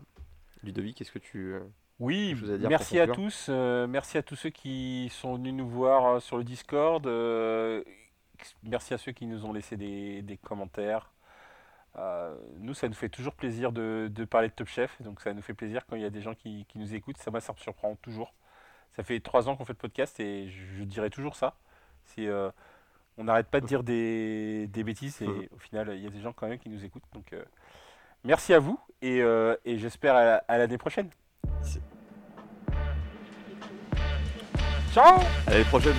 Ludovic, 0.64 0.98
qu'est-ce 0.98 1.12
que 1.12 1.20
tu... 1.20 1.56
Oui, 2.00 2.36
à 2.64 2.70
merci 2.70 3.00
à 3.00 3.08
tous. 3.08 3.48
euh, 3.50 3.88
merci 3.88 4.18
à 4.18 4.24
tous 4.24 4.36
ceux 4.36 4.50
qui 4.52 5.10
sont 5.12 5.36
venus 5.36 5.54
nous 5.54 5.68
voir 5.68 6.06
euh, 6.06 6.20
sur 6.20 6.38
le 6.38 6.44
Discord. 6.44 7.06
euh, 7.08 7.84
merci 8.64 8.94
à 8.94 8.98
ceux 9.00 9.12
qui 9.14 9.26
nous 9.26 9.46
ont 9.46 9.54
laissé 9.54 9.78
des, 9.78 10.22
des 10.22 10.38
commentaires. 10.38 11.12
Euh, 11.98 12.36
nous, 12.60 12.74
ça 12.76 12.88
nous 12.90 12.96
fait 12.96 13.10
toujours 13.10 13.34
plaisir 13.36 13.72
de, 13.72 14.10
de 14.12 14.26
parler 14.26 14.50
de 14.50 14.54
Top 14.54 14.68
Chef. 14.68 15.02
Donc, 15.02 15.22
ça 15.22 15.34
nous 15.34 15.42
fait 15.42 15.54
plaisir 15.56 15.86
quand 15.88 15.96
il 15.96 16.04
y 16.04 16.06
a 16.06 16.12
des 16.12 16.22
gens 16.22 16.36
qui, 16.36 16.66
qui 16.70 16.80
nous 16.80 16.96
écoutent. 16.96 17.18
Ça, 17.18 17.32
moi, 17.32 17.42
ça 17.42 17.54
me 17.54 17.58
surprend 17.60 17.96
toujours. 17.98 18.34
Ça 18.94 19.04
fait 19.04 19.20
trois 19.22 19.50
ans 19.50 19.56
qu'on 19.58 19.66
fait 19.66 19.74
le 19.74 19.78
podcast 19.80 20.20
et 20.20 20.50
je, 20.50 20.66
je 20.80 20.84
dirais 20.86 21.10
toujours 21.12 21.36
ça. 21.36 21.56
C'est, 22.06 22.30
on 23.18 23.24
n'arrête 23.26 23.48
pas 23.50 23.62
de 23.62 23.66
dire 23.68 23.84
des, 23.84 24.68
des 24.68 24.84
bêtises 24.84 25.22
et 25.22 25.50
au 25.56 25.60
final, 25.60 25.92
il 25.96 26.04
y 26.04 26.08
a 26.08 26.10
des 26.12 26.22
gens 26.22 26.34
quand 26.34 26.48
même 26.48 26.60
qui 26.60 26.70
nous 26.70 26.86
écoutent. 26.86 27.04
Donc, 27.14 27.36
merci 28.24 28.54
à 28.54 28.60
vous 28.60 28.80
et, 29.02 29.20
et 29.66 29.78
j'espère 29.80 30.16
à, 30.16 30.22
à 30.48 30.58
l'année 30.58 30.78
prochaine. 30.78 31.10
Ciao. 34.94 35.20
À 35.46 35.52
l'année 35.52 35.64
prochaine 35.66 35.96